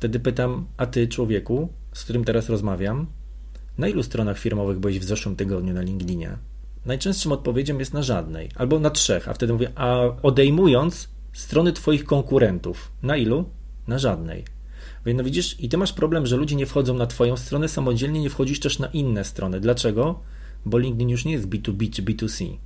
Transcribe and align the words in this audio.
Wtedy 0.00 0.20
pytam, 0.20 0.66
a 0.76 0.86
ty, 0.86 1.08
człowieku, 1.08 1.68
z 1.92 2.04
którym 2.04 2.24
teraz 2.24 2.48
rozmawiam, 2.48 3.06
na 3.78 3.88
ilu 3.88 4.02
stronach 4.02 4.38
firmowych 4.38 4.78
byłeś 4.78 4.98
w 4.98 5.04
zeszłym 5.04 5.36
tygodniu 5.36 5.74
na 5.74 5.82
LinkedInie? 5.82 6.38
Najczęstszym 6.86 7.32
odpowiedzią 7.32 7.78
jest 7.78 7.94
na 7.94 8.02
żadnej, 8.02 8.48
albo 8.54 8.78
na 8.78 8.90
trzech, 8.90 9.28
a 9.28 9.34
wtedy 9.34 9.52
mówię, 9.52 9.70
a 9.74 10.02
odejmując 10.22 11.08
strony 11.32 11.72
twoich 11.72 12.04
konkurentów, 12.04 12.92
na 13.02 13.16
ilu? 13.16 13.44
Na 13.88 13.98
żadnej. 13.98 14.44
Więc 15.06 15.18
no 15.18 15.24
widzisz, 15.24 15.60
i 15.60 15.68
ty 15.68 15.76
masz 15.76 15.92
problem, 15.92 16.26
że 16.26 16.36
ludzie 16.36 16.56
nie 16.56 16.66
wchodzą 16.66 16.94
na 16.94 17.06
twoją 17.06 17.36
stronę 17.36 17.68
samodzielnie, 17.68 18.20
nie 18.20 18.30
wchodzisz 18.30 18.60
też 18.60 18.78
na 18.78 18.86
inne 18.86 19.24
strony. 19.24 19.60
Dlaczego? 19.60 20.20
Bo 20.66 20.78
LinkedIn 20.78 21.08
już 21.08 21.24
nie 21.24 21.32
jest 21.32 21.48
B2B 21.48 21.90
czy 21.90 22.02
B2C. 22.02 22.56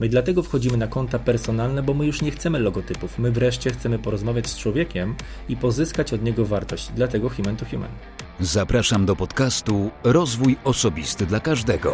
My 0.00 0.08
dlatego 0.08 0.42
wchodzimy 0.42 0.76
na 0.76 0.86
konta 0.86 1.18
personalne, 1.18 1.82
bo 1.82 1.94
my 1.94 2.06
już 2.06 2.22
nie 2.22 2.30
chcemy 2.30 2.58
logotypów. 2.58 3.18
My 3.18 3.32
wreszcie 3.32 3.70
chcemy 3.70 3.98
porozmawiać 3.98 4.46
z 4.46 4.58
człowiekiem 4.58 5.14
i 5.48 5.56
pozyskać 5.56 6.12
od 6.12 6.22
niego 6.22 6.44
wartość. 6.44 6.90
Dlatego 6.96 7.28
human 7.28 7.56
to 7.56 7.66
human. 7.66 7.90
Zapraszam 8.40 9.06
do 9.06 9.16
podcastu 9.16 9.90
Rozwój 10.04 10.56
Osobisty 10.64 11.26
dla 11.26 11.40
Każdego. 11.40 11.92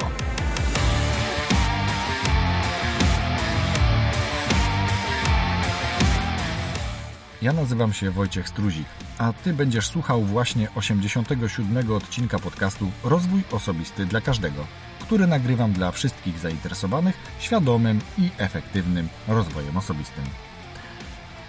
Ja 7.43 7.53
nazywam 7.53 7.93
się 7.93 8.11
Wojciech 8.11 8.49
Struzik, 8.49 8.87
a 9.19 9.33
Ty 9.33 9.53
będziesz 9.53 9.87
słuchał 9.87 10.23
właśnie 10.23 10.69
87 10.75 11.93
odcinka 11.93 12.39
podcastu 12.39 12.91
Rozwój 13.05 13.43
Osobisty 13.53 14.07
dla 14.07 14.21
Każdego, 14.21 14.67
który 15.05 15.27
nagrywam 15.27 15.73
dla 15.73 15.91
wszystkich 15.91 16.39
zainteresowanych 16.39 17.17
świadomym 17.39 18.01
i 18.19 18.31
efektywnym 18.39 19.09
rozwojem 19.29 19.77
osobistym. 19.77 20.25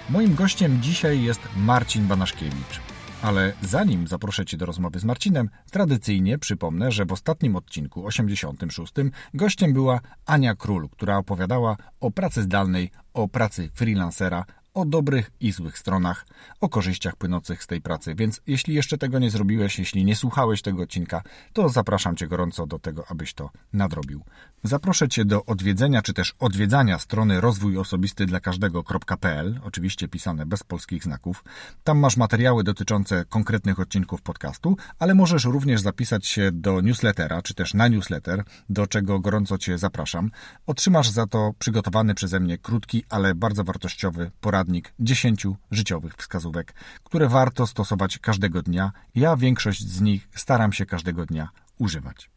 Moim 0.09 0.35
gościem 0.35 0.81
dzisiaj 0.81 1.23
jest 1.23 1.41
Marcin 1.57 2.07
Banaszkiewicz. 2.07 2.81
Ale 3.21 3.53
zanim 3.61 4.07
zaproszę 4.07 4.45
Cię 4.45 4.57
do 4.57 4.65
rozmowy 4.65 4.99
z 4.99 5.05
Marcinem, 5.05 5.49
tradycyjnie 5.71 6.37
przypomnę, 6.37 6.91
że 6.91 7.05
w 7.05 7.11
ostatnim 7.11 7.55
odcinku, 7.55 8.05
86, 8.05 8.93
gościem 9.33 9.73
była 9.73 9.99
Ania 10.25 10.55
Król, 10.55 10.89
która 10.89 11.17
opowiadała 11.17 11.77
o 11.99 12.11
pracy 12.11 12.43
zdalnej, 12.43 12.91
o 13.13 13.27
pracy 13.27 13.69
freelancera, 13.73 14.45
o 14.75 14.85
dobrych 14.85 15.31
i 15.39 15.51
złych 15.51 15.77
stronach, 15.77 16.25
o 16.61 16.69
korzyściach 16.69 17.15
płynących 17.15 17.63
z 17.63 17.67
tej 17.67 17.81
pracy. 17.81 18.15
Więc 18.15 18.41
jeśli 18.47 18.75
jeszcze 18.75 18.97
tego 18.97 19.19
nie 19.19 19.29
zrobiłeś, 19.29 19.79
jeśli 19.79 20.05
nie 20.05 20.15
słuchałeś 20.15 20.61
tego 20.61 20.83
odcinka, 20.83 21.21
to 21.53 21.69
zapraszam 21.69 22.15
Cię 22.15 22.27
gorąco 22.27 22.67
do 22.67 22.79
tego, 22.79 23.03
abyś 23.09 23.33
to 23.33 23.49
nadrobił. 23.73 24.23
Zaproszę 24.63 25.09
Cię 25.09 25.25
do 25.25 25.45
odwiedzenia 25.45 26.01
czy 26.01 26.13
też 26.13 26.35
odwiedzania 26.39 26.99
strony 26.99 27.41
rozwój 27.41 27.77
osobisty 27.77 28.25
dla 28.25 28.39
każdego.pl, 28.39 29.59
oczywiście 29.63 30.07
pisane 30.07 30.45
bez 30.45 30.63
polskich 30.63 31.03
znaków. 31.03 31.43
Tam 31.83 31.99
masz 31.99 32.17
materiały 32.17 32.63
dotyczące 32.63 33.25
konkretnych 33.25 33.79
odcinków 33.79 34.21
podcastu, 34.21 34.77
ale 34.99 35.15
możesz 35.15 35.45
również 35.45 35.81
zapisać 35.81 36.27
się 36.27 36.51
do 36.51 36.81
newslettera 36.81 37.41
czy 37.41 37.53
też 37.53 37.73
na 37.73 37.87
newsletter, 37.87 38.43
do 38.69 38.87
czego 38.87 39.19
gorąco 39.19 39.57
Cię 39.57 39.77
zapraszam. 39.77 40.31
Otrzymasz 40.65 41.09
za 41.09 41.27
to 41.27 41.53
przygotowany 41.59 42.15
przeze 42.15 42.39
mnie 42.39 42.57
krótki, 42.57 43.03
ale 43.09 43.35
bardzo 43.35 43.63
wartościowy 43.63 44.31
poradnik 44.41 44.64
10 44.99 45.47
życiowych 45.71 46.13
wskazówek, 46.15 46.73
które 47.03 47.29
warto 47.29 47.67
stosować 47.67 48.17
każdego 48.17 48.61
dnia. 48.61 48.91
Ja 49.15 49.37
większość 49.37 49.87
z 49.87 50.01
nich 50.01 50.27
staram 50.35 50.73
się 50.73 50.85
każdego 50.85 51.25
dnia 51.25 51.49
używać. 51.77 52.29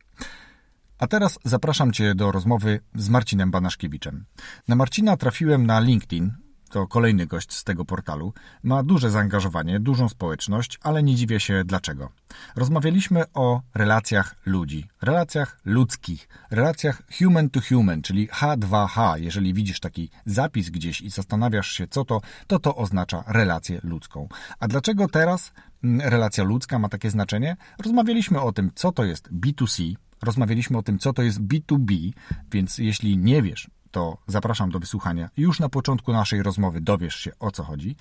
A 0.99 1.07
teraz 1.07 1.39
zapraszam 1.45 1.93
Cię 1.93 2.15
do 2.15 2.33
rozmowy 2.33 2.81
z 2.95 3.09
Marcinem 3.09 3.51
Banaszkiewiczem. 3.51 4.25
Na 4.69 4.77
Marcina 4.77 5.17
trafiłem 5.17 5.67
na 5.67 5.81
LinkedIn, 5.81 6.33
to 6.69 6.87
kolejny 6.87 7.27
gość 7.27 7.53
z 7.53 7.65
tego 7.65 7.85
portalu. 7.85 8.33
Ma 8.63 8.83
duże 8.83 9.11
zaangażowanie, 9.11 9.81
dużą 9.81 10.09
społeczność, 10.09 10.79
ale 10.83 11.03
nie 11.03 11.15
dziwię 11.15 11.41
się 11.41 11.65
dlaczego. 11.65 12.09
Rozmawialiśmy 12.57 13.25
o 13.35 13.63
relacjach 13.75 14.37
ludzi, 14.47 14.87
relacjach 15.03 15.61
ludzkich, 15.65 16.29
relacjach 16.51 17.03
human 17.19 17.51
to 17.51 17.61
human, 17.69 18.03
czyli 18.03 18.29
H2H. 18.29 19.15
Jeżeli 19.17 19.55
widzisz 19.55 19.81
taki 19.81 20.11
zapis 20.27 20.71
gdzieś 20.71 21.01
i 21.01 21.11
zastanawiasz 21.11 21.71
się, 21.71 21.87
co 21.87 22.05
to, 22.05 22.21
to 22.47 22.59
to 22.59 22.77
oznacza 22.77 23.25
relację 23.27 23.81
ludzką. 23.83 24.29
A 24.61 24.69
dlaczego 24.69 25.09
teraz 25.09 25.53
mm, 25.85 26.09
relacja 26.09 26.45
ludzka 26.45 26.79
ma 26.79 26.89
takie 26.89 27.11
znaczenie? 27.11 27.57
Rozmawialiśmy 27.79 28.41
o 28.41 28.53
tym, 28.53 28.71
co 28.75 28.93
to 28.93 29.05
jest 29.05 29.33
B2C, 29.33 29.95
Rozmawialiśmy 30.23 30.79
o 30.79 30.83
tym, 30.83 30.99
co 30.99 31.13
to 31.13 31.23
jest 31.23 31.41
B2B, 31.41 32.13
więc 32.53 32.79
jeśli 32.79 33.19
nie 33.19 33.43
wiesz, 33.43 33.71
to 33.91 34.19
zapraszam 34.27 34.71
do 34.71 34.79
wysłuchania. 34.79 35.31
Już 35.37 35.61
na 35.61 35.69
początku 35.69 36.13
naszej 36.13 36.43
rozmowy 36.43 36.81
dowiesz 36.81 37.15
się 37.17 37.31
o 37.41 37.51
co 37.51 37.65
chodzi 37.65 37.97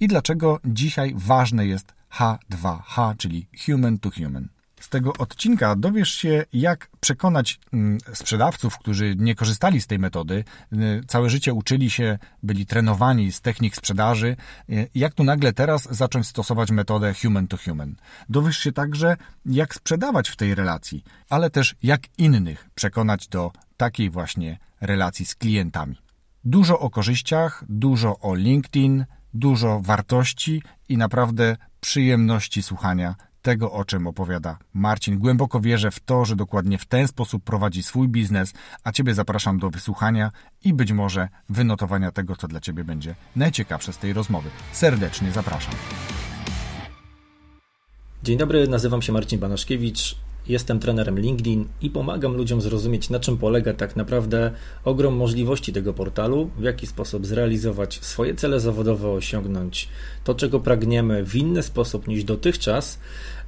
i 0.00 0.08
dlaczego 0.08 0.60
dzisiaj 0.64 1.14
ważne 1.16 1.66
jest 1.66 1.94
H2H, 2.18 3.16
czyli 3.16 3.46
Human 3.66 3.98
to 3.98 4.10
Human. 4.10 4.48
Z 4.82 4.88
tego 4.88 5.12
odcinka 5.18 5.76
dowiesz 5.76 6.10
się, 6.10 6.44
jak 6.52 6.90
przekonać 7.00 7.60
mm, 7.72 7.98
sprzedawców, 8.14 8.78
którzy 8.78 9.14
nie 9.18 9.34
korzystali 9.34 9.80
z 9.80 9.86
tej 9.86 9.98
metody, 9.98 10.44
y, 10.72 11.02
całe 11.06 11.30
życie 11.30 11.54
uczyli 11.54 11.90
się, 11.90 12.18
byli 12.42 12.66
trenowani 12.66 13.32
z 13.32 13.40
technik 13.40 13.76
sprzedaży, 13.76 14.36
y, 14.70 14.88
jak 14.94 15.14
tu 15.14 15.24
nagle 15.24 15.52
teraz 15.52 15.88
zacząć 15.90 16.26
stosować 16.26 16.70
metodę 16.70 17.14
human 17.22 17.48
to 17.48 17.56
human. 17.56 17.96
Dowiesz 18.28 18.58
się 18.58 18.72
także, 18.72 19.16
jak 19.46 19.74
sprzedawać 19.74 20.28
w 20.28 20.36
tej 20.36 20.54
relacji, 20.54 21.04
ale 21.30 21.50
też 21.50 21.74
jak 21.82 22.00
innych 22.18 22.68
przekonać 22.74 23.28
do 23.28 23.52
takiej 23.76 24.10
właśnie 24.10 24.58
relacji 24.82 25.26
z 25.26 25.34
klientami. 25.34 25.96
Dużo 26.44 26.78
o 26.78 26.90
korzyściach, 26.90 27.64
dużo 27.68 28.18
o 28.18 28.34
LinkedIn, 28.34 29.04
dużo 29.34 29.80
wartości 29.80 30.62
i 30.88 30.96
naprawdę 30.96 31.56
przyjemności 31.80 32.62
słuchania 32.62 33.14
tego, 33.42 33.72
o 33.72 33.84
czym 33.84 34.06
opowiada 34.06 34.58
Marcin. 34.74 35.18
Głęboko 35.18 35.60
wierzę 35.60 35.90
w 35.90 36.00
to, 36.00 36.24
że 36.24 36.36
dokładnie 36.36 36.78
w 36.78 36.86
ten 36.86 37.08
sposób 37.08 37.44
prowadzi 37.44 37.82
swój 37.82 38.08
biznes, 38.08 38.52
a 38.84 38.92
Ciebie 38.92 39.14
zapraszam 39.14 39.58
do 39.58 39.70
wysłuchania 39.70 40.30
i 40.64 40.74
być 40.74 40.92
może 40.92 41.28
wynotowania 41.48 42.10
tego, 42.10 42.36
co 42.36 42.48
dla 42.48 42.60
Ciebie 42.60 42.84
będzie 42.84 43.14
najciekawsze 43.36 43.92
z 43.92 43.98
tej 43.98 44.12
rozmowy. 44.12 44.50
Serdecznie 44.72 45.32
zapraszam. 45.32 45.74
Dzień 48.22 48.38
dobry, 48.38 48.68
nazywam 48.68 49.02
się 49.02 49.12
Marcin 49.12 49.40
Banaszkiewicz. 49.40 50.16
Jestem 50.52 50.78
trenerem 50.78 51.18
LinkedIn 51.18 51.64
i 51.82 51.90
pomagam 51.90 52.36
ludziom 52.36 52.60
zrozumieć, 52.60 53.10
na 53.10 53.20
czym 53.20 53.38
polega 53.38 53.74
tak 53.74 53.96
naprawdę 53.96 54.50
ogrom 54.84 55.14
możliwości 55.14 55.72
tego 55.72 55.92
portalu, 55.92 56.50
w 56.58 56.62
jaki 56.62 56.86
sposób 56.86 57.26
zrealizować 57.26 57.98
swoje 58.02 58.34
cele 58.34 58.60
zawodowe, 58.60 59.08
osiągnąć 59.08 59.88
to, 60.24 60.34
czego 60.34 60.60
pragniemy 60.60 61.24
w 61.24 61.36
inny 61.36 61.62
sposób 61.62 62.08
niż 62.08 62.24
dotychczas. 62.24 62.98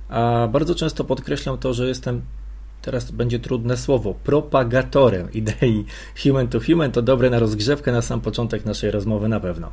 A 0.09 0.49
bardzo 0.53 0.75
często 0.75 1.05
podkreślam 1.05 1.59
to, 1.59 1.75
że 1.75 1.89
jestem 1.89 2.23
teraz 2.85 3.11
będzie 3.11 3.39
trudne 3.39 3.77
słowo, 3.77 4.15
propagatorem 4.25 5.33
idei 5.33 5.85
human 6.23 6.49
to 6.49 6.61
human. 6.61 6.93
To 6.93 7.03
dobre 7.03 7.31
na 7.31 7.39
rozgrzewkę 7.39 7.93
na 7.93 8.03
sam 8.03 8.21
początek 8.21 8.65
naszej 8.65 8.91
rozmowy 8.91 9.29
na 9.29 9.41
pewno. 9.41 9.71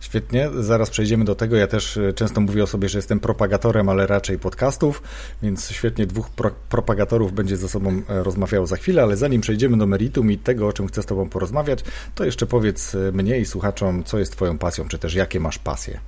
Świetnie, 0.00 0.50
zaraz 0.60 0.90
przejdziemy 0.90 1.24
do 1.24 1.34
tego. 1.34 1.56
Ja 1.56 1.66
też 1.66 1.96
e, 1.96 2.12
często 2.12 2.40
mówię 2.40 2.62
o 2.62 2.66
sobie, 2.66 2.88
że 2.88 2.98
jestem 2.98 3.20
propagatorem, 3.20 3.88
ale 3.88 4.06
raczej 4.06 4.38
podcastów, 4.38 5.02
więc 5.42 5.70
świetnie 5.70 6.06
dwóch 6.06 6.30
pro 6.30 6.50
propagatorów 6.68 7.32
będzie 7.32 7.56
ze 7.56 7.68
sobą 7.68 8.02
e, 8.08 8.22
rozmawiało 8.22 8.66
za 8.66 8.76
chwilę, 8.76 9.02
ale 9.02 9.16
zanim 9.16 9.40
przejdziemy 9.40 9.78
do 9.78 9.86
meritum 9.86 10.30
i 10.30 10.38
tego, 10.38 10.66
o 10.66 10.72
czym 10.72 10.86
chcę 10.86 11.02
z 11.02 11.06
Tobą 11.06 11.28
porozmawiać, 11.28 11.84
to 12.14 12.24
jeszcze 12.24 12.46
powiedz 12.46 12.94
e, 12.94 13.12
mnie 13.12 13.38
i 13.38 13.46
słuchaczom, 13.46 14.04
co 14.04 14.18
jest 14.18 14.32
Twoją 14.32 14.58
pasją, 14.58 14.88
czy 14.88 14.98
też 14.98 15.14
jakie 15.14 15.40
masz 15.40 15.58
pasje. 15.58 16.00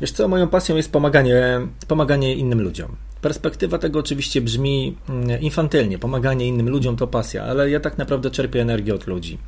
Wiesz 0.00 0.12
co, 0.12 0.28
moją 0.28 0.48
pasją 0.48 0.76
jest 0.76 0.92
pomaganie, 0.92 1.60
pomaganie 1.88 2.34
innym 2.34 2.62
ludziom. 2.62 2.96
Perspektywa 3.22 3.78
tego 3.78 3.98
oczywiście 3.98 4.40
brzmi 4.40 4.96
mm, 5.08 5.40
infantylnie. 5.40 5.98
Pomaganie 5.98 6.48
innym 6.48 6.68
ludziom 6.68 6.96
to 6.96 7.06
pasja, 7.06 7.44
ale 7.44 7.70
ja 7.70 7.80
tak 7.80 7.98
naprawdę 7.98 8.30
czerpię 8.30 8.62
energię 8.62 8.94
od 8.94 9.06
ludzi. 9.06 9.38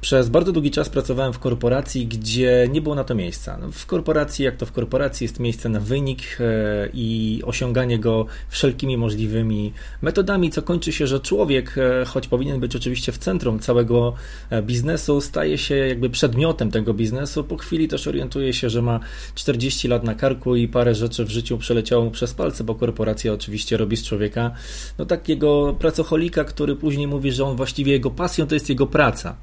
Przez 0.00 0.28
bardzo 0.28 0.52
długi 0.52 0.70
czas 0.70 0.88
pracowałem 0.88 1.32
w 1.32 1.38
korporacji, 1.38 2.06
gdzie 2.06 2.68
nie 2.72 2.80
było 2.80 2.94
na 2.94 3.04
to 3.04 3.14
miejsca. 3.14 3.58
No, 3.60 3.70
w 3.72 3.86
korporacji, 3.86 4.44
jak 4.44 4.56
to 4.56 4.66
w 4.66 4.72
korporacji, 4.72 5.24
jest 5.24 5.40
miejsce 5.40 5.68
na 5.68 5.80
wynik 5.80 6.20
e, 6.40 6.44
i 6.94 7.40
osiąganie 7.44 7.98
go 7.98 8.26
wszelkimi 8.48 8.96
możliwymi 8.96 9.72
metodami, 10.02 10.50
co 10.50 10.62
kończy 10.62 10.92
się, 10.92 11.06
że 11.06 11.20
człowiek, 11.20 11.78
e, 11.78 12.04
choć 12.04 12.28
powinien 12.28 12.60
być 12.60 12.76
oczywiście 12.76 13.12
w 13.12 13.18
centrum 13.18 13.58
całego 13.58 14.12
e, 14.50 14.62
biznesu, 14.62 15.20
staje 15.20 15.58
się 15.58 15.74
jakby 15.74 16.10
przedmiotem 16.10 16.70
tego 16.70 16.94
biznesu. 16.94 17.44
Po 17.44 17.56
chwili 17.56 17.88
też 17.88 18.06
orientuje 18.06 18.52
się, 18.52 18.70
że 18.70 18.82
ma 18.82 19.00
40 19.34 19.88
lat 19.88 20.04
na 20.04 20.14
karku 20.14 20.56
i 20.56 20.68
parę 20.68 20.94
rzeczy 20.94 21.24
w 21.24 21.30
życiu 21.30 21.58
przeleciało 21.58 22.04
mu 22.04 22.10
przez 22.10 22.34
palce, 22.34 22.64
bo 22.64 22.74
korporacja 22.74 23.32
oczywiście 23.32 23.76
robi 23.76 23.96
z 23.96 24.04
człowieka 24.04 24.50
no 24.98 25.06
takiego 25.06 25.76
pracocholika, 25.78 26.44
który 26.44 26.76
później 26.76 27.06
mówi, 27.06 27.32
że 27.32 27.44
on 27.44 27.56
właściwie 27.56 27.92
jego 27.92 28.10
pasją 28.10 28.46
to 28.46 28.54
jest 28.54 28.68
jego 28.68 28.86
praca 28.86 29.36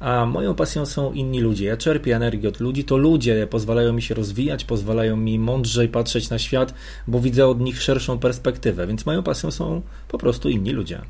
a 0.00 0.26
moją 0.26 0.54
pasją 0.54 0.86
są 0.86 1.12
inni 1.12 1.40
ludzie. 1.40 1.64
Ja 1.64 1.76
czerpię 1.76 2.16
energię 2.16 2.48
od 2.48 2.60
ludzi, 2.60 2.84
to 2.84 2.96
ludzie 2.96 3.46
pozwalają 3.46 3.92
mi 3.92 4.02
się 4.02 4.14
rozwijać, 4.14 4.64
pozwalają 4.64 5.16
mi 5.16 5.38
mądrzej 5.38 5.88
patrzeć 5.88 6.30
na 6.30 6.38
świat, 6.38 6.74
bo 7.06 7.20
widzę 7.20 7.46
od 7.46 7.60
nich 7.60 7.82
szerszą 7.82 8.18
perspektywę, 8.18 8.86
więc 8.86 9.06
moją 9.06 9.22
pasją 9.22 9.50
są 9.50 9.82
po 10.08 10.18
prostu 10.18 10.48
inni 10.48 10.70
ludzie. 10.70 11.00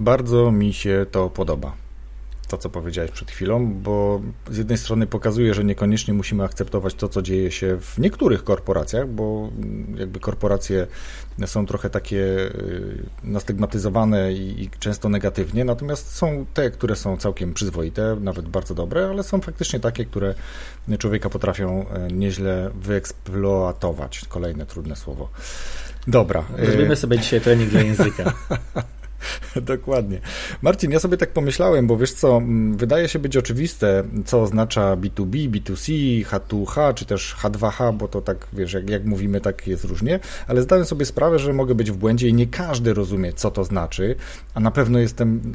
Bardzo 0.00 0.52
mi 0.52 0.72
się 0.72 1.06
to 1.10 1.30
podoba. 1.30 1.85
To, 2.48 2.58
co 2.58 2.70
powiedziałeś 2.70 3.10
przed 3.10 3.30
chwilą, 3.30 3.74
bo 3.74 4.20
z 4.50 4.56
jednej 4.56 4.78
strony 4.78 5.06
pokazuje, 5.06 5.54
że 5.54 5.64
niekoniecznie 5.64 6.14
musimy 6.14 6.44
akceptować 6.44 6.94
to, 6.94 7.08
co 7.08 7.22
dzieje 7.22 7.50
się 7.50 7.78
w 7.80 7.98
niektórych 7.98 8.44
korporacjach, 8.44 9.08
bo 9.08 9.50
jakby 9.96 10.20
korporacje 10.20 10.86
są 11.46 11.66
trochę 11.66 11.90
takie 11.90 12.16
y, 12.16 13.06
nastygmatyzowane 13.22 14.32
i, 14.32 14.70
często 14.78 15.08
negatywnie, 15.08 15.64
natomiast 15.64 16.14
są 16.14 16.46
te, 16.54 16.70
które 16.70 16.96
są 16.96 17.16
całkiem 17.16 17.54
przyzwoite, 17.54 18.16
nawet 18.20 18.48
bardzo 18.48 18.74
dobre, 18.74 19.08
ale 19.08 19.22
są 19.22 19.40
faktycznie 19.40 19.80
takie, 19.80 20.04
które 20.04 20.34
człowieka 20.98 21.30
potrafią 21.30 21.88
e, 21.88 22.08
nieźle 22.12 22.70
wyeksploatować. 22.74 24.24
Kolejne 24.28 24.66
trudne 24.66 24.96
słowo. 24.96 25.28
Dobra. 26.06 26.44
Zrobimy 26.64 26.96
sobie 26.96 27.18
dzisiaj 27.18 27.40
trening 27.40 27.70
dla 27.70 27.80
języka. 27.80 28.32
Dokładnie. 29.62 30.20
Marcin, 30.62 30.90
ja 30.90 31.00
sobie 31.00 31.16
tak 31.16 31.32
pomyślałem, 31.32 31.86
bo 31.86 31.96
wiesz 31.96 32.12
co, 32.12 32.36
mm, 32.36 32.76
wydaje 32.76 33.08
się 33.08 33.18
być 33.18 33.36
oczywiste, 33.36 34.02
co 34.24 34.42
oznacza 34.42 34.96
B2B, 34.96 35.50
B2C, 35.50 35.92
H2H, 36.24 36.94
czy 36.94 37.04
też 37.04 37.36
H2H, 37.42 37.96
bo 37.96 38.08
to 38.08 38.22
tak, 38.22 38.46
wiesz, 38.52 38.72
jak, 38.72 38.90
jak 38.90 39.04
mówimy, 39.04 39.40
tak 39.40 39.66
jest 39.66 39.84
różnie, 39.84 40.20
ale 40.46 40.62
zdałem 40.62 40.84
sobie 40.84 41.06
sprawę, 41.06 41.38
że 41.38 41.52
mogę 41.52 41.74
być 41.74 41.90
w 41.90 41.96
błędzie 41.96 42.28
i 42.28 42.34
nie 42.34 42.46
każdy 42.46 42.94
rozumie, 42.94 43.32
co 43.32 43.50
to 43.50 43.64
znaczy, 43.64 44.16
a 44.54 44.60
na 44.60 44.70
pewno 44.70 44.98
jestem, 44.98 45.52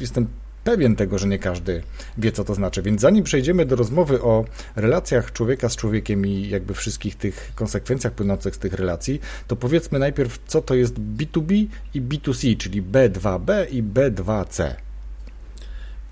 jestem 0.00 0.26
pewien 0.64 0.96
tego, 0.96 1.18
że 1.18 1.26
nie 1.26 1.38
każdy 1.38 1.82
wie, 2.18 2.32
co 2.32 2.44
to 2.44 2.54
znaczy. 2.54 2.82
Więc 2.82 3.00
zanim 3.00 3.24
przejdziemy 3.24 3.66
do 3.66 3.76
rozmowy 3.76 4.22
o 4.22 4.44
relacjach 4.76 5.32
człowieka 5.32 5.68
z 5.68 5.76
człowiekiem 5.76 6.26
i 6.26 6.48
jakby 6.48 6.74
wszystkich 6.74 7.16
tych 7.16 7.52
konsekwencjach 7.54 8.12
płynących 8.12 8.56
z 8.56 8.58
tych 8.58 8.72
relacji, 8.72 9.20
to 9.48 9.56
powiedzmy 9.56 9.98
najpierw, 9.98 10.38
co 10.46 10.62
to 10.62 10.74
jest 10.74 10.94
B2B 10.94 11.66
i 11.94 12.02
B2C, 12.02 12.56
czyli 12.56 12.82
B2B 12.82 13.70
i 13.70 13.82
B2C. 13.82 14.74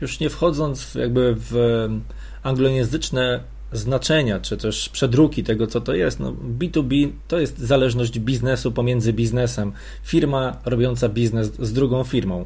Już 0.00 0.20
nie 0.20 0.30
wchodząc 0.30 0.94
jakby 0.94 1.34
w 1.38 1.88
anglojęzyczne 2.42 3.40
znaczenia, 3.72 4.40
czy 4.40 4.56
też 4.56 4.88
przedruki 4.88 5.44
tego, 5.44 5.66
co 5.66 5.80
to 5.80 5.94
jest. 5.94 6.20
No, 6.20 6.32
B2B 6.58 7.10
to 7.28 7.40
jest 7.40 7.58
zależność 7.58 8.18
biznesu 8.18 8.72
pomiędzy 8.72 9.12
biznesem. 9.12 9.72
Firma 10.02 10.56
robiąca 10.64 11.08
biznes 11.08 11.52
z 11.58 11.72
drugą 11.72 12.04
firmą. 12.04 12.44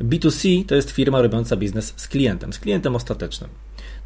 B2C 0.00 0.66
to 0.66 0.74
jest 0.74 0.90
firma 0.90 1.22
robiąca 1.22 1.56
biznes 1.56 1.94
z 1.96 2.08
klientem, 2.08 2.52
z 2.52 2.58
klientem 2.58 2.96
ostatecznym. 2.96 3.50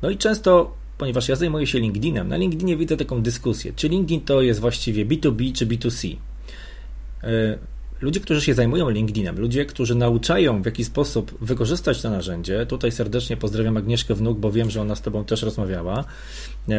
No 0.03 0.11
i 0.11 0.19
często, 0.19 0.75
ponieważ 0.99 1.29
ja 1.29 1.37
zajmuję 1.37 1.67
się 1.67 1.79
LinkedInem, 1.79 2.29
na 2.29 2.37
LinkedInie 2.37 2.77
widzę 2.77 2.97
taką 2.97 3.23
dyskusję, 3.23 3.73
czy 3.77 3.89
LinkedIn 3.89 4.21
to 4.21 4.43
jest 4.43 4.61
właściwie 4.61 5.07
B2B 5.07 5.53
czy 5.53 5.67
B2C. 5.67 6.17
Ludzie, 8.03 8.21
którzy 8.21 8.41
się 8.41 8.55
zajmują 8.55 8.91
LinkedInem, 8.91 9.41
ludzie, 9.41 9.65
którzy 9.65 9.95
nauczają 9.95 10.63
w 10.63 10.67
jaki 10.67 10.85
sposób 10.85 11.39
wykorzystać 11.41 12.03
to 12.03 12.11
narzędzie, 12.11 12.67
tutaj 12.67 12.93
serdecznie 12.93 13.37
pozdrawiam 13.37 13.77
Agnieszkę 13.77 14.15
Wnuk, 14.15 14.39
bo 14.39 14.53
wiem, 14.53 14.71
że 14.71 14.81
ona 14.81 14.95
z 14.95 15.03
Tobą 15.03 15.25
też 15.25 15.43
rozmawiała. 15.43 16.05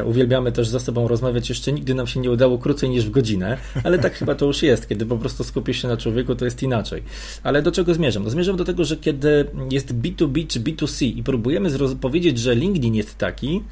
Uwielbiamy 0.06 0.52
też 0.52 0.68
ze 0.68 0.80
sobą 0.80 1.08
rozmawiać, 1.08 1.50
jeszcze 1.50 1.72
nigdy 1.72 1.94
nam 1.94 2.08
się 2.08 2.20
nie 2.20 2.32
udało 2.32 2.58
krócej 2.58 2.90
niż 2.90 3.06
w 3.06 3.12
godzinę, 3.12 3.58
ale 3.84 4.00
tak 4.00 4.14
chyba 4.14 4.36
to 4.36 4.46
już 4.46 4.64
jest, 4.64 4.90
kiedy 4.90 5.06
po 5.06 5.18
prostu 5.18 5.44
skupisz 5.44 5.82
się 5.82 5.88
na 5.88 5.98
człowieku, 5.98 6.36
to 6.36 6.46
jest 6.46 6.64
inaczej. 6.64 7.04
Ale 7.44 7.62
do 7.62 7.72
czego 7.72 7.94
zmierzam? 7.94 8.24
No 8.24 8.30
zmierzam 8.30 8.56
do 8.56 8.66
tego, 8.66 8.86
że 8.86 8.98
kiedy 8.98 9.46
jest 9.72 9.94
B2B 9.96 10.48
czy 10.48 10.60
B2C 10.60 11.18
i 11.18 11.24
próbujemy 11.24 11.70
powiedzieć, 12.02 12.40
że 12.40 12.56
LinkedIn 12.56 12.96
jest 12.96 13.18
taki, 13.18 13.64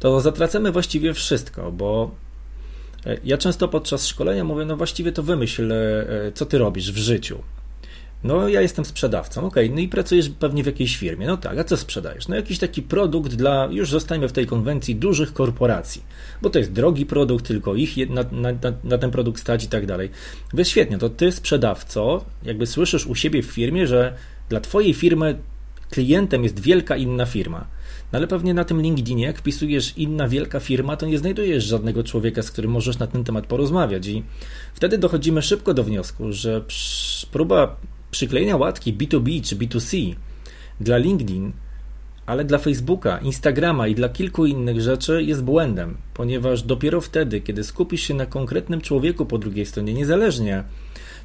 to 0.00 0.20
zatracamy 0.20 0.72
właściwie 0.72 1.14
wszystko, 1.14 1.72
bo 1.72 2.10
ja 3.24 3.38
często 3.38 3.68
podczas 3.68 4.06
szkolenia 4.06 4.44
mówię, 4.44 4.64
no 4.64 4.76
właściwie 4.76 5.12
to 5.12 5.22
wymyśl, 5.22 5.72
e, 5.72 6.06
co 6.34 6.46
ty 6.46 6.58
robisz 6.58 6.92
w 6.92 6.96
życiu. 6.96 7.38
No, 8.24 8.48
ja 8.48 8.60
jestem 8.60 8.84
sprzedawcą, 8.84 9.46
ok, 9.46 9.56
no 9.70 9.80
i 9.80 9.88
pracujesz 9.88 10.28
pewnie 10.28 10.62
w 10.62 10.66
jakiejś 10.66 10.96
firmie. 10.96 11.26
No 11.26 11.36
tak, 11.36 11.58
a 11.58 11.64
co 11.64 11.76
sprzedajesz? 11.76 12.28
No, 12.28 12.36
jakiś 12.36 12.58
taki 12.58 12.82
produkt 12.82 13.34
dla, 13.34 13.68
już 13.72 13.90
zostańmy 13.90 14.28
w 14.28 14.32
tej 14.32 14.46
konwencji, 14.46 14.96
dużych 14.96 15.32
korporacji, 15.32 16.02
bo 16.42 16.50
to 16.50 16.58
jest 16.58 16.72
drogi 16.72 17.06
produkt, 17.06 17.46
tylko 17.46 17.74
ich 17.74 18.10
na, 18.10 18.24
na, 18.32 18.52
na 18.84 18.98
ten 18.98 19.10
produkt 19.10 19.40
stać 19.40 19.64
i 19.64 19.68
tak 19.68 19.86
dalej. 19.86 20.10
Więc 20.54 20.68
świetnie, 20.68 20.98
to 20.98 21.10
ty, 21.10 21.32
sprzedawco, 21.32 22.24
jakby 22.42 22.66
słyszysz 22.66 23.06
u 23.06 23.14
siebie 23.14 23.42
w 23.42 23.46
firmie, 23.46 23.86
że 23.86 24.14
dla 24.48 24.60
twojej 24.60 24.94
firmy 24.94 25.38
klientem 25.90 26.44
jest 26.44 26.60
wielka 26.60 26.96
inna 26.96 27.26
firma. 27.26 27.66
No 28.12 28.18
ale 28.18 28.26
pewnie 28.26 28.54
na 28.54 28.64
tym 28.64 28.82
LinkedInie, 28.82 29.24
jak 29.24 29.38
wpisujesz 29.38 29.98
inna 29.98 30.28
wielka 30.28 30.60
firma, 30.60 30.96
to 30.96 31.06
nie 31.06 31.18
znajdujesz 31.18 31.64
żadnego 31.64 32.04
człowieka, 32.04 32.42
z 32.42 32.50
którym 32.50 32.70
możesz 32.70 32.98
na 32.98 33.06
ten 33.06 33.24
temat 33.24 33.46
porozmawiać. 33.46 34.06
I 34.06 34.22
wtedy 34.74 34.98
dochodzimy 34.98 35.42
szybko 35.42 35.74
do 35.74 35.84
wniosku, 35.84 36.32
że 36.32 36.64
próba 37.32 37.76
przyklejenia 38.10 38.56
łatki 38.56 38.94
B2B 38.94 39.42
czy 39.44 39.56
B2C 39.56 40.14
dla 40.80 40.96
LinkedIn, 40.96 41.52
ale 42.26 42.44
dla 42.44 42.58
Facebooka, 42.58 43.18
Instagrama 43.18 43.88
i 43.88 43.94
dla 43.94 44.08
kilku 44.08 44.46
innych 44.46 44.80
rzeczy 44.80 45.22
jest 45.22 45.42
błędem, 45.44 45.96
ponieważ 46.14 46.62
dopiero 46.62 47.00
wtedy, 47.00 47.40
kiedy 47.40 47.64
skupisz 47.64 48.02
się 48.02 48.14
na 48.14 48.26
konkretnym 48.26 48.80
człowieku 48.80 49.26
po 49.26 49.38
drugiej 49.38 49.66
stronie, 49.66 49.94
niezależnie 49.94 50.64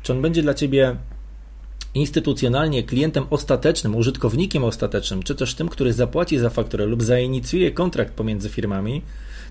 czy 0.04 0.14
on 0.14 0.22
będzie 0.22 0.42
dla 0.42 0.54
ciebie 0.54 0.96
instytucjonalnie 1.94 2.84
klientem 2.84 3.26
ostatecznym, 3.30 3.96
użytkownikiem 3.96 4.64
ostatecznym, 4.64 5.24
czy 5.24 5.36
też 5.36 5.56
tym, 5.56 5.70
który 5.70 5.94
zapłaci 5.94 6.38
za 6.38 6.50
fakturę 6.50 6.86
lub 6.86 7.04
zainicjuje 7.04 7.72
kontrakt 7.72 8.14
pomiędzy 8.14 8.50
firmami, 8.50 9.02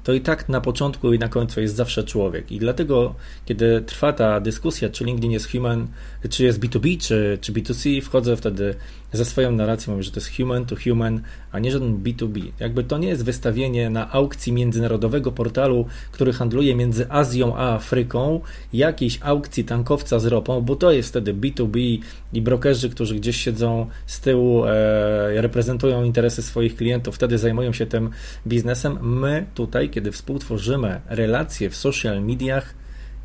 to 0.04 0.12
i 0.12 0.20
tak 0.20 0.48
na 0.48 0.60
początku 0.60 1.12
i 1.12 1.18
na 1.18 1.28
końcu 1.28 1.60
jest 1.60 1.74
zawsze 1.74 2.04
człowiek. 2.04 2.52
I 2.52 2.58
dlatego, 2.58 3.14
kiedy 3.44 3.82
trwa 3.86 4.12
ta 4.12 4.40
dyskusja, 4.40 4.88
czy 4.88 5.04
LinkedIn 5.04 5.32
jest 5.32 5.50
human, 5.52 5.88
czy 6.30 6.44
jest 6.44 6.60
B2B, 6.60 7.00
czy, 7.00 7.38
czy 7.40 7.52
B2C, 7.52 8.02
wchodzę 8.02 8.36
wtedy 8.36 8.74
ze 9.12 9.24
swoją 9.24 9.52
narracją, 9.52 9.92
mówię, 9.92 10.02
że 10.02 10.10
to 10.10 10.20
jest 10.20 10.36
human 10.36 10.66
to 10.66 10.76
human, 10.84 11.20
a 11.52 11.58
nie 11.58 11.70
żaden 11.70 11.98
B2B. 11.98 12.52
Jakby 12.60 12.84
to 12.84 12.98
nie 12.98 13.08
jest 13.08 13.24
wystawienie 13.24 13.90
na 13.90 14.12
aukcji 14.12 14.52
międzynarodowego 14.52 15.32
portalu, 15.32 15.86
który 16.12 16.32
handluje 16.32 16.74
między 16.74 17.10
Azją 17.10 17.56
a 17.56 17.74
Afryką, 17.74 18.40
jakiejś 18.72 19.18
aukcji 19.22 19.64
tankowca 19.64 20.18
z 20.18 20.26
ropą, 20.26 20.60
bo 20.60 20.76
to 20.76 20.92
jest 20.92 21.08
wtedy 21.08 21.34
B2B 21.34 21.98
i 22.32 22.42
brokerzy, 22.42 22.90
którzy 22.90 23.14
gdzieś 23.14 23.36
siedzą 23.36 23.86
z 24.06 24.20
tyłu, 24.20 24.64
e, 24.66 25.42
reprezentują 25.42 26.04
interesy 26.04 26.42
swoich 26.42 26.76
klientów, 26.76 27.14
wtedy 27.14 27.38
zajmują 27.38 27.72
się 27.72 27.86
tym 27.86 28.10
biznesem. 28.46 28.98
My 29.20 29.46
tutaj, 29.54 29.90
kiedy 29.90 30.12
współtworzymy 30.12 31.00
relacje 31.08 31.70
w 31.70 31.76
social 31.76 32.22
mediach, 32.22 32.81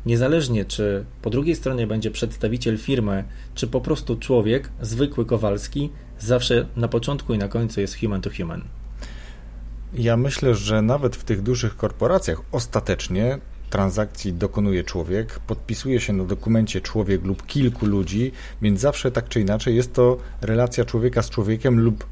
Niezależnie 0.08 0.64
czy 0.64 1.04
po 1.22 1.30
drugiej 1.30 1.56
stronie 1.56 1.86
będzie 1.86 2.10
przedstawiciel 2.10 2.78
firmy, 2.78 3.24
czy 3.54 3.66
po 3.66 3.80
prostu 3.80 4.16
człowiek, 4.16 4.70
zwykły 4.80 5.26
Kowalski, 5.26 5.90
zawsze 6.18 6.66
na 6.76 6.88
początku 6.88 7.34
i 7.34 7.38
na 7.38 7.48
końcu 7.48 7.80
jest 7.80 8.00
human 8.00 8.20
to 8.20 8.30
human. 8.36 8.62
Ja 9.94 10.16
myślę, 10.16 10.54
że 10.54 10.82
nawet 10.82 11.16
w 11.16 11.24
tych 11.24 11.42
dużych 11.42 11.76
korporacjach 11.76 12.42
ostatecznie 12.52 13.38
transakcji 13.70 14.32
dokonuje 14.32 14.84
człowiek, 14.84 15.38
podpisuje 15.38 16.00
się 16.00 16.12
na 16.12 16.24
dokumencie 16.24 16.80
człowiek 16.80 17.24
lub 17.24 17.46
kilku 17.46 17.86
ludzi, 17.86 18.32
więc 18.62 18.80
zawsze 18.80 19.10
tak 19.10 19.28
czy 19.28 19.40
inaczej 19.40 19.76
jest 19.76 19.92
to 19.92 20.18
relacja 20.40 20.84
człowieka 20.84 21.22
z 21.22 21.30
człowiekiem 21.30 21.80
lub 21.80 22.06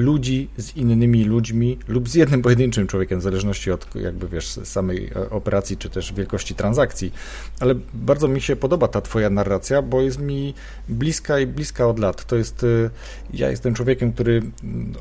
ludzi 0.00 0.48
z 0.56 0.76
innymi 0.76 1.24
ludźmi 1.24 1.78
lub 1.88 2.08
z 2.08 2.14
jednym 2.14 2.42
pojedynczym 2.42 2.86
człowiekiem, 2.86 3.20
w 3.20 3.22
zależności 3.22 3.70
od 3.70 3.94
jakby 3.94 4.28
wiesz, 4.28 4.46
samej 4.46 5.10
e, 5.16 5.30
operacji 5.30 5.76
czy 5.76 5.90
też 5.90 6.12
wielkości 6.12 6.54
transakcji. 6.54 7.12
Ale 7.60 7.74
bardzo 7.94 8.28
mi 8.28 8.40
się 8.40 8.56
podoba 8.56 8.88
ta 8.88 9.00
twoja 9.00 9.30
narracja, 9.30 9.82
bo 9.82 10.00
jest 10.02 10.18
mi 10.18 10.54
bliska 10.88 11.38
i 11.38 11.46
bliska 11.46 11.86
od 11.86 11.98
lat. 11.98 12.24
To 12.24 12.36
jest, 12.36 12.64
e, 12.64 12.90
ja 13.34 13.50
jestem 13.50 13.74
człowiekiem, 13.74 14.12
który 14.12 14.42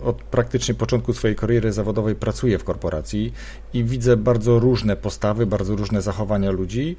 od 0.03 0.23
praktycznie 0.23 0.75
początku 0.75 1.13
swojej 1.13 1.35
kariery 1.35 1.73
zawodowej 1.73 2.15
pracuje 2.15 2.59
w 2.59 2.63
korporacji 2.63 3.33
i 3.73 3.83
widzę 3.83 4.17
bardzo 4.17 4.59
różne 4.59 4.95
postawy, 4.95 5.45
bardzo 5.45 5.75
różne 5.75 6.01
zachowania 6.01 6.51
ludzi. 6.51 6.97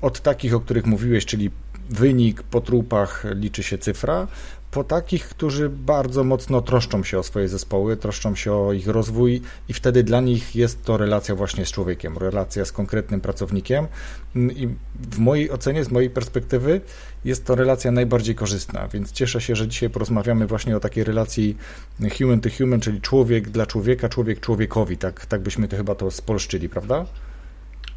Od 0.00 0.20
takich, 0.20 0.54
o 0.54 0.60
których 0.60 0.86
mówiłeś, 0.86 1.26
czyli 1.26 1.50
wynik 1.90 2.42
po 2.42 2.60
trupach 2.60 3.24
liczy 3.34 3.62
się 3.62 3.78
cyfra, 3.78 4.26
po 4.70 4.84
takich, 4.84 5.28
którzy 5.28 5.68
bardzo 5.68 6.24
mocno 6.24 6.60
troszczą 6.60 7.04
się 7.04 7.18
o 7.18 7.22
swoje 7.22 7.48
zespoły, 7.48 7.96
troszczą 7.96 8.34
się 8.34 8.52
o 8.52 8.72
ich 8.72 8.88
rozwój 8.88 9.42
i 9.68 9.72
wtedy 9.72 10.02
dla 10.02 10.20
nich 10.20 10.56
jest 10.56 10.84
to 10.84 10.96
relacja 10.96 11.34
właśnie 11.34 11.66
z 11.66 11.72
człowiekiem, 11.72 12.18
relacja 12.18 12.64
z 12.64 12.72
konkretnym 12.72 13.20
pracownikiem 13.20 13.86
i 14.34 14.68
w 15.10 15.18
mojej 15.18 15.50
ocenie, 15.50 15.84
z 15.84 15.90
mojej 15.90 16.10
perspektywy 16.10 16.80
jest 17.24 17.44
to 17.44 17.54
relacja 17.54 17.90
najbardziej 17.90 18.34
korzystna, 18.34 18.88
więc 18.88 19.12
cieszę 19.12 19.40
się, 19.40 19.56
że 19.56 19.68
dzisiaj 19.68 19.90
porozmawiamy 19.90 20.46
właśnie 20.46 20.76
o 20.76 20.80
takiej 20.80 21.04
relacji 21.04 21.56
human 22.18 22.40
to 22.40 22.48
human, 22.58 22.80
czyli 22.80 23.00
człowiek 23.00 23.50
dla 23.50 23.66
człowieka, 23.66 24.08
człowiek 24.08 24.40
człowiekowi, 24.40 24.96
tak, 24.96 25.26
tak 25.26 25.40
byśmy 25.40 25.68
to 25.68 25.76
chyba 25.76 25.94
to 25.94 26.10
spolszczyli, 26.10 26.68
prawda? 26.68 27.06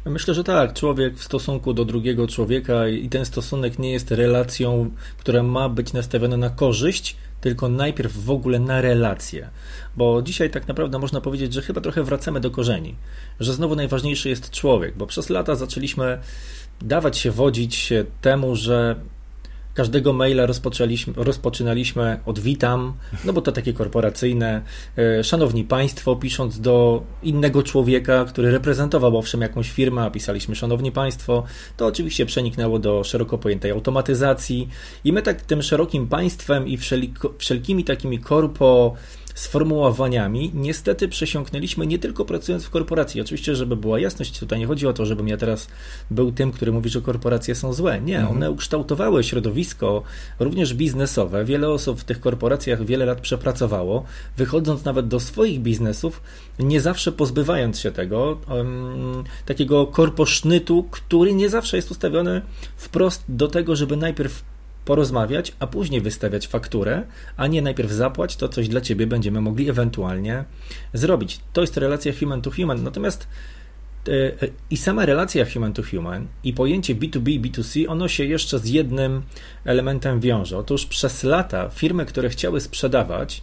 Myślę, 0.06 0.34
że 0.34 0.44
tak. 0.44 0.72
Człowiek 0.72 1.16
w 1.16 1.24
stosunku 1.24 1.74
do 1.74 1.84
drugiego 1.84 2.26
człowieka 2.26 2.88
i 2.88 3.08
ten 3.08 3.24
stosunek 3.24 3.78
nie 3.78 3.92
jest 3.92 4.10
relacją, 4.10 4.90
która 5.18 5.42
ma 5.42 5.68
być 5.68 5.92
nastawiona 5.92 6.36
na 6.36 6.50
korzyść, 6.50 7.16
tylko 7.40 7.68
najpierw 7.68 8.24
w 8.24 8.30
ogóle 8.30 8.58
na 8.58 8.80
relacje. 8.80 9.50
Bo 9.96 10.22
dzisiaj 10.22 10.50
tak 10.50 10.68
naprawdę 10.68 10.98
można 10.98 11.20
powiedzieć, 11.20 11.52
że 11.52 11.62
chyba 11.62 11.80
trochę 11.80 12.02
wracamy 12.02 12.40
do 12.40 12.50
korzeni. 12.50 12.94
Że 13.40 13.52
znowu 13.52 13.76
najważniejszy 13.76 14.28
jest 14.28 14.50
człowiek, 14.50 14.96
bo 14.96 15.06
przez 15.06 15.30
lata 15.30 15.54
zaczęliśmy 15.54 16.18
dawać 16.82 17.18
się 17.18 17.30
wodzić 17.30 17.92
temu, 18.20 18.56
że 18.56 18.96
Każdego 19.74 20.12
maila 20.12 20.46
rozpoczynaliśmy 21.16 22.20
od 22.26 22.38
witam, 22.38 22.92
no 23.24 23.32
bo 23.32 23.40
to 23.40 23.52
takie 23.52 23.72
korporacyjne. 23.72 24.62
E, 24.98 25.24
szanowni 25.24 25.64
Państwo, 25.64 26.16
pisząc 26.16 26.60
do 26.60 27.02
innego 27.22 27.62
człowieka, 27.62 28.24
który 28.24 28.50
reprezentował 28.50 29.18
owszem 29.18 29.40
jakąś 29.40 29.70
firmę, 29.70 30.02
a 30.02 30.10
pisaliśmy 30.10 30.56
Szanowni 30.56 30.92
Państwo, 30.92 31.44
to 31.76 31.86
oczywiście 31.86 32.26
przeniknęło 32.26 32.78
do 32.78 33.04
szeroko 33.04 33.38
pojętej 33.38 33.70
automatyzacji 33.70 34.68
i 35.04 35.12
my 35.12 35.22
tak 35.22 35.42
tym 35.42 35.62
szerokim 35.62 36.08
państwem 36.08 36.68
i 36.68 36.78
wszelkimi 37.38 37.84
takimi 37.84 38.18
korpo 38.18 38.94
sformułowaniami 39.34 40.50
niestety 40.54 41.08
przesiąknęliśmy 41.08 41.86
nie 41.86 41.98
tylko 41.98 42.24
pracując 42.24 42.64
w 42.64 42.70
korporacji. 42.70 43.20
Oczywiście, 43.20 43.56
żeby 43.56 43.76
była 43.76 44.00
jasność, 44.00 44.38
tutaj 44.38 44.58
nie 44.58 44.66
chodzi 44.66 44.86
o 44.86 44.92
to, 44.92 45.06
żebym 45.06 45.28
ja 45.28 45.36
teraz 45.36 45.68
był 46.10 46.32
tym, 46.32 46.52
który 46.52 46.72
mówi, 46.72 46.90
że 46.90 47.00
korporacje 47.00 47.54
są 47.54 47.72
złe. 47.72 48.00
Nie, 48.00 48.18
mhm. 48.18 48.36
one 48.36 48.50
ukształtowały 48.50 49.24
środowisko 49.24 50.02
również 50.38 50.74
biznesowe. 50.74 51.44
Wiele 51.44 51.70
osób 51.70 52.00
w 52.00 52.04
tych 52.04 52.20
korporacjach 52.20 52.84
wiele 52.84 53.04
lat 53.04 53.20
przepracowało, 53.20 54.04
wychodząc 54.36 54.84
nawet 54.84 55.08
do 55.08 55.20
swoich 55.20 55.60
biznesów, 55.60 56.22
nie 56.58 56.80
zawsze 56.80 57.12
pozbywając 57.12 57.80
się 57.80 57.90
tego 57.92 58.38
um, 58.48 59.24
takiego 59.46 59.86
korposznytu, 59.86 60.84
który 60.90 61.34
nie 61.34 61.48
zawsze 61.48 61.76
jest 61.76 61.90
ustawiony 61.90 62.42
wprost 62.76 63.24
do 63.28 63.48
tego, 63.48 63.76
żeby 63.76 63.96
najpierw 63.96 64.42
porozmawiać, 64.84 65.52
a 65.58 65.66
później 65.66 66.00
wystawiać 66.00 66.46
fakturę, 66.46 67.02
a 67.36 67.46
nie 67.46 67.62
najpierw 67.62 67.90
zapłać, 67.90 68.36
to 68.36 68.48
coś 68.48 68.68
dla 68.68 68.80
ciebie 68.80 69.06
będziemy 69.06 69.40
mogli 69.40 69.70
ewentualnie 69.70 70.44
zrobić. 70.92 71.40
To 71.52 71.60
jest 71.60 71.76
relacja 71.76 72.12
human 72.20 72.42
to 72.42 72.50
human. 72.50 72.82
Natomiast 72.82 73.28
e, 74.08 74.12
e, 74.12 74.48
i 74.70 74.76
sama 74.76 75.06
relacja 75.06 75.44
human 75.44 75.72
to 75.72 75.82
human 75.82 76.26
i 76.44 76.52
pojęcie 76.52 76.94
B2B, 76.94 77.40
B2C, 77.40 77.88
ono 77.88 78.08
się 78.08 78.24
jeszcze 78.24 78.58
z 78.58 78.68
jednym 78.68 79.22
elementem 79.64 80.20
wiąże. 80.20 80.58
Otóż 80.58 80.86
przez 80.86 81.24
lata 81.24 81.68
firmy, 81.68 82.06
które 82.06 82.28
chciały 82.28 82.60
sprzedawać, 82.60 83.42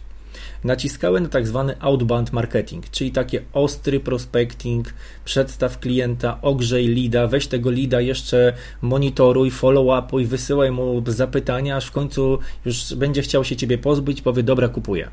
naciskały 0.64 1.20
na 1.20 1.28
tak 1.28 1.46
zwany 1.46 1.80
outbound 1.80 2.32
marketing, 2.32 2.90
czyli 2.90 3.12
takie 3.12 3.42
ostry 3.52 4.00
prospecting, 4.00 4.94
przedstaw 5.24 5.78
klienta, 5.78 6.38
ogrzej 6.42 6.88
lida, 6.88 7.26
weź 7.26 7.46
tego 7.46 7.70
lida 7.70 8.00
jeszcze 8.00 8.52
monitoruj, 8.82 9.50
follow-upuj, 9.50 10.26
wysyłaj 10.26 10.70
mu 10.70 11.02
zapytania, 11.06 11.76
aż 11.76 11.86
w 11.86 11.92
końcu 11.92 12.38
już 12.64 12.94
będzie 12.94 13.22
chciał 13.22 13.44
się 13.44 13.56
ciebie 13.56 13.78
pozbyć, 13.78 14.22
powie 14.22 14.42
dobra, 14.42 14.68
kupuję. 14.68 15.10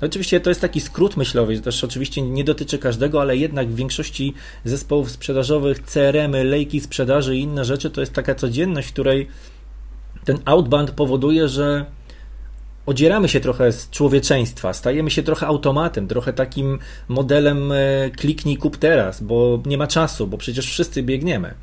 No 0.00 0.06
oczywiście 0.06 0.40
to 0.40 0.50
jest 0.50 0.60
taki 0.60 0.80
skrót 0.80 1.16
myślowy, 1.16 1.60
też 1.60 1.84
oczywiście 1.84 2.22
nie 2.22 2.44
dotyczy 2.44 2.78
każdego, 2.78 3.20
ale 3.20 3.36
jednak 3.36 3.68
w 3.68 3.76
większości 3.76 4.34
zespołów 4.64 5.10
sprzedażowych, 5.10 5.82
CRM-y, 5.82 6.44
lejki 6.44 6.80
sprzedaży 6.80 7.36
i 7.36 7.40
inne 7.40 7.64
rzeczy 7.64 7.90
to 7.90 8.00
jest 8.00 8.12
taka 8.12 8.34
codzienność, 8.34 8.88
w 8.88 8.92
której 8.92 9.28
ten 10.24 10.38
outbound 10.44 10.90
powoduje, 10.90 11.48
że 11.48 11.86
odzieramy 12.86 13.28
się 13.28 13.40
trochę 13.40 13.72
z 13.72 13.90
człowieczeństwa, 13.90 14.72
stajemy 14.72 15.10
się 15.10 15.22
trochę 15.22 15.46
automatem, 15.46 16.08
trochę 16.08 16.32
takim 16.32 16.78
modelem 17.08 17.72
e, 17.72 18.10
kliknij 18.16 18.56
kup 18.56 18.76
teraz, 18.76 19.22
bo 19.22 19.62
nie 19.66 19.78
ma 19.78 19.86
czasu, 19.86 20.26
bo 20.26 20.38
przecież 20.38 20.66
wszyscy 20.66 21.02
biegniemy. 21.02 21.54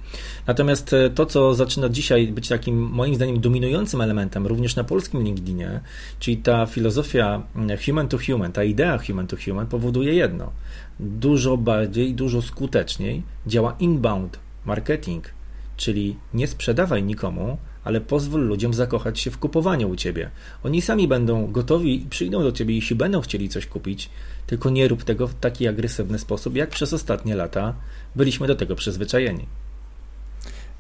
Natomiast 0.47 0.93
e, 0.93 1.09
to, 1.09 1.25
co 1.25 1.53
zaczyna 1.55 1.89
dzisiaj 1.89 2.27
być 2.27 2.47
takim 2.47 2.79
moim 2.79 3.15
zdaniem 3.15 3.39
dominującym 3.39 4.01
elementem 4.01 4.47
również 4.47 4.75
na 4.75 4.83
polskim 4.83 5.23
LinkedInie, 5.23 5.79
czyli 6.19 6.37
ta 6.37 6.65
filozofia 6.65 7.41
mm, 7.55 7.77
human 7.85 8.07
to 8.07 8.17
human, 8.27 8.51
ta 8.51 8.63
idea 8.63 8.97
human 8.97 9.27
to 9.27 9.37
human 9.45 9.67
powoduje 9.67 10.13
jedno. 10.13 10.51
Dużo 10.99 11.57
bardziej, 11.57 12.13
dużo 12.13 12.41
skuteczniej 12.41 13.23
działa 13.47 13.75
inbound 13.79 14.39
marketing, 14.65 15.25
czyli 15.77 16.15
nie 16.33 16.47
sprzedawaj 16.47 17.03
nikomu, 17.03 17.57
ale 17.83 18.01
pozwól 18.01 18.47
ludziom 18.47 18.73
zakochać 18.73 19.19
się 19.19 19.31
w 19.31 19.37
kupowaniu 19.37 19.89
u 19.89 19.95
ciebie. 19.95 20.29
Oni 20.63 20.81
sami 20.81 21.07
będą 21.07 21.51
gotowi 21.51 21.95
i 21.95 22.05
przyjdą 22.05 22.43
do 22.43 22.51
ciebie, 22.51 22.75
jeśli 22.75 22.95
będą 22.95 23.21
chcieli 23.21 23.49
coś 23.49 23.65
kupić, 23.65 24.09
tylko 24.47 24.69
nie 24.69 24.87
rób 24.87 25.03
tego 25.03 25.27
w 25.27 25.33
taki 25.33 25.67
agresywny 25.67 26.19
sposób, 26.19 26.55
jak 26.55 26.69
przez 26.69 26.93
ostatnie 26.93 27.35
lata 27.35 27.73
byliśmy 28.15 28.47
do 28.47 28.55
tego 28.55 28.75
przyzwyczajeni. 28.75 29.45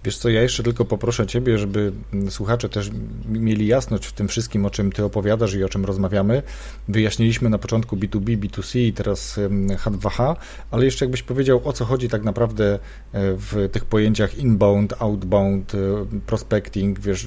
Wiesz 0.03 0.17
co, 0.17 0.29
ja 0.29 0.41
jeszcze 0.41 0.63
tylko 0.63 0.85
poproszę 0.85 1.27
Ciebie, 1.27 1.57
żeby 1.57 1.91
słuchacze 2.29 2.69
też 2.69 2.89
mieli 3.29 3.67
jasność 3.67 4.05
w 4.05 4.13
tym 4.13 4.27
wszystkim, 4.27 4.65
o 4.65 4.69
czym 4.69 4.91
Ty 4.91 5.03
opowiadasz 5.03 5.53
i 5.53 5.63
o 5.63 5.69
czym 5.69 5.85
rozmawiamy. 5.85 6.43
Wyjaśniliśmy 6.87 7.49
na 7.49 7.57
początku 7.57 7.95
B2B, 7.97 8.37
B2C 8.37 8.79
i 8.79 8.93
teraz 8.93 9.39
H2H, 9.67 10.35
ale 10.71 10.85
jeszcze 10.85 11.05
jakbyś 11.05 11.23
powiedział, 11.23 11.61
o 11.63 11.73
co 11.73 11.85
chodzi 11.85 12.09
tak 12.09 12.23
naprawdę 12.23 12.73
e, 12.73 12.79
w 13.13 13.69
tych 13.71 13.85
pojęciach 13.85 14.37
inbound, 14.37 14.93
outbound, 14.99 15.75
e, 15.75 15.77
prospecting, 16.25 16.99
wiesz. 16.99 17.25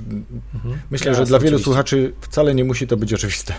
Mhm. 0.55 0.79
Myślę, 0.91 1.15
że 1.15 1.25
dla 1.25 1.39
wielu 1.39 1.59
słuchaczy 1.59 2.13
wcale 2.21 2.55
nie 2.55 2.65
musi 2.65 2.87
to 2.87 2.97
być 2.97 3.15
oczywiste. 3.15 3.55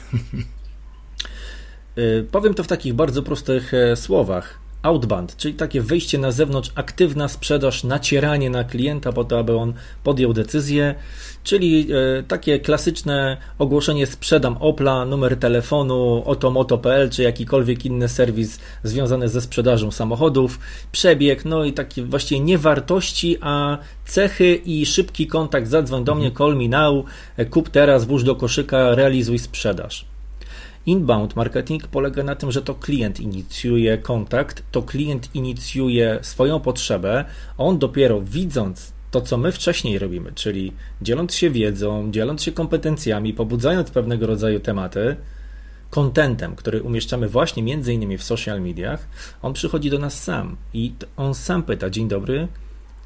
Y, 1.98 2.28
powiem 2.32 2.54
to 2.54 2.64
w 2.64 2.68
takich 2.68 2.94
bardzo 2.94 3.24
prostych 3.24 3.74
e, 3.74 3.96
słowach 3.96 4.65
outbound, 4.86 5.38
czyli 5.38 5.54
takie 5.54 5.82
wyjście 5.82 6.18
na 6.18 6.32
zewnątrz, 6.32 6.72
aktywna 6.76 7.28
sprzedaż, 7.28 7.84
nacieranie 7.84 8.50
na 8.50 8.64
klienta 8.64 9.12
po 9.12 9.24
to, 9.24 9.40
aby 9.40 9.58
on 9.58 9.74
podjął 10.04 10.34
decyzję, 10.34 10.96
czyli 11.44 11.88
e, 11.92 12.24
takie 12.24 12.60
klasyczne 12.60 13.38
ogłoszenie 13.58 14.06
sprzedam 14.06 14.58
Opla, 14.60 15.06
numer 15.06 15.40
telefonu, 15.40 16.24
otomoto.pl 16.26 17.10
czy 17.10 17.24
jakikolwiek 17.24 17.86
inny 17.86 18.10
serwis 18.10 18.60
związany 18.84 19.30
ze 19.30 19.42
sprzedażą 19.42 19.92
samochodów, 19.92 20.60
przebieg, 20.92 21.46
no 21.46 21.64
i 21.64 21.74
takie 21.74 22.04
właściwie 22.04 22.42
nie 22.42 22.58
wartości, 22.58 23.38
a 23.42 23.78
cechy 24.06 24.56
i 24.56 24.86
szybki 24.86 25.28
kontakt, 25.28 25.68
zadzwoń 25.68 26.04
do 26.04 26.16
mnie, 26.16 26.32
call 26.32 26.56
me 26.56 26.68
now, 26.68 27.06
e, 27.38 27.46
kup 27.46 27.70
teraz, 27.70 28.06
włóż 28.06 28.24
do 28.24 28.36
koszyka, 28.36 28.96
realizuj 28.96 29.40
sprzedaż. 29.40 30.15
Inbound 30.86 31.36
marketing 31.36 31.88
polega 31.88 32.24
na 32.24 32.36
tym, 32.36 32.52
że 32.52 32.62
to 32.62 32.76
klient 32.76 33.20
inicjuje 33.20 33.98
kontakt, 33.98 34.64
to 34.72 34.82
klient 34.82 35.36
inicjuje 35.36 36.20
swoją 36.22 36.60
potrzebę, 36.60 37.26
on 37.58 37.80
dopiero 37.80 38.22
widząc 38.22 38.94
to, 39.12 39.22
co 39.22 39.38
my 39.38 39.52
wcześniej 39.52 40.00
robimy, 40.00 40.32
czyli 40.32 40.74
dzieląc 41.02 41.34
się 41.34 41.50
wiedzą, 41.50 42.12
dzieląc 42.12 42.44
się 42.44 42.52
kompetencjami, 42.52 43.34
pobudzając 43.34 43.92
pewnego 43.92 44.28
rodzaju 44.28 44.60
tematy, 44.60 45.16
kontentem, 45.90 46.56
który 46.56 46.84
umieszczamy 46.84 47.30
właśnie 47.30 47.64
między 47.64 47.94
innymi 47.94 48.18
w 48.18 48.24
social 48.24 48.62
mediach, 48.62 49.08
on 49.42 49.54
przychodzi 49.54 49.90
do 49.90 50.00
nas 50.00 50.24
sam 50.24 50.58
i 50.74 50.94
on 51.18 51.36
sam 51.36 51.64
pyta: 51.64 51.90
Dzień 51.90 52.08
dobry, 52.08 52.48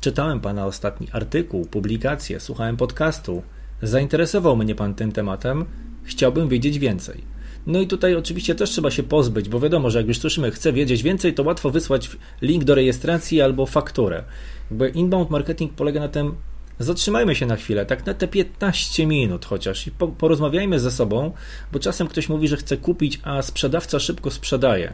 czytałem 0.01 0.39
pana 0.39 0.65
ostatni 0.65 1.07
artykuł, 1.12 1.65
publikację, 1.65 2.39
słuchałem 2.39 2.77
podcastu, 2.77 3.43
zainteresował 3.81 4.55
mnie 4.57 4.75
pan 4.75 4.95
tym 4.95 5.12
tematem, 5.12 5.65
chciałbym 6.03 6.50
wiedzieć 6.50 6.79
więcej. 6.79 7.28
No 7.68 7.82
i 7.82 7.88
tutaj 7.88 8.16
oczywiście 8.16 8.56
też 8.56 8.70
trzeba 8.70 8.92
się 8.92 9.04
pozbyć, 9.04 9.50
bo 9.50 9.60
wiadomo, 9.60 9.89
że 9.89 10.00
jak 10.00 10.08
już 10.08 10.20
słyszymy, 10.20 10.51
chcę 10.51 10.74
wiedzieć 10.74 11.04
więcej, 11.04 11.34
to 11.34 11.44
łatwo 11.44 11.70
wysłać 11.70 12.12
link 12.42 12.63
do 12.63 12.75
rejestracji 12.75 13.42
albo 13.42 13.66
fakturę. 13.66 14.24
Jakby 14.70 14.89
inbound 14.89 15.30
marketing 15.30 15.74
polega 15.74 16.00
na 16.00 16.08
tym, 16.08 16.36
zatrzymajmy 16.79 17.36
się 17.36 17.45
na 17.45 17.55
chwilę, 17.55 17.86
tak 17.86 18.05
na 18.05 18.13
te 18.13 18.27
15 18.27 19.07
minut 19.07 19.45
chociaż 19.45 19.88
i 19.88 19.91
porozmawiajmy 19.91 20.79
ze 20.79 20.91
sobą, 20.91 21.31
bo 21.71 21.79
czasem 21.79 22.07
ktoś 22.07 22.29
mówi, 22.29 22.48
że 22.48 22.57
chce 22.57 22.77
kupić, 22.77 23.19
a 23.24 23.41
sprzedawca 23.41 24.00
szybko 24.00 24.31
sprzedaje. 24.31 24.93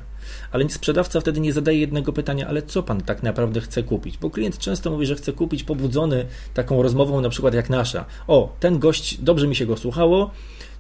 Ale 0.52 0.70
sprzedawca 0.70 1.22
wtedy 1.22 1.40
nie 1.40 1.54
zadaje 1.54 1.80
jednego 1.80 2.14
pytania, 2.14 2.48
ale 2.48 2.62
co 2.62 2.84
pan 2.84 3.02
tak 3.02 3.24
naprawdę 3.24 3.62
chce 3.62 3.84
kupić? 3.84 4.18
Bo 4.18 4.30
klient 4.30 4.58
często 4.58 4.92
mówi, 4.92 5.06
że 5.06 5.16
chce 5.16 5.34
kupić 5.34 5.64
pobudzony 5.64 6.26
taką 6.54 6.84
rozmową, 6.84 7.22
na 7.22 7.30
przykład 7.30 7.54
jak 7.54 7.70
nasza. 7.70 8.06
O, 8.28 8.56
ten 8.60 8.80
gość, 8.80 9.18
dobrze 9.22 9.48
mi 9.48 9.56
się 9.56 9.66
go 9.66 9.78
słuchało, 9.78 10.32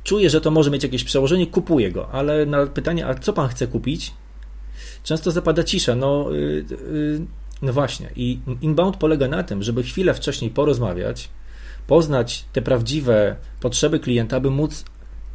czuję, 0.03 0.29
że 0.29 0.41
to 0.41 0.51
może 0.51 0.71
mieć 0.71 0.83
jakieś 0.83 1.03
przełożenie, 1.03 1.47
kupuję 1.47 1.91
go, 1.91 2.09
ale 2.11 2.45
na 2.45 2.65
pytanie, 2.65 3.07
a 3.07 3.15
co 3.15 3.33
pan 3.33 3.47
chce 3.47 3.67
kupić? 3.67 4.13
Często 5.03 5.31
zapada 5.31 5.63
cisza. 5.63 5.95
No, 5.95 6.31
yy, 6.31 6.65
yy, 6.93 7.25
no 7.65 7.73
właśnie. 7.73 8.09
I 8.15 8.39
inbound 8.61 8.97
polega 8.97 9.27
na 9.27 9.43
tym, 9.43 9.63
żeby 9.63 9.83
chwilę 9.83 10.13
wcześniej 10.13 10.51
porozmawiać, 10.51 11.29
poznać 11.87 12.45
te 12.53 12.61
prawdziwe 12.61 13.35
potrzeby 13.59 13.99
klienta, 13.99 14.37
aby 14.37 14.51
móc 14.51 14.85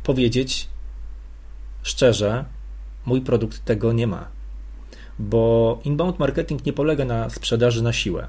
powiedzieć 0.02 0.68
szczerze, 1.82 2.44
mój 3.06 3.20
produkt 3.20 3.64
tego 3.64 3.92
nie 3.92 4.06
ma. 4.06 4.28
Bo 5.18 5.78
inbound 5.84 6.18
marketing 6.18 6.66
nie 6.66 6.72
polega 6.72 7.04
na 7.04 7.30
sprzedaży 7.30 7.82
na 7.82 7.92
siłę. 7.92 8.26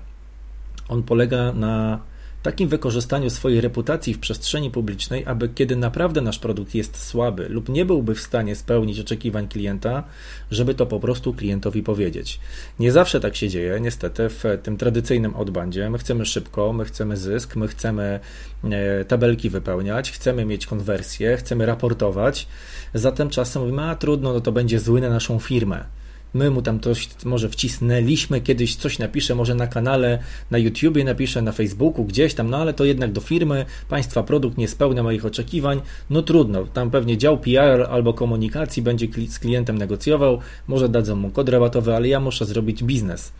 On 0.89 1.03
polega 1.03 1.53
na 1.53 2.00
takim 2.43 2.69
wykorzystaniu 2.69 3.29
swojej 3.29 3.62
reputacji 3.62 4.13
w 4.13 4.19
przestrzeni 4.19 4.71
publicznej, 4.71 5.25
aby 5.25 5.50
kiedy 5.50 5.75
naprawdę 5.75 6.21
nasz 6.21 6.39
produkt 6.39 6.75
jest 6.75 7.03
słaby 7.03 7.50
lub 7.50 7.69
nie 7.69 7.86
byłby 7.86 8.15
w 8.15 8.21
stanie 8.21 8.55
spełnić 8.55 9.00
oczekiwań 9.00 9.48
klienta, 9.48 10.03
żeby 10.51 10.75
to 10.75 10.86
po 10.86 11.00
prostu 11.00 11.33
klientowi 11.33 11.83
powiedzieć. 11.83 12.39
Nie 12.79 12.91
zawsze 12.91 13.19
tak 13.19 13.36
się 13.36 13.50
dzieje, 13.50 13.79
niestety, 13.79 14.29
w 14.29 14.43
tym 14.63 14.77
tradycyjnym 14.77 15.36
odbandzie. 15.36 15.89
My 15.89 15.98
chcemy 15.98 16.25
szybko, 16.25 16.74
my 16.74 16.86
chcemy 16.86 17.17
zysk, 17.17 17.55
my 17.55 17.67
chcemy 17.67 18.19
e, 18.63 19.05
tabelki 19.05 19.50
wypełniać, 19.50 20.12
chcemy 20.12 20.45
mieć 20.45 20.65
konwersję, 20.65 21.38
chcemy 21.38 21.65
raportować, 21.65 22.48
zatem 22.93 23.29
czasem 23.29 23.62
mówimy, 23.62 23.81
a 23.81 23.95
trudno, 23.95 24.33
no 24.33 24.41
to 24.41 24.51
będzie 24.51 24.79
zły 24.79 25.01
na 25.01 25.10
naszą 25.10 25.39
firmę 25.39 26.00
My 26.34 26.52
mu 26.52 26.62
tam 26.62 26.80
coś 26.80 27.10
może 27.26 27.50
wcisnęliśmy, 27.50 28.42
kiedyś 28.42 28.76
coś 28.76 29.00
napisze, 29.00 29.36
może 29.36 29.56
na 29.56 29.68
kanale, 29.68 30.20
na 30.52 30.58
YouTubie 30.58 31.04
napisze, 31.04 31.42
na 31.42 31.52
Facebooku, 31.52 32.06
gdzieś 32.06 32.34
tam, 32.34 32.50
no 32.50 32.58
ale 32.58 32.74
to 32.74 32.86
jednak 32.86 33.12
do 33.12 33.22
firmy, 33.22 33.66
państwa 33.90 34.24
produkt 34.24 34.58
nie 34.58 34.68
spełnia 34.68 35.04
moich 35.04 35.26
oczekiwań, 35.26 35.82
no 36.10 36.22
trudno, 36.22 36.66
tam 36.66 36.92
pewnie 36.92 37.18
dział 37.18 37.38
PR 37.38 37.88
albo 37.90 38.14
komunikacji 38.14 38.84
będzie 38.84 39.08
z 39.28 39.40
klientem 39.40 39.78
negocjował, 39.78 40.40
może 40.68 40.90
dadzą 40.90 41.16
mu 41.16 41.30
kod 41.30 41.50
rabatowy, 41.50 41.96
ale 41.96 42.08
ja 42.08 42.20
muszę 42.20 42.46
zrobić 42.46 42.84
biznes. 42.84 43.32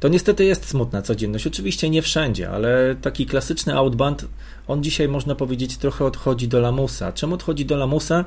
To 0.00 0.08
niestety 0.08 0.44
jest 0.44 0.68
smutna 0.68 1.02
codzienność. 1.02 1.46
Oczywiście 1.46 1.90
nie 1.90 2.02
wszędzie, 2.02 2.50
ale 2.50 2.96
taki 3.02 3.26
klasyczny 3.26 3.76
outbound, 3.76 4.26
on 4.68 4.82
dzisiaj 4.82 5.08
można 5.08 5.34
powiedzieć 5.34 5.76
trochę 5.76 6.04
odchodzi 6.04 6.48
do 6.48 6.60
lamusa. 6.60 7.12
Czemu 7.12 7.34
odchodzi 7.34 7.64
do 7.64 7.76
lamusa? 7.76 8.24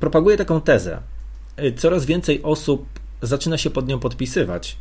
Propaguję 0.00 0.36
taką 0.36 0.60
tezę. 0.60 0.98
Coraz 1.76 2.06
więcej 2.06 2.42
osób 2.42 2.86
zaczyna 3.22 3.58
się 3.58 3.70
pod 3.70 3.88
nią 3.88 3.98
podpisywać, 3.98 4.76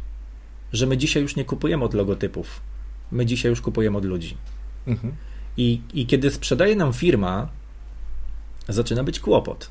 że 0.74 0.86
my 0.86 0.98
dzisiaj 0.98 1.24
już 1.24 1.36
nie 1.36 1.46
kupujemy 1.46 1.86
od 1.86 1.94
logotypów. 1.94 2.62
My 3.12 3.26
dzisiaj 3.26 3.50
już 3.50 3.62
kupujemy 3.62 3.98
od 3.98 4.06
ludzi. 4.06 4.38
Mhm. 4.88 5.14
I, 5.58 5.82
I 5.94 6.06
kiedy 6.06 6.32
sprzedaje 6.32 6.76
nam 6.76 6.94
firma, 6.94 7.50
zaczyna 8.68 9.04
być 9.04 9.20
kłopot. 9.20 9.70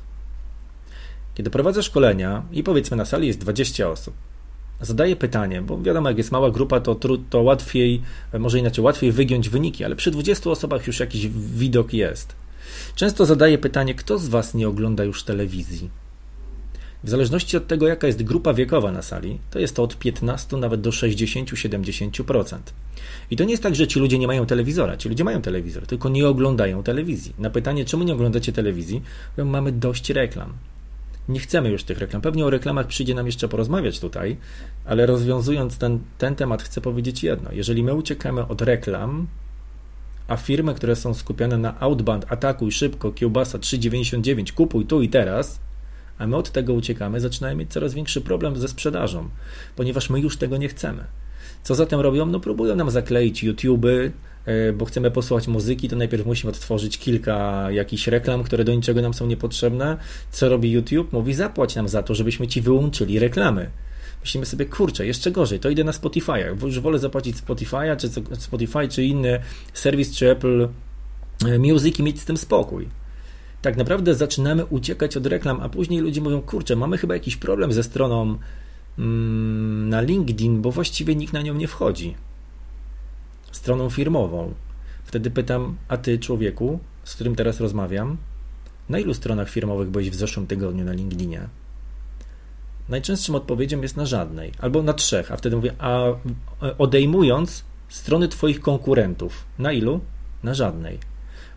Kiedy 1.35 1.49
prowadzę 1.49 1.83
szkolenia 1.83 2.43
i 2.51 2.63
powiedzmy 2.63 2.97
na 2.97 3.05
sali 3.05 3.27
jest 3.27 3.39
20 3.39 3.89
osób, 3.89 4.13
zadaję 4.81 5.15
pytanie, 5.15 5.61
bo 5.61 5.81
wiadomo, 5.81 6.09
jak 6.09 6.17
jest 6.17 6.31
mała 6.31 6.51
grupa, 6.51 6.79
to, 6.79 6.97
to 7.29 7.41
łatwiej, 7.41 8.01
może 8.39 8.59
inaczej, 8.59 8.83
łatwiej 8.83 9.11
wygiąć 9.11 9.49
wyniki, 9.49 9.83
ale 9.83 9.95
przy 9.95 10.11
20 10.11 10.49
osobach 10.49 10.87
już 10.87 10.99
jakiś 10.99 11.27
widok 11.27 11.93
jest. 11.93 12.35
Często 12.95 13.25
zadaję 13.25 13.57
pytanie, 13.57 13.95
kto 13.95 14.17
z 14.17 14.27
Was 14.27 14.53
nie 14.53 14.67
ogląda 14.67 15.03
już 15.03 15.23
telewizji? 15.23 15.89
W 17.05 17.09
zależności 17.09 17.57
od 17.57 17.67
tego, 17.67 17.87
jaka 17.87 18.07
jest 18.07 18.23
grupa 18.23 18.53
wiekowa 18.53 18.91
na 18.91 19.01
sali, 19.01 19.39
to 19.51 19.59
jest 19.59 19.75
to 19.75 19.83
od 19.83 19.97
15 19.97 20.57
nawet 20.57 20.81
do 20.81 20.89
60-70%. 20.89 22.57
I 23.31 23.35
to 23.35 23.43
nie 23.43 23.51
jest 23.51 23.63
tak, 23.63 23.75
że 23.75 23.87
ci 23.87 23.99
ludzie 23.99 24.19
nie 24.19 24.27
mają 24.27 24.45
telewizora. 24.45 24.97
Ci 24.97 25.09
ludzie 25.09 25.23
mają 25.23 25.41
telewizor, 25.41 25.87
tylko 25.87 26.09
nie 26.09 26.27
oglądają 26.27 26.83
telewizji. 26.83 27.33
Na 27.39 27.49
pytanie, 27.49 27.85
czemu 27.85 28.03
nie 28.03 28.13
oglądacie 28.13 28.53
telewizji, 28.53 29.01
mamy 29.37 29.71
dość 29.71 30.09
reklam 30.09 30.53
nie 31.29 31.39
chcemy 31.39 31.69
już 31.69 31.83
tych 31.83 31.97
reklam. 31.97 32.21
Pewnie 32.21 32.45
o 32.45 32.49
reklamach 32.49 32.87
przyjdzie 32.87 33.15
nam 33.15 33.25
jeszcze 33.25 33.47
porozmawiać 33.47 33.99
tutaj, 33.99 34.37
ale 34.85 35.05
rozwiązując 35.05 35.77
ten, 35.77 35.99
ten 36.17 36.35
temat, 36.35 36.63
chcę 36.63 36.81
powiedzieć 36.81 37.23
jedno. 37.23 37.51
Jeżeli 37.51 37.83
my 37.83 37.93
uciekamy 37.93 38.47
od 38.47 38.61
reklam, 38.61 39.27
a 40.27 40.37
firmy, 40.37 40.73
które 40.73 40.95
są 40.95 41.13
skupione 41.13 41.57
na 41.57 41.79
outbound, 41.79 42.25
atakuj 42.29 42.71
szybko, 42.71 43.11
kiełbasa 43.11 43.57
3,99, 43.57 44.51
kupuj 44.51 44.85
tu 44.85 45.01
i 45.01 45.09
teraz, 45.09 45.59
a 46.17 46.27
my 46.27 46.35
od 46.35 46.51
tego 46.51 46.73
uciekamy, 46.73 47.19
zaczynamy 47.19 47.55
mieć 47.55 47.71
coraz 47.71 47.93
większy 47.93 48.21
problem 48.21 48.57
ze 48.57 48.67
sprzedażą, 48.67 49.29
ponieważ 49.75 50.09
my 50.09 50.19
już 50.19 50.37
tego 50.37 50.57
nie 50.57 50.67
chcemy. 50.67 51.03
Co 51.63 51.75
zatem 51.75 51.99
robią? 51.99 52.25
No 52.25 52.39
próbują 52.39 52.75
nam 52.75 52.91
zakleić 52.91 53.43
YouTube'y, 53.43 54.11
E, 54.45 54.73
bo 54.73 54.85
chcemy 54.85 55.11
posłuchać 55.11 55.47
muzyki, 55.47 55.89
to 55.89 55.95
najpierw 55.95 56.25
musimy 56.25 56.51
odtworzyć 56.51 56.97
kilka 56.97 57.67
jakichś 57.71 58.07
reklam, 58.07 58.43
które 58.43 58.63
do 58.63 58.73
niczego 58.73 59.01
nam 59.01 59.13
są 59.13 59.27
niepotrzebne. 59.27 59.97
Co 60.31 60.49
robi 60.49 60.71
YouTube? 60.71 61.13
Mówi 61.13 61.33
zapłać 61.33 61.75
nam 61.75 61.87
za 61.87 62.03
to, 62.03 62.15
żebyśmy 62.15 62.47
ci 62.47 62.61
wyłączyli 62.61 63.19
reklamy. 63.19 63.69
Myślimy 64.21 64.45
sobie, 64.45 64.65
kurczę, 64.65 65.05
jeszcze 65.05 65.31
gorzej, 65.31 65.59
to 65.59 65.69
idę 65.69 65.83
na 65.83 65.93
Spotify. 65.93 66.55
Już 66.63 66.79
wolę 66.79 66.99
zapłacić 66.99 67.37
Spotify'a, 67.37 67.97
czy 67.97 68.09
Spotify, 68.41 68.87
czy 68.87 69.03
inny 69.03 69.39
serwis, 69.73 70.15
czy 70.15 70.31
Apple 70.31 70.67
e, 71.45 71.59
Music 71.59 71.99
i 71.99 72.03
mieć 72.03 72.21
z 72.21 72.25
tym 72.25 72.37
spokój. 72.37 72.87
Tak 73.65 73.77
naprawdę 73.77 74.15
zaczynamy 74.15 74.65
uciekać 74.65 75.17
od 75.17 75.25
reklam, 75.25 75.61
a 75.61 75.69
później 75.69 75.99
ludzie 75.99 76.21
mówią, 76.21 76.41
kurczę, 76.41 76.75
mamy 76.75 76.97
chyba 76.97 77.13
jakiś 77.13 77.35
problem 77.35 77.73
ze 77.73 77.83
stroną 77.83 78.37
mm, 78.99 79.89
na 79.89 80.01
LinkedIn, 80.01 80.61
bo 80.61 80.71
właściwie 80.71 81.15
nikt 81.15 81.33
na 81.33 81.41
nią 81.41 81.53
nie 81.53 81.67
wchodzi 81.67 82.15
stroną 83.51 83.89
firmową. 83.89 84.53
Wtedy 85.03 85.31
pytam, 85.31 85.75
a 85.87 85.97
ty, 85.97 86.19
człowieku, 86.19 86.79
z 87.03 87.15
którym 87.15 87.35
teraz 87.35 87.59
rozmawiam, 87.59 88.17
na 88.89 88.99
ilu 88.99 89.13
stronach 89.13 89.49
firmowych 89.49 89.89
byłeś 89.89 90.09
w 90.09 90.15
zeszłym 90.15 90.47
tygodniu 90.47 90.85
na 90.85 90.93
LinkedInie? 90.93 91.47
Najczęstszym 92.89 93.35
odpowiedzią 93.35 93.81
jest 93.81 93.97
na 93.97 94.05
żadnej, 94.05 94.51
albo 94.59 94.83
na 94.83 94.93
trzech, 94.93 95.31
a 95.31 95.37
wtedy 95.37 95.55
mówię, 95.55 95.73
a 95.79 96.03
odejmując 96.77 97.63
strony 97.89 98.27
Twoich 98.27 98.59
konkurentów, 98.59 99.45
na 99.59 99.71
ilu? 99.71 99.99
Na 100.43 100.53
żadnej. 100.53 101.14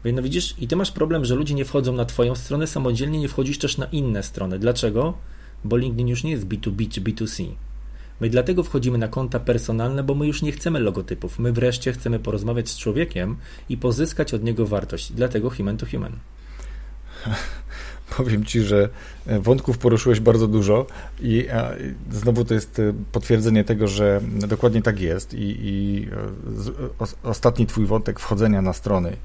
Więc 0.08 0.16
no 0.16 0.22
widzisz, 0.22 0.54
i 0.58 0.68
Ty 0.68 0.76
masz 0.76 0.92
problem, 0.92 1.24
że 1.24 1.34
ludzie 1.34 1.54
nie 1.54 1.64
wchodzą 1.64 1.92
na 1.92 2.04
Twoją 2.04 2.34
stronę, 2.34 2.66
samodzielnie 2.66 3.18
nie 3.18 3.28
wchodzisz 3.28 3.58
też 3.58 3.78
na 3.78 3.86
inne 3.86 4.22
strony. 4.22 4.58
Dlaczego? 4.58 5.14
Bo 5.64 5.76
LinkedIn 5.76 6.08
już 6.08 6.24
nie 6.24 6.30
jest 6.30 6.46
B2B 6.46 6.88
czy 6.88 7.00
B2C. 7.00 7.48
My 8.20 8.30
dlatego 8.30 8.62
wchodzimy 8.62 8.98
na 8.98 9.08
konta 9.08 9.40
personalne, 9.40 10.02
bo 10.02 10.14
my 10.14 10.26
już 10.26 10.42
nie 10.42 10.52
chcemy 10.52 10.80
logotypów. 10.80 11.38
My 11.38 11.52
wreszcie 11.52 11.92
chcemy 11.92 12.18
porozmawiać 12.18 12.68
z 12.68 12.78
człowiekiem 12.78 13.36
i 13.68 13.76
pozyskać 13.76 14.34
od 14.34 14.44
niego 14.44 14.66
wartość. 14.66 15.12
Dlatego 15.12 15.50
human 15.50 15.76
to 15.76 15.86
human. 15.86 16.12
Powiem 18.16 18.44
Ci, 18.44 18.60
że 18.60 18.88
wątków 19.26 19.78
poruszyłeś 19.78 20.20
bardzo 20.20 20.48
dużo 20.48 20.86
i 21.20 21.46
znowu 22.10 22.44
to 22.44 22.54
jest 22.54 22.78
e, 22.78 22.92
potwierdzenie 23.12 23.64
tego, 23.64 23.88
że 23.88 24.20
dokładnie 24.48 24.82
tak 24.82 25.00
jest 25.00 25.34
i, 25.34 25.56
i 25.60 26.06
e, 27.02 27.06
ostatni 27.22 27.66
Twój 27.66 27.86
wątek 27.86 28.20
wchodzenia 28.20 28.62
na 28.62 28.72
strony 28.72 29.16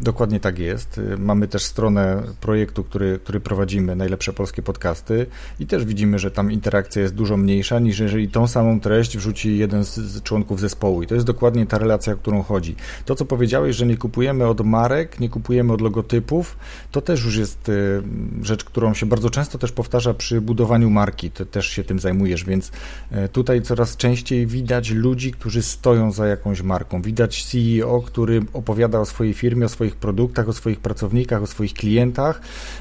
dokładnie 0.00 0.40
tak 0.40 0.58
jest. 0.58 1.00
Mamy 1.18 1.48
też 1.48 1.62
stronę 1.62 2.22
projektu, 2.40 2.84
który, 2.84 3.18
który 3.24 3.40
prowadzimy, 3.40 3.96
Najlepsze 3.96 4.32
Polskie 4.32 4.62
Podcasty 4.62 5.26
i 5.60 5.66
też 5.66 5.84
widzimy, 5.84 6.18
że 6.18 6.30
tam 6.30 6.52
interakcja 6.52 7.02
jest 7.02 7.14
dużo 7.14 7.36
mniejsza 7.36 7.78
niż 7.78 7.98
jeżeli 7.98 8.28
tą 8.28 8.46
samą 8.46 8.80
treść 8.80 9.16
wrzuci 9.16 9.58
jeden 9.58 9.84
z, 9.84 9.94
z 9.94 10.22
członków 10.22 10.60
zespołu 10.60 11.02
i 11.02 11.06
to 11.06 11.14
jest 11.14 11.26
dokładnie 11.26 11.66
ta 11.66 11.78
relacja, 11.78 12.12
o 12.12 12.16
którą 12.16 12.42
chodzi. 12.42 12.76
To, 13.04 13.14
co 13.14 13.24
powiedziałeś, 13.24 13.76
że 13.76 13.86
nie 13.86 13.96
kupujemy 13.96 14.46
od 14.46 14.60
marek, 14.60 15.20
nie 15.20 15.28
kupujemy 15.28 15.72
od 15.72 15.80
logotypów, 15.80 16.56
to 16.90 17.00
też 17.00 17.24
już 17.24 17.36
jest 17.36 17.68
y, 17.68 18.02
rzecz, 18.42 18.64
którą 18.64 18.94
się 18.94 19.06
bardzo 19.06 19.30
często 19.30 19.58
też 19.58 19.72
powtarza 19.72 20.14
przy 20.14 20.40
budowaniu 20.40 20.90
marki. 20.90 21.30
Ty 21.30 21.46
też 21.46 21.66
się 21.68 21.84
tym 21.84 21.98
zajmujesz, 21.98 22.44
więc 22.44 22.72
y, 23.24 23.28
tutaj 23.28 23.62
coraz 23.62 23.96
częściej 23.96 24.46
widać 24.46 24.90
ludzi, 24.90 25.32
którzy 25.32 25.62
stoją 25.62 26.12
za 26.12 26.26
jakąś 26.26 26.62
marką. 26.62 27.02
Widać 27.02 27.44
CEO, 27.44 28.02
który 28.02 28.42
opowiada 28.52 29.00
o 29.00 29.04
swojej 29.04 29.25
swojej 29.26 29.34
firmie, 29.34 29.66
o 29.66 29.68
swoich 29.68 29.96
produktach, 29.96 30.48
o 30.48 30.52
swoich 30.52 30.80
pracownikach, 30.80 31.42
o 31.42 31.46
swoich 31.46 31.74
klientach. 31.74 32.40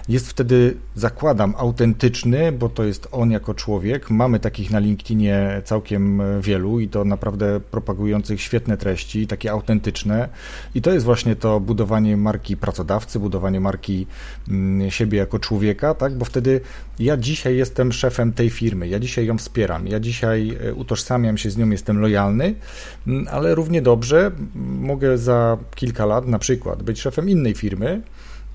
Jest 0.10 0.29
wtedy, 0.29 0.77
zakładam, 0.95 1.53
autentyczny, 1.58 2.51
bo 2.51 2.69
to 2.69 2.84
jest 2.84 3.08
on 3.12 3.31
jako 3.31 3.53
człowiek. 3.53 4.10
Mamy 4.10 4.39
takich 4.39 4.71
na 4.71 4.79
LinkedInie 4.79 5.62
całkiem 5.65 6.21
wielu 6.41 6.79
i 6.79 6.88
to 6.88 7.05
naprawdę 7.05 7.60
propagujących 7.60 8.41
świetne 8.41 8.77
treści, 8.77 9.27
takie 9.27 9.51
autentyczne. 9.51 10.29
I 10.75 10.81
to 10.81 10.91
jest 10.91 11.05
właśnie 11.05 11.36
to 11.36 11.60
budowanie 11.60 12.17
marki 12.17 12.58
pracodawcy, 12.58 13.19
budowanie 13.19 13.60
marki 13.60 14.08
mm, 14.49 14.91
siebie 14.91 15.17
jako 15.17 15.39
człowieka, 15.39 15.93
tak? 15.93 16.17
Bo 16.17 16.25
wtedy 16.25 16.62
ja 16.99 17.17
dzisiaj 17.17 17.58
jestem 17.58 17.91
szefem 17.91 18.34
tej 18.34 18.49
firmy, 18.49 18.88
ja 18.88 18.99
dzisiaj 18.99 19.25
ją 19.25 19.38
wspieram, 19.38 19.88
ja 19.88 19.99
dzisiaj 19.99 20.58
e, 20.62 20.73
utożsamiam 20.73 21.38
się 21.38 21.49
z 21.49 21.58
nią, 21.58 21.69
jestem 21.69 21.99
lojalny, 21.99 22.55
mm, 23.08 23.27
ale 23.31 23.55
równie 23.55 23.81
dobrze 23.81 24.31
mogę 24.79 25.17
za 25.17 25.58
kilka 25.75 26.05
lat 26.05 26.27
na 26.36 26.39
przykład 26.39 26.84
być 26.84 27.02
szefem 27.02 27.30
innej 27.30 27.54
firmy 27.54 28.02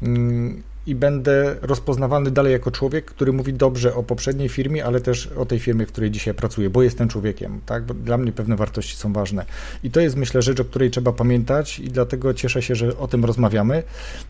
mm, 0.02 0.62
i 0.86 0.94
będę 0.94 1.56
rozpoznawany 1.62 2.30
dalej 2.30 2.52
jako 2.52 2.70
człowiek, 2.70 3.04
który 3.04 3.32
mówi 3.32 3.52
dobrze 3.52 3.94
o 3.94 4.02
poprzedniej 4.02 4.48
firmie, 4.48 4.84
ale 4.84 5.00
też 5.00 5.26
o 5.26 5.46
tej 5.46 5.58
firmie, 5.58 5.86
w 5.86 5.92
której 5.92 6.10
dzisiaj 6.10 6.34
pracuję, 6.34 6.70
bo 6.70 6.82
jestem 6.82 7.08
człowiekiem, 7.08 7.60
tak? 7.66 7.84
Bo 7.84 7.94
dla 7.94 8.18
mnie 8.18 8.32
pewne 8.32 8.56
wartości 8.56 8.96
są 8.96 9.12
ważne. 9.12 9.44
I 9.84 9.90
to 9.90 10.00
jest, 10.00 10.16
myślę, 10.16 10.42
rzecz, 10.42 10.60
o 10.60 10.64
której 10.64 10.90
trzeba 10.90 11.12
pamiętać 11.12 11.78
i 11.78 11.88
dlatego 11.88 12.34
cieszę 12.34 12.62
się, 12.62 12.74
że 12.74 12.98
o 12.98 13.08
tym 13.08 13.24
rozmawiamy, 13.24 13.82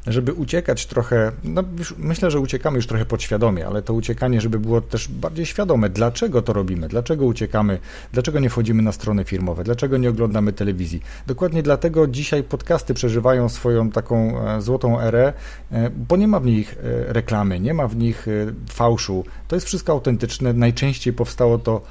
żeby 0.07 0.33
uciekać 0.33 0.87
trochę, 0.87 1.33
no 1.45 1.65
myślę, 1.99 2.31
że 2.31 2.41
uciekamy 2.41 2.77
już 2.77 2.87
trochę 2.87 3.05
podświadomie, 3.05 3.67
ale 3.67 3.83
to 3.83 3.95
uciekanie, 3.95 4.41
żeby 4.41 4.59
było 4.59 4.81
też 4.81 5.09
bardziej 5.09 5.47
świadome, 5.47 5.89
dlaczego 5.89 6.43
to 6.43 6.53
robimy, 6.53 6.89
dlaczego 6.89 7.25
uciekamy, 7.25 7.79
dlaczego 8.13 8.41
nie 8.41 8.51
wchodzimy 8.51 8.83
na 8.83 8.93
strony 8.93 9.25
firmowe, 9.25 9.65
dlaczego 9.65 9.97
nie 9.97 10.11
oglądamy 10.11 10.53
telewizji. 10.53 11.03
Dokładnie 11.27 11.63
dlatego 11.63 12.07
dzisiaj 12.07 12.43
podcasty 12.43 12.95
przeżywają 12.95 13.49
swoją 13.49 13.91
taką 13.91 14.49
e, 14.49 14.63
złotą 14.63 15.01
erę, 15.01 15.33
e, 15.73 15.91
bo 15.91 16.17
nie 16.17 16.29
ma 16.29 16.40
w 16.41 16.47
nich 16.47 16.77
e, 16.79 17.13
reklamy, 17.13 17.61
nie 17.61 17.75
ma 17.75 17.89
w 17.89 17.97
nich 17.97 18.29
e, 18.29 18.31
fałszu. 18.71 19.25
To 19.49 19.57
jest 19.57 19.67
wszystko 19.67 19.93
autentyczne. 19.93 20.53
Najczęściej 20.53 21.13
powstało 21.13 21.59
to 21.59 21.83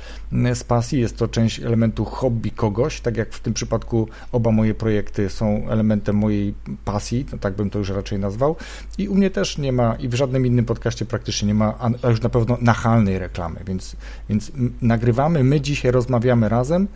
z 0.53 0.63
pasji, 0.63 0.99
jest 0.99 1.17
to 1.17 1.27
część 1.27 1.59
elementu 1.59 2.05
hobby 2.05 2.51
kogoś, 2.51 3.01
tak 3.01 3.17
jak 3.17 3.33
w 3.33 3.39
tym 3.39 3.53
przypadku 3.53 4.07
oba 4.31 4.51
moje 4.51 4.73
projekty 4.73 5.29
są 5.29 5.69
elementem 5.69 6.15
mojej 6.15 6.53
pasji, 6.85 7.25
tak 7.41 7.55
bym 7.55 7.69
to 7.69 7.79
już 7.79 7.89
raczej 7.89 8.19
nazwał. 8.19 8.55
I 8.97 9.07
u 9.07 9.15
mnie 9.15 9.29
też 9.29 9.57
nie 9.57 9.71
ma, 9.71 9.95
i 9.95 10.07
w 10.07 10.13
żadnym 10.13 10.45
innym 10.45 10.65
podcaście 10.65 11.05
praktycznie 11.05 11.47
nie 11.47 11.53
ma, 11.53 11.77
a 12.01 12.09
już 12.09 12.21
na 12.21 12.29
pewno 12.29 12.57
nachalnej 12.61 13.19
reklamy, 13.19 13.59
więc, 13.67 13.95
więc 14.29 14.51
nagrywamy, 14.81 15.43
my 15.43 15.61
dzisiaj 15.61 15.91
rozmawiamy 15.91 16.49
razem 16.49 16.87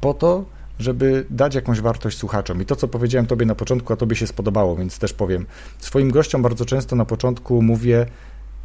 po 0.00 0.14
to, 0.14 0.44
żeby 0.82 1.26
dać 1.30 1.54
jakąś 1.54 1.80
wartość 1.80 2.18
słuchaczom. 2.18 2.62
I 2.62 2.66
to, 2.66 2.76
co 2.76 2.88
powiedziałem 2.88 3.26
Tobie 3.26 3.46
na 3.46 3.54
początku, 3.54 3.92
a 3.92 3.96
Tobie 3.96 4.16
się 4.16 4.26
spodobało, 4.26 4.76
więc 4.76 4.98
też 4.98 5.12
powiem. 5.12 5.46
Swoim 5.78 6.10
gościom 6.10 6.42
bardzo 6.42 6.64
często 6.64 6.96
na 6.96 7.04
początku 7.04 7.62
mówię, 7.62 8.06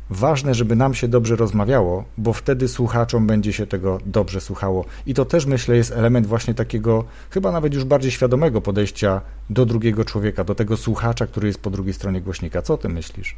ważne, 0.10 0.54
żeby 0.54 0.76
nam 0.76 0.94
się 0.94 1.08
dobrze 1.08 1.36
rozmawiało, 1.36 2.06
bo 2.18 2.34
wtedy 2.34 2.68
słuchaczom 2.68 3.28
będzie 3.28 3.54
się 3.54 3.68
tego 3.68 4.00
dobrze 4.06 4.42
słuchało. 4.42 4.86
I 5.06 5.14
to 5.14 5.26
też 5.26 5.46
myślę 5.46 5.76
jest 5.76 5.92
element 5.92 6.28
właśnie 6.28 6.54
takiego, 6.54 7.06
chyba 7.30 7.52
nawet 7.52 7.74
już 7.74 7.84
bardziej 7.84 8.12
świadomego 8.12 8.62
podejścia 8.62 9.22
do 9.50 9.66
drugiego 9.66 10.06
człowieka, 10.06 10.44
do 10.44 10.56
tego 10.56 10.78
słuchacza, 10.78 11.28
który 11.28 11.48
jest 11.48 11.62
po 11.62 11.70
drugiej 11.70 11.94
stronie 11.94 12.22
głośnika. 12.22 12.62
Co 12.62 12.74
o 12.74 12.78
tym 12.78 12.92
myślisz? 12.92 13.36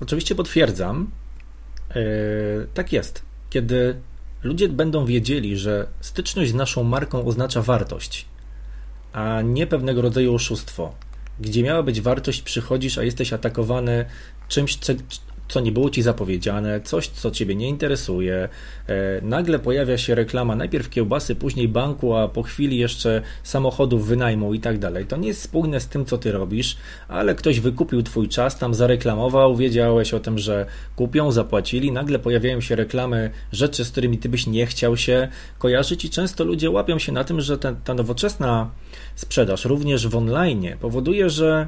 Oczywiście 0.00 0.34
potwierdzam. 0.34 1.10
Yy, 1.94 2.66
tak 2.74 2.92
jest. 2.92 3.22
Kiedy 3.50 3.96
ludzie 4.42 4.68
będą 4.68 5.06
wiedzieli, 5.06 5.56
że 5.56 5.86
styczność 6.00 6.50
z 6.50 6.54
naszą 6.54 6.84
marką 6.84 7.24
oznacza 7.24 7.62
wartość, 7.62 8.26
a 9.12 9.42
nie 9.42 9.66
pewnego 9.66 10.02
rodzaju 10.02 10.34
oszustwo, 10.34 10.94
gdzie 11.40 11.62
miała 11.62 11.82
być 11.82 12.00
wartość, 12.00 12.42
przychodzisz, 12.42 12.98
a 12.98 13.02
jesteś 13.02 13.32
atakowany 13.32 14.04
czymś, 14.48 14.78
co 15.52 15.60
nie 15.60 15.72
było 15.72 15.90
ci 15.90 16.02
zapowiedziane, 16.02 16.80
coś, 16.80 17.08
co 17.08 17.30
ciebie 17.30 17.54
nie 17.54 17.68
interesuje. 17.68 18.48
E, 18.88 19.20
nagle 19.22 19.58
pojawia 19.58 19.98
się 19.98 20.14
reklama 20.14 20.56
najpierw 20.56 20.90
kiełbasy, 20.90 21.34
później 21.34 21.68
banku, 21.68 22.14
a 22.14 22.28
po 22.28 22.42
chwili 22.42 22.78
jeszcze 22.78 23.22
samochodów 23.42 24.06
wynajmu 24.06 24.54
i 24.54 24.60
tak 24.60 24.78
dalej. 24.78 25.06
To 25.06 25.16
nie 25.16 25.28
jest 25.28 25.42
spójne 25.42 25.80
z 25.80 25.88
tym, 25.88 26.04
co 26.04 26.18
ty 26.18 26.32
robisz, 26.32 26.76
ale 27.08 27.34
ktoś 27.34 27.60
wykupił 27.60 28.02
twój 28.02 28.28
czas, 28.28 28.58
tam 28.58 28.74
zareklamował, 28.74 29.56
wiedziałeś 29.56 30.14
o 30.14 30.20
tym, 30.20 30.38
że 30.38 30.66
kupią, 30.96 31.32
zapłacili. 31.32 31.92
Nagle 31.92 32.18
pojawiają 32.18 32.60
się 32.60 32.76
reklamy 32.76 33.30
rzeczy, 33.52 33.84
z 33.84 33.90
którymi 33.90 34.18
ty 34.18 34.28
byś 34.28 34.46
nie 34.46 34.66
chciał 34.66 34.96
się 34.96 35.28
kojarzyć 35.58 36.04
i 36.04 36.10
często 36.10 36.44
ludzie 36.44 36.70
łapią 36.70 36.98
się 36.98 37.12
na 37.12 37.24
tym, 37.24 37.40
że 37.40 37.58
ta, 37.58 37.72
ta 37.72 37.94
nowoczesna 37.94 38.70
sprzedaż 39.14 39.64
również 39.64 40.08
w 40.08 40.16
online 40.16 40.66
powoduje, 40.80 41.30
że 41.30 41.66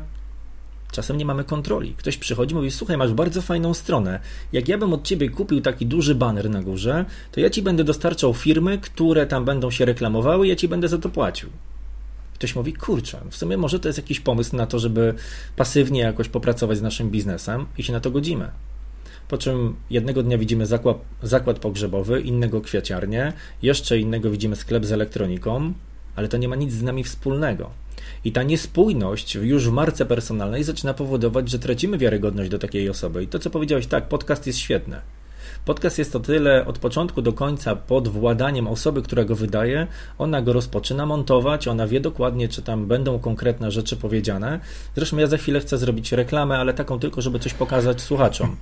Czasem 0.95 1.17
nie 1.17 1.25
mamy 1.25 1.45
kontroli. 1.45 1.95
Ktoś 1.95 2.17
przychodzi 2.17 2.53
i 2.53 2.57
mówi: 2.57 2.71
Słuchaj, 2.71 2.97
masz 2.97 3.13
bardzo 3.13 3.43
fajną 3.43 3.75
stronę. 3.75 4.21
Jak 4.53 4.69
ja 4.69 4.79
bym 4.79 4.93
od 4.93 5.03
ciebie 5.03 5.29
kupił 5.29 5.61
taki 5.61 5.87
duży 5.87 6.15
banner 6.15 6.51
na 6.51 6.63
górze, 6.63 7.05
to 7.33 7.41
ja 7.41 7.51
ci 7.51 7.63
będę 7.63 7.85
dostarczał 7.85 8.35
firmy, 8.35 8.79
które 8.79 9.27
tam 9.27 9.45
będą 9.45 9.71
się 9.71 9.85
reklamowały, 9.85 10.47
i 10.47 10.51
ja 10.51 10.57
ci 10.57 10.69
będę 10.69 10.89
za 10.89 10.99
to 10.99 11.09
płacił. 11.09 11.49
Ktoś 12.35 12.55
mówi: 12.57 12.73
Kurczę, 12.73 13.21
w 13.31 13.37
sumie 13.37 13.57
może 13.57 13.81
to 13.81 13.89
jest 13.89 13.99
jakiś 13.99 14.21
pomysł 14.21 14.57
na 14.57 14.67
to, 14.67 14.79
żeby 14.79 15.15
pasywnie 15.57 16.01
jakoś 16.01 16.29
popracować 16.29 16.79
z 16.79 16.83
naszym 16.83 17.11
biznesem 17.11 17.67
i 17.79 17.83
się 17.83 17.93
na 17.93 18.01
to 18.01 18.11
godzimy. 18.11 18.49
Po 19.29 19.39
czym 19.39 19.77
jednego 19.91 20.23
dnia 20.23 20.39
widzimy 20.39 20.67
zakład, 20.67 20.97
zakład 21.23 21.59
pogrzebowy, 21.59 22.21
innego 22.21 22.61
kwiaciarnię, 22.61 23.33
jeszcze 23.63 23.99
innego 23.99 24.31
widzimy 24.31 24.57
sklep 24.57 24.85
z 24.85 24.93
elektroniką, 24.93 25.73
ale 26.17 26.29
to 26.29 26.37
nie 26.37 26.49
ma 26.49 26.57
nic 26.57 26.73
z 26.73 26.83
nami 26.83 27.05
wspólnego. 27.05 27.71
I 28.25 28.33
ta 28.33 28.43
niespójność 28.43 29.35
już 29.35 29.69
w 29.69 29.73
marce 29.73 30.07
personalnej 30.07 30.65
zaczyna 30.65 30.95
powodować, 30.95 31.51
że 31.51 31.59
tracimy 31.59 31.99
wiarygodność 31.99 32.51
do 32.51 32.59
takiej 32.59 32.91
osoby. 32.91 33.23
I 33.23 33.27
to, 33.27 33.39
co 33.39 33.51
powiedziałeś, 33.51 33.87
tak, 33.87 34.09
podcast 34.09 34.47
jest 34.47 34.59
świetny. 34.59 35.01
Podcast 35.65 35.99
jest 35.99 36.17
o 36.17 36.21
tyle 36.21 36.67
od 36.67 36.79
początku 36.79 37.23
do 37.23 37.33
końca 37.33 37.77
pod 37.77 38.09
władaniem 38.09 38.67
osoby, 38.67 39.03
która 39.03 39.25
go 39.25 39.37
wydaje. 39.37 39.87
Ona 40.19 40.43
go 40.43 40.53
rozpoczyna 40.53 41.07
montować, 41.07 41.69
ona 41.69 41.87
wie 41.87 42.01
dokładnie, 42.01 42.49
czy 42.49 42.63
tam 42.63 42.87
będą 42.87 43.19
konkretne 43.19 43.71
rzeczy 43.71 43.97
powiedziane. 43.97 44.61
Zresztą 44.97 45.17
ja 45.17 45.27
za 45.27 45.37
chwilę 45.37 45.61
chcę 45.61 45.79
zrobić 45.79 46.13
reklamę, 46.13 46.59
ale 46.59 46.75
taką 46.75 46.99
tylko, 46.99 47.23
żeby 47.23 47.39
coś 47.39 47.55
pokazać 47.55 48.01
słuchaczom, 48.01 48.57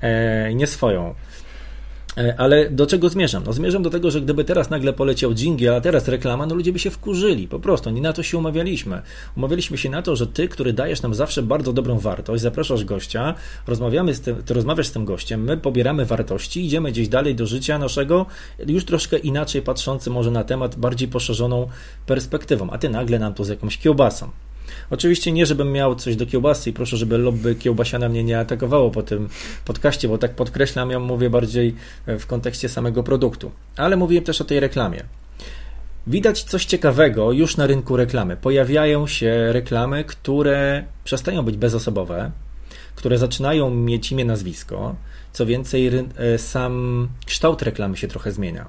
e, 0.00 0.54
nie 0.54 0.66
swoją. 0.66 1.14
E, 2.16 2.34
ale 2.40 2.70
do 2.70 2.86
czego 2.86 3.08
zmierzam? 3.08 3.44
No 3.44 3.52
zmierzam 3.52 3.82
do 3.82 3.90
tego, 3.90 4.10
że 4.10 4.20
gdyby 4.20 4.44
teraz 4.44 4.70
nagle 4.70 4.92
poleciał 4.92 5.34
dżingiel, 5.34 5.74
a 5.74 5.80
teraz 5.80 6.08
reklama, 6.08 6.46
no 6.46 6.54
ludzie 6.54 6.72
by 6.72 6.78
się 6.78 6.90
wkurzyli, 6.90 7.48
po 7.48 7.60
prostu. 7.60 7.90
Nie 7.90 8.00
na 8.00 8.12
to 8.12 8.22
się 8.22 8.38
umawialiśmy. 8.38 9.02
Umawialiśmy 9.36 9.78
się 9.78 9.90
na 9.90 10.02
to, 10.02 10.16
że 10.16 10.26
ty, 10.26 10.48
który 10.48 10.72
dajesz 10.72 11.02
nam 11.02 11.14
zawsze 11.14 11.42
bardzo 11.42 11.72
dobrą 11.72 11.98
wartość, 11.98 12.42
zapraszasz 12.42 12.84
gościa, 12.84 13.34
rozmawiamy 13.66 14.14
z 14.14 14.20
tym, 14.20 14.42
ty 14.42 14.54
rozmawiasz 14.54 14.86
z 14.86 14.92
tym 14.92 15.04
gościem, 15.04 15.44
my 15.44 15.56
pobieramy 15.56 16.04
wartości, 16.04 16.66
idziemy 16.66 16.92
gdzieś 16.92 17.08
dalej 17.08 17.34
do 17.34 17.46
życia 17.46 17.78
naszego, 17.78 18.26
już 18.66 18.84
troszkę 18.84 19.18
inaczej 19.18 19.62
patrzący 19.62 20.10
może 20.10 20.30
na 20.30 20.44
temat, 20.44 20.76
bardziej 20.76 21.08
poszerzoną 21.08 21.68
perspektywą, 22.06 22.70
a 22.70 22.78
ty 22.78 22.88
nagle 22.88 23.18
nam 23.18 23.34
to 23.34 23.44
z 23.44 23.48
jakąś 23.48 23.78
kiełbasą. 23.78 24.45
Oczywiście 24.90 25.32
nie, 25.32 25.46
żebym 25.46 25.72
miał 25.72 25.94
coś 25.94 26.16
do 26.16 26.26
kiełbasy 26.26 26.70
i 26.70 26.72
proszę, 26.72 26.96
żeby 26.96 27.18
lobby 27.18 27.54
kiełbasiana 27.54 28.08
mnie 28.08 28.24
nie 28.24 28.38
atakowało 28.38 28.90
po 28.90 29.02
tym 29.02 29.28
podcaście, 29.64 30.08
bo 30.08 30.18
tak 30.18 30.34
podkreślam, 30.34 30.90
ja 30.90 30.98
mówię 30.98 31.30
bardziej 31.30 31.74
w 32.06 32.26
kontekście 32.26 32.68
samego 32.68 33.02
produktu. 33.02 33.50
Ale 33.76 33.96
mówiłem 33.96 34.24
też 34.24 34.40
o 34.40 34.44
tej 34.44 34.60
reklamie. 34.60 35.04
Widać 36.06 36.42
coś 36.42 36.64
ciekawego 36.64 37.32
już 37.32 37.56
na 37.56 37.66
rynku 37.66 37.96
reklamy. 37.96 38.36
Pojawiają 38.36 39.06
się 39.06 39.52
reklamy, 39.52 40.04
które 40.04 40.84
przestają 41.04 41.42
być 41.42 41.56
bezosobowe, 41.56 42.30
które 42.96 43.18
zaczynają 43.18 43.70
mieć 43.70 44.12
imię, 44.12 44.24
nazwisko. 44.24 44.96
Co 45.32 45.46
więcej, 45.46 45.86
e, 45.86 46.38
sam 46.38 47.08
kształt 47.26 47.62
reklamy 47.62 47.96
się 47.96 48.08
trochę 48.08 48.32
zmienia. 48.32 48.66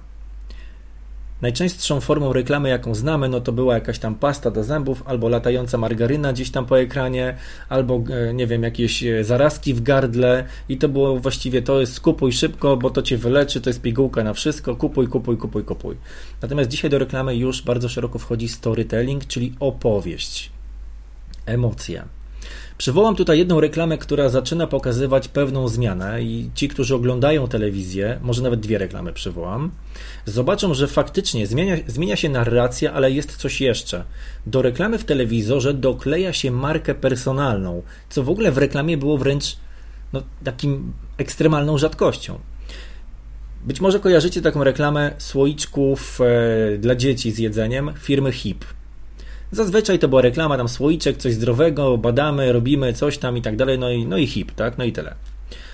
Najczęstszą 1.41 2.01
formą 2.01 2.33
reklamy, 2.33 2.69
jaką 2.69 2.95
znamy, 2.95 3.29
no 3.29 3.41
to 3.41 3.51
była 3.51 3.73
jakaś 3.73 3.99
tam 3.99 4.15
pasta 4.15 4.51
do 4.51 4.63
zębów, 4.63 5.03
albo 5.05 5.29
latająca 5.29 5.77
margaryna 5.77 6.33
gdzieś 6.33 6.51
tam 6.51 6.65
po 6.65 6.79
ekranie, 6.79 7.35
albo 7.69 8.03
e, 8.09 8.33
nie 8.33 8.47
wiem, 8.47 8.63
jakieś 8.63 9.03
e, 9.03 9.23
zarazki 9.23 9.73
w 9.73 9.81
gardle 9.81 10.43
i 10.69 10.77
to 10.77 10.89
było 10.89 11.19
właściwie 11.19 11.61
to 11.61 11.79
jest 11.79 11.99
kupuj 11.99 12.33
szybko, 12.33 12.77
bo 12.77 12.89
to 12.89 13.01
cię 13.01 13.17
wyleczy, 13.17 13.61
to 13.61 13.69
jest 13.69 13.81
pigułka 13.81 14.23
na 14.23 14.33
wszystko, 14.33 14.75
kupuj, 14.75 15.07
kupuj, 15.07 15.37
kupuj, 15.37 15.63
kupuj. 15.63 15.95
Natomiast 16.41 16.69
dzisiaj 16.69 16.91
do 16.91 16.99
reklamy 16.99 17.35
już 17.35 17.61
bardzo 17.61 17.89
szeroko 17.89 18.19
wchodzi 18.19 18.47
storytelling, 18.47 19.25
czyli 19.25 19.55
opowieść, 19.59 20.51
emocje. 21.45 22.16
Przywołam 22.77 23.15
tutaj 23.15 23.37
jedną 23.37 23.59
reklamę, 23.59 23.97
która 23.97 24.29
zaczyna 24.29 24.67
pokazywać 24.67 25.27
pewną 25.27 25.67
zmianę 25.67 26.23
i 26.23 26.49
ci, 26.55 26.67
którzy 26.67 26.95
oglądają 26.95 27.47
telewizję, 27.47 28.19
może 28.21 28.43
nawet 28.43 28.59
dwie 28.59 28.77
reklamy 28.77 29.13
przywołam, 29.13 29.71
zobaczą, 30.25 30.73
że 30.73 30.87
faktycznie 30.87 31.47
zmienia, 31.47 31.75
zmienia 31.87 32.15
się 32.15 32.29
narracja, 32.29 32.93
ale 32.93 33.11
jest 33.11 33.37
coś 33.37 33.61
jeszcze. 33.61 34.03
Do 34.45 34.61
reklamy 34.61 34.97
w 34.97 35.03
telewizorze 35.03 35.73
dokleja 35.73 36.33
się 36.33 36.51
markę 36.51 36.95
personalną, 36.95 37.81
co 38.09 38.23
w 38.23 38.29
ogóle 38.29 38.51
w 38.51 38.57
reklamie 38.57 38.97
było 38.97 39.17
wręcz 39.17 39.57
no, 40.13 40.21
takim 40.43 40.93
ekstremalną 41.17 41.77
rzadkością. 41.77 42.39
Być 43.65 43.81
może 43.81 43.99
kojarzycie 43.99 44.41
taką 44.41 44.63
reklamę 44.63 45.11
słoiczków 45.17 46.19
e, 46.21 46.77
dla 46.77 46.95
dzieci 46.95 47.31
z 47.31 47.37
jedzeniem 47.37 47.93
firmy 47.99 48.31
HIP. 48.31 48.65
Zazwyczaj 49.51 49.99
to 49.99 50.07
była 50.07 50.21
reklama, 50.21 50.57
tam 50.57 50.69
słoiczek, 50.69 51.17
coś 51.17 51.33
zdrowego, 51.33 51.97
badamy, 51.97 52.53
robimy 52.53 52.93
coś 52.93 53.17
tam 53.17 53.37
i 53.37 53.41
tak 53.41 53.55
dalej, 53.55 53.79
no 53.79 53.89
i, 53.89 54.05
no 54.05 54.17
i 54.17 54.27
hip, 54.27 54.51
tak, 54.51 54.77
no 54.77 54.83
i 54.83 54.91
tyle. 54.91 55.15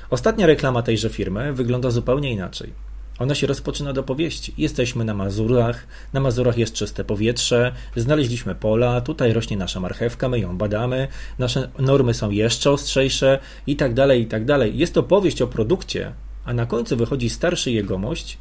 Ostatnia 0.09 0.47
reklama 0.47 0.81
tejże 0.81 1.09
firmy 1.09 1.53
wygląda 1.53 1.91
zupełnie 1.91 2.31
inaczej. 2.31 2.73
Ona 3.19 3.35
się 3.35 3.47
rozpoczyna 3.47 3.93
do 3.93 4.03
powieści. 4.03 4.53
Jesteśmy 4.57 5.05
na 5.05 5.13
Mazurach, 5.13 5.87
na 6.13 6.19
Mazurach 6.19 6.57
jest 6.57 6.73
czyste 6.73 7.03
powietrze, 7.03 7.71
znaleźliśmy 7.95 8.55
pola, 8.55 9.01
tutaj 9.01 9.33
rośnie 9.33 9.57
nasza 9.57 9.79
marchewka, 9.79 10.29
my 10.29 10.39
ją 10.39 10.57
badamy, 10.57 11.07
nasze 11.39 11.69
normy 11.79 12.13
są 12.13 12.29
jeszcze 12.29 12.71
ostrzejsze 12.71 13.39
i 13.67 13.75
tak 13.75 13.93
dalej, 13.93 14.21
i 14.21 14.25
tak 14.25 14.45
dalej. 14.45 14.77
Jest 14.77 14.93
to 14.93 15.03
powieść 15.03 15.41
o 15.41 15.47
produkcie, 15.47 16.13
a 16.45 16.53
na 16.53 16.65
końcu 16.65 16.97
wychodzi 16.97 17.29
starszy 17.29 17.71
jegomość 17.71 18.37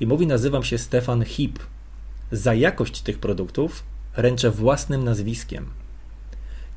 i 0.00 0.06
mówi 0.06 0.26
nazywam 0.26 0.64
się 0.64 0.78
Stefan 0.78 1.24
Hip. 1.24 1.58
Za 2.32 2.54
jakość 2.54 3.00
tych 3.02 3.18
produktów 3.18 3.82
ręczę 4.16 4.50
własnym 4.50 5.04
nazwiskiem. 5.04 5.66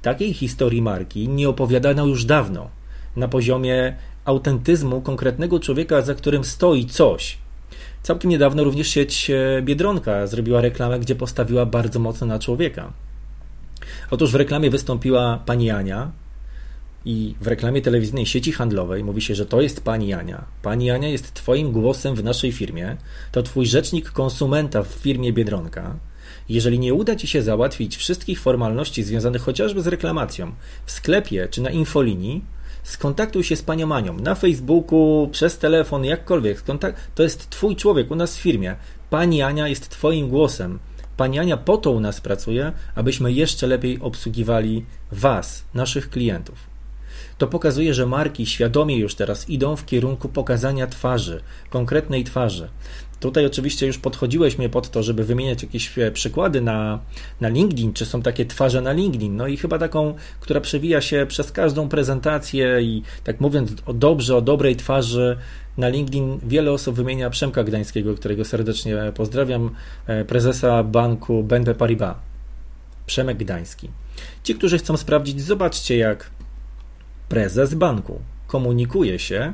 Takiej 0.02 0.34
historii 0.34 0.82
marki 0.82 1.30
nie 1.30 1.49
opowiadano 1.49 2.06
już 2.06 2.25
dawno, 2.25 2.69
na 3.15 3.28
poziomie 3.28 3.95
autentyzmu 4.25 5.02
konkretnego 5.02 5.60
człowieka, 5.60 6.02
za 6.02 6.15
którym 6.15 6.43
stoi 6.43 6.86
coś. 6.86 7.38
Całkiem 8.04 8.32
niedawno 8.32 8.63
również 8.63 8.88
sieć 8.88 9.30
e, 9.30 9.62
Biedronka 9.62 10.28
zrobiła 10.28 10.62
reklamę, 10.62 10.99
gdzie 10.99 11.15
postawiła 11.15 11.65
bardzo 11.65 11.99
mocno 11.99 12.28
na 12.28 12.39
człowieka. 12.39 12.93
Otóż 14.12 14.32
w 14.32 14.36
reklamie 14.36 14.69
wystąpiła 14.69 15.39
pani 15.45 15.71
Ania 15.71 16.12
i 17.06 17.36
w 17.41 17.47
reklamie 17.47 17.82
telewizyjnej 17.82 18.25
sieci 18.25 18.52
handlowej 18.52 19.04
mówi 19.04 19.21
się, 19.21 19.36
że 19.36 19.45
to 19.45 19.62
jest 19.62 19.84
pani 19.84 20.13
Ania. 20.13 20.45
Pani 20.62 20.91
Ania 20.91 21.10
jest 21.10 21.34
twoim 21.34 21.71
głosem 21.71 22.15
w 22.15 22.23
naszej 22.23 22.52
firmie, 22.52 22.97
to 23.32 23.43
twój 23.43 23.65
rzecznik 23.65 24.12
konsumenta 24.12 24.84
w 24.84 24.88
firmie 24.88 25.34
Biedronka. 25.34 25.95
Jeżeli 26.49 26.79
nie 26.79 26.93
uda 26.93 27.15
Ci 27.15 27.27
się 27.27 27.41
załatwić 27.41 27.97
wszystkich 27.97 28.41
formalności 28.41 29.03
związanych 29.03 29.41
chociażby 29.41 29.81
z 29.81 29.88
reklamacją 29.88 30.51
w 30.85 30.91
sklepie 30.91 31.47
czy 31.51 31.62
na 31.62 31.69
infolinii, 31.69 32.45
skontaktuj 32.83 33.43
się 33.43 33.55
z 33.55 33.62
panią 33.62 33.95
Anią 33.95 34.17
na 34.17 34.35
Facebooku, 34.35 35.29
przez 35.31 35.57
telefon, 35.57 36.05
jakkolwiek. 36.05 36.63
To 37.15 37.23
jest 37.23 37.49
Twój 37.49 37.75
człowiek 37.75 38.12
u 38.12 38.15
nas 38.15 38.38
w 38.38 38.41
firmie. 38.41 38.75
Pani 39.09 39.41
Ania 39.41 39.67
jest 39.67 39.89
Twoim 39.89 40.29
głosem. 40.29 40.79
Pani 41.17 41.39
Ania 41.39 41.57
po 41.57 41.77
to 41.77 41.91
u 41.91 41.99
nas 41.99 42.21
pracuje, 42.21 42.71
abyśmy 42.95 43.31
jeszcze 43.31 43.67
lepiej 43.67 43.99
obsługiwali 44.01 44.85
Was, 45.12 45.63
naszych 45.73 46.09
klientów. 46.09 46.69
To 47.38 47.47
pokazuje, 47.47 47.93
że 47.93 48.05
marki 48.05 48.45
świadomie 48.45 48.97
już 48.97 49.15
teraz 49.15 49.49
idą 49.49 49.75
w 49.75 49.85
kierunku 49.85 50.29
pokazania 50.29 50.88
twarzy, 50.88 51.41
konkretnej 51.69 52.23
twarzy. 52.23 52.69
Tutaj 53.19 53.45
oczywiście 53.45 53.88
już 53.88 53.97
podchodziłeś 53.97 54.58
mnie 54.58 54.69
pod 54.69 54.89
to, 54.89 55.03
żeby 55.03 55.23
wymieniać 55.23 55.63
jakieś 55.63 55.99
e, 55.99 56.12
przykłady 56.12 56.62
na, 56.62 56.99
na 57.41 57.49
LinkedIn, 57.49 57.93
czy 57.93 58.05
są 58.05 58.21
takie 58.21 58.45
twarze 58.45 58.82
na 58.82 58.91
LinkedIn. 58.91 59.36
No 59.36 59.47
i 59.47 59.58
chyba 59.58 59.77
taką, 59.77 60.13
która 60.39 60.62
przewija 60.62 61.01
się 61.01 61.25
przez 61.29 61.51
każdą 61.51 61.89
prezentację 61.89 62.82
i 62.82 63.03
tak 63.23 63.39
mówiąc 63.39 63.71
o 63.86 63.93
dobrze, 63.93 64.36
o 64.36 64.41
dobrej 64.41 64.75
twarzy 64.75 65.38
na 65.77 65.89
LinkedIn 65.89 66.39
wiele 66.43 66.71
osób 66.71 66.95
wymienia 66.95 67.29
Przemka 67.29 67.63
Gdańskiego, 67.63 68.15
którego 68.15 68.45
serdecznie 68.45 69.12
pozdrawiam, 69.15 69.75
e, 70.08 70.25
prezesa 70.25 70.84
banku 70.84 71.43
BNP 71.43 71.75
Paribas. 71.75 72.15
Przemek 73.05 73.38
Gdański. 73.38 73.89
Ci, 74.43 74.55
którzy 74.55 74.77
chcą 74.77 74.97
sprawdzić, 74.97 75.41
zobaczcie 75.41 75.97
jak 75.97 76.29
prezes 77.29 77.73
banku 77.73 78.21
komunikuje 78.47 79.19
się 79.19 79.53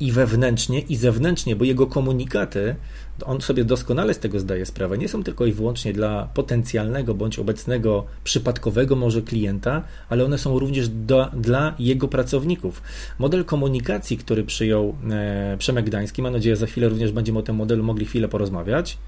i 0.00 0.12
wewnętrznie, 0.12 0.80
i 0.80 0.96
zewnętrznie, 0.96 1.56
bo 1.56 1.64
jego 1.64 1.86
komunikaty, 1.86 2.76
on 3.24 3.40
sobie 3.40 3.64
doskonale 3.64 4.14
z 4.14 4.18
tego 4.18 4.40
zdaje 4.40 4.66
sprawę, 4.66 4.98
nie 4.98 5.08
są 5.08 5.22
tylko 5.22 5.46
i 5.46 5.52
wyłącznie 5.52 5.92
dla 5.92 6.28
potencjalnego 6.34 7.14
bądź 7.14 7.38
obecnego 7.38 8.04
przypadkowego 8.24 8.96
może 8.96 9.22
klienta, 9.22 9.82
ale 10.08 10.24
one 10.24 10.38
są 10.38 10.58
również 10.58 10.88
do, 10.88 11.26
dla 11.32 11.74
jego 11.78 12.08
pracowników. 12.08 12.82
Model 13.18 13.44
komunikacji, 13.44 14.18
który 14.18 14.44
przyjął 14.44 14.96
e, 15.10 15.56
Przemek 15.58 15.86
Gdański, 15.86 16.22
mam 16.22 16.32
nadzieję, 16.32 16.56
że 16.56 16.60
za 16.60 16.66
chwilę 16.66 16.88
również 16.88 17.12
będziemy 17.12 17.38
o 17.38 17.42
tym 17.42 17.56
modelu 17.56 17.84
mogli 17.84 18.06
chwilę 18.06 18.28
porozmawiać, 18.28 18.98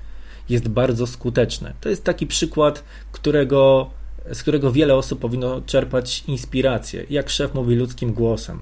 jest 0.49 0.69
bardzo 0.69 1.07
skuteczny. 1.07 1.73
To 1.81 1.89
jest 1.89 2.05
taki 2.05 2.27
przykład, 2.27 2.85
którego, 3.13 3.91
z 4.33 4.43
którego 4.43 4.73
wiele 4.73 4.95
osób 4.95 5.21
powinno 5.21 5.61
czerpać 5.61 6.25
inspirację. 6.27 7.07
Jak 7.11 7.31
szef 7.31 7.55
mówi 7.55 7.75
ludzkim 7.75 8.13
głosem 8.13 8.61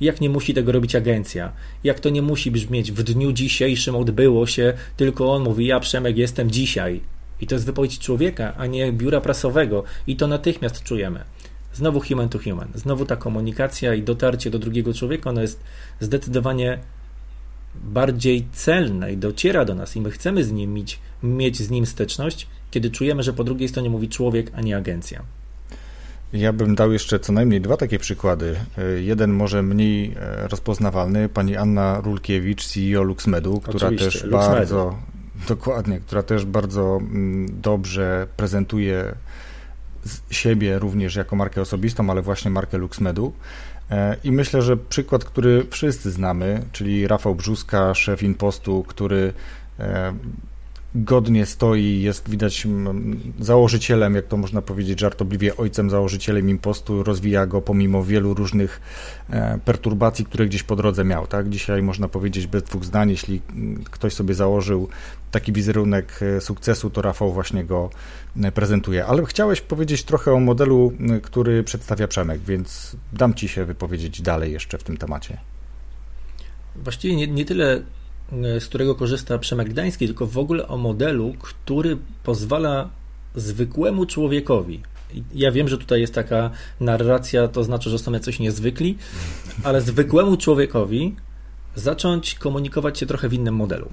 jak 0.00 0.20
nie 0.20 0.30
musi 0.30 0.54
tego 0.54 0.72
robić 0.72 0.96
agencja, 0.96 1.52
jak 1.84 2.00
to 2.00 2.10
nie 2.10 2.22
musi 2.22 2.50
brzmieć 2.50 2.92
w 2.92 3.02
dniu 3.02 3.32
dzisiejszym 3.32 3.96
odbyło 3.96 4.46
się, 4.46 4.72
tylko 4.96 5.34
on 5.34 5.42
mówi, 5.42 5.66
ja 5.66 5.80
Przemek 5.80 6.16
jestem 6.16 6.50
dzisiaj. 6.50 7.00
I 7.40 7.46
to 7.46 7.54
jest 7.54 7.66
wypowiedź 7.66 7.98
człowieka, 7.98 8.54
a 8.56 8.66
nie 8.66 8.92
biura 8.92 9.20
prasowego 9.20 9.84
i 10.06 10.16
to 10.16 10.26
natychmiast 10.26 10.82
czujemy. 10.82 11.24
Znowu 11.72 12.00
human 12.00 12.28
to 12.28 12.38
human, 12.38 12.68
znowu 12.74 13.06
ta 13.06 13.16
komunikacja 13.16 13.94
i 13.94 14.02
dotarcie 14.02 14.50
do 14.50 14.58
drugiego 14.58 14.94
człowieka, 14.94 15.30
ono 15.30 15.40
jest 15.40 15.60
zdecydowanie 16.00 16.78
bardziej 17.74 18.46
celne 18.52 19.12
i 19.12 19.16
dociera 19.16 19.64
do 19.64 19.74
nas 19.74 19.96
i 19.96 20.00
my 20.00 20.10
chcemy 20.10 20.44
z 20.44 20.52
nim 20.52 20.74
mieć, 20.74 20.98
mieć 21.22 21.56
z 21.56 21.70
nim 21.70 21.86
styczność, 21.86 22.46
kiedy 22.70 22.90
czujemy, 22.90 23.22
że 23.22 23.32
po 23.32 23.44
drugiej 23.44 23.68
stronie 23.68 23.90
mówi 23.90 24.08
człowiek, 24.08 24.50
a 24.54 24.60
nie 24.60 24.76
agencja. 24.76 25.22
Ja 26.32 26.52
bym 26.52 26.74
dał 26.74 26.92
jeszcze 26.92 27.20
co 27.20 27.32
najmniej 27.32 27.60
dwa 27.60 27.76
takie 27.76 27.98
przykłady. 27.98 28.56
E, 28.78 29.00
jeden 29.00 29.32
może 29.32 29.62
mniej 29.62 30.14
e, 30.16 30.48
rozpoznawalny, 30.48 31.28
pani 31.28 31.56
Anna 31.56 32.00
Rulkiewicz, 32.00 32.66
CEO 32.66 33.02
LuxMedu, 33.02 33.60
która 33.60 33.88
Oczywiście, 33.88 34.20
też 34.20 34.30
bardzo, 34.30 34.98
dokładnie, 35.48 36.00
która 36.00 36.22
też 36.22 36.44
bardzo 36.44 36.96
mm, 37.00 37.60
dobrze 37.60 38.26
prezentuje 38.36 39.14
siebie 40.30 40.78
również 40.78 41.16
jako 41.16 41.36
markę 41.36 41.60
osobistą, 41.60 42.10
ale 42.10 42.22
właśnie 42.22 42.50
markę 42.50 42.78
LuxMedu. 42.78 43.32
E, 43.90 44.16
I 44.24 44.32
myślę, 44.32 44.62
że 44.62 44.76
przykład, 44.76 45.24
który 45.24 45.66
wszyscy 45.70 46.10
znamy, 46.10 46.62
czyli 46.72 47.08
Rafał 47.08 47.34
Brzuska, 47.34 47.94
szef 47.94 48.22
Impostu, 48.22 48.84
który 48.88 49.32
godnie 50.94 51.46
stoi, 51.46 52.02
jest 52.02 52.30
widać 52.30 52.66
założycielem, 53.40 54.14
jak 54.14 54.26
to 54.26 54.36
można 54.36 54.62
powiedzieć 54.62 55.00
żartobliwie, 55.00 55.56
ojcem 55.56 55.90
założycielem 55.90 56.50
impostu, 56.50 57.02
rozwija 57.02 57.46
go 57.46 57.62
pomimo 57.62 58.04
wielu 58.04 58.34
różnych 58.34 58.80
e, 59.30 59.58
perturbacji, 59.64 60.24
które 60.24 60.46
gdzieś 60.46 60.62
po 60.62 60.76
drodze 60.76 61.04
miał. 61.04 61.26
Tak? 61.26 61.48
Dzisiaj 61.48 61.82
można 61.82 62.08
powiedzieć 62.08 62.46
bez 62.46 62.62
dwóch 62.62 62.84
zdań, 62.84 63.10
jeśli 63.10 63.40
ktoś 63.90 64.12
sobie 64.14 64.34
założył 64.34 64.88
taki 65.30 65.52
wizerunek 65.52 66.20
e, 66.22 66.40
sukcesu, 66.40 66.90
to 66.90 67.02
Rafał 67.02 67.32
właśnie 67.32 67.64
go 67.64 67.90
e, 68.42 68.52
prezentuje. 68.52 69.06
Ale 69.06 69.24
chciałeś 69.26 69.60
powiedzieć 69.60 70.04
trochę 70.04 70.32
o 70.32 70.40
modelu, 70.40 70.92
który 71.22 71.64
przedstawia 71.64 72.08
Przemek, 72.08 72.40
więc 72.40 72.96
dam 73.12 73.34
Ci 73.34 73.48
się 73.48 73.64
wypowiedzieć 73.64 74.22
dalej 74.22 74.52
jeszcze 74.52 74.78
w 74.78 74.82
tym 74.82 74.96
temacie. 74.96 75.38
Właściwie 76.76 77.16
nie, 77.16 77.26
nie 77.26 77.44
tyle 77.44 77.82
z 78.32 78.66
którego 78.66 78.94
korzysta 78.94 79.38
Przemek 79.38 79.68
Gdański, 79.68 80.06
tylko 80.06 80.26
w 80.26 80.38
ogóle 80.38 80.68
o 80.68 80.76
modelu, 80.76 81.34
który 81.40 81.96
pozwala 82.22 82.88
zwykłemu 83.34 84.06
człowiekowi. 84.06 84.82
Ja 85.34 85.52
wiem, 85.52 85.68
że 85.68 85.78
tutaj 85.78 86.00
jest 86.00 86.14
taka 86.14 86.50
narracja, 86.80 87.48
to 87.48 87.64
znaczy, 87.64 87.90
że 87.90 87.98
są 87.98 88.18
coś 88.18 88.38
niezwykli, 88.38 88.98
ale 89.64 89.80
zwykłemu 89.80 90.36
człowiekowi 90.36 91.16
zacząć 91.74 92.34
komunikować 92.34 92.98
się 92.98 93.06
trochę 93.06 93.28
w 93.28 93.34
innym 93.34 93.54
modelu. 93.54 93.88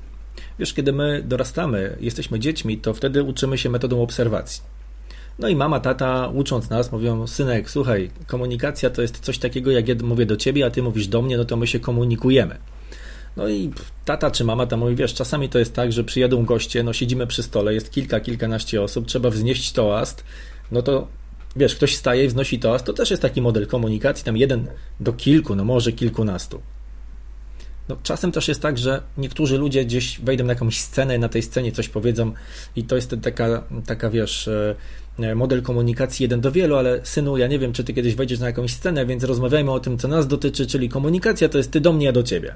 Wiesz, 0.59 0.73
kiedy 0.73 0.93
my 0.93 1.23
dorastamy, 1.25 1.97
jesteśmy 1.99 2.39
dziećmi, 2.39 2.77
to 2.77 2.93
wtedy 2.93 3.23
uczymy 3.23 3.57
się 3.57 3.69
metodą 3.69 4.01
obserwacji. 4.01 4.61
No 5.39 5.47
i 5.47 5.55
mama, 5.55 5.79
tata, 5.79 6.27
ucząc 6.27 6.69
nas, 6.69 6.91
mówią: 6.91 7.27
Synek, 7.27 7.69
słuchaj, 7.69 8.11
komunikacja 8.27 8.89
to 8.89 9.01
jest 9.01 9.19
coś 9.19 9.37
takiego, 9.37 9.71
jak 9.71 9.87
ja 9.87 9.95
mówię 10.03 10.25
do 10.25 10.37
ciebie, 10.37 10.65
a 10.65 10.69
ty 10.69 10.83
mówisz 10.83 11.07
do 11.07 11.21
mnie, 11.21 11.37
no 11.37 11.45
to 11.45 11.57
my 11.57 11.67
się 11.67 11.79
komunikujemy. 11.79 12.57
No 13.37 13.49
i 13.49 13.71
tata 14.05 14.31
czy 14.31 14.43
mama 14.43 14.65
tam 14.65 14.79
mówi, 14.79 14.95
wiesz, 14.95 15.13
czasami 15.13 15.49
to 15.49 15.59
jest 15.59 15.73
tak, 15.73 15.91
że 15.91 16.03
przyjadą 16.03 16.45
goście, 16.45 16.83
no 16.83 16.93
siedzimy 16.93 17.27
przy 17.27 17.43
stole, 17.43 17.73
jest 17.73 17.91
kilka, 17.91 18.19
kilkanaście 18.19 18.81
osób, 18.81 19.07
trzeba 19.07 19.29
wznieść 19.29 19.71
toast, 19.71 20.23
no 20.71 20.81
to 20.81 21.07
wiesz, 21.55 21.75
ktoś 21.75 21.95
staje 21.95 22.25
i 22.25 22.27
wznosi 22.27 22.59
toast, 22.59 22.85
to 22.85 22.93
też 22.93 23.11
jest 23.11 23.21
taki 23.21 23.41
model 23.41 23.67
komunikacji, 23.67 24.25
tam 24.25 24.37
jeden 24.37 24.67
do 24.99 25.13
kilku, 25.13 25.55
no 25.55 25.63
może 25.63 25.91
kilkunastu. 25.91 26.61
No, 27.89 27.97
czasem 28.03 28.31
też 28.31 28.47
jest 28.47 28.61
tak, 28.61 28.77
że 28.77 29.01
niektórzy 29.17 29.57
ludzie 29.57 29.85
gdzieś 29.85 30.19
wejdą 30.19 30.43
na 30.43 30.53
jakąś 30.53 30.79
scenę, 30.79 31.17
na 31.17 31.29
tej 31.29 31.41
scenie 31.41 31.71
coś 31.71 31.89
powiedzą 31.89 32.31
i 32.75 32.83
to 32.83 32.95
jest 32.95 33.15
taka, 33.21 33.63
taka 33.85 34.09
wiesz, 34.09 34.47
e, 35.19 35.35
model 35.35 35.61
komunikacji 35.61 36.23
jeden 36.23 36.41
do 36.41 36.51
wielu, 36.51 36.75
ale 36.75 37.05
synu, 37.05 37.37
ja 37.37 37.47
nie 37.47 37.59
wiem, 37.59 37.73
czy 37.73 37.83
ty 37.83 37.93
kiedyś 37.93 38.15
wejdziesz 38.15 38.39
na 38.39 38.47
jakąś 38.47 38.73
scenę, 38.73 39.05
więc 39.05 39.23
rozmawiajmy 39.23 39.71
o 39.71 39.79
tym, 39.79 39.97
co 39.97 40.07
nas 40.07 40.27
dotyczy, 40.27 40.67
czyli 40.67 40.89
komunikacja 40.89 41.49
to 41.49 41.57
jest 41.57 41.71
ty 41.71 41.81
do 41.81 41.93
mnie, 41.93 42.05
ja 42.05 42.11
do 42.11 42.23
ciebie. 42.23 42.55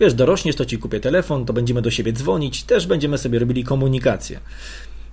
Wiesz, 0.00 0.14
dorośniesz, 0.14 0.56
to 0.56 0.64
ci 0.64 0.78
kupię 0.78 1.00
telefon, 1.00 1.46
to 1.46 1.52
będziemy 1.52 1.82
do 1.82 1.90
siebie 1.90 2.12
dzwonić, 2.12 2.62
też 2.62 2.86
będziemy 2.86 3.18
sobie 3.18 3.38
robili 3.38 3.64
komunikację. 3.64 4.40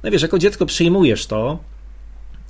No 0.04 0.12
wiesz, 0.12 0.22
jako 0.22 0.40
dziecko 0.40 0.66
przyjmujesz 0.66 1.26
to, 1.26 1.60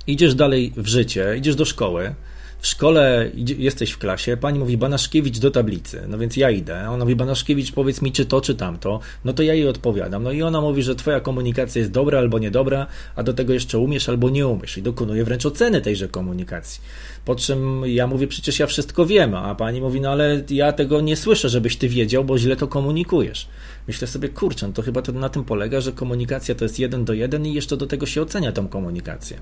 idziesz 0.06 0.34
dalej 0.34 0.72
w 0.76 0.86
życie, 0.86 1.34
idziesz 1.38 1.56
do 1.56 1.64
szkoły, 1.64 2.14
w 2.62 2.66
szkole 2.66 3.30
jesteś 3.58 3.90
w 3.90 3.98
klasie, 3.98 4.36
pani 4.36 4.58
mówi 4.58 4.76
Banaszkiewicz 4.76 5.38
do 5.38 5.50
tablicy, 5.50 6.02
no 6.08 6.18
więc 6.18 6.36
ja 6.36 6.50
idę. 6.50 6.90
Ona 6.90 7.04
mówi 7.04 7.16
Banaszkiewicz, 7.16 7.72
powiedz 7.72 8.02
mi, 8.02 8.12
czy 8.12 8.26
to, 8.26 8.40
czy 8.40 8.54
tamto. 8.54 9.00
No 9.24 9.32
to 9.32 9.42
ja 9.42 9.54
jej 9.54 9.68
odpowiadam. 9.68 10.22
No 10.22 10.32
i 10.32 10.42
ona 10.42 10.60
mówi, 10.60 10.82
że 10.82 10.94
twoja 10.94 11.20
komunikacja 11.20 11.78
jest 11.78 11.92
dobra 11.92 12.18
albo 12.18 12.38
niedobra, 12.38 12.86
a 13.16 13.22
do 13.22 13.32
tego 13.32 13.52
jeszcze 13.52 13.78
umiesz 13.78 14.08
albo 14.08 14.30
nie 14.30 14.46
umiesz. 14.46 14.78
I 14.78 14.82
dokonuje 14.82 15.24
wręcz 15.24 15.46
oceny 15.46 15.80
tejże 15.80 16.08
komunikacji. 16.08 16.82
Po 17.24 17.34
czym 17.34 17.82
ja 17.86 18.06
mówię, 18.06 18.26
przecież 18.26 18.58
ja 18.58 18.66
wszystko 18.66 19.06
wiem, 19.06 19.34
a 19.34 19.54
pani 19.54 19.80
mówi, 19.80 20.00
no 20.00 20.10
ale 20.10 20.42
ja 20.50 20.72
tego 20.72 21.00
nie 21.00 21.16
słyszę, 21.16 21.48
żebyś 21.48 21.76
ty 21.76 21.88
wiedział, 21.88 22.24
bo 22.24 22.38
źle 22.38 22.56
to 22.56 22.68
komunikujesz. 22.68 23.48
Myślę 23.88 24.08
sobie, 24.08 24.28
kurczę, 24.28 24.66
no 24.66 24.72
to 24.72 24.82
chyba 24.82 25.02
to 25.02 25.12
na 25.12 25.28
tym 25.28 25.44
polega, 25.44 25.80
że 25.80 25.92
komunikacja 25.92 26.54
to 26.54 26.64
jest 26.64 26.78
jeden 26.78 27.04
do 27.04 27.12
jeden 27.12 27.46
i 27.46 27.54
jeszcze 27.54 27.76
do 27.76 27.86
tego 27.86 28.06
się 28.06 28.22
ocenia 28.22 28.52
tą 28.52 28.68
komunikację. 28.68 29.38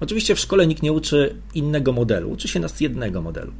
Oczywiście 0.00 0.34
w 0.34 0.40
szkole 0.40 0.66
nikt 0.66 0.82
nie 0.82 0.92
uczy 0.92 1.34
innego 1.54 1.92
modelu, 1.92 2.30
uczy 2.30 2.48
się 2.48 2.60
nas 2.60 2.80
jednego 2.80 3.22
modelu. 3.22 3.52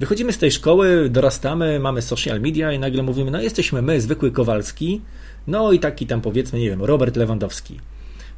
Wychodzimy 0.00 0.32
z 0.32 0.38
tej 0.38 0.50
szkoły, 0.50 1.08
dorastamy, 1.10 1.80
mamy 1.80 2.02
social 2.02 2.40
media 2.40 2.72
i 2.72 2.78
nagle 2.78 3.02
mówimy, 3.02 3.30
no 3.30 3.40
jesteśmy 3.40 3.82
my, 3.82 4.00
zwykły 4.00 4.30
Kowalski, 4.30 5.00
no 5.46 5.72
i 5.72 5.78
taki 5.78 6.06
tam 6.06 6.20
powiedzmy, 6.20 6.58
nie 6.58 6.70
wiem, 6.70 6.82
Robert 6.82 7.16
Lewandowski. 7.16 7.80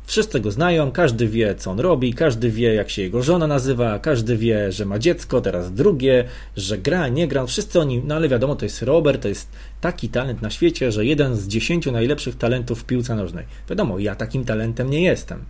Wszyscy 0.06 0.40
go 0.40 0.50
znają, 0.50 0.92
każdy 0.92 1.28
wie, 1.28 1.54
co 1.54 1.70
on 1.70 1.80
robi, 1.80 2.14
każdy 2.14 2.50
wie, 2.50 2.74
jak 2.74 2.90
się 2.90 3.02
jego 3.02 3.22
żona 3.22 3.46
nazywa, 3.46 3.98
każdy 3.98 4.36
wie, 4.36 4.72
że 4.72 4.84
ma 4.84 4.98
dziecko, 4.98 5.40
teraz 5.40 5.72
drugie, 5.72 6.24
że 6.56 6.78
gra, 6.78 7.08
nie 7.08 7.28
gra. 7.28 7.46
Wszyscy 7.46 7.80
oni, 7.80 8.02
no 8.04 8.14
ale 8.14 8.28
wiadomo, 8.28 8.56
to 8.56 8.64
jest 8.64 8.82
Robert, 8.82 9.22
to 9.22 9.28
jest 9.28 9.48
taki 9.80 10.08
talent 10.08 10.42
na 10.42 10.50
świecie, 10.50 10.92
że 10.92 11.04
jeden 11.04 11.36
z 11.36 11.48
dziesięciu 11.48 11.92
najlepszych 11.92 12.36
talentów 12.38 12.80
w 12.80 12.84
piłce 12.84 13.14
nożnej. 13.14 13.46
Wiadomo, 13.70 13.98
ja 13.98 14.14
takim 14.14 14.44
talentem 14.44 14.90
nie 14.90 15.02
jestem. 15.02 15.44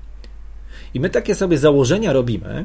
I 0.95 1.01
my 1.01 1.11
takie 1.11 1.35
sobie 1.35 1.59
założenia 1.59 2.13
robimy, 2.13 2.65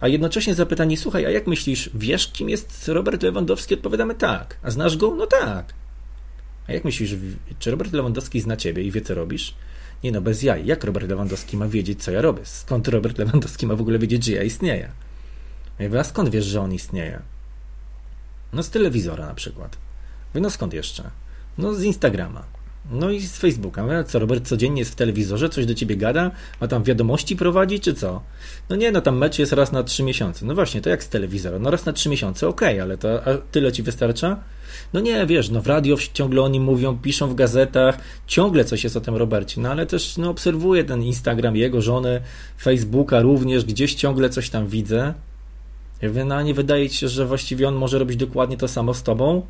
a 0.00 0.08
jednocześnie 0.08 0.54
zapytanie, 0.54 0.96
słuchaj, 0.96 1.26
a 1.26 1.30
jak 1.30 1.46
myślisz, 1.46 1.90
wiesz, 1.94 2.32
kim 2.32 2.48
jest 2.48 2.88
Robert 2.88 3.22
Lewandowski? 3.22 3.74
Odpowiadamy 3.74 4.14
tak. 4.14 4.58
A 4.62 4.70
znasz 4.70 4.96
go? 4.96 5.14
No 5.14 5.26
tak. 5.26 5.74
A 6.68 6.72
jak 6.72 6.84
myślisz, 6.84 7.14
czy 7.58 7.70
Robert 7.70 7.92
Lewandowski 7.92 8.40
zna 8.40 8.56
ciebie 8.56 8.82
i 8.82 8.90
wie, 8.90 9.00
co 9.00 9.14
robisz? 9.14 9.54
Nie 10.04 10.12
no, 10.12 10.20
bez 10.20 10.42
jaj. 10.42 10.66
Jak 10.66 10.84
Robert 10.84 11.08
Lewandowski 11.08 11.56
ma 11.56 11.68
wiedzieć, 11.68 12.02
co 12.02 12.10
ja 12.10 12.20
robię? 12.20 12.40
Skąd 12.44 12.88
Robert 12.88 13.18
Lewandowski 13.18 13.66
ma 13.66 13.74
w 13.74 13.80
ogóle 13.80 13.98
wiedzieć, 13.98 14.24
że 14.24 14.32
ja 14.32 14.42
istnieję? 14.42 14.90
Ja 15.78 15.88
mówię, 15.88 16.00
a 16.00 16.04
skąd 16.04 16.28
wiesz, 16.28 16.44
że 16.44 16.60
on 16.60 16.72
istnieje? 16.72 17.22
No 18.52 18.62
z 18.62 18.70
telewizora 18.70 19.26
na 19.26 19.34
przykład. 19.34 19.76
Mówię, 20.34 20.42
no 20.42 20.50
skąd 20.50 20.74
jeszcze? 20.74 21.10
No 21.58 21.74
z 21.74 21.82
Instagrama. 21.82 22.44
No 22.90 23.10
i 23.10 23.20
z 23.20 23.36
Facebooka. 23.36 23.82
Mówię, 23.82 24.04
co, 24.04 24.18
Robert 24.18 24.48
codziennie 24.48 24.78
jest 24.78 24.92
w 24.92 24.94
telewizorze, 24.94 25.48
coś 25.48 25.66
do 25.66 25.74
ciebie 25.74 25.96
gada, 25.96 26.30
ma 26.60 26.68
tam 26.68 26.82
wiadomości 26.82 27.36
prowadzi, 27.36 27.80
czy 27.80 27.94
co? 27.94 28.22
No 28.68 28.76
nie, 28.76 28.92
no 28.92 29.00
tam 29.00 29.18
mecz 29.18 29.38
jest 29.38 29.52
raz 29.52 29.72
na 29.72 29.82
trzy 29.82 30.02
miesiące. 30.02 30.46
No 30.46 30.54
właśnie, 30.54 30.80
to 30.80 30.90
jak 30.90 31.02
z 31.02 31.08
telewizora? 31.08 31.58
No 31.58 31.70
raz 31.70 31.86
na 31.86 31.92
trzy 31.92 32.08
miesiące, 32.08 32.48
okej, 32.48 32.74
okay, 32.74 32.82
ale 32.82 32.98
to 32.98 33.08
tyle 33.52 33.72
ci 33.72 33.82
wystarcza? 33.82 34.36
No 34.92 35.00
nie, 35.00 35.26
wiesz, 35.26 35.50
no 35.50 35.60
w 35.62 35.66
radio 35.66 35.96
ciągle 36.12 36.42
o 36.42 36.48
nim 36.48 36.62
mówią, 36.62 36.98
piszą 36.98 37.28
w 37.28 37.34
gazetach, 37.34 37.98
ciągle 38.26 38.64
coś 38.64 38.84
jest 38.84 38.96
o 38.96 39.00
tym 39.00 39.16
Robercie, 39.16 39.60
no 39.60 39.70
ale 39.70 39.86
też 39.86 40.16
no, 40.16 40.30
obserwuję 40.30 40.84
ten 40.84 41.02
Instagram 41.02 41.56
jego 41.56 41.82
żony, 41.82 42.20
Facebooka 42.62 43.20
również, 43.20 43.64
gdzieś 43.64 43.94
ciągle 43.94 44.30
coś 44.30 44.50
tam 44.50 44.66
widzę. 44.66 45.14
Ja 46.02 46.08
mówię, 46.08 46.24
no 46.24 46.42
nie 46.42 46.54
wydaje 46.54 46.90
ci 46.90 46.96
się, 46.96 47.08
że 47.08 47.26
właściwie 47.26 47.68
on 47.68 47.74
może 47.74 47.98
robić 47.98 48.16
dokładnie 48.16 48.56
to 48.56 48.68
samo 48.68 48.94
z 48.94 49.02
tobą? 49.02 49.46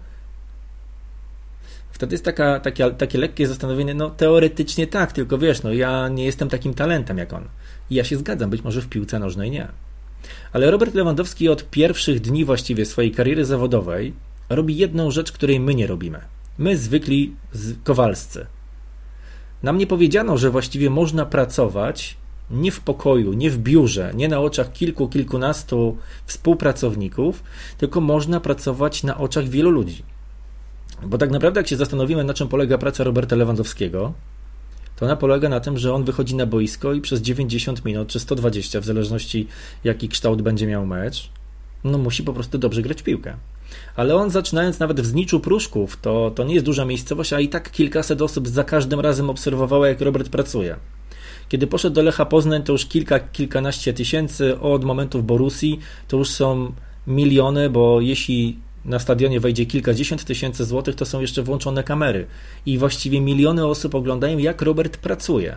Wtedy 1.96 2.14
jest 2.14 2.24
taka, 2.24 2.60
takie, 2.60 2.90
takie 2.90 3.18
lekkie 3.18 3.46
zastanowienie, 3.46 3.94
no 3.94 4.10
teoretycznie 4.10 4.86
tak, 4.86 5.12
tylko 5.12 5.38
wiesz, 5.38 5.62
no 5.62 5.72
ja 5.72 6.08
nie 6.08 6.24
jestem 6.24 6.48
takim 6.48 6.74
talentem 6.74 7.18
jak 7.18 7.32
on. 7.32 7.44
I 7.90 7.94
ja 7.94 8.04
się 8.04 8.16
zgadzam, 8.16 8.50
być 8.50 8.62
może 8.62 8.82
w 8.82 8.88
piłce 8.88 9.18
nożnej 9.18 9.50
nie. 9.50 9.68
Ale 10.52 10.70
Robert 10.70 10.94
Lewandowski 10.94 11.48
od 11.48 11.70
pierwszych 11.70 12.20
dni 12.20 12.44
właściwie 12.44 12.86
swojej 12.86 13.12
kariery 13.12 13.44
zawodowej 13.44 14.14
robi 14.48 14.76
jedną 14.76 15.10
rzecz, 15.10 15.32
której 15.32 15.60
my 15.60 15.74
nie 15.74 15.86
robimy. 15.86 16.20
My 16.58 16.76
zwykli 16.76 17.36
kowalscy. 17.84 18.46
Nam 19.62 19.78
nie 19.78 19.86
powiedziano, 19.86 20.38
że 20.38 20.50
właściwie 20.50 20.90
można 20.90 21.26
pracować 21.26 22.16
nie 22.50 22.72
w 22.72 22.80
pokoju, 22.80 23.32
nie 23.32 23.50
w 23.50 23.58
biurze, 23.58 24.12
nie 24.14 24.28
na 24.28 24.40
oczach 24.40 24.72
kilku, 24.72 25.08
kilkunastu 25.08 25.96
współpracowników, 26.26 27.42
tylko 27.78 28.00
można 28.00 28.40
pracować 28.40 29.02
na 29.02 29.18
oczach 29.18 29.48
wielu 29.48 29.70
ludzi. 29.70 30.02
Bo 31.02 31.18
tak 31.18 31.30
naprawdę, 31.30 31.60
jak 31.60 31.68
się 31.68 31.76
zastanowimy, 31.76 32.24
na 32.24 32.34
czym 32.34 32.48
polega 32.48 32.78
praca 32.78 33.04
Roberta 33.04 33.36
Lewandowskiego, 33.36 34.12
to 34.96 35.04
ona 35.04 35.16
polega 35.16 35.48
na 35.48 35.60
tym, 35.60 35.78
że 35.78 35.94
on 35.94 36.04
wychodzi 36.04 36.34
na 36.34 36.46
boisko 36.46 36.92
i 36.92 37.00
przez 37.00 37.20
90 37.20 37.84
minut 37.84 38.08
czy 38.08 38.20
120, 38.20 38.80
w 38.80 38.84
zależności 38.84 39.48
jaki 39.84 40.08
kształt 40.08 40.42
będzie 40.42 40.66
miał 40.66 40.86
mecz, 40.86 41.30
no 41.84 41.98
musi 41.98 42.22
po 42.22 42.32
prostu 42.32 42.58
dobrze 42.58 42.82
grać 42.82 43.02
piłkę. 43.02 43.36
Ale 43.96 44.16
on 44.16 44.30
zaczynając 44.30 44.78
nawet 44.78 45.00
w 45.00 45.06
Zniczu 45.06 45.40
Pruszków, 45.40 45.96
to, 46.00 46.30
to 46.34 46.44
nie 46.44 46.54
jest 46.54 46.66
duża 46.66 46.84
miejscowość, 46.84 47.32
a 47.32 47.40
i 47.40 47.48
tak 47.48 47.70
kilkaset 47.70 48.22
osób 48.22 48.48
za 48.48 48.64
każdym 48.64 49.00
razem 49.00 49.30
obserwowało, 49.30 49.86
jak 49.86 50.00
Robert 50.00 50.28
pracuje. 50.28 50.76
Kiedy 51.48 51.66
poszedł 51.66 51.94
do 51.94 52.02
Lecha 52.02 52.24
Poznań, 52.24 52.62
to 52.62 52.72
już 52.72 52.86
kilka, 52.86 53.18
kilkanaście 53.18 53.92
tysięcy, 53.92 54.60
od 54.60 54.84
momentu 54.84 55.18
w 55.18 55.22
Borusi 55.22 55.78
to 56.08 56.16
już 56.16 56.30
są 56.30 56.72
miliony, 57.06 57.70
bo 57.70 58.00
jeśli 58.00 58.58
na 58.86 58.98
stadionie 58.98 59.40
wejdzie 59.40 59.66
kilkadziesiąt 59.66 60.24
tysięcy 60.24 60.64
złotych, 60.64 60.94
to 60.94 61.06
są 61.06 61.20
jeszcze 61.20 61.42
włączone 61.42 61.84
kamery. 61.84 62.26
I 62.66 62.78
właściwie 62.78 63.20
miliony 63.20 63.66
osób 63.66 63.94
oglądają, 63.94 64.38
jak 64.38 64.62
Robert 64.62 64.96
pracuje. 64.96 65.56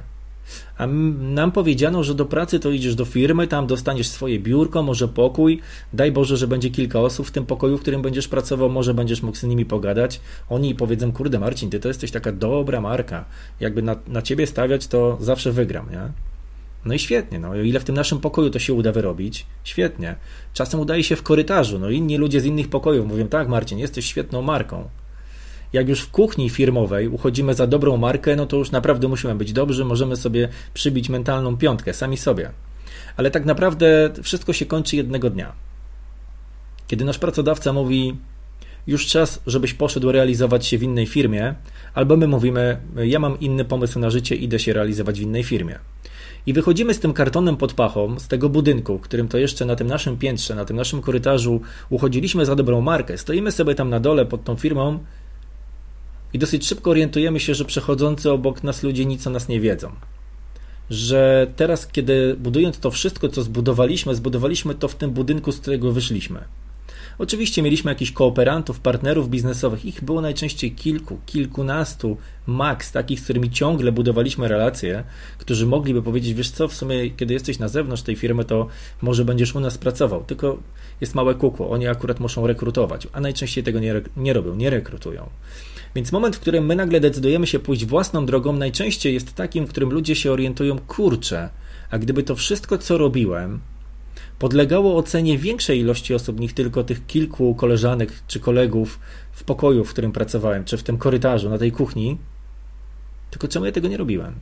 A 0.78 0.88
nam 1.20 1.52
powiedziano, 1.52 2.04
że 2.04 2.16
do 2.16 2.26
pracy 2.26 2.60
to 2.60 2.72
idziesz 2.72 2.96
do 2.96 3.06
firmy, 3.06 3.48
tam 3.48 3.68
dostaniesz 3.68 4.08
swoje 4.08 4.40
biurko, 4.40 4.84
może 4.84 5.08
pokój. 5.08 5.62
Daj 5.94 6.12
Boże, 6.12 6.38
że 6.38 6.48
będzie 6.48 6.70
kilka 6.70 7.00
osób 7.00 7.28
w 7.28 7.32
tym 7.32 7.46
pokoju, 7.46 7.78
w 7.78 7.82
którym 7.82 8.02
będziesz 8.02 8.28
pracował, 8.28 8.70
może 8.70 8.94
będziesz 8.94 9.22
mógł 9.22 9.38
z 9.38 9.44
nimi 9.44 9.66
pogadać. 9.66 10.22
Oni 10.50 10.76
powiedzą, 10.76 11.12
kurde 11.12 11.40
Marcin, 11.40 11.70
ty 11.70 11.80
to 11.80 11.88
jesteś 11.88 12.12
taka 12.12 12.32
dobra 12.32 12.82
marka. 12.82 13.26
Jakby 13.60 13.82
na, 13.82 13.96
na 14.08 14.22
ciebie 14.22 14.48
stawiać, 14.48 14.88
to 14.88 15.18
zawsze 15.22 15.52
wygram, 15.52 15.92
nie? 15.92 16.30
No 16.86 16.94
i 16.94 17.00
świetnie, 17.00 17.40
no 17.40 17.56
ile 17.56 17.80
w 17.80 17.84
tym 17.84 17.96
naszym 17.96 18.20
pokoju 18.20 18.50
to 18.50 18.60
się 18.60 18.74
uda 18.74 18.92
wyrobić? 18.92 19.46
Świetnie. 19.64 20.16
Czasem 20.54 20.80
udaje 20.80 21.04
się 21.04 21.16
w 21.16 21.24
korytarzu, 21.24 21.80
no 21.80 21.90
inni 21.90 22.18
ludzie 22.18 22.42
z 22.42 22.46
innych 22.46 22.68
pokojów 22.68 23.08
mówią, 23.08 23.28
tak 23.28 23.48
Marcin, 23.48 23.80
jesteś 23.80 24.06
świetną 24.06 24.42
marką. 24.42 24.90
Jak 25.74 25.90
już 25.90 26.02
w 26.02 26.12
kuchni 26.12 26.50
firmowej 26.50 27.08
uchodzimy 27.08 27.54
za 27.54 27.68
dobrą 27.68 27.98
markę, 27.98 28.36
no 28.36 28.46
to 28.46 28.58
już 28.58 28.72
naprawdę 28.72 29.08
musimy 29.08 29.36
być 29.36 29.54
dobrzy, 29.54 29.86
możemy 29.86 30.16
sobie 30.16 30.50
przybić 30.74 31.10
mentalną 31.10 31.58
piątkę 31.58 31.94
sami 31.94 32.18
sobie. 32.18 32.52
Ale 33.18 33.32
tak 33.32 33.46
naprawdę 33.46 34.10
wszystko 34.24 34.54
się 34.54 34.66
kończy 34.66 34.96
jednego 34.96 35.30
dnia. 35.30 35.54
Kiedy 36.88 37.06
nasz 37.06 37.18
pracodawca 37.18 37.74
mówi, 37.74 38.18
już 38.88 39.08
czas, 39.08 39.42
żebyś 39.48 39.74
poszedł 39.74 40.12
realizować 40.12 40.66
się 40.66 40.78
w 40.78 40.84
innej 40.84 41.06
firmie, 41.06 41.56
albo 41.94 42.18
my 42.18 42.28
mówimy, 42.28 42.78
ja 42.96 43.20
mam 43.20 43.40
inny 43.40 43.66
pomysł 43.66 44.00
na 44.00 44.10
życie, 44.10 44.36
idę 44.36 44.60
się 44.60 44.74
realizować 44.74 45.20
w 45.20 45.24
innej 45.24 45.44
firmie. 45.44 45.80
I 46.46 46.54
wychodzimy 46.54 46.94
z 46.94 47.00
tym 47.00 47.14
kartonem 47.14 47.58
pod 47.58 47.74
pachą, 47.74 48.20
z 48.20 48.28
tego 48.28 48.50
budynku, 48.50 49.00
którym 49.00 49.28
to 49.28 49.38
jeszcze 49.38 49.66
na 49.66 49.76
tym 49.76 49.88
naszym 49.88 50.18
piętrze, 50.18 50.56
na 50.56 50.66
tym 50.66 50.76
naszym 50.78 51.02
korytarzu 51.02 51.62
uchodziliśmy 51.90 52.46
za 52.46 52.56
dobrą 52.56 52.82
markę. 52.82 53.18
Stoimy 53.18 53.52
sobie 53.52 53.76
tam 53.76 53.90
na 53.90 54.00
dole 54.00 54.26
pod 54.26 54.44
tą 54.44 54.56
firmą 54.56 55.00
i 56.34 56.40
dosyć 56.40 56.68
szybko 56.68 56.92
orientujemy 56.92 57.40
się, 57.40 57.56
że 57.56 57.66
przechodzący 57.66 58.32
obok 58.32 58.64
nas 58.64 58.84
ludzie 58.84 59.06
nic 59.06 59.28
o 59.28 59.30
nas 59.30 59.48
nie 59.48 59.60
wiedzą. 59.60 59.92
Że 60.90 61.48
teraz, 61.56 61.88
kiedy 61.88 62.36
budując 62.40 62.80
to 62.80 62.92
wszystko, 62.92 63.30
co 63.30 63.44
zbudowaliśmy, 63.44 64.16
zbudowaliśmy 64.16 64.76
to 64.76 64.88
w 64.88 64.96
tym 64.96 65.12
budynku, 65.12 65.52
z 65.52 65.60
którego 65.60 65.92
wyszliśmy. 65.92 66.44
Oczywiście 67.20 67.62
mieliśmy 67.62 67.92
jakichś 67.92 68.12
kooperantów, 68.12 68.80
partnerów 68.80 69.30
biznesowych, 69.30 69.86
ich 69.86 70.04
było 70.04 70.22
najczęściej 70.22 70.72
kilku, 70.72 71.20
kilkunastu, 71.26 72.18
max, 72.48 72.92
takich, 72.92 73.20
z 73.20 73.24
którymi 73.24 73.50
ciągle 73.50 73.92
budowaliśmy 73.92 74.48
relacje, 74.48 75.04
którzy 75.38 75.66
mogliby 75.66 76.04
powiedzieć, 76.04 76.34
wiesz 76.34 76.52
co, 76.52 76.68
w 76.68 76.76
sumie, 76.76 77.10
kiedy 77.10 77.34
jesteś 77.34 77.60
na 77.60 77.68
zewnątrz 77.68 78.04
tej 78.04 78.16
firmy, 78.16 78.46
to 78.46 78.68
może 79.02 79.26
będziesz 79.26 79.56
u 79.56 79.60
nas 79.60 79.78
pracował, 79.78 80.24
tylko 80.24 80.58
jest 81.02 81.16
małe 81.16 81.36
kukło, 81.36 81.70
oni 81.70 81.88
akurat 81.88 82.20
muszą 82.20 82.48
rekrutować, 82.48 83.08
a 83.14 83.22
najczęściej 83.22 83.64
tego 83.64 83.80
nie, 83.80 84.02
nie 84.18 84.34
robią, 84.34 84.56
nie 84.56 84.70
rekrutują. 84.70 85.30
Więc 85.96 86.12
moment, 86.12 86.36
w 86.36 86.40
którym 86.40 86.66
my 86.66 86.76
nagle 86.76 87.00
decydujemy 87.00 87.48
się 87.48 87.60
pójść 87.60 87.86
własną 87.86 88.26
drogą, 88.26 88.54
najczęściej 88.54 89.14
jest 89.14 89.36
takim, 89.36 89.66
w 89.66 89.70
którym 89.70 89.90
ludzie 89.90 90.16
się 90.16 90.32
orientują, 90.32 90.80
kurczę, 90.80 91.50
a 91.92 91.98
gdyby 91.98 92.24
to 92.24 92.36
wszystko, 92.36 92.78
co 92.78 92.98
robiłem, 92.98 93.60
podlegało 94.40 94.98
ocenie 94.98 95.38
większej 95.38 95.80
ilości 95.80 96.14
osób 96.14 96.40
niż 96.40 96.54
tylko 96.54 96.84
tych 96.84 97.06
kilku 97.06 97.56
koleżanek 97.56 98.12
czy 98.28 98.40
kolegów 98.40 99.00
w 99.32 99.44
pokoju, 99.44 99.84
w 99.86 99.90
którym 99.90 100.12
pracowałem, 100.12 100.66
czy 100.66 100.78
w 100.78 100.84
tym 100.84 100.98
korytarzu, 100.98 101.50
na 101.50 101.58
tej 101.58 101.72
kuchni, 101.72 102.18
tylko 103.32 103.48
czemu 103.48 103.66
ja 103.66 103.72
tego 103.72 103.88
nie 103.88 103.98
robiłem? 103.98 104.36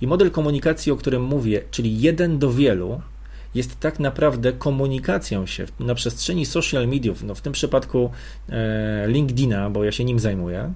I 0.00 0.06
model 0.06 0.30
komunikacji, 0.30 0.92
o 0.92 0.96
którym 0.96 1.22
mówię, 1.22 1.62
czyli 1.70 2.00
jeden 2.00 2.38
do 2.38 2.52
wielu, 2.52 3.00
jest 3.54 3.80
tak 3.80 4.00
naprawdę 4.00 4.52
komunikacją 4.52 5.46
się 5.46 5.66
na 5.80 5.94
przestrzeni 5.94 6.46
social 6.46 6.88
mediów, 6.88 7.22
no 7.22 7.34
w 7.34 7.40
tym 7.40 7.52
przypadku 7.52 8.10
e, 8.48 9.08
LinkedIna, 9.08 9.70
bo 9.70 9.84
ja 9.84 9.92
się 9.92 10.04
nim 10.04 10.18
zajmuję, 10.18 10.72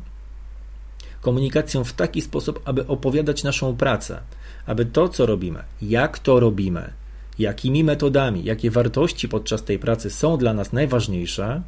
komunikacją 1.21 1.85
w 1.85 1.93
taki 1.93 2.23
sposób, 2.23 2.63
aby 2.65 2.87
opowiadać 2.87 3.45
naszą 3.45 3.77
pracę, 3.77 4.21
aby 4.67 4.87
to, 4.87 5.09
co 5.09 5.27
robimy, 5.27 5.63
jak 5.83 6.19
to 6.19 6.41
robimy, 6.41 6.93
jakimi 7.39 7.85
metodami, 7.85 8.45
jakie 8.45 8.71
wartości 8.71 9.29
podczas 9.29 9.65
tej 9.65 9.79
pracy 9.79 10.11
są 10.11 10.37
dla 10.37 10.55
nas 10.55 10.73
najważniejsze, 10.73 11.63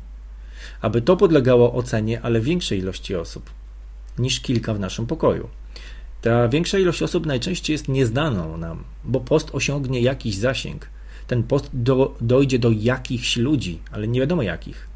aby 0.80 1.02
to 1.02 1.16
podlegało 1.16 1.74
ocenie, 1.74 2.20
ale 2.22 2.40
większej 2.40 2.78
ilości 2.78 3.16
osób 3.16 3.50
niż 4.18 4.40
kilka 4.40 4.74
w 4.74 4.80
naszym 4.80 5.06
pokoju. 5.06 5.48
Ta 6.22 6.48
większa 6.48 6.78
ilość 6.78 7.02
osób 7.02 7.26
najczęściej 7.26 7.74
jest 7.74 7.88
nieznaną 7.88 8.56
nam, 8.56 8.84
bo 9.04 9.20
post 9.20 9.50
osiągnie 9.52 10.00
jakiś 10.00 10.36
zasięg. 10.36 10.88
Ten 11.26 11.42
post 11.42 11.70
do, 11.72 12.14
dojdzie 12.20 12.58
do 12.58 12.70
jakichś 12.70 13.36
ludzi, 13.36 13.78
ale 13.92 14.08
nie 14.08 14.20
wiadomo 14.20 14.42
jakich. 14.42 14.93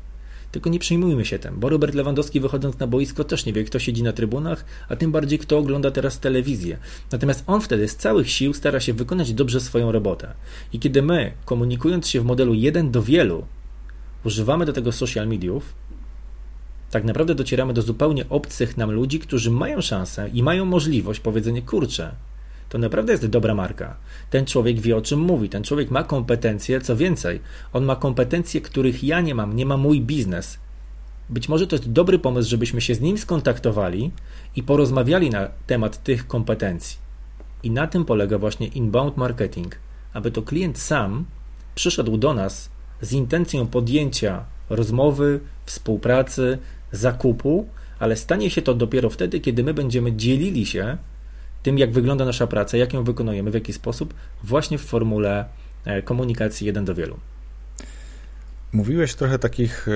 Tylko 0.59 0.71
nie 0.71 0.79
przejmujmy 0.79 1.25
się 1.25 1.39
tym, 1.39 1.61
bo 1.61 1.69
Robert 1.69 1.95
Lewandowski 1.95 2.41
wychodząc 2.41 2.79
na 2.79 2.87
boisko 2.87 3.25
też 3.25 3.47
nie 3.47 3.53
wie, 3.53 3.65
kto 3.65 3.79
siedzi 3.79 4.03
na 4.03 4.13
trybunach, 4.13 4.65
a 4.89 4.97
tym 4.97 5.13
bardziej 5.13 5.39
kto 5.39 5.59
ogląda 5.59 5.91
teraz 5.91 6.21
telewizję. 6.21 6.79
Natomiast 7.13 7.45
on 7.47 7.61
wtedy 7.61 7.89
z 7.89 7.97
całych 7.97 8.31
sił 8.31 8.55
stara 8.55 8.81
się 8.81 8.93
wykonać 8.93 9.35
dobrze 9.35 9.61
swoją 9.61 9.93
robotę. 9.93 10.35
I 10.73 10.79
kiedy 10.79 11.03
my, 11.03 11.33
komunikując 11.45 12.09
się 12.09 12.21
w 12.21 12.25
modelu 12.25 12.55
jeden 12.55 12.91
do 12.91 13.03
wielu, 13.03 13.47
używamy 14.25 14.67
do 14.67 14.73
tego 14.73 14.93
social 14.93 15.29
mediów, 15.29 15.75
tak 16.91 17.05
naprawdę 17.05 17.35
docieramy 17.35 17.73
do 17.75 17.83
zupełnie 17.83 18.29
obcych 18.29 18.77
nam 18.77 18.91
ludzi, 18.91 19.19
którzy 19.19 19.51
mają 19.51 19.81
szansę 19.81 20.31
i 20.35 20.43
mają 20.43 20.65
możliwość 20.65 21.21
powiedzenia, 21.21 21.63
kurczę, 21.63 22.15
to 22.69 22.79
naprawdę 22.79 23.13
jest 23.13 23.27
dobra 23.27 23.55
marka. 23.55 23.97
Ten 24.31 24.47
człowiek 24.47 24.81
wie 24.81 24.97
o 24.97 25.03
czym 25.03 25.21
mówi, 25.21 25.49
ten 25.49 25.65
człowiek 25.65 25.91
ma 25.91 26.05
kompetencje, 26.05 26.81
co 26.81 26.97
więcej, 26.97 27.41
on 27.73 27.85
ma 27.85 27.97
kompetencje, 27.97 28.61
których 28.61 29.05
ja 29.05 29.21
nie 29.21 29.35
mam, 29.35 29.57
nie 29.57 29.67
ma 29.67 29.77
mój 29.77 30.01
biznes. 30.01 30.59
Być 31.31 31.49
może 31.49 31.67
to 31.67 31.77
jest 31.77 31.93
dobry 31.93 32.19
pomysł, 32.19 32.51
żebyśmy 32.51 32.81
się 32.81 32.95
z 32.95 33.01
nim 33.01 33.19
skontaktowali 33.19 34.11
i 34.57 34.63
porozmawiali 34.63 35.31
na 35.31 35.49
temat 35.67 36.03
tych 36.03 36.27
kompetencji. 36.27 36.99
I 37.63 37.71
na 37.71 37.87
tym 37.87 38.05
polega 38.05 38.39
właśnie 38.39 38.67
inbound 38.67 39.17
marketing, 39.17 39.77
aby 40.13 40.31
to 40.31 40.43
klient 40.43 40.79
sam 40.79 41.25
przyszedł 41.75 42.17
do 42.17 42.35
nas 42.35 42.71
z 43.01 43.13
intencją 43.13 43.67
podjęcia 43.67 44.45
rozmowy, 44.71 45.41
współpracy, 45.67 46.59
zakupu, 46.93 47.69
ale 47.99 48.17
stanie 48.17 48.51
się 48.51 48.63
to 48.63 48.75
dopiero 48.75 49.11
wtedy, 49.11 49.41
kiedy 49.41 49.65
my 49.65 49.75
będziemy 49.75 50.17
dzielili 50.17 50.67
się 50.67 50.97
tym, 51.69 51.79
jak 51.79 51.93
wygląda 51.93 52.25
nasza 52.25 52.47
praca, 52.47 52.77
jak 52.77 52.93
ją 52.93 53.05
wykonujemy, 53.05 53.51
w 53.51 53.55
jaki 53.55 53.73
sposób, 53.73 54.15
właśnie 54.45 54.79
w 54.79 54.85
formule 54.85 55.45
e, 55.85 56.03
komunikacji 56.03 56.67
jeden 56.67 56.85
do 56.85 56.95
wielu. 56.95 57.17
Mówiłeś 58.73 59.15
trochę 59.15 59.39
takich, 59.39 59.89
e, 59.89 59.93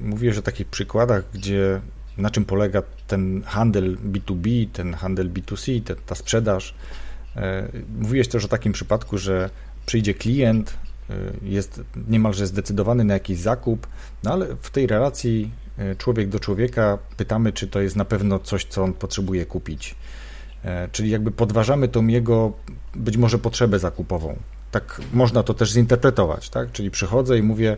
mówiłeś 0.00 0.38
o 0.38 0.42
takich 0.42 0.66
przykładach, 0.66 1.24
gdzie 1.34 1.80
na 2.18 2.30
czym 2.30 2.44
polega 2.44 2.82
ten 3.06 3.42
handel 3.42 3.96
B2B, 3.96 4.68
ten 4.72 4.94
handel 4.94 5.30
B2C, 5.30 5.82
te, 5.82 5.96
ta 5.96 6.14
sprzedaż. 6.14 6.74
E, 7.36 7.68
mówiłeś 7.98 8.28
też 8.28 8.44
o 8.44 8.48
takim 8.48 8.72
przypadku, 8.72 9.18
że 9.18 9.50
przyjdzie 9.86 10.14
klient, 10.14 10.76
jest 11.42 11.80
niemalże 12.08 12.46
zdecydowany 12.46 13.04
na 13.04 13.14
jakiś 13.14 13.38
zakup, 13.38 13.86
no 14.24 14.32
ale 14.32 14.46
w 14.60 14.70
tej 14.70 14.86
relacji 14.86 15.50
człowiek 15.98 16.28
do 16.28 16.40
człowieka 16.40 16.98
pytamy, 17.16 17.52
czy 17.52 17.68
to 17.68 17.80
jest 17.80 17.96
na 17.96 18.04
pewno 18.04 18.38
coś, 18.38 18.64
co 18.64 18.82
on 18.82 18.92
potrzebuje 18.92 19.46
kupić. 19.46 19.94
Czyli 20.92 21.10
jakby 21.10 21.30
podważamy 21.30 21.88
tą 21.88 22.06
jego 22.06 22.52
być 22.94 23.16
może 23.16 23.38
potrzebę 23.38 23.78
zakupową. 23.78 24.36
Tak 24.70 25.00
można 25.12 25.42
to 25.42 25.54
też 25.54 25.72
zinterpretować, 25.72 26.50
tak? 26.50 26.72
Czyli 26.72 26.90
przychodzę 26.90 27.38
i 27.38 27.42
mówię, 27.42 27.76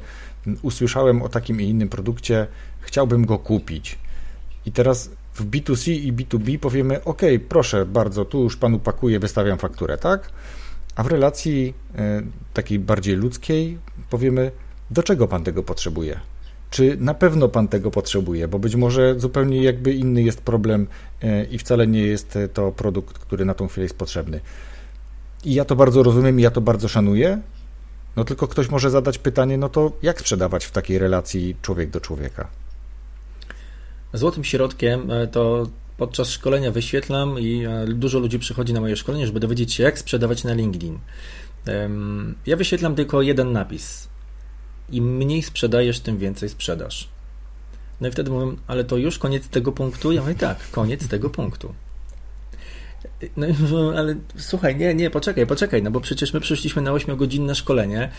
usłyszałem 0.62 1.22
o 1.22 1.28
takim 1.28 1.60
i 1.60 1.64
innym 1.64 1.88
produkcie, 1.88 2.46
chciałbym 2.80 3.26
go 3.26 3.38
kupić. 3.38 3.98
I 4.66 4.72
teraz 4.72 5.10
w 5.34 5.50
B2C 5.50 5.90
i 5.90 6.12
B2B 6.12 6.58
powiemy: 6.58 7.04
OK, 7.04 7.22
proszę 7.48 7.86
bardzo, 7.86 8.24
tu 8.24 8.42
już 8.42 8.56
panu 8.56 8.78
pakuję, 8.78 9.18
wystawiam 9.18 9.58
fakturę, 9.58 9.98
tak? 9.98 10.30
A 10.94 11.02
w 11.02 11.06
relacji 11.06 11.74
e, 11.94 12.22
takiej 12.54 12.78
bardziej 12.78 13.16
ludzkiej 13.16 13.78
powiemy: 14.10 14.50
do 14.90 15.02
czego 15.02 15.28
pan 15.28 15.44
tego 15.44 15.62
potrzebuje? 15.62 16.20
Czy 16.70 16.96
na 17.00 17.14
pewno 17.14 17.48
pan 17.48 17.68
tego 17.68 17.90
potrzebuje? 17.90 18.48
Bo 18.48 18.58
być 18.58 18.76
może 18.76 19.20
zupełnie 19.20 19.62
jakby 19.62 19.92
inny 19.92 20.22
jest 20.22 20.40
problem 20.40 20.86
e, 21.22 21.44
i 21.44 21.58
wcale 21.58 21.86
nie 21.86 22.02
jest 22.02 22.38
to 22.54 22.72
produkt, 22.72 23.18
który 23.18 23.44
na 23.44 23.54
tą 23.54 23.68
chwilę 23.68 23.82
jest 23.82 23.98
potrzebny. 23.98 24.40
I 25.44 25.54
ja 25.54 25.64
to 25.64 25.76
bardzo 25.76 26.02
rozumiem 26.02 26.40
i 26.40 26.42
ja 26.42 26.50
to 26.50 26.60
bardzo 26.60 26.88
szanuję. 26.88 27.40
No 28.16 28.24
tylko 28.24 28.48
ktoś 28.48 28.70
może 28.70 28.90
zadać 28.90 29.18
pytanie, 29.18 29.58
no 29.58 29.68
to 29.68 29.92
jak 30.02 30.20
sprzedawać 30.20 30.64
w 30.64 30.70
takiej 30.70 30.98
relacji 30.98 31.56
człowiek 31.62 31.90
do 31.90 32.00
człowieka? 32.00 32.48
Złotym 34.12 34.44
środkiem 34.44 35.10
e, 35.10 35.26
to 35.26 35.66
podczas 35.96 36.30
szkolenia 36.30 36.70
wyświetlam 36.70 37.38
i 37.38 37.64
e, 37.64 37.86
dużo 37.86 38.18
ludzi 38.18 38.38
przychodzi 38.38 38.72
na 38.72 38.80
moje 38.80 38.96
szkolenie, 38.96 39.26
żeby 39.26 39.40
dowiedzieć 39.40 39.74
się, 39.74 39.82
jak 39.82 39.98
sprzedawać 39.98 40.44
na 40.44 40.54
LinkedIn. 40.54 40.98
Ja 42.46 42.56
wyświetlam 42.56 42.94
tylko 42.94 43.22
jeden 43.22 43.52
napis. 43.52 44.08
Im 44.90 45.16
mniej 45.16 45.42
sprzedajesz, 45.42 46.00
tym 46.00 46.18
więcej 46.18 46.48
sprzedasz. 46.48 47.08
No 48.00 48.08
i 48.08 48.10
wtedy 48.10 48.30
mówię, 48.30 48.56
ale 48.66 48.84
to 48.84 48.96
już 48.96 49.18
koniec 49.18 49.48
tego 49.48 49.72
punktu? 49.72 50.12
Ja 50.12 50.20
mówię, 50.20 50.34
tak, 50.34 50.70
koniec 50.70 51.08
tego 51.08 51.30
punktu. 51.30 51.74
No, 53.36 53.46
ale 53.96 54.14
słuchaj, 54.36 54.76
nie, 54.76 54.94
nie, 54.94 55.10
poczekaj, 55.10 55.46
poczekaj, 55.46 55.82
no 55.82 55.90
bo 55.90 56.00
przecież 56.00 56.32
my 56.32 56.40
przyszliśmy 56.40 56.82
na 56.82 56.90
8-godzinne 56.90 57.54
szkolenie. 57.54 58.10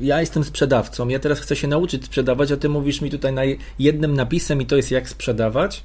Ja 0.00 0.20
jestem 0.20 0.44
sprzedawcą, 0.44 1.08
ja 1.08 1.18
teraz 1.18 1.40
chcę 1.40 1.56
się 1.56 1.68
nauczyć 1.68 2.04
sprzedawać, 2.04 2.52
a 2.52 2.56
ty 2.56 2.68
mówisz 2.68 3.00
mi 3.00 3.10
tutaj 3.10 3.32
na 3.32 3.42
jednym 3.78 4.14
napisem 4.14 4.62
i 4.62 4.66
to 4.66 4.76
jest 4.76 4.90
jak 4.90 5.08
sprzedawać? 5.08 5.82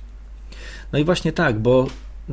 No 0.92 1.00
i 1.00 1.04
właśnie 1.04 1.32
tak, 1.32 1.60
bo 1.60 1.88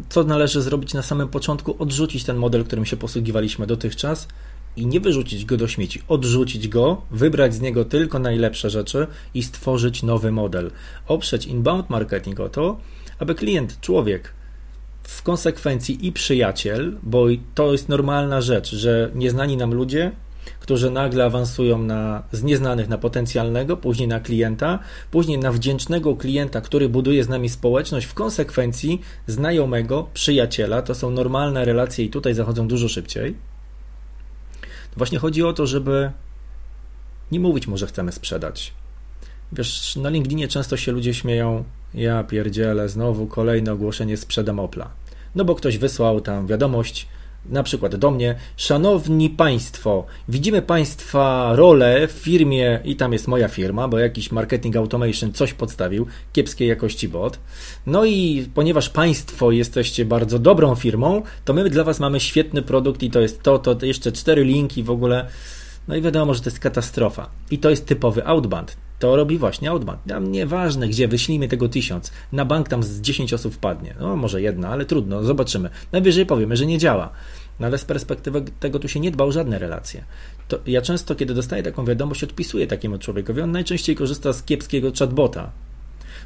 co 0.08 0.24
należy 0.24 0.62
zrobić 0.62 0.94
na 0.94 1.02
samym 1.02 1.28
początku? 1.28 1.76
Odrzucić 1.78 2.24
ten 2.24 2.36
model, 2.36 2.64
którym 2.64 2.84
się 2.84 2.96
posługiwaliśmy 2.96 3.66
dotychczas 3.66 4.28
i 4.76 4.86
nie 4.86 5.00
wyrzucić 5.00 5.44
go 5.44 5.56
do 5.56 5.68
śmieci, 5.68 6.02
odrzucić 6.08 6.68
go, 6.68 7.02
wybrać 7.10 7.54
z 7.54 7.60
niego 7.60 7.84
tylko 7.84 8.18
najlepsze 8.18 8.70
rzeczy 8.70 9.06
i 9.34 9.42
stworzyć 9.42 10.02
nowy 10.02 10.32
model. 10.32 10.70
Oprzeć 11.08 11.46
inbound 11.46 11.90
marketing 11.90 12.40
o 12.40 12.48
to, 12.48 12.80
aby 13.18 13.34
klient, 13.34 13.80
człowiek, 13.80 14.32
w 15.02 15.22
konsekwencji 15.22 16.06
i 16.06 16.12
przyjaciel, 16.12 16.96
bo 17.02 17.26
to 17.54 17.72
jest 17.72 17.88
normalna 17.88 18.40
rzecz, 18.40 18.74
że 18.74 19.10
nieznani 19.14 19.56
nam 19.56 19.74
ludzie, 19.74 20.12
którzy 20.60 20.90
nagle 20.90 21.24
awansują 21.24 21.78
na, 21.78 22.22
z 22.32 22.42
nieznanych 22.42 22.88
na 22.88 22.98
potencjalnego, 22.98 23.76
później 23.76 24.08
na 24.08 24.20
klienta, 24.20 24.78
później 25.10 25.38
na 25.38 25.52
wdzięcznego 25.52 26.16
klienta, 26.16 26.60
który 26.60 26.88
buduje 26.88 27.24
z 27.24 27.28
nami 27.28 27.48
społeczność, 27.48 28.06
w 28.06 28.14
konsekwencji 28.14 29.00
znajomego, 29.26 30.08
przyjaciela. 30.14 30.82
To 30.82 30.94
są 30.94 31.10
normalne 31.10 31.64
relacje 31.64 32.04
i 32.04 32.10
tutaj 32.10 32.34
zachodzą 32.34 32.68
dużo 32.68 32.88
szybciej. 32.88 33.34
Właśnie 34.96 35.18
chodzi 35.18 35.42
o 35.42 35.52
to, 35.52 35.66
żeby 35.66 36.10
nie 37.32 37.40
mówić 37.40 37.66
może 37.66 37.86
chcemy 37.86 38.12
sprzedać. 38.12 38.72
Wiesz, 39.52 39.96
na 39.96 40.08
LinkedInie 40.08 40.48
często 40.48 40.76
się 40.76 40.92
ludzie 40.92 41.14
śmieją, 41.14 41.64
ja 41.94 42.24
pierdzielę, 42.24 42.88
znowu 42.88 43.26
kolejne 43.26 43.72
ogłoszenie 43.72 44.16
sprzedam 44.16 44.60
Opla. 44.60 44.90
No 45.34 45.44
bo 45.44 45.54
ktoś 45.54 45.78
wysłał 45.78 46.20
tam 46.20 46.46
wiadomość, 46.46 47.08
na 47.48 47.62
przykład 47.62 47.96
do 47.96 48.10
mnie, 48.10 48.34
szanowni 48.56 49.30
państwo, 49.30 50.06
widzimy 50.28 50.62
państwa 50.62 51.50
rolę 51.56 52.08
w 52.08 52.12
firmie 52.12 52.80
i 52.84 52.96
tam 52.96 53.12
jest 53.12 53.28
moja 53.28 53.48
firma, 53.48 53.88
bo 53.88 53.98
jakiś 53.98 54.32
marketing 54.32 54.76
automation 54.76 55.32
coś 55.32 55.52
podstawił, 55.52 56.06
kiepskiej 56.32 56.68
jakości 56.68 57.08
bot. 57.08 57.38
No 57.86 58.04
i 58.04 58.48
ponieważ 58.54 58.88
państwo 58.88 59.50
jesteście 59.50 60.04
bardzo 60.04 60.38
dobrą 60.38 60.74
firmą, 60.74 61.22
to 61.44 61.52
my 61.54 61.70
dla 61.70 61.84
was 61.84 62.00
mamy 62.00 62.20
świetny 62.20 62.62
produkt 62.62 63.02
i 63.02 63.10
to 63.10 63.20
jest 63.20 63.42
to, 63.42 63.58
to 63.58 63.86
jeszcze 63.86 64.12
cztery 64.12 64.44
linki 64.44 64.82
w 64.82 64.90
ogóle. 64.90 65.26
No 65.88 65.96
i 65.96 66.02
wiadomo, 66.02 66.34
że 66.34 66.40
to 66.40 66.50
jest 66.50 66.60
katastrofa. 66.60 67.30
I 67.50 67.58
to 67.58 67.70
jest 67.70 67.86
typowy 67.86 68.26
outbound. 68.26 68.76
To 68.98 69.16
robi 69.16 69.38
właśnie 69.38 69.70
Outbound. 69.70 70.00
Tam 70.08 70.32
nieważne 70.32 70.88
gdzie, 70.88 71.08
wyślijmy 71.08 71.48
tego 71.48 71.68
tysiąc. 71.68 72.12
Na 72.32 72.44
bank 72.44 72.68
tam 72.68 72.82
z 72.82 73.00
10 73.00 73.32
osób 73.32 73.54
wpadnie. 73.54 73.94
No 74.00 74.16
może 74.16 74.42
jedna, 74.42 74.68
ale 74.68 74.84
trudno, 74.84 75.24
zobaczymy. 75.24 75.70
Najwyżej 75.92 76.26
powiemy, 76.26 76.56
że 76.56 76.66
nie 76.66 76.78
działa. 76.78 77.10
No 77.60 77.66
ale 77.66 77.78
z 77.78 77.84
perspektywy 77.84 78.44
tego 78.60 78.78
tu 78.78 78.88
się 78.88 79.00
nie 79.00 79.10
dba 79.10 79.24
o 79.24 79.32
żadne 79.32 79.58
relacje. 79.58 80.04
To 80.48 80.58
ja 80.66 80.82
często, 80.82 81.14
kiedy 81.14 81.34
dostaję 81.34 81.62
taką 81.62 81.84
wiadomość, 81.84 82.24
odpisuję 82.24 82.66
takiemu 82.66 82.98
człowiekowi. 82.98 83.40
On 83.40 83.52
najczęściej 83.52 83.96
korzysta 83.96 84.32
z 84.32 84.42
kiepskiego 84.42 84.92
chatbota. 84.98 85.50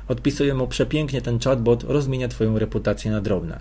Odpisuję 0.09 0.55
mu 0.55 0.69
przepięknie 0.69 1.23
ten 1.23 1.39
chatbot, 1.39 1.85
rozmienia 1.85 2.29
Twoją 2.29 2.59
reputację 2.59 3.11
na 3.11 3.21
drobne. 3.21 3.61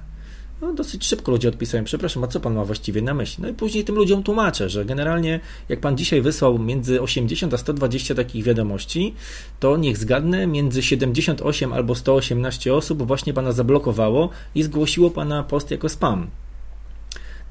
No, 0.61 0.73
dosyć 0.73 1.05
szybko 1.05 1.31
ludzie 1.31 1.49
odpisują, 1.49 1.83
przepraszam, 1.83 2.23
a 2.23 2.27
co 2.27 2.39
pan 2.39 2.53
ma 2.53 2.65
właściwie 2.65 3.01
na 3.01 3.13
myśli? 3.13 3.43
No 3.43 3.49
i 3.49 3.53
później 3.53 3.85
tym 3.85 3.95
ludziom 3.95 4.23
tłumaczę, 4.23 4.69
że 4.69 4.85
generalnie 4.85 5.39
jak 5.69 5.79
pan 5.79 5.97
dzisiaj 5.97 6.21
wysłał 6.21 6.59
między 6.59 7.01
80 7.01 7.53
a 7.53 7.57
120 7.57 8.15
takich 8.15 8.43
wiadomości, 8.43 9.13
to 9.59 9.77
niech 9.77 9.97
zgadnę, 9.97 10.47
między 10.47 10.81
78 10.81 11.73
albo 11.73 11.95
118 11.95 12.73
osób 12.73 13.07
właśnie 13.07 13.33
pana 13.33 13.51
zablokowało 13.51 14.29
i 14.55 14.63
zgłosiło 14.63 15.09
pana 15.09 15.43
post 15.43 15.71
jako 15.71 15.89
spam. 15.89 16.27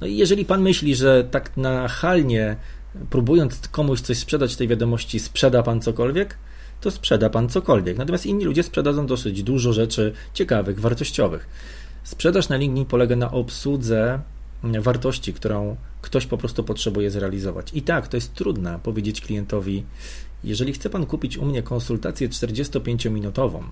No 0.00 0.06
i 0.06 0.16
jeżeli 0.16 0.44
pan 0.44 0.62
myśli, 0.62 0.94
że 0.94 1.24
tak 1.30 1.56
nachalnie 1.56 2.56
próbując 3.10 3.68
komuś 3.68 4.00
coś 4.00 4.18
sprzedać 4.18 4.56
tej 4.56 4.68
wiadomości, 4.68 5.20
sprzeda 5.20 5.62
pan 5.62 5.80
cokolwiek, 5.80 6.38
to 6.80 6.90
sprzeda 6.90 7.30
pan 7.30 7.48
cokolwiek. 7.48 7.98
Natomiast 7.98 8.26
inni 8.26 8.44
ludzie 8.44 8.62
sprzedadzą 8.62 9.06
dosyć 9.06 9.42
dużo 9.42 9.72
rzeczy 9.72 10.12
ciekawych, 10.34 10.80
wartościowych. 10.80 11.48
Sprzedaż 12.08 12.48
na 12.48 12.56
LinkedIn 12.56 12.84
polega 12.84 13.16
na 13.16 13.30
obsłudze 13.30 14.20
wartości, 14.62 15.32
którą 15.32 15.76
ktoś 16.02 16.26
po 16.26 16.38
prostu 16.38 16.64
potrzebuje 16.64 17.10
zrealizować. 17.10 17.70
I 17.74 17.82
tak, 17.82 18.08
to 18.08 18.16
jest 18.16 18.34
trudne 18.34 18.78
powiedzieć 18.82 19.20
klientowi, 19.20 19.84
jeżeli 20.44 20.72
chce 20.72 20.90
Pan 20.90 21.06
kupić 21.06 21.38
u 21.38 21.44
mnie 21.44 21.62
konsultację 21.62 22.28
45-minutową, 22.28 23.62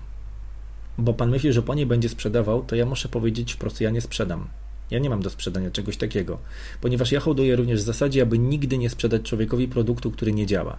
bo 0.97 1.13
Pan 1.13 1.29
myśli, 1.29 1.53
że 1.53 1.61
po 1.61 1.73
niej 1.73 1.85
będzie 1.85 2.09
sprzedawał, 2.09 2.63
to 2.63 2.75
ja 2.75 2.85
muszę 2.85 3.09
powiedzieć 3.09 3.53
wprost, 3.53 3.81
ja 3.81 3.89
nie 3.89 4.01
sprzedam. 4.01 4.47
Ja 4.91 4.99
nie 4.99 5.09
mam 5.09 5.21
do 5.21 5.29
sprzedania 5.29 5.71
czegoś 5.71 5.97
takiego, 5.97 6.37
ponieważ 6.81 7.11
ja 7.11 7.19
hołduję 7.19 7.55
również 7.55 7.81
w 7.81 7.85
zasadzie, 7.85 8.21
aby 8.21 8.39
nigdy 8.39 8.77
nie 8.77 8.89
sprzedać 8.89 9.21
człowiekowi 9.21 9.67
produktu, 9.67 10.11
który 10.11 10.33
nie 10.33 10.45
działa. 10.45 10.77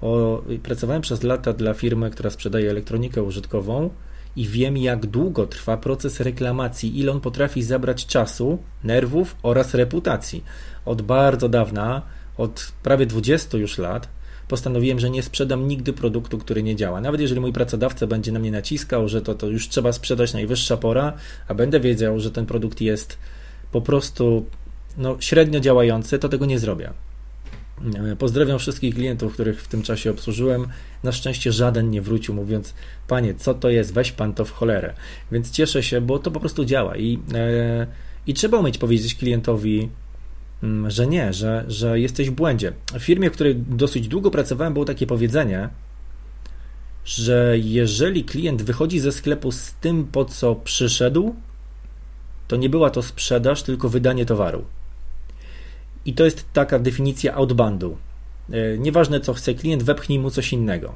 O, 0.00 0.42
pracowałem 0.62 1.02
przez 1.02 1.22
lata 1.22 1.52
dla 1.52 1.74
firmy, 1.74 2.10
która 2.10 2.30
sprzedaje 2.30 2.70
elektronikę 2.70 3.22
użytkową 3.22 3.90
i 4.36 4.48
wiem, 4.48 4.76
jak 4.76 5.06
długo 5.06 5.46
trwa 5.46 5.76
proces 5.76 6.20
reklamacji, 6.20 6.98
ile 6.98 7.12
on 7.12 7.20
potrafi 7.20 7.62
zabrać 7.62 8.06
czasu, 8.06 8.58
nerwów 8.84 9.36
oraz 9.42 9.74
reputacji. 9.74 10.44
Od 10.84 11.02
bardzo 11.02 11.48
dawna, 11.48 12.02
od 12.36 12.72
prawie 12.82 13.06
20 13.06 13.58
już 13.58 13.78
lat, 13.78 14.08
postanowiłem, 14.48 15.00
że 15.00 15.10
nie 15.10 15.22
sprzedam 15.22 15.68
nigdy 15.68 15.92
produktu, 15.92 16.38
który 16.38 16.62
nie 16.62 16.76
działa. 16.76 17.00
Nawet 17.00 17.20
jeżeli 17.20 17.40
mój 17.40 17.52
pracodawca 17.52 18.06
będzie 18.06 18.32
na 18.32 18.38
mnie 18.38 18.50
naciskał, 18.50 19.08
że 19.08 19.22
to, 19.22 19.34
to 19.34 19.46
już 19.46 19.68
trzeba 19.68 19.92
sprzedać 19.92 20.32
najwyższa 20.32 20.76
pora, 20.76 21.12
a 21.48 21.54
będę 21.54 21.80
wiedział, 21.80 22.20
że 22.20 22.30
ten 22.30 22.46
produkt 22.46 22.80
jest 22.80 23.18
po 23.72 23.80
prostu 23.80 24.46
no, 24.98 25.16
średnio 25.20 25.60
działający, 25.60 26.18
to 26.18 26.28
tego 26.28 26.46
nie 26.46 26.58
zrobię. 26.58 26.92
E, 27.94 28.16
pozdrawiam 28.16 28.58
wszystkich 28.58 28.94
klientów, 28.94 29.34
których 29.34 29.62
w 29.62 29.68
tym 29.68 29.82
czasie 29.82 30.10
obsłużyłem. 30.10 30.66
Na 31.02 31.12
szczęście 31.12 31.52
żaden 31.52 31.90
nie 31.90 32.02
wrócił, 32.02 32.34
mówiąc: 32.34 32.74
Panie, 33.08 33.34
co 33.34 33.54
to 33.54 33.70
jest, 33.70 33.94
weź 33.94 34.12
pan 34.12 34.34
to 34.34 34.44
w 34.44 34.50
cholerę. 34.50 34.94
Więc 35.32 35.50
cieszę 35.50 35.82
się, 35.82 36.00
bo 36.00 36.18
to 36.18 36.30
po 36.30 36.40
prostu 36.40 36.64
działa 36.64 36.96
i, 36.96 37.18
e, 37.34 37.86
i 38.26 38.34
trzeba 38.34 38.58
umieć 38.58 38.78
powiedzieć 38.78 39.14
klientowi, 39.14 39.88
mm, 40.62 40.90
że 40.90 41.06
nie, 41.06 41.32
że, 41.32 41.64
że 41.68 42.00
jesteś 42.00 42.30
w 42.30 42.32
błędzie. 42.32 42.72
W 42.94 43.02
firmie, 43.02 43.30
w 43.30 43.32
której 43.32 43.56
dosyć 43.56 44.08
długo 44.08 44.30
pracowałem, 44.30 44.72
było 44.72 44.84
takie 44.84 45.06
powiedzenie, 45.06 45.68
że 47.04 47.54
jeżeli 47.58 48.24
klient 48.24 48.62
wychodzi 48.62 49.00
ze 49.00 49.12
sklepu 49.12 49.52
z 49.52 49.72
tym, 49.72 50.04
po 50.04 50.24
co 50.24 50.54
przyszedł, 50.54 51.34
to 52.48 52.56
nie 52.56 52.68
była 52.68 52.90
to 52.90 53.02
sprzedaż, 53.02 53.62
tylko 53.62 53.88
wydanie 53.88 54.26
towaru. 54.26 54.64
I 56.04 56.14
to 56.14 56.24
jest 56.24 56.44
taka 56.52 56.78
definicja 56.78 57.34
outbandu. 57.34 57.96
E, 58.52 58.78
nieważne 58.78 59.20
co 59.20 59.34
chce 59.34 59.54
klient, 59.54 59.82
wepchnij 59.82 60.18
mu 60.18 60.30
coś 60.30 60.52
innego. 60.52 60.94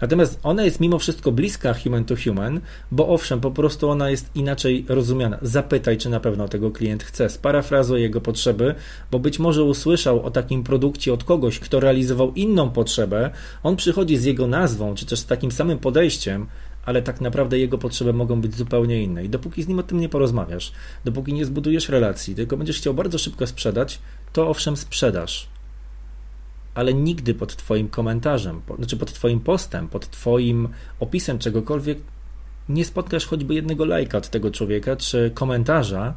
Natomiast 0.00 0.40
ona 0.42 0.64
jest 0.64 0.80
mimo 0.80 0.98
wszystko 0.98 1.32
bliska 1.32 1.74
human 1.74 2.04
to 2.04 2.14
human, 2.24 2.60
bo 2.90 3.08
owszem, 3.08 3.40
po 3.40 3.50
prostu 3.50 3.90
ona 3.90 4.10
jest 4.10 4.30
inaczej 4.34 4.84
rozumiana. 4.88 5.38
Zapytaj, 5.42 5.98
czy 5.98 6.08
na 6.08 6.20
pewno 6.20 6.48
tego 6.48 6.70
klient 6.70 7.02
chce. 7.02 7.30
Sparafrazuj 7.30 8.02
jego 8.02 8.20
potrzeby, 8.20 8.74
bo 9.10 9.18
być 9.18 9.38
może 9.38 9.64
usłyszał 9.64 10.22
o 10.22 10.30
takim 10.30 10.64
produkcie 10.64 11.12
od 11.12 11.24
kogoś, 11.24 11.58
kto 11.58 11.80
realizował 11.80 12.32
inną 12.34 12.70
potrzebę. 12.70 13.30
On 13.62 13.76
przychodzi 13.76 14.16
z 14.16 14.24
jego 14.24 14.46
nazwą, 14.46 14.94
czy 14.94 15.06
też 15.06 15.18
z 15.18 15.26
takim 15.26 15.52
samym 15.52 15.78
podejściem, 15.78 16.46
ale 16.84 17.02
tak 17.02 17.20
naprawdę 17.20 17.58
jego 17.58 17.78
potrzeby 17.78 18.12
mogą 18.12 18.40
być 18.40 18.54
zupełnie 18.54 19.02
inne. 19.02 19.24
I 19.24 19.28
dopóki 19.28 19.62
z 19.62 19.68
nim 19.68 19.78
o 19.78 19.82
tym 19.82 20.00
nie 20.00 20.08
porozmawiasz, 20.08 20.72
dopóki 21.04 21.32
nie 21.32 21.44
zbudujesz 21.44 21.88
relacji, 21.88 22.34
tylko 22.34 22.56
będziesz 22.56 22.76
chciał 22.76 22.94
bardzo 22.94 23.18
szybko 23.18 23.46
sprzedać, 23.46 23.98
to 24.32 24.48
owszem 24.48 24.76
sprzedasz. 24.76 25.48
Ale 26.74 26.94
nigdy 26.94 27.34
pod 27.34 27.56
Twoim 27.56 27.88
komentarzem, 27.88 28.60
po, 28.66 28.76
znaczy 28.76 28.96
pod 28.96 29.12
Twoim 29.12 29.40
postem, 29.40 29.88
pod 29.88 30.10
Twoim 30.10 30.68
opisem 31.00 31.38
czegokolwiek 31.38 31.98
nie 32.68 32.84
spotkasz 32.84 33.26
choćby 33.26 33.54
jednego 33.54 33.84
lajka 33.84 34.18
od 34.18 34.28
tego 34.28 34.50
człowieka, 34.50 34.96
czy 34.96 35.30
komentarza. 35.34 36.14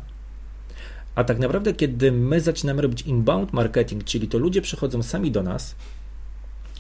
A 1.15 1.23
tak 1.23 1.39
naprawdę, 1.39 1.73
kiedy 1.73 2.11
my 2.11 2.41
zaczynamy 2.41 2.81
robić 2.81 3.01
inbound 3.01 3.53
marketing, 3.53 4.03
czyli 4.03 4.27
to 4.27 4.37
ludzie 4.37 4.61
przychodzą 4.61 5.03
sami 5.03 5.31
do 5.31 5.43
nas, 5.43 5.75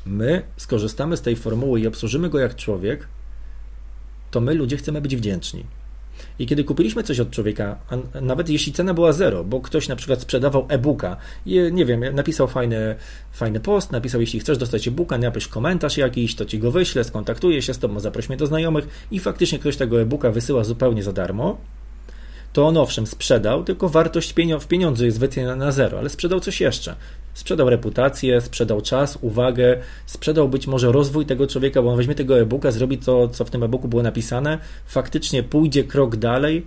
my 0.05 0.43
skorzystamy 0.57 1.17
z 1.17 1.21
tej 1.21 1.35
formuły 1.35 1.79
i 1.79 1.87
obsłużymy 1.87 2.29
go 2.29 2.39
jak 2.39 2.55
człowiek, 2.55 3.07
to 4.31 4.41
my 4.41 4.53
ludzie 4.53 4.77
chcemy 4.77 5.01
być 5.01 5.15
wdzięczni. 5.15 5.65
I 6.39 6.45
kiedy 6.45 6.63
kupiliśmy 6.63 7.03
coś 7.03 7.19
od 7.19 7.31
człowieka, 7.31 7.77
nawet 8.21 8.49
jeśli 8.49 8.73
cena 8.73 8.93
była 8.93 9.13
zero, 9.13 9.43
bo 9.43 9.61
ktoś 9.61 9.87
na 9.87 9.95
przykład 9.95 10.21
sprzedawał 10.21 10.65
e-booka 10.69 11.17
i 11.45 11.59
nie 11.71 11.85
wiem, 11.85 12.15
napisał 12.15 12.47
fajny, 12.47 12.95
fajny 13.31 13.59
post, 13.59 13.91
napisał, 13.91 14.21
jeśli 14.21 14.39
chcesz 14.39 14.57
dostać 14.57 14.87
e-booka, 14.87 15.17
napisz 15.17 15.47
komentarz 15.47 15.97
jakiś, 15.97 16.35
to 16.35 16.45
ci 16.45 16.59
go 16.59 16.71
wyślę, 16.71 17.03
skontaktuję 17.03 17.61
się 17.61 17.73
z 17.73 17.79
tobą, 17.79 17.99
zaproś 17.99 18.29
mnie 18.29 18.37
do 18.37 18.47
znajomych 18.47 18.87
i 19.11 19.19
faktycznie 19.19 19.59
ktoś 19.59 19.77
tego 19.77 20.01
e-booka 20.01 20.31
wysyła 20.31 20.63
zupełnie 20.63 21.03
za 21.03 21.13
darmo, 21.13 21.57
to 22.53 22.67
on 22.67 22.77
owszem 22.77 23.07
sprzedał, 23.07 23.63
tylko 23.63 23.89
wartość 23.89 24.33
w 24.59 24.67
pieniądzu 24.67 25.05
jest 25.05 25.19
wyceniona 25.19 25.55
na 25.55 25.71
zero, 25.71 25.99
ale 25.99 26.09
sprzedał 26.09 26.39
coś 26.39 26.61
jeszcze. 26.61 26.95
Sprzedał 27.33 27.69
reputację, 27.69 28.41
sprzedał 28.41 28.81
czas, 28.81 29.17
uwagę, 29.21 29.77
sprzedał 30.05 30.49
być 30.49 30.67
może 30.67 30.91
rozwój 30.91 31.25
tego 31.25 31.47
człowieka, 31.47 31.81
bo 31.81 31.89
on 31.89 31.97
weźmie 31.97 32.15
tego 32.15 32.39
e-booka, 32.39 32.71
zrobi 32.71 32.97
to, 32.97 33.27
co 33.27 33.45
w 33.45 33.49
tym 33.49 33.63
e-booku 33.63 33.87
było 33.87 34.03
napisane, 34.03 34.57
faktycznie 34.85 35.43
pójdzie 35.43 35.83
krok 35.83 36.15
dalej, 36.15 36.65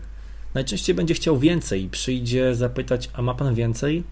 najczęściej 0.55 0.95
będzie 0.95 1.15
chciał 1.15 1.39
więcej 1.39 1.89
przyjdzie 1.89 2.55
zapytać, 2.55 3.11
a 3.13 3.23
ma 3.23 3.35
pan 3.35 3.55
więcej? 3.55 4.05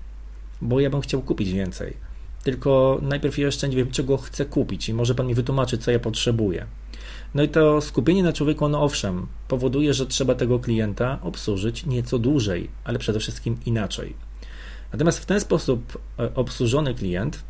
Bo 0.61 0.81
ja 0.81 0.91
bym 0.91 1.01
chciał 1.01 1.23
kupić 1.23 1.53
więcej. 1.53 1.97
Tylko 2.45 2.99
najpierw 3.03 3.39
jeszcze 3.39 3.69
nie 3.69 3.77
wiem, 3.77 3.91
czego 3.91 4.17
chcę 4.17 4.45
kupić 4.45 4.89
i 4.89 4.95
może 4.95 5.15
pan 5.15 5.27
mi 5.27 5.35
wytłumaczy, 5.35 5.79
co 5.79 5.91
ja 5.91 5.99
potrzebuję. 5.99 6.67
No 7.35 7.43
i 7.43 7.49
to 7.49 7.81
skupienie 7.81 8.23
na 8.23 8.33
człowieku, 8.33 8.69
no 8.69 8.83
owszem, 8.83 9.27
powoduje, 9.49 9.95
że 9.95 10.07
trzeba 10.07 10.35
tego 10.35 10.59
klienta 10.59 11.19
obsłużyć 11.23 11.87
nieco 11.87 12.19
dłużej, 12.19 12.71
ale 12.85 12.99
przede 12.99 13.21
wszystkim 13.21 13.57
inaczej. 13.67 14.15
Natomiast 14.93 15.19
w 15.19 15.27
ten 15.27 15.41
sposób 15.41 15.99
e, 16.19 16.35
obsłużony 16.35 16.95
klient 16.95 17.43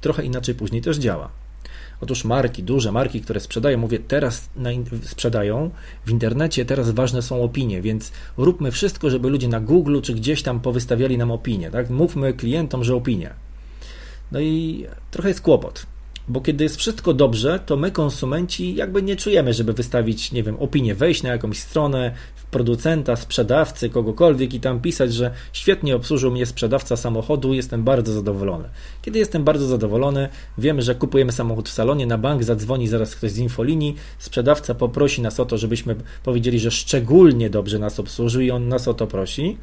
trochę 0.00 0.24
inaczej 0.24 0.54
później 0.54 0.82
też 0.82 0.96
działa. 0.96 1.30
Otóż 2.00 2.24
marki, 2.24 2.62
duże 2.62 2.92
marki, 2.92 3.20
które 3.20 3.40
sprzedają, 3.40 3.78
mówię, 3.78 3.98
teraz 3.98 4.50
sprzedają 5.02 5.70
w 6.06 6.10
internecie, 6.10 6.64
teraz 6.64 6.90
ważne 6.90 7.22
są 7.22 7.42
opinie, 7.42 7.82
więc 7.82 8.12
róbmy 8.36 8.70
wszystko, 8.70 9.10
żeby 9.10 9.30
ludzie 9.30 9.48
na 9.48 9.60
Google 9.60 10.00
czy 10.00 10.14
gdzieś 10.14 10.42
tam 10.42 10.60
powystawiali 10.60 11.18
nam 11.18 11.30
opinie, 11.30 11.70
tak? 11.70 11.90
Mówmy 11.90 12.32
klientom, 12.32 12.84
że 12.84 12.94
opinie. 12.94 13.30
No 14.32 14.40
i 14.40 14.86
trochę 15.10 15.28
jest 15.28 15.40
kłopot, 15.40 15.86
bo 16.28 16.40
kiedy 16.40 16.64
jest 16.64 16.76
wszystko 16.76 17.14
dobrze, 17.14 17.60
to 17.66 17.76
my, 17.76 17.90
konsumenci, 17.90 18.74
jakby 18.74 19.02
nie 19.02 19.16
czujemy, 19.16 19.54
żeby 19.54 19.72
wystawić, 19.72 20.32
nie 20.32 20.42
wiem, 20.42 20.56
opinię, 20.56 20.94
wejść 20.94 21.22
na 21.22 21.28
jakąś 21.28 21.58
stronę 21.58 22.14
producenta, 22.50 23.16
sprzedawcy, 23.16 23.90
kogokolwiek 23.90 24.54
i 24.54 24.60
tam 24.60 24.80
pisać, 24.80 25.14
że 25.14 25.30
świetnie 25.52 25.96
obsłużył 25.96 26.30
mnie 26.30 26.46
sprzedawca 26.46 26.96
samochodu, 26.96 27.54
jestem 27.54 27.84
bardzo 27.84 28.12
zadowolony. 28.12 28.68
Kiedy 29.02 29.18
jestem 29.18 29.44
bardzo 29.44 29.66
zadowolony, 29.66 30.28
wiemy, 30.58 30.82
że 30.82 30.94
kupujemy 30.94 31.32
samochód 31.32 31.68
w 31.68 31.72
salonie, 31.72 32.06
na 32.06 32.18
bank 32.18 32.44
zadzwoni 32.44 32.88
zaraz 32.88 33.16
ktoś 33.16 33.30
z 33.30 33.38
infolinii, 33.38 33.96
sprzedawca 34.18 34.74
poprosi 34.74 35.22
nas 35.22 35.40
o 35.40 35.44
to, 35.44 35.58
żebyśmy 35.58 35.96
powiedzieli, 36.22 36.60
że 36.60 36.70
szczególnie 36.70 37.50
dobrze 37.50 37.78
nas 37.78 38.00
obsłużył 38.00 38.42
i 38.42 38.50
on 38.50 38.68
nas 38.68 38.88
o 38.88 38.94
to 38.94 39.06
prosi. 39.06 39.56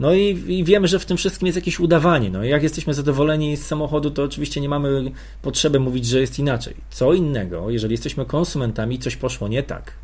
No 0.00 0.14
i, 0.14 0.44
i, 0.48 0.64
wiemy, 0.64 0.88
że 0.88 0.98
w 0.98 1.06
tym 1.06 1.16
wszystkim 1.16 1.46
jest 1.46 1.56
jakieś 1.56 1.80
udawanie. 1.80 2.30
No, 2.30 2.44
jak 2.44 2.62
jesteśmy 2.62 2.94
zadowoleni 2.94 3.56
z 3.56 3.66
samochodu, 3.66 4.10
to 4.10 4.22
oczywiście 4.22 4.60
nie 4.60 4.68
mamy 4.68 5.12
potrzeby 5.42 5.80
mówić, 5.80 6.06
że 6.06 6.20
jest 6.20 6.38
inaczej. 6.38 6.74
Co 6.90 7.12
innego, 7.12 7.70
jeżeli 7.70 7.92
jesteśmy 7.92 8.24
konsumentami, 8.24 8.98
coś 8.98 9.16
poszło 9.16 9.48
nie 9.48 9.62
tak. 9.62 10.03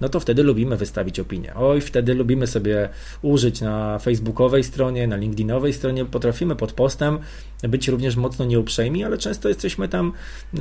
No 0.00 0.08
to 0.08 0.20
wtedy 0.20 0.42
lubimy 0.42 0.76
wystawić 0.76 1.20
opinię. 1.20 1.54
Oj, 1.54 1.80
wtedy 1.80 2.14
lubimy 2.14 2.46
sobie 2.46 2.88
użyć 3.22 3.60
na 3.60 3.98
facebookowej 3.98 4.64
stronie, 4.64 5.06
na 5.06 5.16
linkedinowej 5.16 5.72
stronie, 5.72 6.04
potrafimy 6.04 6.56
pod 6.56 6.72
postem 6.72 7.18
być 7.62 7.88
również 7.88 8.16
mocno 8.16 8.44
nieuprzejmi, 8.44 9.04
ale 9.04 9.18
często 9.18 9.48
jesteśmy 9.48 9.88
tam 9.88 10.12
e, 10.54 10.60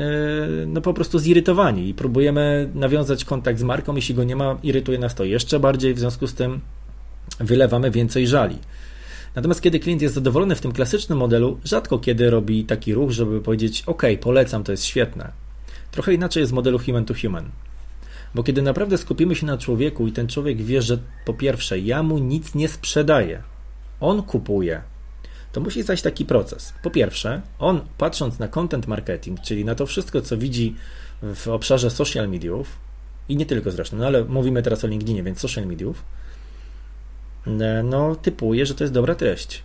no 0.67 0.81
po 0.81 0.93
prostu 0.93 1.19
zirytowani 1.19 1.89
i 1.89 1.93
próbujemy 1.93 2.69
nawiązać 2.75 3.25
kontakt 3.25 3.59
z 3.59 3.63
marką, 3.63 3.95
jeśli 3.95 4.15
go 4.15 4.23
nie 4.23 4.35
ma, 4.35 4.57
irytuje 4.63 4.99
nas 4.99 5.15
to 5.15 5.23
jeszcze 5.23 5.59
bardziej, 5.59 5.93
w 5.93 5.99
związku 5.99 6.27
z 6.27 6.33
tym 6.33 6.61
wylewamy 7.39 7.91
więcej 7.91 8.27
żali. 8.27 8.57
Natomiast 9.35 9.61
kiedy 9.61 9.79
klient 9.79 10.01
jest 10.01 10.15
zadowolony 10.15 10.55
w 10.55 10.61
tym 10.61 10.71
klasycznym 10.71 11.17
modelu, 11.17 11.59
rzadko 11.63 11.99
kiedy 11.99 12.29
robi 12.29 12.63
taki 12.63 12.93
ruch, 12.93 13.11
żeby 13.11 13.41
powiedzieć: 13.41 13.83
OK, 13.85 14.03
polecam, 14.21 14.63
to 14.63 14.71
jest 14.71 14.85
świetne. 14.85 15.31
Trochę 15.91 16.13
inaczej 16.13 16.41
jest 16.41 16.51
w 16.51 16.55
modelu 16.55 16.79
human 16.79 17.05
to 17.05 17.13
human. 17.21 17.49
Bo 18.35 18.43
kiedy 18.43 18.61
naprawdę 18.61 18.97
skupimy 18.97 19.35
się 19.35 19.45
na 19.45 19.57
człowieku 19.57 20.07
i 20.07 20.11
ten 20.11 20.27
człowiek 20.27 20.61
wie, 20.61 20.81
że 20.81 20.97
po 21.25 21.33
pierwsze, 21.33 21.79
ja 21.79 22.03
mu 22.03 22.17
nic 22.17 22.55
nie 22.55 22.67
sprzedaję, 22.67 23.43
on 23.99 24.23
kupuje, 24.23 24.81
to 25.51 25.61
musi 25.61 25.83
zajść 25.83 26.03
taki 26.03 26.25
proces. 26.25 26.73
Po 26.83 26.91
pierwsze, 26.91 27.41
on 27.59 27.81
patrząc 27.97 28.39
na 28.39 28.47
content 28.47 28.87
marketing, 28.87 29.41
czyli 29.41 29.65
na 29.65 29.75
to 29.75 29.85
wszystko, 29.85 30.21
co 30.21 30.37
widzi 30.37 30.75
w 31.35 31.47
obszarze 31.47 31.89
social 31.89 32.29
mediów, 32.29 32.67
i 33.29 33.35
nie 33.35 33.45
tylko 33.45 33.71
zresztą, 33.71 33.97
no 33.97 34.05
ale 34.05 34.25
mówimy 34.25 34.63
teraz 34.63 34.83
o 34.83 34.87
LinkedInie, 34.87 35.23
więc 35.23 35.39
social 35.39 35.65
mediów, 35.65 36.03
no, 37.83 38.15
typuje, 38.15 38.65
że 38.65 38.75
to 38.75 38.83
jest 38.83 38.93
dobra 38.93 39.15
treść. 39.15 39.63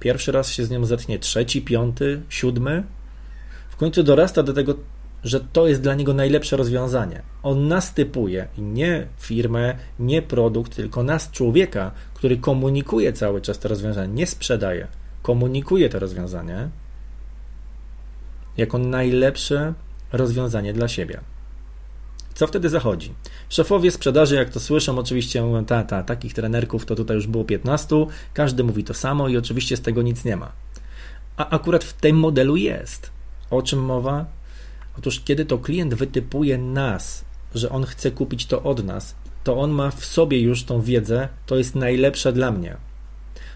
Pierwszy 0.00 0.32
raz 0.32 0.52
się 0.52 0.64
z 0.64 0.70
nią 0.70 0.84
zetnie, 0.84 1.18
trzeci, 1.18 1.62
piąty, 1.62 2.22
siódmy. 2.28 2.82
W 3.68 3.76
końcu 3.76 4.02
dorasta 4.02 4.42
do 4.42 4.52
tego, 4.52 4.74
że 5.24 5.40
to 5.40 5.66
jest 5.66 5.80
dla 5.80 5.94
niego 5.94 6.14
najlepsze 6.14 6.56
rozwiązanie. 6.56 7.22
On 7.42 7.68
nas 7.68 7.94
typuje 7.94 8.48
nie 8.58 9.06
firmę, 9.18 9.76
nie 9.98 10.22
produkt, 10.22 10.76
tylko 10.76 11.02
nas, 11.02 11.30
człowieka, 11.30 11.90
który 12.14 12.36
komunikuje 12.36 13.12
cały 13.12 13.40
czas 13.40 13.58
to 13.58 13.68
rozwiązanie, 13.68 14.14
nie 14.14 14.26
sprzedaje, 14.26 14.86
komunikuje 15.22 15.88
to 15.88 15.98
rozwiązanie 15.98 16.68
jako 18.56 18.78
najlepsze 18.78 19.74
rozwiązanie 20.12 20.72
dla 20.72 20.88
siebie. 20.88 21.20
Co 22.34 22.46
wtedy 22.46 22.68
zachodzi? 22.68 23.14
Szefowie 23.48 23.90
sprzedaży, 23.90 24.34
jak 24.34 24.50
to 24.50 24.60
słyszą, 24.60 24.98
oczywiście 24.98 25.42
mówią, 25.42 25.64
ta, 25.64 25.82
ta, 25.82 26.02
takich 26.02 26.34
trenerków 26.34 26.86
to 26.86 26.94
tutaj 26.94 27.16
już 27.16 27.26
było 27.26 27.44
15, 27.44 28.06
każdy 28.34 28.64
mówi 28.64 28.84
to 28.84 28.94
samo 28.94 29.28
i 29.28 29.36
oczywiście 29.36 29.76
z 29.76 29.80
tego 29.80 30.02
nic 30.02 30.24
nie 30.24 30.36
ma. 30.36 30.52
A 31.36 31.50
akurat 31.50 31.84
w 31.84 31.92
tym 31.92 32.16
modelu 32.16 32.56
jest. 32.56 33.10
O 33.50 33.62
czym 33.62 33.78
mowa? 33.78 34.26
Otóż 34.98 35.20
kiedy 35.20 35.44
to 35.44 35.58
klient 35.58 35.94
wytypuje 35.94 36.58
nas, 36.58 37.24
że 37.54 37.70
on 37.70 37.84
chce 37.84 38.10
kupić 38.10 38.46
to 38.46 38.62
od 38.62 38.84
nas, 38.84 39.14
to 39.44 39.56
on 39.56 39.70
ma 39.70 39.90
w 39.90 40.04
sobie 40.04 40.40
już 40.40 40.64
tą 40.64 40.80
wiedzę, 40.80 41.28
to 41.46 41.56
jest 41.56 41.74
najlepsze 41.74 42.32
dla 42.32 42.50
mnie. 42.50 42.76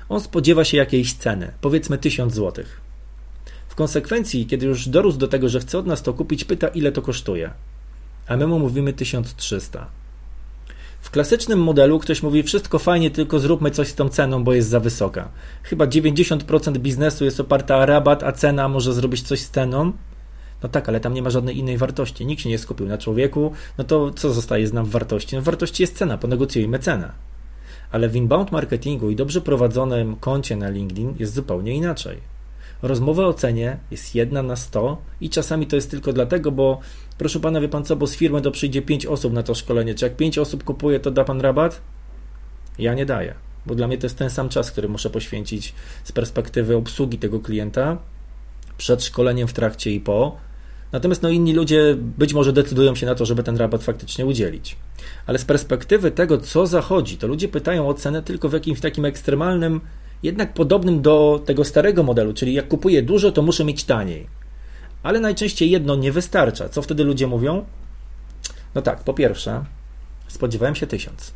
On 0.09 0.20
spodziewa 0.20 0.64
się 0.64 0.76
jakiejś 0.76 1.12
ceny, 1.12 1.53
powiedzmy 1.61 1.99
1000 1.99 2.34
zł. 2.34 2.64
W 3.68 3.74
konsekwencji, 3.74 4.47
kiedy 4.47 4.66
już 4.66 4.89
dorósł 4.89 5.18
do 5.18 5.28
tego, 5.28 5.49
że 5.49 5.61
chce 5.61 5.78
od 5.78 5.86
nas 5.86 6.03
to 6.03 6.14
kupić, 6.14 6.45
pyta 6.45 6.68
ile 6.68 6.93
to 6.93 7.03
kosztuje 7.03 7.51
a 8.28 8.36
my 8.36 8.47
mu 8.47 8.59
mówimy 8.59 8.93
1300. 8.93 9.86
W 11.01 11.11
klasycznym 11.11 11.62
modelu 11.62 11.99
ktoś 11.99 12.22
mówi 12.22 12.43
wszystko 12.43 12.78
fajnie, 12.78 13.11
tylko 13.11 13.39
zróbmy 13.39 13.70
coś 13.70 13.89
z 13.89 13.95
tą 13.95 14.09
ceną, 14.09 14.45
bo 14.45 14.53
jest 14.53 14.68
za 14.68 14.80
wysoka. 14.80 15.28
Chyba 15.62 15.86
90% 15.86 16.78
biznesu 16.78 17.24
jest 17.24 17.41
oparta 17.41 17.76
o 17.76 17.86
rabat, 17.86 18.22
a 18.22 18.32
cena 18.32 18.68
może 18.68 18.93
zrobić 18.93 19.22
coś 19.22 19.41
z 19.41 19.51
ceną. 19.51 19.93
No 20.63 20.69
tak, 20.69 20.89
ale 20.89 21.01
tam 21.01 21.15
nie 21.15 21.23
ma 21.23 21.31
żadnej 21.31 21.59
innej 21.59 21.79
wartości. 21.79 22.27
Nikt 22.27 22.43
się 22.43 22.49
nie 22.49 22.59
skupił 22.59 22.87
na 22.87 22.99
człowieku. 22.99 23.53
No 23.79 23.85
to 23.85 24.11
co 24.11 24.33
zostaje 24.33 24.67
z 24.67 24.73
nam 24.73 24.87
w 24.87 24.91
wartości? 24.91 25.37
No 25.37 25.43
wartości 25.43 25.83
jest 25.83 25.97
cena, 25.97 26.19
ponegocjujmy 26.19 26.79
cenę. 26.79 27.13
Ale 27.91 28.09
w 28.09 28.17
inbound 28.17 28.53
marketingu 28.53 29.11
i 29.11 29.17
dobrze 29.17 29.41
prowadzonym 29.41 30.17
koncie 30.17 30.57
na 30.57 30.69
LinkedIn 30.69 31.15
jest 31.19 31.35
zupełnie 31.35 31.75
inaczej. 31.75 32.19
Rozmowa 32.83 33.27
o 33.27 33.35
cenie 33.35 33.79
jest 33.91 34.15
jedna 34.15 34.43
na 34.43 34.57
100 34.57 35.03
i 35.21 35.31
czasami 35.31 35.67
to 35.67 35.77
jest 35.77 35.91
tylko 35.91 36.13
dlatego, 36.13 36.51
bo 36.51 36.81
proszę 37.19 37.41
pana, 37.41 37.61
wie 37.61 37.69
pan 37.69 37.85
co, 37.85 37.97
bo 37.97 38.07
z 38.07 38.17
firmy 38.17 38.43
to 38.43 38.51
przyjdzie 38.51 38.83
5 38.83 39.07
osób 39.07 39.33
na 39.33 39.43
to 39.43 39.55
szkolenie. 39.55 39.95
Czy 39.95 40.05
jak 40.05 40.17
5 40.17 40.39
osób 40.39 40.65
kupuje, 40.65 41.01
to 41.01 41.11
da 41.11 41.25
pan 41.25 41.41
rabat? 41.41 41.81
Ja 42.79 42.95
nie 42.95 43.07
daję, 43.07 43.35
bo 43.67 43.75
dla 43.75 43.87
mnie 43.87 43.99
to 43.99 44.07
jest 44.07 44.19
ten 44.19 44.31
sam 44.31 44.49
czas, 44.49 44.71
który 44.71 44.89
muszę 44.89 45.11
poświęcić 45.11 45.75
z 46.05 46.13
perspektywy 46.13 46.77
obsługi 46.77 47.19
tego 47.19 47.41
klienta 47.41 47.99
przed 48.77 49.05
szkoleniem, 49.05 49.49
w 49.49 49.53
trakcie 49.53 49.91
i 49.91 50.01
po, 50.01 50.37
Natomiast 50.93 51.22
no, 51.22 51.28
inni 51.28 51.53
ludzie 51.53 51.97
być 51.99 52.34
może 52.34 52.53
decydują 52.53 52.95
się 52.95 53.07
na 53.07 53.14
to, 53.14 53.26
żeby 53.26 53.43
ten 53.43 53.57
rabat 53.57 53.84
faktycznie 53.84 54.26
udzielić. 54.26 54.76
Ale 55.26 55.39
z 55.39 55.45
perspektywy 55.45 56.11
tego, 56.11 56.39
co 56.39 56.66
zachodzi, 56.66 57.16
to 57.16 57.26
ludzie 57.26 57.49
pytają 57.49 57.89
o 57.89 57.95
cenę 57.95 58.22
tylko 58.22 58.49
w 58.49 58.53
jakimś 58.53 58.80
takim 58.80 59.05
ekstremalnym, 59.05 59.80
jednak 60.22 60.55
podobnym 60.55 61.03
do 61.03 61.43
tego 61.47 61.64
starego 61.64 62.03
modelu, 62.03 62.34
czyli 62.34 62.55
jak 62.55 62.68
kupuję 62.68 63.03
dużo, 63.03 63.32
to 63.32 63.43
muszę 63.43 63.64
mieć 63.64 63.84
taniej. 63.84 64.26
Ale 65.03 65.20
najczęściej 65.20 65.70
jedno 65.70 65.97
nie 65.97 66.12
wystarcza. 66.12 66.68
Co 66.68 66.82
wtedy 66.82 67.05
ludzie 67.05 67.26
mówią? 67.26 67.64
No 68.74 68.82
tak, 68.82 69.05
po 69.05 69.14
pierwsze, 69.14 69.64
spodziewałem 70.28 70.74
się 70.74 70.86
1000, 70.86 71.32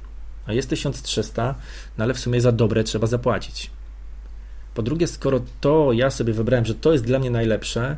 a 0.47 0.53
jest 0.53 0.69
1300, 0.69 1.55
no 1.99 2.05
ale 2.05 2.15
w 2.15 2.19
sumie 2.19 2.41
za 2.41 2.53
dobre 2.53 2.85
trzeba 2.85 3.07
zapłacić. 3.07 3.71
Po 4.75 4.83
drugie, 4.83 5.07
skoro 5.07 5.41
to 5.61 5.93
ja 5.93 6.11
sobie 6.11 6.33
wybrałem, 6.33 6.65
że 6.65 6.75
to 6.75 6.93
jest 6.93 7.05
dla 7.05 7.19
mnie 7.19 7.31
najlepsze, 7.31 7.97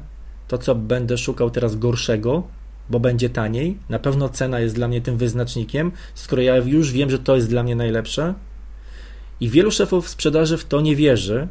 to 0.48 0.58
co 0.58 0.74
będę 0.74 1.18
szukał 1.18 1.50
teraz 1.50 1.76
gorszego, 1.76 2.42
bo 2.90 3.00
będzie 3.00 3.30
taniej, 3.30 3.78
na 3.88 3.98
pewno 3.98 4.28
cena 4.28 4.60
jest 4.60 4.74
dla 4.74 4.88
mnie 4.88 5.00
tym 5.00 5.16
wyznacznikiem, 5.16 5.92
skoro 6.14 6.42
ja 6.42 6.56
już 6.56 6.92
wiem, 6.92 7.10
że 7.10 7.18
to 7.18 7.36
jest 7.36 7.48
dla 7.48 7.62
mnie 7.62 7.76
najlepsze. 7.76 8.34
I 9.40 9.48
wielu 9.48 9.70
szefów 9.70 10.08
sprzedaży 10.08 10.58
w 10.58 10.64
to 10.64 10.80
nie 10.80 10.96
wierzy. 10.96 11.48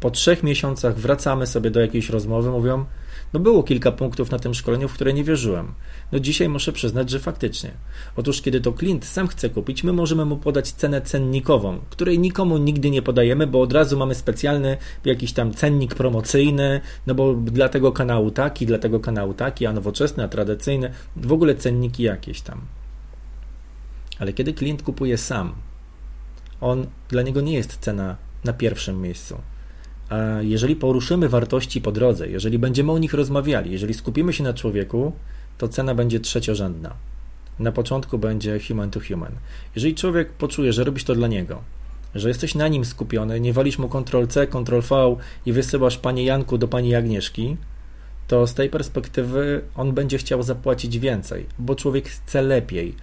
Po 0.00 0.10
trzech 0.10 0.42
miesiącach 0.42 0.98
wracamy 0.98 1.46
sobie 1.46 1.70
do 1.70 1.80
jakiejś 1.80 2.10
rozmowy, 2.10 2.50
mówią: 2.50 2.84
no 3.32 3.40
było 3.40 3.62
kilka 3.62 3.92
punktów 3.92 4.30
na 4.30 4.38
tym 4.38 4.54
szkoleniu, 4.54 4.88
w 4.88 4.92
które 4.92 5.12
nie 5.12 5.24
wierzyłem. 5.24 5.72
No 6.12 6.20
dzisiaj 6.20 6.48
muszę 6.48 6.72
przyznać, 6.72 7.10
że 7.10 7.18
faktycznie. 7.20 7.70
Otóż 8.16 8.42
kiedy 8.42 8.60
to 8.60 8.72
klient 8.72 9.04
sam 9.04 9.28
chce 9.28 9.50
kupić, 9.50 9.84
my 9.84 9.92
możemy 9.92 10.24
mu 10.24 10.36
podać 10.36 10.72
cenę 10.72 11.00
cennikową, 11.00 11.80
której 11.90 12.18
nikomu 12.18 12.58
nigdy 12.58 12.90
nie 12.90 13.02
podajemy, 13.02 13.46
bo 13.46 13.60
od 13.60 13.72
razu 13.72 13.98
mamy 13.98 14.14
specjalny 14.14 14.76
jakiś 15.04 15.32
tam 15.32 15.54
cennik 15.54 15.94
promocyjny, 15.94 16.80
no 17.06 17.14
bo 17.14 17.34
dla 17.34 17.68
tego 17.68 17.92
kanału 17.92 18.30
taki, 18.30 18.66
dla 18.66 18.78
tego 18.78 19.00
kanału 19.00 19.34
taki, 19.34 19.66
a 19.66 19.72
nowoczesny, 19.72 20.24
a 20.24 20.28
tradycyjny, 20.28 20.92
w 21.16 21.32
ogóle 21.32 21.54
cenniki 21.54 22.02
jakieś 22.02 22.40
tam. 22.40 22.60
Ale 24.18 24.32
kiedy 24.32 24.52
klient 24.52 24.82
kupuje 24.82 25.18
sam, 25.18 25.52
on 26.60 26.86
dla 27.08 27.22
niego 27.22 27.40
nie 27.40 27.54
jest 27.54 27.78
cena 27.78 28.16
na 28.44 28.52
pierwszym 28.52 29.02
miejscu 29.02 29.38
jeżeli 30.40 30.76
poruszymy 30.76 31.28
wartości 31.28 31.80
po 31.80 31.92
drodze, 31.92 32.28
jeżeli 32.28 32.58
będziemy 32.58 32.92
o 32.92 32.98
nich 32.98 33.14
rozmawiali, 33.14 33.72
jeżeli 33.72 33.94
skupimy 33.94 34.32
się 34.32 34.44
na 34.44 34.54
człowieku, 34.54 35.12
to 35.58 35.68
cena 35.68 35.94
będzie 35.94 36.20
trzeciorzędna. 36.20 36.94
Na 37.58 37.72
początku 37.72 38.18
będzie 38.18 38.60
human 38.68 38.90
to 38.90 39.00
human. 39.08 39.32
Jeżeli 39.74 39.94
człowiek 39.94 40.32
poczuje, 40.32 40.72
że 40.72 40.84
robisz 40.84 41.04
to 41.04 41.14
dla 41.14 41.28
niego, 41.28 41.60
że 42.14 42.28
jesteś 42.28 42.54
na 42.54 42.68
nim 42.68 42.84
skupiony, 42.84 43.40
nie 43.40 43.52
walisz 43.52 43.78
mu 43.78 43.88
Ctrl-C, 43.88 44.46
Ctrl-V 44.46 45.16
i 45.46 45.52
wysyłasz 45.52 45.98
Panie 45.98 46.24
Janku 46.24 46.58
do 46.58 46.68
Pani 46.68 46.94
Agnieszki, 46.94 47.56
to 48.28 48.46
z 48.46 48.54
tej 48.54 48.70
perspektywy 48.70 49.62
on 49.74 49.92
będzie 49.92 50.18
chciał 50.18 50.42
zapłacić 50.42 50.98
więcej, 50.98 51.46
bo 51.58 51.74
człowiek 51.74 52.08
chce 52.08 52.42
lepiej. 52.42 52.94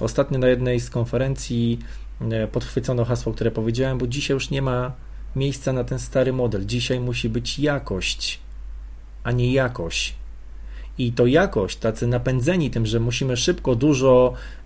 Ostatnio 0.00 0.38
na 0.38 0.48
jednej 0.48 0.80
z 0.80 0.90
konferencji 0.90 1.78
e, 2.20 2.46
podchwycono 2.46 3.04
hasło, 3.04 3.32
które 3.32 3.50
powiedziałem, 3.50 3.98
bo 3.98 4.06
dzisiaj 4.06 4.34
już 4.34 4.50
nie 4.50 4.62
ma 4.62 4.92
miejsca 5.38 5.72
na 5.72 5.84
ten 5.84 5.98
stary 5.98 6.32
model. 6.32 6.66
Dzisiaj 6.66 7.00
musi 7.00 7.28
być 7.28 7.58
jakość, 7.58 8.40
a 9.24 9.32
nie 9.32 9.52
jakość. 9.52 10.14
I 10.98 11.12
to 11.12 11.26
jakość, 11.26 11.76
tacy 11.76 12.06
napędzeni 12.06 12.70
tym, 12.70 12.86
że 12.86 13.00
musimy 13.00 13.36
szybko, 13.36 13.74
dużo, 13.74 14.32
e, 14.32 14.64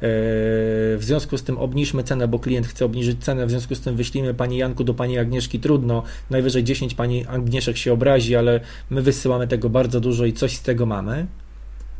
w 0.96 1.00
związku 1.00 1.38
z 1.38 1.42
tym 1.42 1.58
obniżmy 1.58 2.04
cenę, 2.04 2.28
bo 2.28 2.38
klient 2.38 2.66
chce 2.66 2.84
obniżyć 2.84 3.24
cenę, 3.24 3.46
w 3.46 3.50
związku 3.50 3.74
z 3.74 3.80
tym 3.80 3.96
wyślimy 3.96 4.34
Pani 4.34 4.56
Janku 4.56 4.84
do 4.84 4.94
Pani 4.94 5.18
Agnieszki, 5.18 5.60
trudno, 5.60 6.02
najwyżej 6.30 6.64
10 6.64 6.94
Pani 6.94 7.26
Agnieszek 7.26 7.76
się 7.76 7.92
obrazi, 7.92 8.36
ale 8.36 8.60
my 8.90 9.02
wysyłamy 9.02 9.48
tego 9.48 9.70
bardzo 9.70 10.00
dużo 10.00 10.24
i 10.24 10.32
coś 10.32 10.56
z 10.56 10.62
tego 10.62 10.86
mamy, 10.86 11.26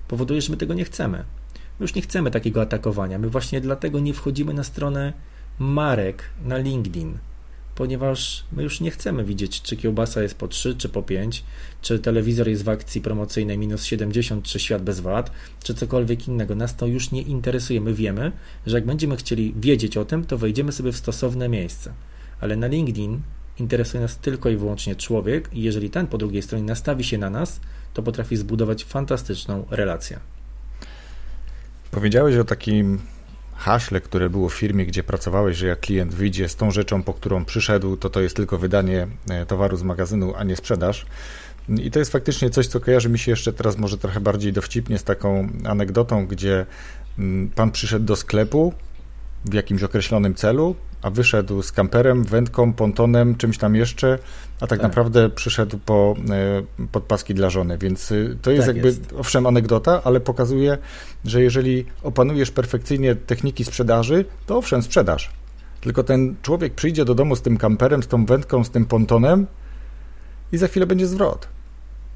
powoduje, 0.08 0.40
że 0.40 0.50
my 0.50 0.56
tego 0.56 0.74
nie 0.74 0.84
chcemy. 0.84 1.18
My 1.80 1.84
już 1.84 1.94
nie 1.94 2.02
chcemy 2.02 2.30
takiego 2.30 2.62
atakowania. 2.62 3.18
My 3.18 3.28
właśnie 3.28 3.60
dlatego 3.60 4.00
nie 4.00 4.14
wchodzimy 4.14 4.54
na 4.54 4.64
stronę 4.64 5.12
marek 5.58 6.24
na 6.44 6.58
LinkedIn 6.58 7.18
ponieważ 7.82 8.44
my 8.52 8.62
już 8.62 8.80
nie 8.80 8.90
chcemy 8.90 9.24
widzieć, 9.24 9.62
czy 9.62 9.76
kiełbasa 9.76 10.22
jest 10.22 10.34
po 10.34 10.48
3 10.48 10.74
czy 10.74 10.88
po 10.88 11.02
5, 11.02 11.44
czy 11.80 11.98
telewizor 11.98 12.48
jest 12.48 12.64
w 12.64 12.68
akcji 12.68 13.00
promocyjnej 13.00 13.58
minus 13.58 13.84
70, 13.84 14.44
czy 14.44 14.58
świat 14.58 14.82
bez 14.82 15.00
VAT, 15.00 15.30
czy 15.62 15.74
cokolwiek 15.74 16.28
innego. 16.28 16.54
Nas 16.54 16.76
to 16.76 16.86
już 16.86 17.10
nie 17.10 17.22
interesuje. 17.22 17.80
My 17.80 17.94
wiemy, 17.94 18.32
że 18.66 18.76
jak 18.76 18.86
będziemy 18.86 19.16
chcieli 19.16 19.54
wiedzieć 19.56 19.96
o 19.96 20.04
tym, 20.04 20.24
to 20.24 20.38
wejdziemy 20.38 20.72
sobie 20.72 20.92
w 20.92 20.96
stosowne 20.96 21.48
miejsce. 21.48 21.92
Ale 22.40 22.56
na 22.56 22.66
LinkedIn 22.66 23.20
interesuje 23.58 24.00
nas 24.00 24.18
tylko 24.18 24.50
i 24.50 24.56
wyłącznie 24.56 24.96
człowiek, 24.96 25.50
i 25.52 25.62
jeżeli 25.62 25.90
ten 25.90 26.06
po 26.06 26.18
drugiej 26.18 26.42
stronie 26.42 26.64
nastawi 26.64 27.04
się 27.04 27.18
na 27.18 27.30
nas, 27.30 27.60
to 27.94 28.02
potrafi 28.02 28.36
zbudować 28.36 28.84
fantastyczną 28.84 29.66
relację. 29.70 30.18
Powiedziałeś 31.90 32.36
o 32.36 32.44
takim 32.44 32.98
haśle, 33.62 34.00
które 34.00 34.30
było 34.30 34.48
w 34.48 34.54
firmie, 34.54 34.86
gdzie 34.86 35.02
pracowałeś, 35.02 35.56
że 35.56 35.66
jak 35.66 35.80
klient 35.80 36.14
wyjdzie 36.14 36.48
z 36.48 36.56
tą 36.56 36.70
rzeczą, 36.70 37.02
po 37.02 37.14
którą 37.14 37.44
przyszedł, 37.44 37.96
to 37.96 38.10
to 38.10 38.20
jest 38.20 38.36
tylko 38.36 38.58
wydanie 38.58 39.06
e, 39.30 39.46
towaru 39.46 39.76
z 39.76 39.82
magazynu, 39.82 40.34
a 40.36 40.44
nie 40.44 40.56
sprzedaż. 40.56 41.06
I 41.68 41.90
to 41.90 41.98
jest 41.98 42.12
faktycznie 42.12 42.50
coś, 42.50 42.66
co 42.66 42.80
kojarzy 42.80 43.08
mi 43.08 43.18
się 43.18 43.32
jeszcze 43.32 43.52
teraz 43.52 43.78
może 43.78 43.98
trochę 43.98 44.20
bardziej 44.20 44.52
dowcipnie 44.52 44.98
z 44.98 45.04
taką 45.04 45.48
anegdotą, 45.64 46.26
gdzie 46.26 46.66
mm, 47.18 47.48
pan 47.48 47.70
przyszedł 47.70 48.04
do 48.04 48.16
sklepu 48.16 48.74
w 49.44 49.54
jakimś 49.54 49.82
określonym 49.82 50.34
celu, 50.34 50.74
a 51.02 51.10
wyszedł 51.10 51.62
z 51.62 51.72
kamperem, 51.72 52.24
wędką, 52.24 52.72
pontonem, 52.72 53.36
czymś 53.36 53.58
tam 53.58 53.74
jeszcze, 53.74 54.18
a 54.56 54.60
tak, 54.60 54.68
tak. 54.68 54.82
naprawdę 54.82 55.30
przyszedł 55.30 55.78
po 55.78 56.14
e, 56.30 56.86
podpaski 56.92 57.34
dla 57.34 57.50
żony. 57.50 57.78
Więc 57.78 58.10
y, 58.10 58.36
to 58.42 58.50
jest 58.50 58.66
tak 58.66 58.76
jakby, 58.76 58.88
jest. 58.88 59.12
owszem, 59.18 59.46
anegdota, 59.46 60.00
ale 60.04 60.20
pokazuje, 60.20 60.78
że 61.24 61.42
jeżeli 61.42 61.84
opanujesz 62.02 62.50
perfekcyjnie 62.50 63.14
techniki 63.14 63.64
sprzedaży, 63.64 64.24
to 64.46 64.56
owszem, 64.56 64.82
sprzedaż. 64.82 65.30
Tylko 65.80 66.02
ten 66.04 66.34
człowiek 66.42 66.74
przyjdzie 66.74 67.04
do 67.04 67.14
domu 67.14 67.36
z 67.36 67.42
tym 67.42 67.56
kamperem, 67.56 68.02
z 68.02 68.08
tą 68.08 68.26
wędką, 68.26 68.64
z 68.64 68.70
tym 68.70 68.84
pontonem 68.84 69.46
i 70.52 70.58
za 70.58 70.68
chwilę 70.68 70.86
będzie 70.86 71.06
zwrot 71.06 71.48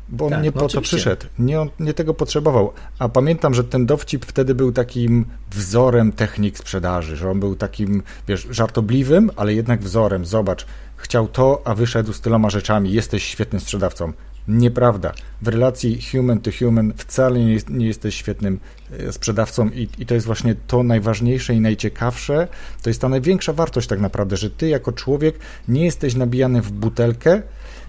bo 0.08 0.24
on 0.24 0.30
tak, 0.30 0.42
nie 0.42 0.48
no 0.48 0.52
po 0.52 0.64
oczywiście. 0.64 0.96
to 0.96 0.96
przyszedł, 0.96 1.26
nie, 1.38 1.60
on, 1.60 1.70
nie 1.80 1.94
tego 1.94 2.14
potrzebował. 2.14 2.72
A 2.98 3.08
pamiętam, 3.08 3.54
że 3.54 3.64
ten 3.64 3.86
dowcip 3.86 4.26
wtedy 4.26 4.54
był 4.54 4.72
takim 4.72 5.24
wzorem 5.50 6.12
technik 6.12 6.58
sprzedaży, 6.58 7.16
że 7.16 7.30
on 7.30 7.40
był 7.40 7.56
takim, 7.56 8.02
wiesz, 8.28 8.48
żartobliwym, 8.50 9.30
ale 9.36 9.54
jednak 9.54 9.80
wzorem. 9.80 10.26
Zobacz, 10.26 10.66
chciał 10.96 11.28
to, 11.28 11.62
a 11.64 11.74
wyszedł 11.74 12.12
z 12.12 12.20
tyloma 12.20 12.50
rzeczami, 12.50 12.92
jesteś 12.92 13.24
świetnym 13.24 13.60
sprzedawcą. 13.60 14.12
Nieprawda. 14.48 15.12
W 15.42 15.48
relacji 15.48 16.02
human 16.02 16.40
to 16.40 16.50
human 16.58 16.92
wcale 16.96 17.38
nie, 17.38 17.52
jest, 17.52 17.70
nie 17.70 17.86
jesteś 17.86 18.14
świetnym 18.14 18.60
e, 18.90 19.12
sprzedawcą 19.12 19.68
i, 19.68 19.88
i 19.98 20.06
to 20.06 20.14
jest 20.14 20.26
właśnie 20.26 20.54
to 20.66 20.82
najważniejsze 20.82 21.54
i 21.54 21.60
najciekawsze. 21.60 22.48
To 22.82 22.90
jest 22.90 23.00
ta 23.00 23.08
największa 23.08 23.52
wartość 23.52 23.88
tak 23.88 24.00
naprawdę, 24.00 24.36
że 24.36 24.50
ty 24.50 24.68
jako 24.68 24.92
człowiek 24.92 25.38
nie 25.68 25.84
jesteś 25.84 26.14
nabijany 26.14 26.62
w 26.62 26.72
butelkę, 26.72 27.42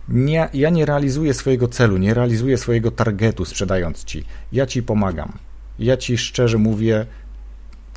nie, 0.10 0.49
ja 0.53 0.70
nie 0.70 0.86
realizuję 0.86 1.34
swojego 1.34 1.68
celu, 1.68 1.97
nie 1.97 2.14
realizuję 2.14 2.58
swojego 2.58 2.91
targetu 2.91 3.45
sprzedając 3.45 4.03
ci. 4.03 4.24
Ja 4.51 4.66
ci 4.66 4.84
pomagam. 4.84 5.32
Ja 5.80 5.97
ci 5.97 6.18
szczerze 6.18 6.58
mówię, 6.58 7.05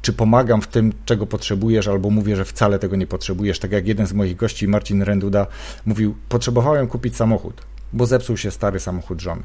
czy 0.03 0.13
pomagam 0.13 0.63
w 0.63 0.67
tym, 0.67 0.93
czego 1.05 1.27
potrzebujesz, 1.27 1.89
albo 1.89 2.11
mówię, 2.11 2.37
że 2.37 2.45
wcale 2.45 2.79
tego 2.79 2.97
nie 2.97 3.07
potrzebujesz. 3.07 3.59
Tak 3.59 3.73
jak 3.73 3.87
jeden 3.87 4.07
z 4.07 4.13
moich 4.13 4.37
gości, 4.37 4.69
Marcin 4.69 5.03
Renduda, 5.03 5.47
mówił: 5.87 6.15
Potrzebowałem 6.29 6.87
kupić 6.87 7.17
samochód, 7.17 7.63
bo 7.93 8.07
zepsuł 8.07 8.37
się 8.37 8.51
stary 8.51 8.81
samochód 8.81 9.21
żony. 9.21 9.43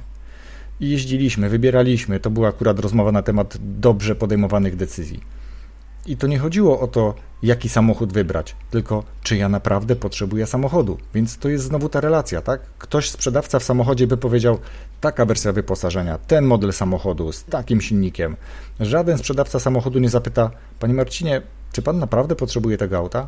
I 0.80 0.90
jeździliśmy, 0.90 1.50
wybieraliśmy. 1.50 2.20
To 2.20 2.30
była 2.30 2.50
akurat 2.50 2.80
rozmowa 2.80 3.12
na 3.12 3.22
temat 3.22 3.58
dobrze 3.62 4.16
podejmowanych 4.16 4.76
decyzji. 4.76 5.20
I 6.06 6.18
to 6.18 6.28
nie 6.28 6.40
chodziło 6.40 6.80
o 6.80 6.88
to, 6.88 7.14
jaki 7.44 7.70
samochód 7.70 8.14
wybrać, 8.14 8.56
tylko 8.72 9.04
czy 9.24 9.38
ja 9.38 9.50
naprawdę 9.50 9.96
potrzebuję 9.96 10.46
samochodu. 10.46 10.98
Więc 11.14 11.38
to 11.38 11.50
jest 11.50 11.66
znowu 11.66 11.90
ta 11.90 12.02
relacja, 12.02 12.42
tak? 12.42 12.62
Ktoś 12.78 13.10
sprzedawca 13.10 13.60
w 13.60 13.64
samochodzie 13.64 14.08
by 14.08 14.18
powiedział, 14.18 14.60
taka 15.02 15.26
wersja 15.26 15.54
wyposażenia, 15.54 16.18
ten 16.18 16.46
model 16.46 16.74
samochodu 16.74 17.32
z 17.32 17.44
takim 17.44 17.82
silnikiem. 17.82 18.36
Żaden 18.80 19.18
sprzedawca 19.18 19.60
samochodu 19.60 20.00
nie 20.00 20.10
zapyta, 20.10 20.52
panie 20.80 20.94
Marcinie, 20.94 21.42
czy 21.72 21.82
pan 21.82 22.00
naprawdę 22.00 22.36
potrzebuje 22.36 22.78
tego 22.78 22.98
auta? 22.98 23.28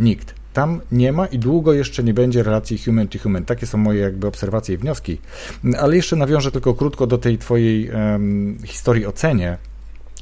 Nikt. 0.00 0.34
Tam 0.52 0.80
nie 0.92 1.12
ma 1.12 1.26
i 1.26 1.38
długo 1.38 1.72
jeszcze 1.72 2.04
nie 2.04 2.14
będzie 2.14 2.42
relacji 2.42 2.78
human 2.78 3.08
to 3.08 3.18
human. 3.18 3.44
Takie 3.44 3.66
są 3.66 3.78
moje 3.78 4.00
jakby 4.00 4.26
obserwacje 4.26 4.74
i 4.74 4.78
wnioski. 4.78 5.18
Ale 5.78 5.96
jeszcze 5.96 6.16
nawiążę 6.16 6.50
tylko 6.50 6.74
krótko 6.74 7.06
do 7.06 7.18
tej 7.18 7.38
twojej 7.38 7.90
um, 7.90 8.58
historii 8.64 9.06
o 9.06 9.12
cenie 9.12 9.58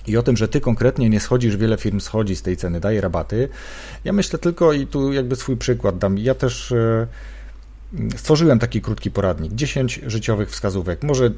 i 0.07 0.17
o 0.17 0.23
tym, 0.23 0.37
że 0.37 0.49
ty 0.49 0.61
konkretnie 0.61 1.11
nie 1.11 1.21
schodzisz, 1.21 1.57
wiele 1.57 1.77
firm 1.77 2.01
schodzi 2.01 2.37
z 2.37 2.43
tej 2.43 2.57
ceny, 2.57 2.81
daje 2.81 3.01
rabaty. 3.01 3.49
Ja 4.05 4.13
myślę 4.13 4.39
tylko 4.39 4.73
i 4.73 4.87
tu 4.87 5.13
jakby 5.13 5.37
swój 5.37 5.57
przykład 5.57 5.99
dam. 5.99 6.19
Ja 6.19 6.35
też 6.35 6.73
e, 6.73 7.07
stworzyłem 8.16 8.59
taki 8.59 8.80
krótki 8.80 9.11
poradnik, 9.11 9.53
10 9.53 10.01
życiowych 10.07 10.51
wskazówek. 10.51 11.03
Może 11.03 11.30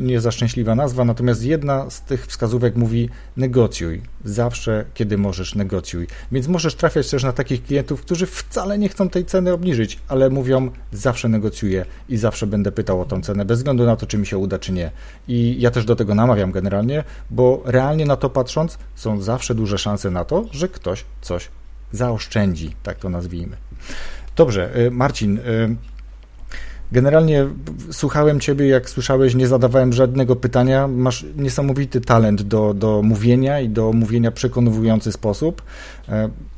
nie 0.00 0.20
za 0.20 0.30
szczęśliwa 0.30 0.74
nazwa, 0.74 1.04
natomiast 1.04 1.44
jedna 1.44 1.90
z 1.90 2.02
tych 2.02 2.26
wskazówek 2.26 2.76
mówi 2.76 3.08
negocjuj. 3.36 4.02
Zawsze, 4.24 4.84
kiedy 4.94 5.18
możesz, 5.18 5.54
negocjuj. 5.54 6.06
Więc 6.32 6.48
możesz 6.48 6.74
trafiać 6.74 7.10
też 7.10 7.22
na 7.22 7.32
takich 7.32 7.64
klientów, 7.64 8.00
którzy 8.00 8.26
wcale 8.26 8.78
nie 8.78 8.88
chcą 8.88 9.08
tej 9.08 9.24
ceny 9.24 9.52
obniżyć, 9.52 9.98
ale 10.08 10.30
mówią 10.30 10.70
zawsze 10.92 11.28
negocjuję 11.28 11.84
i 12.08 12.16
zawsze 12.16 12.46
będę 12.46 12.72
pytał 12.72 13.00
o 13.00 13.04
tą 13.04 13.22
cenę, 13.22 13.44
bez 13.44 13.58
względu 13.58 13.86
na 13.86 13.96
to, 13.96 14.06
czy 14.06 14.18
mi 14.18 14.26
się 14.26 14.38
uda, 14.38 14.58
czy 14.58 14.72
nie. 14.72 14.90
I 15.28 15.56
ja 15.60 15.70
też 15.70 15.84
do 15.84 15.96
tego 15.96 16.14
namawiam 16.14 16.52
generalnie, 16.52 17.04
bo 17.30 17.62
realnie 17.64 18.06
na 18.06 18.16
to 18.16 18.30
patrząc, 18.30 18.78
są 18.94 19.20
zawsze 19.20 19.54
duże 19.54 19.78
szanse 19.78 20.10
na 20.10 20.24
to, 20.24 20.44
że 20.52 20.68
ktoś 20.68 21.04
coś 21.20 21.48
zaoszczędzi, 21.92 22.74
tak 22.82 22.98
to 22.98 23.08
nazwijmy. 23.08 23.56
Dobrze, 24.36 24.76
y, 24.76 24.90
Marcin. 24.90 25.38
Y, 25.38 25.76
generalnie 26.92 27.46
słuchałem 27.90 28.40
Ciebie, 28.40 28.68
jak 28.68 28.90
słyszałeś, 28.90 29.34
nie 29.34 29.46
zadawałem 29.46 29.92
żadnego 29.92 30.36
pytania. 30.36 30.88
Masz 30.88 31.26
niesamowity 31.36 32.00
talent 32.00 32.42
do, 32.42 32.74
do 32.74 33.02
mówienia 33.02 33.60
i 33.60 33.68
do 33.68 33.92
mówienia 33.92 34.30
przekonujący 34.30 35.12
sposób. 35.12 35.62
Y, 36.08 36.12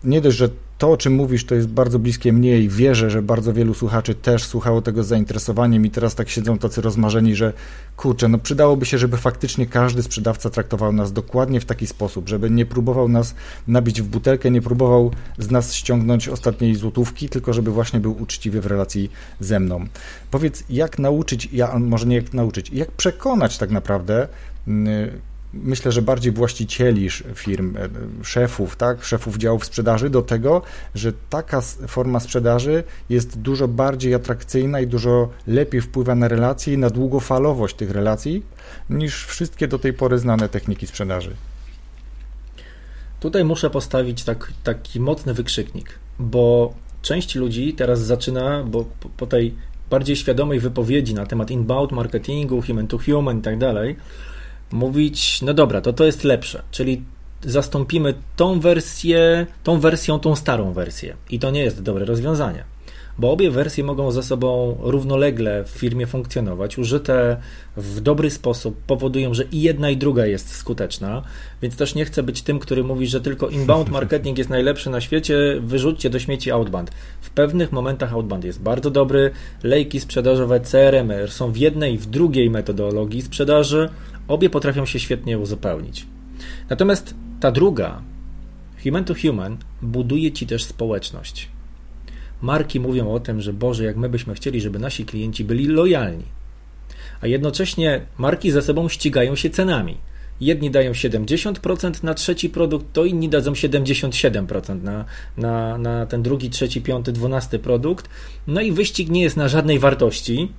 nie 0.04 0.20
dość, 0.20 0.36
że 0.36 0.48
to, 0.82 0.90
o 0.90 0.96
czym 0.96 1.14
mówisz, 1.14 1.44
to 1.44 1.54
jest 1.54 1.68
bardzo 1.68 1.98
bliskie 1.98 2.32
mnie 2.32 2.58
i 2.58 2.68
wierzę, 2.68 3.10
że 3.10 3.22
bardzo 3.22 3.52
wielu 3.52 3.74
słuchaczy 3.74 4.14
też 4.14 4.44
słuchało 4.44 4.82
tego 4.82 5.04
z 5.04 5.06
zainteresowaniem 5.06 5.86
i 5.86 5.90
teraz 5.90 6.14
tak 6.14 6.28
siedzą 6.28 6.58
tacy 6.58 6.80
rozmarzeni, 6.80 7.34
że 7.34 7.52
kurczę, 7.96 8.28
no 8.28 8.38
przydałoby 8.38 8.86
się, 8.86 8.98
żeby 8.98 9.16
faktycznie 9.16 9.66
każdy 9.66 10.02
sprzedawca 10.02 10.50
traktował 10.50 10.92
nas 10.92 11.12
dokładnie 11.12 11.60
w 11.60 11.64
taki 11.64 11.86
sposób, 11.86 12.28
żeby 12.28 12.50
nie 12.50 12.66
próbował 12.66 13.08
nas 13.08 13.34
nabić 13.68 14.02
w 14.02 14.06
butelkę, 14.06 14.50
nie 14.50 14.62
próbował 14.62 15.10
z 15.38 15.50
nas 15.50 15.74
ściągnąć 15.74 16.28
ostatniej 16.28 16.74
złotówki, 16.74 17.28
tylko 17.28 17.52
żeby 17.52 17.70
właśnie 17.70 18.00
był 18.00 18.22
uczciwy 18.22 18.60
w 18.60 18.66
relacji 18.66 19.10
ze 19.40 19.60
mną. 19.60 19.86
Powiedz, 20.30 20.64
jak 20.70 20.98
nauczyć, 20.98 21.48
ja, 21.52 21.78
może 21.78 22.06
nie 22.06 22.16
jak 22.16 22.34
nauczyć, 22.34 22.70
jak 22.70 22.90
przekonać 22.90 23.58
tak 23.58 23.70
naprawdę 23.70 24.28
myślę, 25.54 25.92
że 25.92 26.02
bardziej 26.02 26.32
właścicieli 26.32 27.08
firm, 27.34 27.76
e, 27.76 27.88
szefów, 28.24 28.76
tak, 28.76 29.04
szefów 29.04 29.36
działów 29.36 29.64
sprzedaży 29.64 30.10
do 30.10 30.22
tego, 30.22 30.62
że 30.94 31.12
taka 31.30 31.60
forma 31.88 32.20
sprzedaży 32.20 32.84
jest 33.10 33.38
dużo 33.38 33.68
bardziej 33.68 34.14
atrakcyjna 34.14 34.80
i 34.80 34.86
dużo 34.86 35.28
lepiej 35.46 35.80
wpływa 35.80 36.14
na 36.14 36.28
relacje 36.28 36.74
i 36.74 36.78
na 36.78 36.90
długofalowość 36.90 37.76
tych 37.76 37.90
relacji 37.90 38.42
niż 38.90 39.26
wszystkie 39.26 39.68
do 39.68 39.78
tej 39.78 39.92
pory 39.92 40.18
znane 40.18 40.48
techniki 40.48 40.86
sprzedaży. 40.86 41.30
Tutaj 43.20 43.44
muszę 43.44 43.70
postawić 43.70 44.24
tak, 44.24 44.52
taki 44.64 45.00
mocny 45.00 45.34
wykrzyknik, 45.34 45.98
bo 46.18 46.74
część 47.02 47.34
ludzi 47.34 47.74
teraz 47.74 48.00
zaczyna, 48.00 48.64
bo 48.64 48.84
po, 49.16 49.26
tej 49.26 49.54
bardziej 49.90 50.16
świadomej 50.16 50.60
wypowiedzi 50.60 51.14
na 51.14 51.26
temat 51.26 51.50
inbound 51.50 51.92
marketingu, 51.92 52.62
human 52.62 52.86
to 52.86 52.98
human 52.98 53.38
i 53.38 53.42
tak 53.42 53.58
dalej, 53.58 53.96
mówić, 54.72 55.42
no 55.42 55.54
dobra, 55.54 55.80
to 55.80 55.92
to 55.92 56.04
jest 56.04 56.24
lepsze, 56.24 56.62
czyli 56.70 57.02
zastąpimy 57.44 58.14
tą 58.36 58.60
wersję, 58.60 59.46
tą 59.64 59.80
wersją, 59.80 60.18
tą 60.18 60.36
starą 60.36 60.72
wersję. 60.72 61.16
I 61.30 61.38
to 61.38 61.50
nie 61.50 61.62
jest 61.62 61.82
dobre 61.82 62.04
rozwiązanie, 62.04 62.64
bo 63.18 63.32
obie 63.32 63.50
wersje 63.50 63.84
mogą 63.84 64.10
ze 64.10 64.22
sobą 64.22 64.76
równolegle 64.80 65.64
w 65.64 65.68
firmie 65.68 66.06
funkcjonować. 66.06 66.78
Użyte 66.78 67.36
w 67.76 68.00
dobry 68.00 68.30
sposób 68.30 68.76
powodują, 68.86 69.34
że 69.34 69.44
i 69.52 69.62
jedna, 69.62 69.90
i 69.90 69.96
druga 69.96 70.26
jest 70.26 70.56
skuteczna, 70.56 71.22
więc 71.62 71.76
też 71.76 71.94
nie 71.94 72.04
chcę 72.04 72.22
być 72.22 72.42
tym, 72.42 72.58
który 72.58 72.84
mówi, 72.84 73.06
że 73.06 73.20
tylko 73.20 73.48
inbound 73.48 73.90
marketing 73.98 74.38
jest 74.38 74.50
najlepszy 74.50 74.90
na 74.90 75.00
świecie, 75.00 75.36
wyrzućcie 75.60 76.10
do 76.10 76.18
śmieci 76.18 76.50
outbound. 76.50 76.90
W 77.20 77.30
pewnych 77.30 77.72
momentach 77.72 78.12
outbound 78.12 78.44
jest 78.44 78.62
bardzo 78.62 78.90
dobry, 78.90 79.30
lejki 79.62 80.00
sprzedażowe 80.00 80.60
CRM 80.60 81.12
są 81.28 81.52
w 81.52 81.56
jednej 81.56 81.94
i 81.94 81.98
w 81.98 82.06
drugiej 82.06 82.50
metodologii 82.50 83.22
sprzedaży, 83.22 83.88
Obie 84.28 84.50
potrafią 84.50 84.86
się 84.86 85.00
świetnie 85.00 85.38
uzupełnić. 85.38 86.06
Natomiast 86.70 87.14
ta 87.40 87.50
druga, 87.50 88.02
human 88.84 89.04
to 89.04 89.14
human, 89.14 89.56
buduje 89.82 90.32
ci 90.32 90.46
też 90.46 90.64
społeczność. 90.64 91.48
Marki 92.42 92.80
mówią 92.80 93.12
o 93.12 93.20
tym, 93.20 93.40
że 93.40 93.52
Boże, 93.52 93.84
jak 93.84 93.96
my 93.96 94.08
byśmy 94.08 94.34
chcieli, 94.34 94.60
żeby 94.60 94.78
nasi 94.78 95.04
klienci 95.04 95.44
byli 95.44 95.66
lojalni. 95.66 96.24
A 97.20 97.26
jednocześnie 97.26 98.00
marki 98.18 98.50
ze 98.50 98.62
sobą 98.62 98.88
ścigają 98.88 99.36
się 99.36 99.50
cenami. 99.50 99.96
Jedni 100.40 100.70
dają 100.70 100.92
70% 100.92 102.04
na 102.04 102.14
trzeci 102.14 102.50
produkt, 102.50 102.86
to 102.92 103.04
inni 103.04 103.28
dadzą 103.28 103.52
77% 103.52 104.82
na, 104.82 105.04
na, 105.36 105.78
na 105.78 106.06
ten 106.06 106.22
drugi, 106.22 106.50
trzeci, 106.50 106.80
piąty, 106.80 107.12
dwunasty 107.12 107.58
produkt. 107.58 108.08
No 108.46 108.60
i 108.60 108.72
wyścig 108.72 109.08
nie 109.08 109.22
jest 109.22 109.36
na 109.36 109.48
żadnej 109.48 109.78
wartości, 109.78 110.52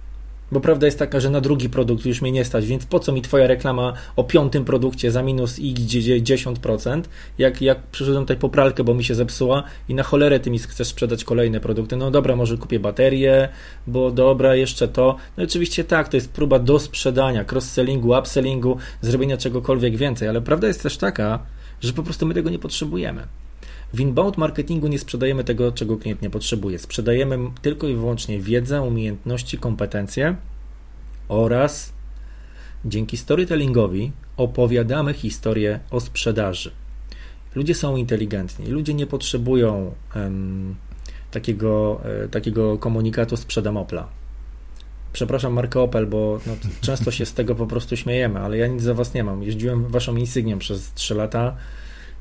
bo 0.53 0.59
prawda 0.59 0.85
jest 0.85 0.99
taka, 0.99 1.19
że 1.19 1.29
na 1.29 1.41
drugi 1.41 1.69
produkt 1.69 2.05
już 2.05 2.21
mnie 2.21 2.31
nie 2.31 2.45
stać, 2.45 2.65
więc 2.65 2.85
po 2.85 2.99
co 2.99 3.11
mi 3.11 3.21
twoja 3.21 3.47
reklama 3.47 3.93
o 4.15 4.23
piątym 4.23 4.65
produkcie 4.65 5.11
za 5.11 5.21
minus 5.23 5.51
x 5.51 5.81
10%, 5.81 7.01
jak, 7.37 7.61
jak 7.61 7.83
przyszedłem 7.83 8.23
tutaj 8.23 8.37
po 8.37 8.49
pralkę, 8.49 8.83
bo 8.83 8.93
mi 8.93 9.03
się 9.03 9.15
zepsuła 9.15 9.63
i 9.89 9.93
na 9.93 10.03
cholerę 10.03 10.39
ty 10.39 10.51
mi 10.51 10.59
chcesz 10.59 10.87
sprzedać 10.87 11.23
kolejne 11.23 11.59
produkty. 11.59 11.95
No 11.95 12.11
dobra, 12.11 12.35
może 12.35 12.57
kupię 12.57 12.79
baterię, 12.79 13.49
bo 13.87 14.11
dobra, 14.11 14.55
jeszcze 14.55 14.87
to. 14.87 15.15
No 15.37 15.43
oczywiście 15.43 15.83
tak, 15.83 16.09
to 16.09 16.17
jest 16.17 16.31
próba 16.31 16.59
do 16.59 16.79
sprzedania, 16.79 17.43
cross-sellingu, 17.43 18.19
upsellingu, 18.19 18.77
zrobienia 19.01 19.37
czegokolwiek 19.37 19.97
więcej, 19.97 20.27
ale 20.27 20.41
prawda 20.41 20.67
jest 20.67 20.83
też 20.83 20.97
taka, 20.97 21.39
że 21.81 21.93
po 21.93 22.03
prostu 22.03 22.25
my 22.25 22.33
tego 22.33 22.49
nie 22.49 22.59
potrzebujemy. 22.59 23.27
W 23.93 23.99
inbound 23.99 24.37
marketingu 24.37 24.87
nie 24.87 24.99
sprzedajemy 24.99 25.43
tego, 25.43 25.71
czego 25.71 25.97
klient 25.97 26.21
nie 26.21 26.29
potrzebuje. 26.29 26.79
Sprzedajemy 26.79 27.37
tylko 27.61 27.87
i 27.87 27.95
wyłącznie 27.95 28.39
wiedzę, 28.39 28.81
umiejętności, 28.81 29.57
kompetencje 29.57 30.35
oraz 31.27 31.93
dzięki 32.85 33.17
storytellingowi 33.17 34.11
opowiadamy 34.37 35.13
historię 35.13 35.79
o 35.91 35.99
sprzedaży. 35.99 36.71
Ludzie 37.55 37.75
są 37.75 37.95
inteligentni, 37.95 38.67
ludzie 38.67 38.93
nie 38.93 39.07
potrzebują 39.07 39.93
um, 40.15 40.75
takiego, 41.31 42.01
e, 42.23 42.27
takiego 42.27 42.77
komunikatu 42.77 43.37
sprzedam 43.37 43.77
Opla. 43.77 44.07
Przepraszam 45.13 45.53
markę 45.53 45.79
Opel, 45.79 46.07
bo 46.07 46.39
no, 46.47 46.53
często 46.81 47.11
się 47.11 47.25
z 47.25 47.33
tego 47.33 47.55
po 47.55 47.67
prostu 47.67 47.97
śmiejemy, 47.97 48.39
ale 48.39 48.57
ja 48.57 48.67
nic 48.67 48.81
za 48.81 48.93
was 48.93 49.13
nie 49.13 49.23
mam. 49.23 49.43
Jeździłem 49.43 49.87
waszą 49.87 50.15
insygnią 50.15 50.59
przez 50.59 50.93
3 50.93 51.15
lata 51.15 51.55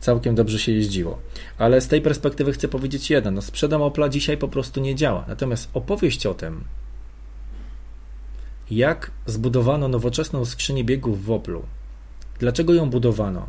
całkiem 0.03 0.35
dobrze 0.35 0.59
się 0.59 0.73
jeździło. 0.73 1.19
Ale 1.59 1.81
z 1.81 1.89
tej 1.89 2.03
perspektywy 2.03 2.53
chcę 2.53 2.69
powiedzieć 2.69 3.11
jedno, 3.11 3.31
no 3.31 3.43
sprzedam 3.43 3.83
Opla 3.83 4.09
dzisiaj 4.09 4.37
po 4.37 4.49
prostu 4.49 4.81
nie 4.81 4.95
działa. 4.95 5.25
Natomiast 5.29 5.71
opowieść 5.75 6.27
o 6.27 6.35
tym, 6.35 6.65
jak 8.71 9.11
zbudowano 9.27 9.89
nowoczesną 9.89 10.45
skrzynię 10.45 10.85
biegów 10.85 11.25
w 11.25 11.31
Oplu, 11.31 11.63
dlaczego 12.39 12.75
ją 12.75 12.91
budowano, 12.91 13.47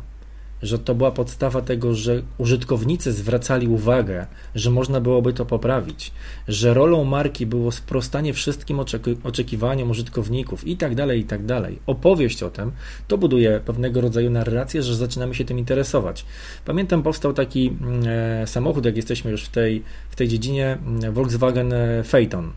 że 0.64 0.78
to 0.78 0.94
była 0.94 1.10
podstawa 1.10 1.62
tego, 1.62 1.94
że 1.94 2.22
użytkownicy 2.38 3.12
zwracali 3.12 3.68
uwagę, 3.68 4.26
że 4.54 4.70
można 4.70 5.00
byłoby 5.00 5.32
to 5.32 5.46
poprawić, 5.46 6.12
że 6.48 6.74
rolą 6.74 7.04
marki 7.04 7.46
było 7.46 7.72
sprostanie 7.72 8.32
wszystkim 8.32 8.78
oczekiwaniom 9.24 9.90
użytkowników 9.90 10.66
i 10.66 10.76
tak 10.76 10.94
dalej, 10.94 11.20
i 11.20 11.24
tak 11.24 11.46
dalej. 11.46 11.78
Opowieść 11.86 12.42
o 12.42 12.50
tym 12.50 12.72
to 13.08 13.18
buduje 13.18 13.60
pewnego 13.64 14.00
rodzaju 14.00 14.30
narrację, 14.30 14.82
że 14.82 14.96
zaczynamy 14.96 15.34
się 15.34 15.44
tym 15.44 15.58
interesować. 15.58 16.26
Pamiętam, 16.64 17.02
powstał 17.02 17.32
taki 17.32 17.68
mm, 17.68 18.02
e, 18.42 18.46
samochód, 18.46 18.84
jak 18.84 18.96
jesteśmy 18.96 19.30
już 19.30 19.44
w 19.44 19.48
tej, 19.48 19.82
w 20.10 20.16
tej 20.16 20.28
dziedzinie, 20.28 20.78
mm, 20.86 21.12
Volkswagen 21.12 21.72
e, 21.72 22.02
Phaeton. 22.04 22.52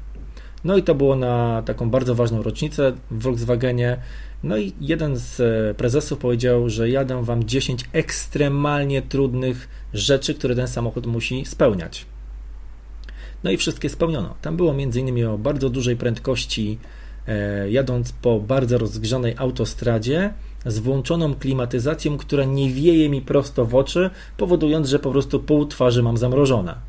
No 0.67 0.77
i 0.77 0.83
to 0.83 0.95
było 0.95 1.15
na 1.15 1.61
taką 1.65 1.89
bardzo 1.89 2.15
ważną 2.15 2.43
rocznicę 2.43 2.93
w 3.11 3.21
Volkswagenie. 3.21 3.97
No 4.43 4.57
i 4.57 4.73
jeden 4.81 5.17
z 5.17 5.39
e, 5.39 5.73
prezesów 5.73 6.19
powiedział, 6.19 6.69
że 6.69 6.89
jadę 6.89 7.23
wam 7.23 7.43
10 7.43 7.85
ekstremalnie 7.93 9.01
trudnych 9.01 9.69
rzeczy, 9.93 10.33
które 10.33 10.55
ten 10.55 10.67
samochód 10.67 11.05
musi 11.05 11.45
spełniać. 11.45 12.05
No 13.43 13.51
i 13.51 13.57
wszystkie 13.57 13.89
spełniono. 13.89 14.35
Tam 14.41 14.57
było 14.57 14.71
m.in. 14.71 15.27
o 15.27 15.37
bardzo 15.37 15.69
dużej 15.69 15.95
prędkości, 15.95 16.79
e, 17.27 17.71
jadąc 17.71 18.11
po 18.11 18.39
bardzo 18.39 18.77
rozgrzanej 18.77 19.33
autostradzie 19.37 20.33
z 20.65 20.79
włączoną 20.79 21.35
klimatyzacją, 21.35 22.17
która 22.17 22.45
nie 22.45 22.69
wieje 22.69 23.09
mi 23.09 23.21
prosto 23.21 23.65
w 23.65 23.75
oczy, 23.75 24.09
powodując, 24.37 24.89
że 24.89 24.99
po 24.99 25.11
prostu 25.11 25.39
pół 25.39 25.65
twarzy 25.65 26.03
mam 26.03 26.17
zamrożone 26.17 26.86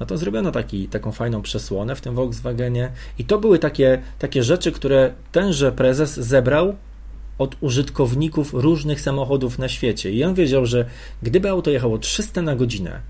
no 0.00 0.06
to 0.06 0.18
zrobiono 0.18 0.52
taki, 0.52 0.88
taką 0.88 1.12
fajną 1.12 1.42
przesłonę 1.42 1.96
w 1.96 2.00
tym 2.00 2.14
Volkswagenie 2.14 2.92
i 3.18 3.24
to 3.24 3.38
były 3.38 3.58
takie, 3.58 4.02
takie 4.18 4.42
rzeczy, 4.42 4.72
które 4.72 5.12
tenże 5.32 5.72
prezes 5.72 6.20
zebrał 6.20 6.76
od 7.38 7.56
użytkowników 7.60 8.54
różnych 8.54 9.00
samochodów 9.00 9.58
na 9.58 9.68
świecie. 9.68 10.12
I 10.12 10.24
on 10.24 10.34
wiedział, 10.34 10.66
że 10.66 10.84
gdyby 11.22 11.50
auto 11.50 11.70
jechało 11.70 11.98
300 11.98 12.42
na 12.42 12.56
godzinę 12.56 13.00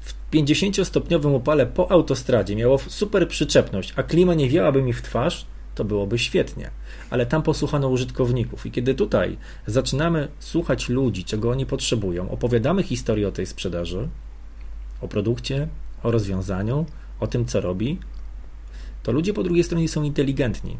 w 0.00 0.30
50-stopniowym 0.32 1.34
upale 1.34 1.66
po 1.66 1.90
autostradzie, 1.90 2.56
miało 2.56 2.78
super 2.78 3.28
przyczepność, 3.28 3.92
a 3.96 4.02
klima 4.02 4.34
nie 4.34 4.48
wiałaby 4.48 4.82
mi 4.82 4.92
w 4.92 5.02
twarz, 5.02 5.46
to 5.74 5.84
byłoby 5.84 6.18
świetnie. 6.18 6.70
Ale 7.10 7.26
tam 7.26 7.42
posłuchano 7.42 7.88
użytkowników. 7.88 8.66
I 8.66 8.70
kiedy 8.70 8.94
tutaj 8.94 9.36
zaczynamy 9.66 10.28
słuchać 10.38 10.88
ludzi, 10.88 11.24
czego 11.24 11.50
oni 11.50 11.66
potrzebują, 11.66 12.30
opowiadamy 12.30 12.82
historię 12.82 13.28
o 13.28 13.32
tej 13.32 13.46
sprzedaży, 13.46 14.08
o 15.00 15.08
produkcie, 15.08 15.68
o 16.02 16.10
rozwiązaniu, 16.10 16.86
o 17.20 17.26
tym, 17.26 17.46
co 17.46 17.60
robi, 17.60 17.98
to 19.02 19.12
ludzie 19.12 19.34
po 19.34 19.42
drugiej 19.42 19.64
stronie 19.64 19.88
są 19.88 20.02
inteligentni. 20.02 20.76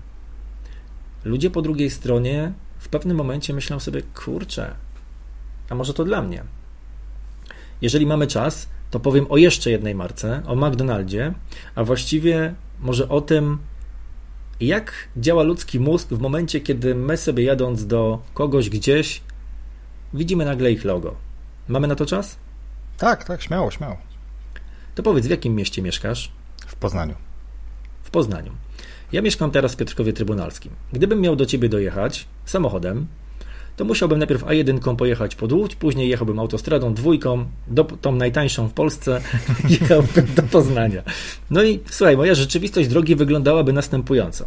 Ludzie 1.25 1.51
po 1.51 1.63
drugiej 1.63 1.91
stronie 1.91 2.53
w 2.79 2.89
pewnym 2.89 3.17
momencie 3.17 3.55
myślą 3.55 3.81
sobie, 3.81 4.03
kurczę, 4.03 4.75
a 5.71 5.75
może 5.75 5.95
to 5.95 6.05
dla 6.05 6.23
mnie. 6.23 6.45
Jeżeli 7.83 8.07
mamy 8.07 8.27
czas, 8.27 8.69
to 8.91 9.01
powiem 9.01 9.27
o 9.29 9.37
jeszcze 9.37 9.71
jednej 9.71 9.95
marce, 9.95 10.43
o 10.47 10.57
McDonaldzie, 10.57 11.35
a 11.75 11.85
właściwie 11.85 12.55
może 12.81 13.09
o 13.09 13.21
tym, 13.21 13.59
jak 14.61 14.93
działa 15.17 15.43
ludzki 15.43 15.81
mózg 15.81 16.09
w 16.09 16.21
momencie, 16.21 16.61
kiedy 16.61 16.95
my 16.95 17.17
sobie 17.17 17.45
jadąc 17.45 17.87
do 17.87 18.23
kogoś 18.35 18.71
gdzieś, 18.71 19.23
widzimy 20.15 20.45
nagle 20.45 20.73
ich 20.73 20.85
logo. 20.85 21.15
Mamy 21.69 21.89
na 21.89 21.95
to 21.95 22.07
czas? 22.07 22.37
Tak, 22.99 23.25
tak, 23.25 23.43
śmiało, 23.43 23.71
śmiało. 23.71 24.06
To 24.97 25.03
powiedz, 25.03 25.27
w 25.27 25.31
jakim 25.31 25.55
mieście 25.55 25.83
mieszkasz? 25.83 26.33
W 26.67 26.77
Poznaniu. 26.77 27.15
W 28.03 28.11
Poznaniu. 28.11 28.53
Ja 29.13 29.23
mieszkam 29.23 29.51
teraz 29.51 29.73
w 29.73 29.77
Piotrkowie 29.77 30.13
Trybunalskim. 30.13 30.73
Gdybym 30.93 31.21
miał 31.21 31.37
do 31.37 31.47
ciebie 31.47 31.69
dojechać 31.69 32.27
samochodem, 32.45 33.07
to 33.77 33.85
musiałbym 33.85 34.19
najpierw 34.19 34.45
A1 34.45 34.97
pojechać 34.97 35.35
pod 35.35 35.53
Łódź, 35.53 35.77
później 35.77 36.09
jechałbym 36.09 36.39
autostradą 36.39 36.95
dwójką, 36.95 37.47
do, 37.69 37.85
tą 37.85 38.15
najtańszą 38.15 38.69
w 38.69 38.73
Polsce, 38.73 39.21
jechałbym 39.81 40.27
do 40.37 40.43
Poznania. 40.43 41.03
No 41.51 41.63
i 41.63 41.81
słuchaj, 41.91 42.17
moja 42.17 42.35
rzeczywistość 42.35 42.89
drogi 42.89 43.17
wyglądałaby 43.17 43.73
następująco. 43.73 44.47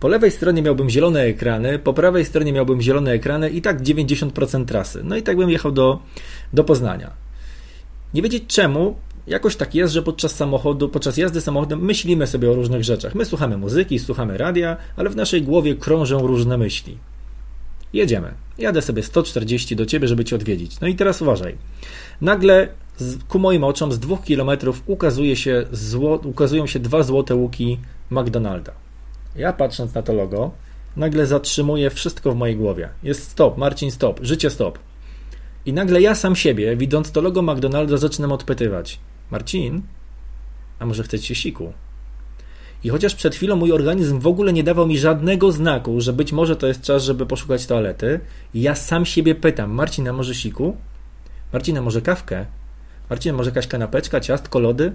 Po 0.00 0.08
lewej 0.08 0.30
stronie 0.30 0.62
miałbym 0.62 0.90
zielone 0.90 1.20
ekrany, 1.22 1.78
po 1.78 1.92
prawej 1.92 2.24
stronie 2.24 2.52
miałbym 2.52 2.80
zielone 2.80 3.12
ekrany 3.12 3.50
i 3.50 3.62
tak 3.62 3.82
90% 3.82 4.64
trasy. 4.64 5.00
No 5.04 5.16
i 5.16 5.22
tak 5.22 5.36
bym 5.36 5.50
jechał 5.50 5.72
do, 5.72 6.00
do 6.52 6.64
Poznania. 6.64 7.10
Nie 8.14 8.22
wiedzieć 8.22 8.44
czemu, 8.46 8.96
jakoś 9.26 9.56
tak 9.56 9.74
jest, 9.74 9.94
że 9.94 10.02
podczas 10.02 10.34
samochodu, 10.34 10.88
podczas 10.88 11.16
jazdy 11.16 11.40
samochodem 11.40 11.84
myślimy 11.84 12.26
sobie 12.26 12.50
o 12.50 12.54
różnych 12.54 12.84
rzeczach. 12.84 13.14
My 13.14 13.24
słuchamy 13.24 13.58
muzyki, 13.58 13.98
słuchamy 13.98 14.38
radia, 14.38 14.76
ale 14.96 15.10
w 15.10 15.16
naszej 15.16 15.42
głowie 15.42 15.74
krążą 15.74 16.26
różne 16.26 16.58
myśli. 16.58 16.98
Jedziemy. 17.92 18.34
Jadę 18.58 18.82
sobie 18.82 19.02
140 19.02 19.76
do 19.76 19.86
ciebie, 19.86 20.08
żeby 20.08 20.24
cię 20.24 20.36
odwiedzić. 20.36 20.80
No 20.80 20.88
i 20.88 20.94
teraz 20.94 21.22
uważaj. 21.22 21.56
Nagle 22.20 22.68
ku 23.28 23.38
moim 23.38 23.64
oczom 23.64 23.92
z 23.92 23.98
dwóch 23.98 24.24
kilometrów 24.24 24.82
ukazuje 24.86 25.36
się 25.36 25.66
zło, 25.72 26.20
ukazują 26.24 26.66
się 26.66 26.78
dwa 26.78 27.02
złote 27.02 27.34
łuki 27.34 27.78
McDonalda. 28.10 28.72
Ja 29.36 29.52
patrząc 29.52 29.94
na 29.94 30.02
to 30.02 30.12
logo, 30.12 30.50
nagle 30.96 31.26
zatrzymuję 31.26 31.90
wszystko 31.90 32.32
w 32.32 32.36
mojej 32.36 32.56
głowie. 32.56 32.88
Jest 33.02 33.30
stop, 33.30 33.58
Marcin 33.58 33.90
stop, 33.90 34.20
życie 34.22 34.50
stop. 34.50 34.78
I 35.66 35.72
nagle 35.72 36.00
ja 36.00 36.14
sam 36.14 36.36
siebie, 36.36 36.76
widząc 36.76 37.12
to 37.12 37.20
logo 37.20 37.42
McDonalda, 37.42 37.96
zaczynam 37.96 38.32
odpytywać. 38.32 39.00
Marcin, 39.30 39.82
a 40.78 40.86
może 40.86 41.02
chcecie 41.02 41.34
siku? 41.34 41.72
I 42.84 42.88
chociaż 42.88 43.14
przed 43.14 43.34
chwilą 43.34 43.56
mój 43.56 43.72
organizm 43.72 44.18
w 44.18 44.26
ogóle 44.26 44.52
nie 44.52 44.64
dawał 44.64 44.86
mi 44.86 44.98
żadnego 44.98 45.52
znaku, 45.52 46.00
że 46.00 46.12
być 46.12 46.32
może 46.32 46.56
to 46.56 46.66
jest 46.66 46.82
czas, 46.82 47.04
żeby 47.04 47.26
poszukać 47.26 47.66
toalety, 47.66 48.20
ja 48.54 48.74
sam 48.74 49.06
siebie 49.06 49.34
pytam: 49.34 49.70
Marcina, 49.70 50.12
może 50.12 50.34
siku? 50.34 50.76
Marcina, 51.52 51.82
może 51.82 52.02
kawkę? 52.02 52.46
Marcina, 53.10 53.36
może 53.36 53.50
jakaś 53.50 53.66
kanapeczka, 53.66 54.20
ciastko, 54.20 54.58
lody? 54.58 54.92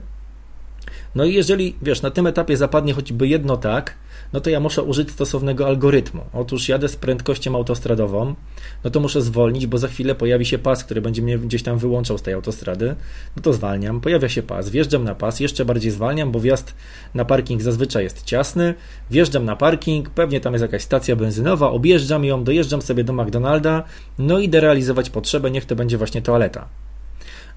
No 1.16 1.26
i 1.26 1.34
jeżeli, 1.34 1.76
wiesz, 1.82 2.02
na 2.02 2.12
tym 2.12 2.28
etapie 2.28 2.58
zapadnie 2.58 2.94
choćby 2.94 3.28
jedno 3.28 3.58
tak, 3.58 3.96
no 4.34 4.42
to 4.42 4.50
ja 4.50 4.60
muszę 4.60 4.84
użyć 4.84 5.12
stosownego 5.12 5.68
algorytmu. 5.68 6.22
Otóż 6.34 6.70
jadę 6.70 6.88
z 6.88 6.96
prędkością 6.96 7.56
autostradową, 7.56 8.36
no 8.84 8.90
to 8.90 9.00
muszę 9.00 9.22
zwolnić, 9.22 9.68
bo 9.68 9.78
za 9.78 9.88
chwilę 9.88 10.16
pojawi 10.16 10.46
się 10.46 10.58
pas, 10.58 10.84
który 10.84 11.02
będzie 11.02 11.22
mnie 11.22 11.38
gdzieś 11.38 11.64
tam 11.64 11.78
wyłączał 11.78 12.18
z 12.18 12.22
tej 12.22 12.34
autostrady. 12.34 12.96
No 13.36 13.42
to 13.42 13.54
zwalniam, 13.54 14.02
pojawia 14.02 14.30
się 14.30 14.44
pas, 14.44 14.70
wjeżdżam 14.70 15.04
na 15.04 15.16
pas, 15.16 15.40
jeszcze 15.40 15.66
bardziej 15.66 15.92
zwalniam, 15.92 16.32
bo 16.32 16.40
wjazd 16.40 16.76
na 17.14 17.26
parking 17.26 17.62
zazwyczaj 17.62 18.04
jest 18.04 18.24
ciasny. 18.24 18.74
Wjeżdżam 19.12 19.46
na 19.46 19.56
parking, 19.56 20.10
pewnie 20.10 20.40
tam 20.40 20.54
jest 20.54 20.62
jakaś 20.62 20.82
stacja 20.82 21.16
benzynowa, 21.16 21.70
objeżdżam 21.70 22.26
ją, 22.26 22.44
dojeżdżam 22.44 22.82
sobie 22.82 23.04
do 23.04 23.14
McDonalda, 23.14 23.84
no 24.20 24.40
i 24.40 24.52
idę 24.52 24.60
realizować 24.60 25.10
potrzebę, 25.10 25.52
niech 25.52 25.66
to 25.66 25.76
będzie 25.76 25.98
właśnie 25.98 26.22
toaleta. 26.22 26.68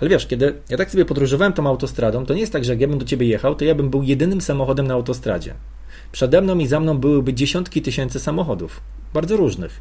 Ale 0.00 0.10
wiesz, 0.10 0.26
kiedy 0.26 0.54
ja 0.68 0.76
tak 0.76 0.90
sobie 0.90 1.04
podróżowałem 1.04 1.52
tą 1.52 1.66
autostradą, 1.66 2.26
to 2.26 2.34
nie 2.34 2.40
jest 2.40 2.52
tak, 2.52 2.64
że 2.64 2.72
jak 2.72 2.80
ja 2.80 2.88
bym 2.88 2.98
do 2.98 3.04
ciebie 3.04 3.26
jechał, 3.26 3.54
to 3.54 3.64
ja 3.64 3.74
bym 3.74 3.90
był 3.90 4.02
jedynym 4.02 4.40
samochodem 4.40 4.86
na 4.86 4.94
autostradzie. 4.94 5.54
Przede 6.12 6.40
mną 6.40 6.58
i 6.58 6.66
za 6.66 6.80
mną 6.80 6.98
byłyby 6.98 7.34
dziesiątki 7.34 7.82
tysięcy 7.82 8.20
samochodów, 8.20 8.80
bardzo 9.14 9.36
różnych. 9.36 9.80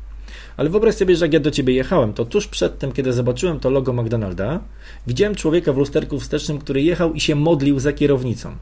Ale 0.58 0.70
wyobraź 0.70 0.96
sobie, 0.96 1.16
że 1.16 1.26
jak 1.26 1.34
ja 1.34 1.40
do 1.40 1.52
ciebie 1.52 1.74
jechałem, 1.74 2.14
to 2.14 2.26
tuż 2.26 2.48
przed 2.48 2.80
tym, 2.80 2.92
kiedy 2.92 3.14
zobaczyłem 3.14 3.60
to 3.60 3.70
logo 3.70 3.94
McDonalda, 3.94 4.60
widziałem 5.08 5.36
człowieka 5.36 5.74
w 5.74 5.78
lusterku 5.78 6.20
wstecznym, 6.20 6.58
który 6.58 6.82
jechał 6.82 7.14
i 7.14 7.20
się 7.20 7.36
modlił 7.36 7.80
za 7.80 7.94
kierownicą. 7.94 8.56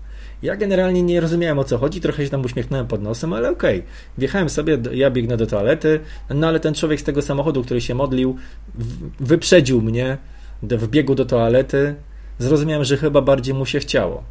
Ja 0.43 0.55
generalnie 0.55 1.03
nie 1.03 1.19
rozumiałem 1.19 1.59
o 1.59 1.63
co 1.63 1.77
chodzi, 1.77 2.01
trochę 2.01 2.23
się 2.23 2.29
tam 2.29 2.45
uśmiechnąłem 2.45 2.87
pod 2.87 3.01
nosem, 3.01 3.33
ale 3.33 3.51
okej. 3.51 3.79
Okay. 3.79 3.89
Wjechałem 4.17 4.49
sobie, 4.49 4.77
ja 4.93 5.11
biegnę 5.11 5.37
do 5.37 5.47
toalety, 5.47 5.99
no 6.29 6.47
ale 6.47 6.59
ten 6.59 6.73
człowiek 6.73 7.01
z 7.01 7.03
tego 7.03 7.21
samochodu, 7.21 7.63
który 7.63 7.81
się 7.81 7.95
modlił, 7.95 8.35
wyprzedził 9.19 9.81
mnie 9.81 10.17
w 10.64 10.88
biegu 10.88 11.16
do 11.16 11.26
toalety. 11.26 11.95
Zrozumiałem, 12.39 12.84
że 12.84 12.97
chyba 12.97 13.22
bardziej 13.22 13.53
mu 13.53 13.66
się 13.66 13.80
chciało. 13.80 14.24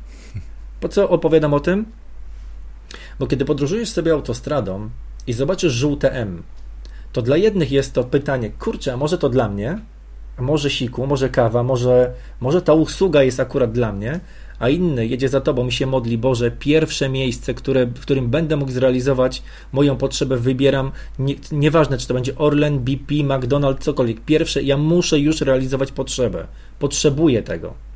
Po 0.81 0.89
co 0.89 1.09
opowiadam 1.09 1.55
o 1.55 1.61
tym? 1.61 1.87
Bo 3.19 3.27
kiedy 3.27 3.45
podróżujesz 3.45 3.89
sobie 3.89 4.13
autostradą 4.13 4.91
i 5.27 5.33
zobaczysz 5.33 5.73
żółte 5.73 6.13
M, 6.13 6.43
to 7.13 7.23
dla 7.23 7.37
jednych 7.37 7.73
jest 7.73 7.93
to 7.93 8.05
pytanie, 8.05 8.51
kurczę, 8.51 8.93
a 8.93 8.97
może 8.97 9.19
to 9.19 9.29
dla 9.29 9.49
mnie? 9.49 9.79
A 10.37 10.43
może 10.43 10.71
siku, 10.71 11.07
może 11.07 11.29
kawa, 11.29 11.63
może, 11.63 12.13
może 12.41 12.63
ta 12.63 12.73
usługa 12.73 13.23
jest 13.23 13.41
akurat 13.41 13.73
dla 13.73 13.93
mnie, 13.93 14.21
a 14.61 14.69
inny 14.69 15.07
jedzie 15.07 15.29
za 15.29 15.41
tobą 15.41 15.67
i 15.67 15.73
się 15.73 15.87
modli, 15.87 16.19
Boże, 16.19 16.51
pierwsze 16.51 17.09
miejsce, 17.09 17.55
które, 17.55 17.87
w 17.87 18.01
którym 18.01 18.29
będę 18.29 18.57
mógł 18.57 18.73
zrealizować 18.73 19.43
moją 19.73 19.97
potrzebę, 19.97 20.37
wybieram, 20.37 20.93
nie, 21.19 21.35
nieważne 21.53 21.99
czy 21.99 22.09
to 22.09 22.15
będzie 22.15 22.37
Orlen, 22.37 22.79
BP, 22.79 23.15
McDonald's, 23.15 23.79
cokolwiek, 23.81 24.21
pierwsze, 24.21 24.63
ja 24.63 24.77
muszę 24.77 25.19
już 25.19 25.41
realizować 25.41 25.93
potrzebę, 25.93 26.47
potrzebuję 26.79 27.43
tego. 27.43 27.90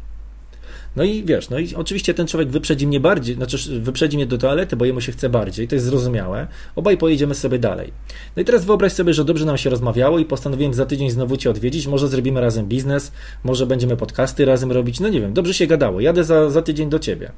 No 0.97 1.05
i 1.05 1.25
wiesz, 1.25 1.51
no 1.51 1.59
i 1.59 1.75
oczywiście 1.75 2.15
ten 2.15 2.27
człowiek 2.27 2.49
wyprzedzi 2.49 2.87
mnie 2.87 3.01
bardziej, 3.01 3.35
znaczy 3.35 3.81
wyprzedzi 3.81 4.17
mnie 4.17 4.27
do 4.27 4.39
toalety, 4.39 4.77
bo 4.77 4.85
jemu 4.85 5.01
się 5.01 5.13
chce 5.13 5.29
bardziej, 5.29 5.69
to 5.69 5.75
jest 5.75 5.87
zrozumiałe. 5.87 6.47
Obaj 6.77 6.99
pojedziemy 6.99 7.35
sobie 7.35 7.59
dalej. 7.59 7.93
No 8.37 8.43
i 8.43 8.45
teraz 8.45 8.65
wyobraź 8.65 8.93
sobie, 8.93 9.15
że 9.15 9.25
dobrze 9.25 9.45
nam 9.45 9.59
się 9.59 9.71
rozmawiało 9.71 10.19
i 10.19 10.25
postanowiłem 10.25 10.75
za 10.75 10.87
tydzień 10.87 11.11
znowu 11.11 11.37
Cię 11.37 11.51
odwiedzić, 11.51 11.87
może 11.87 12.09
zrobimy 12.09 12.41
razem 12.41 12.67
biznes, 12.67 13.13
może 13.45 13.67
będziemy 13.67 13.97
podcasty 13.97 14.45
razem 14.45 14.73
robić, 14.73 15.01
no 15.01 15.09
nie 15.09 15.21
wiem, 15.21 15.33
dobrze 15.33 15.55
się 15.55 15.67
gadało, 15.67 16.01
jadę 16.01 16.25
za, 16.25 16.51
za 16.51 16.63
tydzień 16.63 16.91
do 16.91 16.99
Ciebie. 16.99 17.33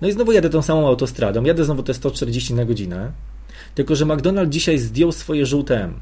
No 0.00 0.08
i 0.08 0.12
znowu 0.12 0.32
jadę 0.32 0.50
tą 0.50 0.62
samą 0.62 0.86
autostradą, 0.88 1.44
jadę 1.44 1.64
znowu 1.64 1.82
te 1.82 1.94
140 1.94 2.54
na 2.54 2.64
godzinę, 2.64 3.12
tylko 3.74 3.96
że 3.96 4.06
McDonald's 4.06 4.48
dzisiaj 4.48 4.78
zdjął 4.78 5.12
swoje 5.12 5.46
żółte 5.46 5.84
M. 5.84 5.94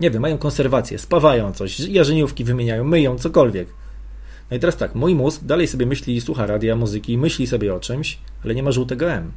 Nie 0.00 0.10
wiem, 0.10 0.22
mają 0.22 0.38
konserwację, 0.38 0.98
spawają 0.98 1.52
coś, 1.52 1.80
jarzeniówki 1.80 2.44
wymieniają, 2.44 2.84
myją, 2.84 3.18
cokolwiek. 3.18 3.68
No 4.50 4.56
i 4.56 4.60
teraz 4.60 4.76
tak, 4.76 4.94
mój 4.94 5.14
mózg 5.14 5.44
dalej 5.44 5.66
sobie 5.66 5.86
myśli, 5.86 6.20
słucha 6.20 6.46
radia, 6.46 6.76
muzyki, 6.76 7.18
myśli 7.18 7.46
sobie 7.46 7.74
o 7.74 7.80
czymś, 7.80 8.18
ale 8.44 8.54
nie 8.54 8.62
ma 8.62 8.72
żółtego 8.72 9.10
M. 9.10 9.32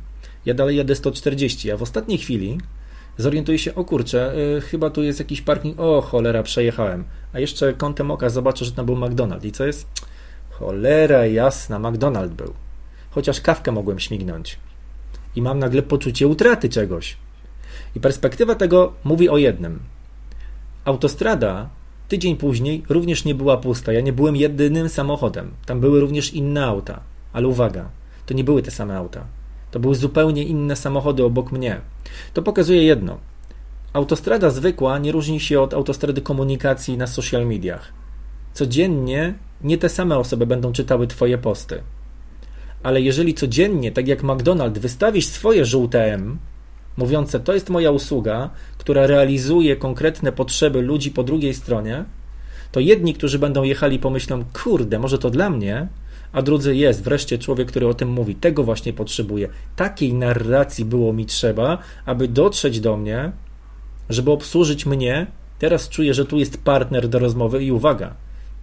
Ja 0.46 0.54
dalej 0.54 0.78
jadę 0.78 0.96
140, 0.96 1.72
a 1.72 1.78
w 1.78 1.82
ostatniej 1.82 2.18
chwili 2.18 2.58
zorientuję 3.18 3.60
się, 3.60 3.76
o 3.76 3.86
kurczę, 3.86 4.34
yy, 4.36 4.62
chyba 4.62 4.90
tu 4.90 5.04
jest 5.04 5.20
jakiś 5.20 5.42
parking, 5.42 5.80
o 5.80 6.02
cholera, 6.02 6.44
przejechałem. 6.44 7.04
A 7.34 7.40
jeszcze 7.40 7.74
kątem 7.74 8.12
oka 8.12 8.30
zobaczę, 8.30 8.66
że 8.66 8.72
tam 8.72 8.86
był 8.86 8.96
McDonald's. 8.96 9.46
I 9.46 9.52
co 9.52 9.66
jest? 9.66 9.88
Cholera 10.50 11.26
jasna, 11.26 11.80
McDonald's 11.80 12.30
był. 12.30 12.54
Chociaż 13.12 13.42
kawkę 13.42 13.72
mogłem 13.72 14.00
śmignąć. 14.00 14.60
I 15.36 15.42
mam 15.42 15.60
nagle 15.60 15.82
poczucie 15.82 16.28
utraty 16.28 16.70
czegoś. 16.70 17.18
I 17.96 18.00
perspektywa 18.00 18.56
tego 18.56 18.94
mówi 19.04 19.30
o 19.30 19.38
jednym. 19.38 19.80
Autostrada 20.86 21.70
Tydzień 22.10 22.36
później 22.36 22.84
również 22.90 23.26
nie 23.26 23.36
była 23.36 23.58
pusta. 23.58 23.94
Ja 23.94 24.02
nie 24.02 24.14
byłem 24.14 24.36
jedynym 24.36 24.90
samochodem. 24.90 25.52
Tam 25.66 25.80
były 25.80 26.00
również 26.00 26.34
inne 26.34 26.66
auta. 26.66 27.00
Ale 27.34 27.48
uwaga, 27.48 27.90
to 28.26 28.34
nie 28.34 28.44
były 28.44 28.64
te 28.64 28.72
same 28.72 28.98
auta. 28.98 29.26
To 29.72 29.80
były 29.80 29.96
zupełnie 29.96 30.44
inne 30.44 30.76
samochody 30.76 31.24
obok 31.24 31.52
mnie. 31.52 31.82
To 32.34 32.42
pokazuje 32.42 32.84
jedno. 32.84 33.18
Autostrada 33.94 34.50
zwykła 34.50 35.00
nie 35.00 35.12
różni 35.12 35.40
się 35.40 35.62
od 35.62 35.74
autostrady 35.74 36.22
komunikacji 36.22 36.98
na 36.98 37.08
social 37.08 37.48
mediach. 37.48 37.94
Codziennie 38.54 39.34
nie 39.62 39.78
te 39.78 39.90
same 39.90 40.18
osoby 40.18 40.46
będą 40.46 40.72
czytały 40.72 41.08
Twoje 41.08 41.38
posty. 41.38 41.82
Ale 42.84 43.02
jeżeli 43.02 43.34
codziennie, 43.34 43.92
tak 43.92 44.08
jak 44.08 44.24
McDonald's, 44.24 44.80
wystawisz 44.80 45.28
swoje 45.28 45.66
żółte 45.66 46.14
M, 46.14 46.40
mówiące: 47.00 47.40
To 47.40 47.54
jest 47.54 47.70
moja 47.70 47.92
usługa, 47.92 48.50
która 48.78 49.08
realizuje 49.08 49.76
konkretne 49.76 50.32
potrzeby 50.32 50.82
ludzi 50.82 51.12
po 51.12 51.24
drugiej 51.24 51.54
stronie, 51.54 52.06
to 52.72 52.80
jedni, 52.80 53.14
którzy 53.14 53.40
będą 53.40 53.64
jechali, 53.64 54.00
pomyślą: 54.00 54.44
Kurde, 54.64 55.00
może 55.00 55.18
to 55.18 55.30
dla 55.30 55.50
mnie, 55.50 55.88
a 56.32 56.42
drudzy 56.42 56.76
jest 56.76 57.04
wreszcie 57.04 57.38
człowiek, 57.38 57.68
który 57.68 57.88
o 57.88 57.94
tym 57.94 58.10
mówi. 58.10 58.36
Tego 58.36 58.64
właśnie 58.64 58.94
potrzebuję. 58.94 59.50
Takiej 59.76 60.14
narracji 60.14 60.86
było 60.86 61.14
mi 61.14 61.26
trzeba, 61.26 61.78
aby 62.06 62.28
dotrzeć 62.28 62.80
do 62.80 62.98
mnie, 62.98 63.32
żeby 64.10 64.32
obsłużyć 64.32 64.86
mnie. 64.86 65.28
Teraz 65.60 65.90
czuję, 65.90 66.14
że 66.14 66.26
tu 66.26 66.38
jest 66.38 66.64
partner 66.64 67.08
do 67.08 67.20
rozmowy 67.20 67.64
i 67.64 67.72
uwaga. 67.72 68.14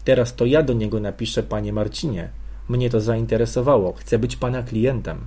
Teraz 0.05 0.35
to 0.35 0.47
ja 0.47 0.63
do 0.63 0.73
niego 0.73 1.01
napiszę, 1.01 1.43
panie 1.43 1.73
Marcinie. 1.73 2.29
Mnie 2.69 2.91
to 2.91 3.01
zainteresowało. 3.01 3.93
Chcę 3.93 4.19
być 4.19 4.37
pana 4.37 4.63
klientem. 4.63 5.19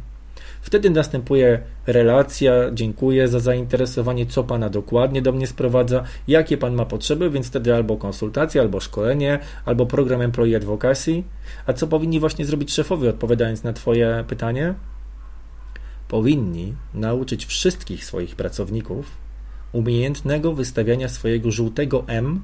Wtedy 0.70 0.90
następuje 0.90 1.62
relacja, 1.88 2.54
dziękuję 2.74 3.28
za 3.28 3.40
zainteresowanie, 3.40 4.26
co 4.26 4.44
pana 4.44 4.70
dokładnie 4.70 5.22
do 5.22 5.32
mnie 5.32 5.48
sprowadza, 5.48 6.04
jakie 6.28 6.58
pan 6.58 6.76
ma 6.76 6.86
potrzeby, 6.86 7.30
więc 7.30 7.48
wtedy 7.48 7.76
albo 7.76 7.98
konsultacja, 7.98 8.62
albo 8.62 8.80
szkolenie, 8.80 9.40
albo 9.66 9.86
program 9.86 10.22
Employee 10.22 10.56
Advocacy. 10.56 11.24
A 11.66 11.74
co 11.74 11.88
powinni 11.88 12.20
właśnie 12.20 12.46
zrobić 12.46 12.74
szefowie, 12.74 13.10
odpowiadając 13.10 13.64
na 13.64 13.74
twoje 13.74 14.24
pytanie? 14.28 14.74
Powinni 16.08 16.74
nauczyć 16.94 17.46
wszystkich 17.46 18.06
swoich 18.06 18.36
pracowników 18.36 19.06
umiejętnego 19.72 20.54
wystawiania 20.54 21.10
swojego 21.10 21.52
żółtego 21.52 22.04
M 22.08 22.42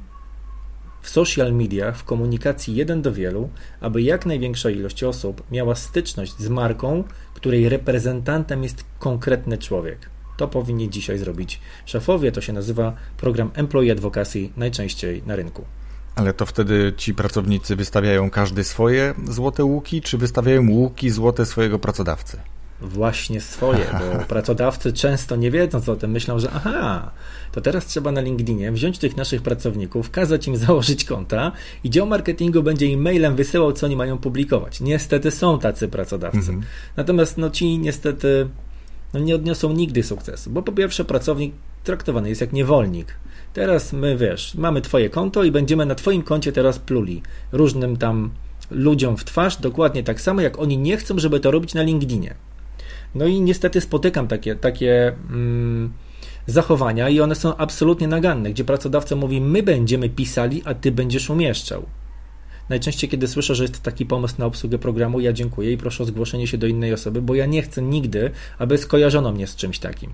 w 1.05 1.09
social 1.09 1.53
mediach, 1.53 1.97
w 1.97 2.03
komunikacji 2.03 2.75
jeden 2.75 3.01
do 3.01 3.13
wielu, 3.13 3.49
aby 3.81 4.01
jak 4.01 4.25
największa 4.25 4.69
ilość 4.69 5.03
osób 5.03 5.43
miała 5.51 5.75
styczność 5.75 6.37
z 6.37 6.49
marką, 6.49 7.03
której 7.35 7.69
reprezentantem 7.69 8.63
jest 8.63 8.83
konkretny 8.99 9.57
człowiek. 9.57 10.09
To 10.37 10.47
powinni 10.47 10.89
dzisiaj 10.89 11.17
zrobić 11.17 11.59
szefowie. 11.85 12.31
To 12.31 12.41
się 12.41 12.53
nazywa 12.53 12.93
program 13.17 13.51
Employee 13.53 13.91
Advocacy 13.91 14.49
najczęściej 14.57 15.23
na 15.25 15.35
rynku. 15.35 15.65
Ale 16.15 16.33
to 16.33 16.45
wtedy 16.45 16.93
ci 16.97 17.13
pracownicy 17.13 17.75
wystawiają 17.75 18.29
każdy 18.29 18.63
swoje 18.63 19.13
złote 19.27 19.63
łuki, 19.63 20.01
czy 20.01 20.17
wystawiają 20.17 20.69
łuki 20.69 21.09
złote 21.09 21.45
swojego 21.45 21.79
pracodawcy? 21.79 22.37
Właśnie 22.81 23.41
swoje, 23.41 23.85
bo 23.99 24.19
pracodawcy 24.33 24.93
często 24.93 25.35
nie 25.35 25.51
wiedząc 25.51 25.89
o 25.89 25.95
tym 25.95 26.11
myślą, 26.11 26.39
że 26.39 26.49
aha, 26.53 27.11
to 27.51 27.61
teraz 27.61 27.85
trzeba 27.85 28.11
na 28.11 28.21
LinkedInie 28.21 28.71
wziąć 28.71 28.99
tych 28.99 29.17
naszych 29.17 29.41
pracowników, 29.41 30.11
kazać 30.11 30.47
im 30.47 30.57
założyć 30.65 31.05
konta 31.05 31.51
i 31.83 31.89
dział 31.89 32.07
marketingu 32.07 32.63
będzie 32.63 32.85
im 32.85 33.01
mailem 33.01 33.35
wysyłał, 33.35 33.73
co 33.73 33.85
oni 33.85 33.95
mają 33.95 34.17
publikować. 34.17 34.81
Niestety 34.81 35.31
są 35.31 35.59
tacy 35.59 35.87
pracodawcy. 35.87 36.37
Mhm. 36.37 36.61
Natomiast 36.97 37.37
no 37.37 37.49
ci 37.49 37.79
niestety 37.79 38.47
no, 39.13 39.19
nie 39.19 39.35
odniosą 39.35 39.73
nigdy 39.73 40.03
sukcesu, 40.03 40.49
bo 40.49 40.61
po 40.61 40.71
pierwsze 40.71 41.05
pracownik 41.05 41.53
traktowany 41.83 42.29
jest 42.29 42.41
jak 42.41 42.53
niewolnik. 42.53 43.15
Teraz 43.53 43.93
my, 43.93 44.17
wiesz, 44.17 44.55
mamy 44.55 44.81
twoje 44.81 45.09
konto 45.09 45.43
i 45.43 45.51
będziemy 45.51 45.85
na 45.85 45.95
twoim 45.95 46.23
koncie 46.23 46.51
teraz 46.51 46.79
pluli 46.79 47.21
różnym 47.51 47.97
tam 47.97 48.31
ludziom 48.71 49.17
w 49.17 49.25
twarz, 49.25 49.57
dokładnie 49.57 50.03
tak 50.03 50.21
samo, 50.21 50.41
jak 50.41 50.59
oni 50.59 50.77
nie 50.77 50.97
chcą, 50.97 51.19
żeby 51.19 51.39
to 51.39 51.51
robić 51.51 51.73
na 51.73 51.81
LinkedInie. 51.81 52.35
No 53.15 53.25
i 53.25 53.41
niestety 53.41 53.81
spotykam 53.81 54.27
takie, 54.27 54.55
takie 54.55 55.07
mm, 55.29 55.93
zachowania 56.47 57.09
i 57.09 57.19
one 57.19 57.35
są 57.35 57.57
absolutnie 57.57 58.07
naganne, 58.07 58.51
gdzie 58.51 58.63
pracodawca 58.63 59.15
mówi, 59.15 59.41
my 59.41 59.63
będziemy 59.63 60.09
pisali, 60.09 60.61
a 60.65 60.73
ty 60.73 60.91
będziesz 60.91 61.29
umieszczał. 61.29 61.85
Najczęściej, 62.69 63.09
kiedy 63.09 63.27
słyszę, 63.27 63.55
że 63.55 63.63
jest 63.63 63.81
taki 63.81 64.05
pomysł 64.05 64.35
na 64.37 64.45
obsługę 64.45 64.79
programu, 64.79 65.19
ja 65.19 65.33
dziękuję 65.33 65.71
i 65.71 65.77
proszę 65.77 66.03
o 66.03 66.05
zgłoszenie 66.05 66.47
się 66.47 66.57
do 66.57 66.67
innej 66.67 66.93
osoby, 66.93 67.21
bo 67.21 67.35
ja 67.35 67.45
nie 67.45 67.61
chcę 67.61 67.81
nigdy, 67.81 68.31
aby 68.57 68.77
skojarzono 68.77 69.31
mnie 69.31 69.47
z 69.47 69.55
czymś 69.55 69.79
takim. 69.79 70.13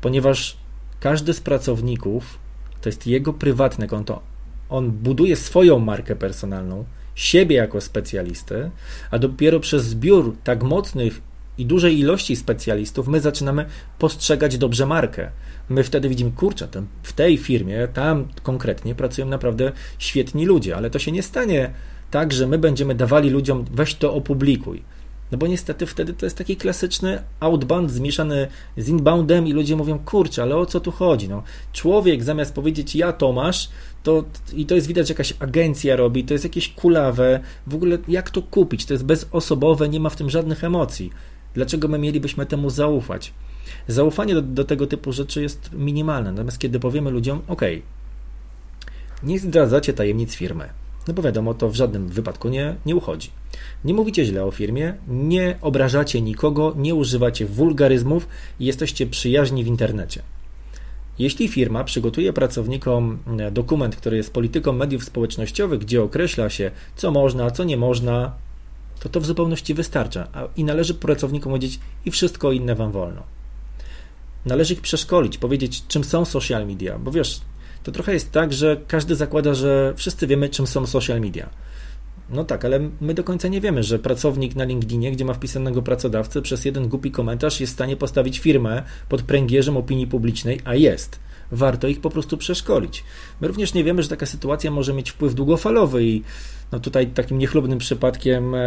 Ponieważ 0.00 0.56
każdy 1.00 1.32
z 1.32 1.40
pracowników 1.40 2.38
to 2.80 2.88
jest 2.88 3.06
jego 3.06 3.32
prywatne 3.32 3.86
konto. 3.86 4.22
On 4.68 4.90
buduje 4.90 5.36
swoją 5.36 5.78
markę 5.78 6.16
personalną, 6.16 6.84
siebie 7.14 7.56
jako 7.56 7.80
specjalisty, 7.80 8.70
a 9.10 9.18
dopiero 9.18 9.60
przez 9.60 9.84
zbiór 9.84 10.36
tak 10.44 10.62
mocnych 10.62 11.20
i 11.58 11.66
dużej 11.66 11.98
ilości 11.98 12.36
specjalistów, 12.36 13.08
my 13.08 13.20
zaczynamy 13.20 13.66
postrzegać 13.98 14.58
dobrze 14.58 14.86
markę. 14.86 15.30
My 15.68 15.84
wtedy 15.84 16.08
widzimy, 16.08 16.30
kurczę, 16.30 16.68
w 17.02 17.12
tej 17.12 17.38
firmie, 17.38 17.88
tam 17.88 18.28
konkretnie 18.42 18.94
pracują 18.94 19.26
naprawdę 19.26 19.72
świetni 19.98 20.46
ludzie, 20.46 20.76
ale 20.76 20.90
to 20.90 20.98
się 20.98 21.12
nie 21.12 21.22
stanie 21.22 21.70
tak, 22.10 22.32
że 22.32 22.46
my 22.46 22.58
będziemy 22.58 22.94
dawali 22.94 23.30
ludziom, 23.30 23.64
weź 23.70 23.94
to 23.94 24.14
opublikuj. 24.14 24.82
No 25.32 25.38
bo 25.38 25.46
niestety 25.46 25.86
wtedy 25.86 26.14
to 26.14 26.26
jest 26.26 26.38
taki 26.38 26.56
klasyczny 26.56 27.22
outbound 27.40 27.90
zmieszany 27.90 28.48
z 28.76 28.88
inboundem 28.88 29.46
i 29.46 29.52
ludzie 29.52 29.76
mówią, 29.76 29.98
kurczę, 29.98 30.42
ale 30.42 30.56
o 30.56 30.66
co 30.66 30.80
tu 30.80 30.90
chodzi? 30.90 31.28
No, 31.28 31.42
człowiek 31.72 32.24
zamiast 32.24 32.54
powiedzieć 32.54 32.96
ja 32.96 33.12
Tomasz, 33.12 33.68
to, 34.02 34.24
i 34.52 34.66
to 34.66 34.74
jest 34.74 34.86
widać, 34.86 35.08
że 35.08 35.12
jakaś 35.12 35.34
agencja 35.38 35.96
robi, 35.96 36.24
to 36.24 36.34
jest 36.34 36.44
jakieś 36.44 36.68
kulawe, 36.68 37.40
w 37.66 37.74
ogóle 37.74 37.98
jak 38.08 38.30
to 38.30 38.42
kupić? 38.42 38.86
To 38.86 38.94
jest 38.94 39.04
bezosobowe, 39.04 39.88
nie 39.88 40.00
ma 40.00 40.10
w 40.10 40.16
tym 40.16 40.30
żadnych 40.30 40.64
emocji. 40.64 41.10
Dlaczego 41.56 41.88
my 41.88 41.98
mielibyśmy 41.98 42.46
temu 42.46 42.70
zaufać? 42.70 43.32
Zaufanie 43.88 44.34
do, 44.34 44.42
do 44.42 44.64
tego 44.64 44.86
typu 44.86 45.12
rzeczy 45.12 45.42
jest 45.42 45.70
minimalne. 45.72 46.32
Natomiast 46.32 46.58
kiedy 46.58 46.80
powiemy 46.80 47.10
ludziom, 47.10 47.42
OK, 47.48 47.60
nie 49.22 49.38
zdradzacie 49.38 49.92
tajemnic 49.92 50.34
firmy, 50.34 50.68
no 51.08 51.14
bo 51.14 51.22
wiadomo, 51.22 51.54
to 51.54 51.68
w 51.68 51.74
żadnym 51.74 52.08
wypadku 52.08 52.48
nie, 52.48 52.74
nie 52.86 52.96
uchodzi. 52.96 53.30
Nie 53.84 53.94
mówicie 53.94 54.24
źle 54.24 54.44
o 54.44 54.50
firmie, 54.50 54.94
nie 55.08 55.58
obrażacie 55.60 56.20
nikogo, 56.20 56.74
nie 56.76 56.94
używacie 56.94 57.46
wulgaryzmów 57.46 58.28
i 58.60 58.66
jesteście 58.66 59.06
przyjaźni 59.06 59.64
w 59.64 59.66
internecie. 59.66 60.22
Jeśli 61.18 61.48
firma 61.48 61.84
przygotuje 61.84 62.32
pracownikom 62.32 63.18
e, 63.38 63.50
dokument, 63.50 63.96
który 63.96 64.16
jest 64.16 64.32
polityką 64.32 64.72
mediów 64.72 65.04
społecznościowych, 65.04 65.80
gdzie 65.80 66.02
określa 66.02 66.50
się, 66.50 66.70
co 66.96 67.10
można, 67.10 67.50
co 67.50 67.64
nie 67.64 67.76
można, 67.76 68.32
to 69.00 69.08
to 69.08 69.20
w 69.20 69.26
zupełności 69.26 69.74
wystarcza 69.74 70.28
i 70.56 70.64
należy 70.64 70.94
pracownikom 70.94 71.52
powiedzieć 71.52 71.80
i 72.04 72.10
wszystko 72.10 72.52
inne 72.52 72.74
wam 72.74 72.92
wolno. 72.92 73.22
Należy 74.46 74.74
ich 74.74 74.80
przeszkolić, 74.80 75.38
powiedzieć 75.38 75.86
czym 75.88 76.04
są 76.04 76.24
social 76.24 76.66
media, 76.66 76.98
bo 76.98 77.10
wiesz, 77.10 77.40
to 77.82 77.92
trochę 77.92 78.12
jest 78.12 78.32
tak, 78.32 78.52
że 78.52 78.80
każdy 78.88 79.16
zakłada, 79.16 79.54
że 79.54 79.94
wszyscy 79.96 80.26
wiemy 80.26 80.48
czym 80.48 80.66
są 80.66 80.86
social 80.86 81.20
media. 81.20 81.50
No 82.30 82.44
tak, 82.44 82.64
ale 82.64 82.80
my 83.00 83.14
do 83.14 83.24
końca 83.24 83.48
nie 83.48 83.60
wiemy, 83.60 83.82
że 83.82 83.98
pracownik 83.98 84.54
na 84.54 84.64
LinkedInie, 84.64 85.12
gdzie 85.12 85.24
ma 85.24 85.34
wpisanego 85.34 85.82
pracodawcę, 85.82 86.42
przez 86.42 86.64
jeden 86.64 86.88
głupi 86.88 87.10
komentarz 87.10 87.60
jest 87.60 87.72
w 87.72 87.76
stanie 87.76 87.96
postawić 87.96 88.38
firmę 88.38 88.82
pod 89.08 89.22
pręgierzem 89.22 89.76
opinii 89.76 90.06
publicznej, 90.06 90.60
a 90.64 90.74
jest 90.74 91.18
warto 91.52 91.88
ich 91.88 92.00
po 92.00 92.10
prostu 92.10 92.36
przeszkolić. 92.36 93.04
My 93.40 93.48
również 93.48 93.74
nie 93.74 93.84
wiemy, 93.84 94.02
że 94.02 94.08
taka 94.08 94.26
sytuacja 94.26 94.70
może 94.70 94.94
mieć 94.94 95.10
wpływ 95.10 95.34
długofalowy 95.34 96.04
i 96.04 96.22
no 96.72 96.80
tutaj 96.80 97.06
takim 97.06 97.38
niechlubnym 97.38 97.78
przypadkiem 97.78 98.54
e, 98.54 98.58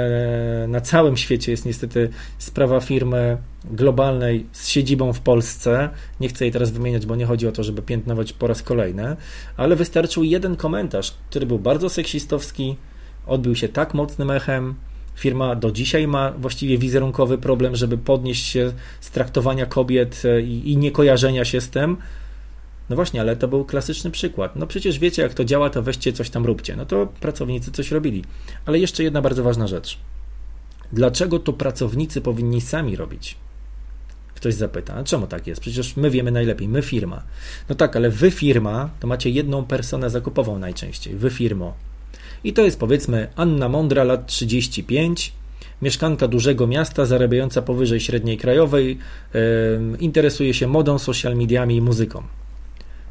na 0.67 0.81
całym 0.81 1.17
świecie 1.17 1.51
jest 1.51 1.65
niestety 1.65 2.09
sprawa 2.37 2.79
firmy 2.79 3.37
globalnej 3.65 4.45
z 4.51 4.67
siedzibą 4.67 5.13
w 5.13 5.19
Polsce. 5.19 5.89
Nie 6.19 6.29
chcę 6.29 6.45
jej 6.45 6.51
teraz 6.51 6.71
wymieniać, 6.71 7.05
bo 7.05 7.15
nie 7.15 7.25
chodzi 7.25 7.47
o 7.47 7.51
to, 7.51 7.63
żeby 7.63 7.81
piętnować 7.81 8.33
po 8.33 8.47
raz 8.47 8.63
kolejny, 8.63 9.15
ale 9.57 9.75
wystarczył 9.75 10.23
jeden 10.23 10.55
komentarz, 10.55 11.13
który 11.29 11.45
był 11.45 11.59
bardzo 11.59 11.89
seksistowski, 11.89 12.75
odbił 13.27 13.55
się 13.55 13.69
tak 13.69 13.93
mocnym 13.93 14.31
echem, 14.31 14.75
Firma 15.19 15.55
do 15.55 15.71
dzisiaj 15.71 16.07
ma 16.07 16.31
właściwie 16.31 16.77
wizerunkowy 16.77 17.37
problem, 17.37 17.75
żeby 17.75 17.97
podnieść 17.97 18.45
się 18.45 18.71
z 19.01 19.11
traktowania 19.11 19.65
kobiet 19.65 20.21
e, 20.25 20.41
i, 20.41 20.71
i 20.71 20.77
niekojarzenia 20.77 21.45
się 21.45 21.61
z 21.61 21.69
tym, 21.69 21.97
no 22.89 22.95
właśnie, 22.95 23.21
ale 23.21 23.35
to 23.35 23.47
był 23.47 23.65
klasyczny 23.65 24.11
przykład. 24.11 24.55
No 24.55 24.67
przecież 24.67 24.99
wiecie, 24.99 25.21
jak 25.21 25.33
to 25.33 25.45
działa, 25.45 25.69
to 25.69 25.83
weźcie 25.83 26.13
coś 26.13 26.29
tam 26.29 26.45
róbcie. 26.45 26.75
No 26.75 26.85
to 26.85 27.07
pracownicy 27.19 27.71
coś 27.71 27.91
robili. 27.91 28.23
Ale 28.65 28.79
jeszcze 28.79 29.03
jedna 29.03 29.21
bardzo 29.21 29.43
ważna 29.43 29.67
rzecz. 29.67 29.97
Dlaczego 30.93 31.39
to 31.39 31.53
pracownicy 31.53 32.21
powinni 32.21 32.61
sami 32.61 32.95
robić? 32.95 33.35
Ktoś 34.35 34.53
zapyta, 34.53 34.93
a 34.93 35.03
czemu 35.03 35.27
tak 35.27 35.47
jest? 35.47 35.61
Przecież 35.61 35.97
my 35.97 36.09
wiemy 36.09 36.31
najlepiej, 36.31 36.67
my 36.67 36.81
firma. 36.81 37.23
No 37.69 37.75
tak, 37.75 37.95
ale 37.95 38.09
wy 38.09 38.31
firma 38.31 38.89
to 38.99 39.07
macie 39.07 39.29
jedną 39.29 39.65
personę 39.65 40.09
zakupową 40.09 40.59
najczęściej, 40.59 41.15
wy 41.15 41.29
firmo. 41.29 41.73
I 42.43 42.53
to 42.53 42.65
jest 42.65 42.79
powiedzmy 42.79 43.27
Anna 43.35 43.69
Mądra, 43.69 44.03
lat 44.03 44.27
35, 44.27 45.33
mieszkanka 45.81 46.27
dużego 46.27 46.67
miasta, 46.67 47.05
zarabiająca 47.05 47.61
powyżej 47.61 47.99
średniej 47.99 48.37
krajowej, 48.37 48.97
yy, 49.33 49.39
interesuje 49.99 50.53
się 50.53 50.67
modą, 50.67 50.99
social 50.99 51.35
mediami 51.35 51.75
i 51.75 51.81
muzyką. 51.81 52.23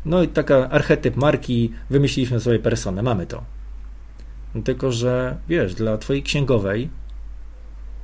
No 0.09 0.23
i 0.23 0.29
taka 0.29 0.71
archetyp 0.71 1.17
marki, 1.17 1.73
wymyśliliśmy 1.91 2.41
sobie 2.41 2.59
personę, 2.59 3.03
mamy 3.03 3.27
to. 3.27 3.45
Tylko, 4.65 4.93
że 4.93 5.37
wiesz, 5.49 5.75
dla 5.75 5.99
twojej 5.99 6.23
księgowej, 6.23 6.89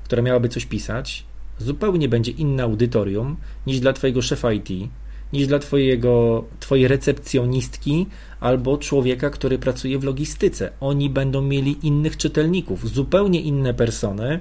która 0.05 0.23
miałaby 0.23 0.49
coś 0.49 0.67
pisać, 0.67 1.25
zupełnie 1.59 2.09
będzie 2.09 2.33
inne 2.33 2.63
audytorium 2.63 3.37
niż 3.67 3.81
dla 3.81 3.93
twojego 3.93 4.23
szefa 4.23 4.53
IT, 4.53 4.69
niż 5.33 5.47
dla 5.47 5.59
twojego, 5.59 6.45
twojej 6.61 6.89
recepcjonistki 6.89 8.07
albo 8.41 8.79
człowieka, 8.79 9.31
który 9.31 9.59
pracuje 9.59 9.99
w 9.99 10.05
logistyce. 10.05 10.71
Oni 10.81 11.11
będą 11.11 11.43
mieli 11.43 11.87
innych 11.87 12.17
czytelników, 12.17 12.89
zupełnie 12.89 13.41
inne 13.41 13.75
persony, 13.75 14.41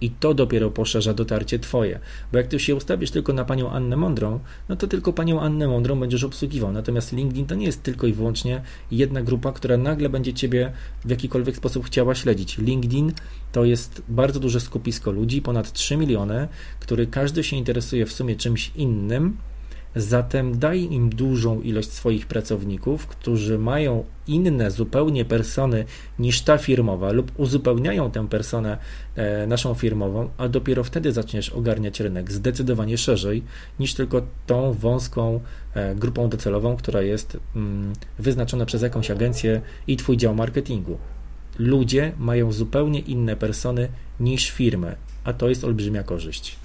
i 0.00 0.10
to 0.10 0.34
dopiero 0.34 0.70
poszerza 0.70 1.14
dotarcie 1.14 1.58
Twoje. 1.58 2.00
Bo 2.32 2.38
jak 2.38 2.46
Ty 2.46 2.58
się 2.58 2.74
ustawisz 2.74 3.10
tylko 3.10 3.32
na 3.32 3.44
panią 3.44 3.70
Annę 3.70 3.96
Mądrą, 3.96 4.40
no 4.68 4.76
to 4.76 4.86
tylko 4.86 5.12
panią 5.12 5.40
Annę 5.40 5.68
Mądrą 5.68 6.00
będziesz 6.00 6.24
obsługiwał. 6.24 6.72
Natomiast 6.72 7.12
LinkedIn 7.12 7.46
to 7.46 7.54
nie 7.54 7.66
jest 7.66 7.82
tylko 7.82 8.06
i 8.06 8.12
wyłącznie 8.12 8.62
jedna 8.90 9.22
grupa, 9.22 9.52
która 9.52 9.76
nagle 9.76 10.08
będzie 10.08 10.34
Ciebie 10.34 10.72
w 11.04 11.10
jakikolwiek 11.10 11.56
sposób 11.56 11.86
chciała 11.86 12.14
śledzić. 12.14 12.58
LinkedIn 12.58 13.12
to 13.52 13.64
jest 13.64 14.02
bardzo 14.08 14.40
duże 14.40 14.60
skupisko 14.60 15.10
ludzi, 15.10 15.42
ponad 15.42 15.72
3 15.72 15.96
miliony, 15.96 16.48
który 16.80 17.06
każdy 17.06 17.44
się 17.44 17.56
interesuje 17.56 18.06
w 18.06 18.12
sumie 18.12 18.36
czymś 18.36 18.72
innym, 18.76 19.36
Zatem 19.96 20.58
daj 20.58 20.82
im 20.82 21.10
dużą 21.10 21.60
ilość 21.60 21.92
swoich 21.92 22.26
pracowników, 22.26 23.06
którzy 23.06 23.58
mają 23.58 24.04
inne 24.26 24.70
zupełnie 24.70 25.24
persony 25.24 25.84
niż 26.18 26.42
ta 26.42 26.58
firmowa 26.58 27.12
lub 27.12 27.32
uzupełniają 27.36 28.10
tę 28.10 28.28
personę 28.28 28.78
e, 29.14 29.46
naszą 29.46 29.74
firmową, 29.74 30.28
a 30.38 30.48
dopiero 30.48 30.84
wtedy 30.84 31.12
zaczniesz 31.12 31.50
ogarniać 31.50 32.00
rynek 32.00 32.32
zdecydowanie 32.32 32.98
szerzej 32.98 33.42
niż 33.80 33.94
tylko 33.94 34.22
tą 34.46 34.72
wąską 34.72 35.40
e, 35.74 35.94
grupą 35.94 36.28
docelową, 36.28 36.76
która 36.76 37.02
jest 37.02 37.38
mm, 37.56 37.92
wyznaczona 38.18 38.66
przez 38.66 38.82
jakąś 38.82 39.10
agencję 39.10 39.60
i 39.86 39.96
twój 39.96 40.16
dział 40.16 40.34
marketingu. 40.34 40.98
Ludzie 41.58 42.12
mają 42.18 42.52
zupełnie 42.52 43.00
inne 43.00 43.36
persony 43.36 43.88
niż 44.20 44.50
firmy, 44.50 44.96
a 45.24 45.32
to 45.32 45.48
jest 45.48 45.64
olbrzymia 45.64 46.02
korzyść. 46.02 46.56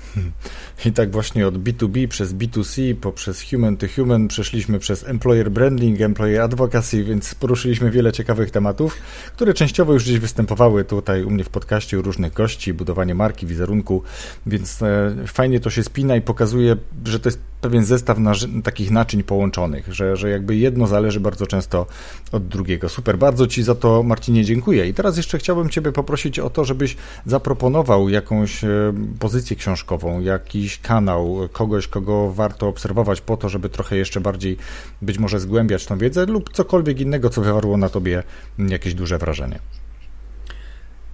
I 0.85 0.91
tak 0.91 1.11
właśnie 1.11 1.47
od 1.47 1.57
B2B 1.57 2.07
przez 2.07 2.33
B2C 2.33 2.95
poprzez 2.95 3.43
human 3.49 3.77
to 3.77 3.87
human 3.95 4.27
przeszliśmy 4.27 4.79
przez 4.79 5.03
employer 5.03 5.51
branding, 5.51 6.01
employer 6.01 6.41
advocacy, 6.41 7.03
więc 7.03 7.35
poruszyliśmy 7.35 7.91
wiele 7.91 8.11
ciekawych 8.11 8.51
tematów, 8.51 8.97
które 9.35 9.53
częściowo 9.53 9.93
już 9.93 10.03
gdzieś 10.03 10.19
występowały 10.19 10.83
tutaj 10.83 11.23
u 11.23 11.29
mnie 11.29 11.43
w 11.43 11.49
podcaście 11.49 11.99
u 11.99 12.01
różnych 12.01 12.33
gości, 12.33 12.73
budowanie 12.73 13.15
marki, 13.15 13.47
wizerunku, 13.47 14.03
więc 14.45 14.81
e, 14.81 15.15
fajnie 15.27 15.59
to 15.59 15.69
się 15.69 15.83
spina 15.83 16.15
i 16.15 16.21
pokazuje, 16.21 16.75
że 17.05 17.19
to 17.19 17.29
jest 17.29 17.50
pewien 17.61 17.85
zestaw 17.85 18.17
takich 18.63 18.91
naczyń 18.91 19.23
połączonych, 19.23 19.93
że, 19.93 20.15
że 20.15 20.29
jakby 20.29 20.55
jedno 20.55 20.87
zależy 20.87 21.19
bardzo 21.19 21.47
często 21.47 21.85
od 22.31 22.47
drugiego. 22.47 22.89
Super, 22.89 23.17
bardzo 23.17 23.47
Ci 23.47 23.63
za 23.63 23.75
to 23.75 24.03
Marcinie 24.03 24.45
dziękuję. 24.45 24.87
I 24.87 24.93
teraz 24.93 25.17
jeszcze 25.17 25.37
chciałbym 25.37 25.69
Ciebie 25.69 25.91
poprosić 25.91 26.39
o 26.39 26.49
to, 26.49 26.65
żebyś 26.65 26.97
zaproponował 27.25 28.09
jakąś 28.09 28.63
e, 28.63 28.93
pozycję 29.19 29.55
książkową, 29.55 30.21
jakiś 30.21 30.79
kanał, 30.79 31.49
kogoś, 31.51 31.87
kogo 31.87 32.31
warto 32.31 32.67
obserwować 32.67 33.21
po 33.21 33.37
to, 33.37 33.49
żeby 33.49 33.69
trochę 33.69 33.97
jeszcze 33.97 34.21
bardziej 34.21 34.57
być 35.01 35.17
może 35.19 35.39
zgłębiać 35.39 35.85
tą 35.85 35.97
wiedzę 35.97 36.25
lub 36.25 36.49
cokolwiek 36.53 36.99
innego, 36.99 37.29
co 37.29 37.41
wywarło 37.41 37.77
na 37.77 37.89
Tobie 37.89 38.23
jakieś 38.57 38.93
duże 38.93 39.17
wrażenie. 39.17 39.59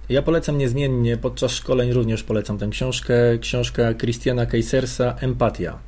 Ja 0.08 0.22
polecam 0.22 0.58
niezmiennie, 0.58 1.16
podczas 1.16 1.52
szkoleń 1.52 1.92
również 1.92 2.22
polecam 2.22 2.58
tę 2.58 2.68
książkę, 2.68 3.14
książka 3.40 3.94
Christiana 3.94 4.46
Keisersa 4.46 5.14
Empatia. 5.20 5.87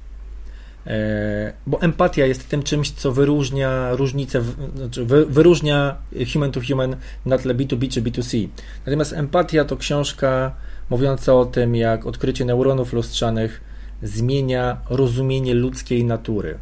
E, 0.86 1.52
bo 1.66 1.80
empatia 1.80 2.26
jest 2.26 2.48
tym 2.48 2.62
czymś, 2.62 2.90
co 2.90 3.12
wyróżnia 3.12 3.94
różnicę, 3.94 4.42
znaczy 4.76 5.04
wyróżnia 5.28 5.96
human 6.32 6.52
to 6.52 6.60
human 6.68 6.96
na 7.26 7.38
tle 7.38 7.54
B2B 7.54 7.88
czy 7.88 8.02
B2C. 8.02 8.48
Natomiast 8.86 9.12
empatia 9.12 9.64
to 9.64 9.76
książka 9.76 10.54
mówiąca 10.90 11.34
o 11.34 11.46
tym, 11.46 11.76
jak 11.76 12.06
odkrycie 12.06 12.44
neuronów 12.44 12.92
lustrzanych 12.92 13.60
zmienia 14.02 14.76
rozumienie 14.90 15.54
ludzkiej 15.54 16.04
natury. 16.04 16.58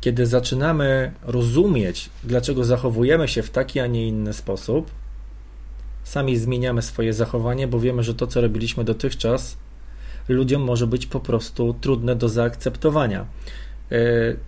Kiedy 0.00 0.26
zaczynamy 0.26 1.12
rozumieć, 1.22 2.10
dlaczego 2.24 2.64
zachowujemy 2.64 3.28
się 3.28 3.42
w 3.42 3.50
taki, 3.50 3.80
a 3.80 3.86
nie 3.86 4.08
inny 4.08 4.32
sposób, 4.32 4.90
sami 6.04 6.36
zmieniamy 6.36 6.82
swoje 6.82 7.12
zachowanie, 7.12 7.68
bo 7.68 7.80
wiemy, 7.80 8.02
że 8.02 8.14
to, 8.14 8.26
co 8.26 8.40
robiliśmy 8.40 8.84
dotychczas, 8.84 9.56
ludziom 10.28 10.62
może 10.62 10.86
być 10.86 11.06
po 11.06 11.20
prostu 11.20 11.74
trudne 11.80 12.16
do 12.16 12.28
zaakceptowania. 12.28 13.26
E, 13.92 13.98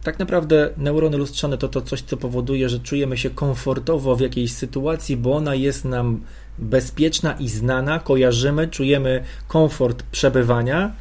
tak 0.02 0.18
naprawdę 0.18 0.70
neurony 0.76 1.16
lustrzane 1.16 1.58
to 1.58 1.68
to 1.68 1.82
coś, 1.82 2.02
co 2.02 2.16
powoduje, 2.16 2.68
że 2.68 2.80
czujemy 2.80 3.16
się 3.16 3.30
komfortowo 3.30 4.16
w 4.16 4.20
jakiejś 4.20 4.52
sytuacji, 4.52 5.16
bo 5.16 5.36
ona 5.36 5.54
jest 5.54 5.84
nam 5.84 6.20
bezpieczna 6.58 7.32
i 7.32 7.48
znana, 7.48 7.98
kojarzymy, 7.98 8.68
czujemy 8.68 9.24
komfort 9.48 10.02
przebywania. 10.02 10.92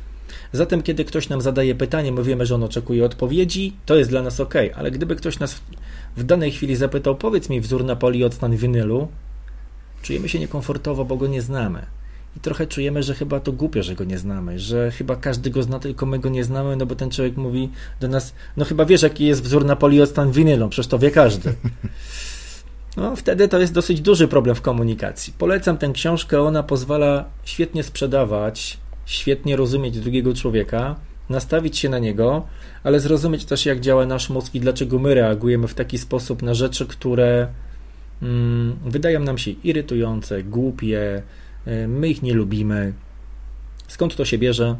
Zatem, 0.53 0.84
kiedy 0.84 1.05
ktoś 1.05 1.30
nam 1.30 1.41
zadaje 1.41 1.75
pytanie, 1.75 2.11
my 2.11 2.23
wiemy, 2.23 2.45
że 2.45 2.55
on 2.55 2.63
oczekuje 2.63 3.05
odpowiedzi, 3.05 3.73
to 3.86 3.95
jest 3.95 4.09
dla 4.09 4.21
nas 4.21 4.39
ok, 4.39 4.53
ale 4.75 4.91
gdyby 4.91 5.15
ktoś 5.15 5.39
nas 5.39 5.61
w 6.17 6.23
danej 6.23 6.51
chwili 6.51 6.75
zapytał, 6.75 7.15
powiedz 7.15 7.49
mi 7.49 7.61
wzór 7.61 7.86
Napoli 7.86 8.23
od 8.23 8.34
stan 8.34 8.55
winylu, 8.55 9.07
czujemy 10.01 10.30
się 10.30 10.39
niekomfortowo, 10.39 11.05
bo 11.05 11.17
go 11.17 11.28
nie 11.28 11.41
znamy 11.41 11.97
i 12.38 12.39
trochę 12.39 12.67
czujemy, 12.67 13.03
że 13.03 13.15
chyba 13.15 13.39
to 13.39 13.51
głupio, 13.51 13.83
że 13.83 13.95
go 13.95 14.03
nie 14.03 14.17
znamy, 14.17 14.59
że 14.59 14.91
chyba 14.91 15.15
każdy 15.15 15.49
go 15.49 15.63
zna, 15.63 15.79
tylko 15.79 16.05
my 16.05 16.19
go 16.19 16.29
nie 16.29 16.43
znamy, 16.43 16.75
no 16.75 16.85
bo 16.85 16.95
ten 16.95 17.09
człowiek 17.09 17.38
mówi 17.38 17.69
do 17.99 18.07
nas, 18.07 18.33
no 18.57 18.65
chyba 18.65 18.85
wiesz, 18.85 19.01
jaki 19.01 19.25
jest 19.25 19.43
wzór 19.43 19.65
Napoli 19.65 20.01
od 20.01 20.09
stan 20.09 20.31
winylą, 20.31 20.69
przecież 20.69 20.88
to 20.88 20.99
wie 20.99 21.11
każdy. 21.11 21.53
No, 22.97 23.15
wtedy 23.15 23.47
to 23.47 23.59
jest 23.59 23.73
dosyć 23.73 24.01
duży 24.01 24.27
problem 24.27 24.55
w 24.55 24.61
komunikacji. 24.61 25.33
Polecam 25.38 25.77
tę 25.77 25.89
książkę, 25.93 26.41
ona 26.41 26.63
pozwala 26.63 27.25
świetnie 27.43 27.83
sprzedawać, 27.83 28.77
świetnie 29.05 29.55
rozumieć 29.55 29.99
drugiego 29.99 30.33
człowieka, 30.33 30.95
nastawić 31.29 31.77
się 31.77 31.89
na 31.89 31.99
niego, 31.99 32.45
ale 32.83 32.99
zrozumieć 32.99 33.45
też, 33.45 33.65
jak 33.65 33.79
działa 33.79 34.05
nasz 34.05 34.29
mózg 34.29 34.55
i 34.55 34.59
dlaczego 34.59 34.99
my 34.99 35.13
reagujemy 35.13 35.67
w 35.67 35.73
taki 35.73 35.97
sposób 35.97 36.41
na 36.41 36.53
rzeczy, 36.53 36.85
które 36.85 37.47
mm, 38.21 38.75
wydają 38.85 39.19
nam 39.19 39.38
się 39.38 39.51
irytujące, 39.51 40.43
głupie, 40.43 41.21
my 41.88 42.07
ich 42.09 42.22
nie 42.22 42.34
lubimy. 42.34 42.93
Skąd 43.88 44.15
to 44.15 44.26
się 44.26 44.38
bierze? 44.38 44.76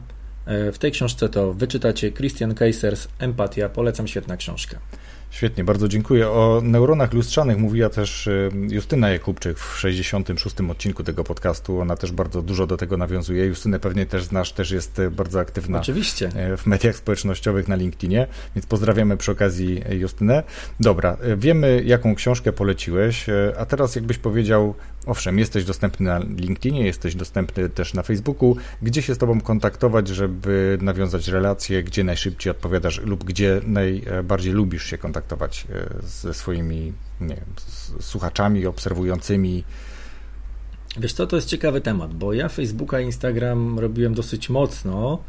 E, 0.46 0.72
w 0.72 0.78
tej 0.78 0.92
książce 0.92 1.30
to 1.30 1.54
wyczytacie 1.54 2.12
Christian 2.12 2.56
Kaisers 2.56 3.08
Empatia. 3.20 3.70
Polecam, 3.70 4.08
świetna 4.08 4.38
książka. 4.38 4.78
Świetnie, 5.30 5.64
bardzo 5.64 5.88
dziękuję. 5.88 6.30
O 6.30 6.62
neuronach 6.64 7.14
lustrzanych 7.14 7.58
mówiła 7.58 7.90
też 7.90 8.28
y, 8.28 8.50
Justyna 8.70 9.10
Jakubczyk 9.10 9.60
w 9.60 9.80
66. 9.80 10.56
odcinku 10.70 11.04
tego 11.04 11.24
podcastu. 11.24 11.80
Ona 11.80 11.96
też 11.96 12.12
bardzo 12.12 12.42
dużo 12.42 12.68
do 12.68 12.78
tego 12.78 12.98
nawiązuje. 12.98 13.46
Justynę 13.46 13.80
pewnie 13.80 14.06
też 14.06 14.24
znasz, 14.24 14.52
też 14.52 14.72
jest 14.72 15.02
bardzo 15.12 15.40
aktywna 15.40 15.80
Oczywiście. 15.80 16.30
W 16.58 16.66
mediach 16.66 16.96
społecznościowych 16.96 17.68
na 17.68 17.76
LinkedInie, 17.76 18.28
więc 18.56 18.66
pozdrawiamy 18.66 19.18
przy 19.18 19.32
okazji 19.32 19.84
Justynę. 19.90 20.44
Dobra, 20.80 21.18
wiemy 21.38 21.84
jaką 21.86 22.16
książkę 22.16 22.54
poleciłeś, 22.54 23.26
a 23.58 23.66
teraz 23.66 23.96
jakbyś 23.96 24.18
powiedział, 24.18 24.76
owszem, 25.08 25.40
jesteś 25.40 25.66
dostępny 25.66 26.06
na 26.06 26.20
LinkedInie, 26.20 26.86
jesteś 26.86 27.16
dostępny 27.16 27.70
też 27.70 27.94
na 27.94 28.04
Facebooku, 28.04 28.58
gdzie 28.82 29.02
się 29.02 29.16
z 29.16 29.18
Tobą 29.18 29.42
kontaktować, 29.42 30.08
żeby 30.08 30.78
nawiązać 30.82 31.28
relacje, 31.28 31.84
gdzie 31.84 32.04
najszybciej 32.04 32.52
odpowiadasz 32.52 33.02
lub 33.02 33.24
gdzie 33.24 33.62
najbardziej 33.66 34.54
lubisz 34.54 34.84
się 34.84 34.98
kontaktować 34.98 35.68
e, 35.70 36.08
ze 36.08 36.34
swoimi 36.34 36.94
nie 37.22 37.36
wiem, 37.36 37.46
słuchaczami, 38.00 38.66
obserwującymi. 38.66 39.64
Wiesz 41.00 41.14
co, 41.14 41.28
to 41.28 41.36
jest 41.36 41.48
ciekawy 41.48 41.82
temat, 41.82 42.14
bo 42.14 42.34
ja 42.34 42.50
Facebooka 42.50 43.00
i 43.00 43.06
Instagram 43.06 43.80
robiłem 43.80 44.14
dosyć 44.14 44.50
mocno, 44.50 45.20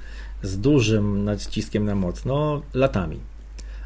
z 0.43 0.59
dużym 0.59 1.25
naciskiem 1.25 1.85
na 1.85 1.95
mocno, 1.95 2.63
latami. 2.75 3.21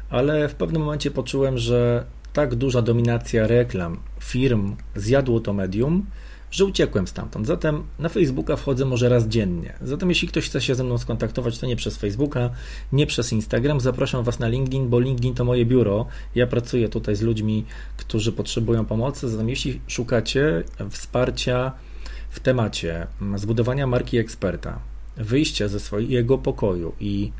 Ale 0.09 0.49
w 0.49 0.55
pewnym 0.55 0.81
momencie 0.81 1.11
poczułem, 1.11 1.57
że 1.57 2.05
tak 2.33 2.55
duża 2.55 2.81
dominacja 2.81 3.47
reklam, 3.47 3.97
firm 4.19 4.75
zjadło 4.95 5.39
to 5.39 5.53
medium, 5.53 6.05
że 6.51 6.65
uciekłem 6.65 7.07
stamtąd. 7.07 7.47
Zatem 7.47 7.83
na 7.99 8.09
Facebooka 8.09 8.55
wchodzę 8.55 8.85
może 8.85 9.09
raz 9.09 9.27
dziennie. 9.27 9.73
Zatem 9.81 10.09
jeśli 10.09 10.27
ktoś 10.27 10.45
chce 10.45 10.61
się 10.61 10.75
ze 10.75 10.83
mną 10.83 10.97
skontaktować, 10.97 11.59
to 11.59 11.67
nie 11.67 11.75
przez 11.75 11.97
Facebooka, 11.97 12.49
nie 12.91 13.07
przez 13.07 13.33
Instagram, 13.33 13.79
zapraszam 13.79 14.23
Was 14.23 14.39
na 14.39 14.47
LinkedIn, 14.47 14.89
bo 14.89 14.99
LinkedIn 14.99 15.33
to 15.33 15.45
moje 15.45 15.65
biuro. 15.65 16.05
Ja 16.35 16.47
pracuję 16.47 16.89
tutaj 16.89 17.15
z 17.15 17.21
ludźmi, 17.21 17.65
którzy 17.97 18.31
potrzebują 18.31 18.85
pomocy. 18.85 19.29
Zatem 19.29 19.49
jeśli 19.49 19.81
szukacie 19.87 20.63
wsparcia 20.89 21.71
w 22.29 22.39
temacie 22.39 23.07
zbudowania 23.35 23.87
marki 23.87 24.17
eksperta, 24.17 24.79
wyjścia 25.17 25.67
ze 25.67 25.79
swojego 25.79 26.37
pokoju 26.37 26.93
i 26.99 27.31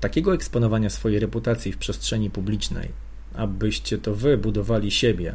takiego 0.00 0.34
eksponowania 0.34 0.90
swojej 0.90 1.18
reputacji 1.18 1.72
w 1.72 1.78
przestrzeni 1.78 2.30
publicznej, 2.30 3.05
abyście 3.36 3.98
to 3.98 4.14
wy 4.14 4.38
budowali 4.38 4.90
siebie, 4.90 5.34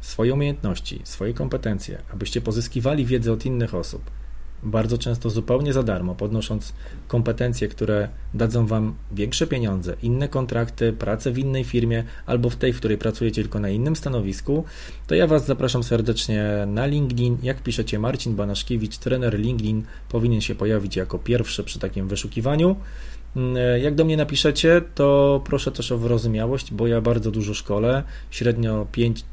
swoje 0.00 0.34
umiejętności, 0.34 1.00
swoje 1.04 1.34
kompetencje, 1.34 2.02
abyście 2.12 2.40
pozyskiwali 2.40 3.06
wiedzę 3.06 3.32
od 3.32 3.46
innych 3.46 3.74
osób, 3.74 4.02
bardzo 4.62 4.98
często 4.98 5.30
zupełnie 5.30 5.72
za 5.72 5.82
darmo, 5.82 6.14
podnosząc 6.14 6.72
kompetencje, 7.08 7.68
które 7.68 8.08
dadzą 8.34 8.66
Wam 8.66 8.94
większe 9.12 9.46
pieniądze, 9.46 9.96
inne 10.02 10.28
kontrakty, 10.28 10.92
pracę 10.92 11.30
w 11.30 11.38
innej 11.38 11.64
firmie 11.64 12.04
albo 12.26 12.50
w 12.50 12.56
tej, 12.56 12.72
w 12.72 12.76
której 12.76 12.98
pracujecie 12.98 13.42
tylko 13.42 13.60
na 13.60 13.68
innym 13.68 13.96
stanowisku, 13.96 14.64
to 15.06 15.14
ja 15.14 15.26
Was 15.26 15.46
zapraszam 15.46 15.82
serdecznie 15.82 16.44
na 16.66 16.86
LinkedIn. 16.86 17.38
Jak 17.42 17.62
piszecie 17.62 17.98
Marcin 17.98 18.36
Banaszkiewicz, 18.36 18.98
trener 18.98 19.38
LinkedIn 19.38 19.84
powinien 20.08 20.40
się 20.40 20.54
pojawić 20.54 20.96
jako 20.96 21.18
pierwszy 21.18 21.64
przy 21.64 21.78
takim 21.78 22.08
wyszukiwaniu. 22.08 22.76
Jak 23.82 23.94
do 23.94 24.04
mnie 24.04 24.16
napiszecie, 24.16 24.82
to 24.94 25.40
proszę 25.44 25.72
też 25.72 25.92
o 25.92 25.98
wyrozumiałość, 25.98 26.72
bo 26.72 26.86
ja 26.86 27.00
bardzo 27.00 27.30
dużo 27.30 27.54
szkole, 27.54 28.02
średnio 28.30 28.86
5 28.92 29.24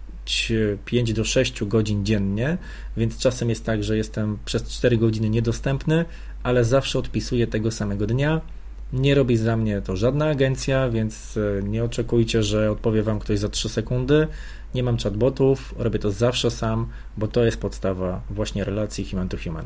5 0.86 1.14
do 1.14 1.24
6 1.24 1.64
godzin 1.64 2.06
dziennie, 2.06 2.58
więc 2.98 3.18
czasem 3.18 3.50
jest 3.50 3.66
tak, 3.66 3.84
że 3.84 3.98
jestem 3.98 4.38
przez 4.45 4.64
4 4.64 4.98
godziny 4.98 5.30
niedostępny, 5.30 6.06
ale 6.43 6.66
zawsze 6.66 7.00
odpisuję 7.00 7.48
tego 7.48 7.72
samego 7.72 8.08
dnia. 8.08 8.41
Nie 8.93 9.16
robi 9.16 9.38
za 9.38 9.58
mnie 9.58 9.82
to 9.82 9.96
żadna 9.96 10.26
agencja, 10.26 10.89
więc 10.89 11.38
e, 11.38 11.63
nie 11.63 11.84
oczekujcie, 11.84 12.43
że 12.43 12.71
odpowie 12.71 13.04
Wam 13.04 13.20
ktoś 13.20 13.39
za 13.39 13.50
3 13.50 13.70
sekundy. 13.70 14.28
Nie 14.76 14.84
mam 14.84 14.97
chatbotów, 14.97 15.76
robię 15.78 16.00
to 16.00 16.12
zawsze 16.12 16.51
sam, 16.51 16.88
bo 17.17 17.28
to 17.28 17.46
jest 17.46 17.58
podstawa 17.58 18.21
właśnie 18.30 18.63
relacji 18.63 19.05
human 19.05 19.30
to 19.30 19.38
human. 19.38 19.66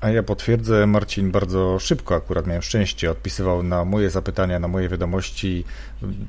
A 0.00 0.10
ja 0.10 0.22
potwierdzę, 0.22 0.86
Marcin 0.86 1.30
bardzo 1.30 1.78
szybko 1.78 2.14
akurat 2.14 2.46
miałem 2.46 2.62
szczęście, 2.62 3.10
odpisywał 3.10 3.62
na 3.62 3.84
moje 3.84 4.10
zapytania, 4.10 4.58
na 4.58 4.68
moje 4.68 4.88
wiadomości. 4.88 5.64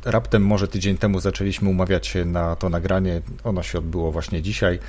Raptem 0.06 0.46
może 0.46 0.68
tydzień 0.68 0.98
temu 0.98 1.20
zaczęliśmy 1.20 1.70
umawiać 1.70 2.08
się 2.08 2.26
na 2.26 2.56
to 2.56 2.70
nagranie. 2.70 3.22
Ono 3.44 3.64
się 3.64 3.78
odbyło 3.78 4.12
właśnie 4.12 4.42
dzisiaj, 4.42 4.80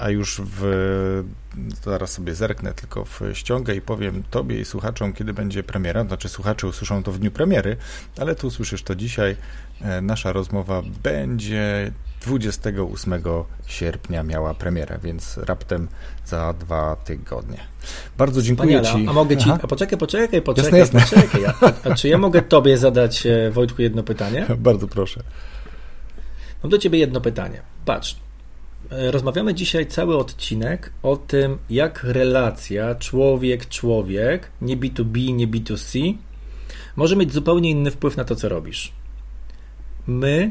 a 0.00 0.10
już 0.10 0.40
w 0.44 1.24
zaraz 1.84 2.12
sobie 2.12 2.34
zerknę 2.34 2.72
tylko 2.72 3.04
w 3.04 3.20
ściągę 3.32 3.74
i 3.74 3.80
powiem 3.80 4.22
tobie 4.30 4.60
i 4.60 4.64
słuchaczom, 4.64 5.12
kiedy 5.12 5.32
będzie 5.32 5.62
premiera. 5.62 6.04
Znaczy 6.04 6.28
słuchacze 6.28 6.66
usłyszą 6.66 7.02
to 7.02 7.12
w 7.12 7.18
dniu 7.18 7.30
premiery, 7.30 7.76
ale 8.18 8.34
tu 8.34 8.46
usłyszysz 8.46 8.82
to 8.82 8.94
dzisiaj. 8.94 9.36
E, 9.80 10.00
nasza 10.00 10.32
rozmowa 10.32 10.82
będzie 11.02 11.92
28 12.24 13.22
sierpnia 13.66 14.22
miała 14.22 14.54
premierę, 14.54 14.98
więc 15.02 15.38
raptem 15.38 15.88
za 16.26 16.52
dwa 16.52 16.96
tygodnie. 16.96 17.58
Bardzo 18.18 18.42
dziękuję 18.42 18.82
Ci. 18.82 19.06
A 19.08 19.12
mogę 19.12 19.36
Ci. 19.36 19.50
A 19.50 19.66
poczekaj, 19.66 19.98
poczekaj, 19.98 20.42
poczekaj, 20.42 20.80
jasne, 20.80 21.00
jasne. 21.00 21.22
poczekaj. 21.22 21.44
A, 21.84 21.88
a, 21.90 21.94
czy 21.94 22.08
ja 22.08 22.18
mogę 22.18 22.42
Tobie 22.42 22.78
zadać, 22.78 23.26
e, 23.26 23.50
Wojtku, 23.50 23.82
jedno 23.82 24.02
pytanie? 24.02 24.46
Bardzo 24.58 24.88
proszę. 24.88 25.22
Mam 26.62 26.70
do 26.70 26.78
Ciebie 26.78 26.98
jedno 26.98 27.20
pytanie. 27.20 27.62
Patrz. 27.84 28.16
E, 28.90 29.10
rozmawiamy 29.10 29.54
dzisiaj 29.54 29.86
cały 29.86 30.16
odcinek 30.16 30.92
o 31.02 31.16
tym, 31.16 31.58
jak 31.70 32.04
relacja 32.04 32.94
człowiek-człowiek, 32.94 34.50
nie 34.60 34.76
B2B, 34.76 35.32
nie 35.32 35.48
B2C, 35.48 36.14
może 36.96 37.16
mieć 37.16 37.32
zupełnie 37.32 37.70
inny 37.70 37.90
wpływ 37.90 38.16
na 38.16 38.24
to, 38.24 38.36
co 38.36 38.48
robisz. 38.48 38.92
My 40.06 40.50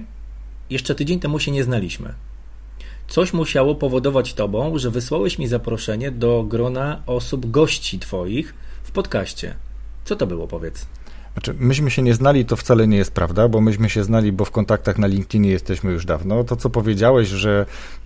jeszcze 0.73 0.95
tydzień 0.95 1.19
temu 1.19 1.39
się 1.39 1.51
nie 1.51 1.63
znaliśmy. 1.63 2.13
Coś 3.07 3.33
musiało 3.33 3.75
powodować 3.75 4.33
tobą, 4.33 4.77
że 4.77 4.91
wysłałeś 4.91 5.39
mi 5.39 5.47
zaproszenie 5.47 6.11
do 6.11 6.43
grona 6.43 7.03
osób, 7.05 7.51
gości 7.51 7.99
twoich 7.99 8.53
w 8.83 8.91
podcaście. 8.91 9.55
Co 10.05 10.15
to 10.15 10.27
było, 10.27 10.47
powiedz? 10.47 10.85
Znaczy, 11.33 11.55
myśmy 11.59 11.91
się 11.91 12.01
nie 12.01 12.13
znali, 12.13 12.45
to 12.45 12.55
wcale 12.55 12.87
nie 12.87 12.97
jest 12.97 13.11
prawda, 13.11 13.47
bo 13.47 13.61
myśmy 13.61 13.89
się 13.89 14.03
znali, 14.03 14.31
bo 14.31 14.45
w 14.45 14.51
kontaktach 14.51 14.97
na 14.97 15.07
LinkedInie 15.07 15.49
jesteśmy 15.49 15.91
już 15.91 16.05
dawno. 16.05 16.43
To, 16.43 16.55
co 16.55 16.69
powiedziałeś, 16.69 17.27
że 17.27 17.65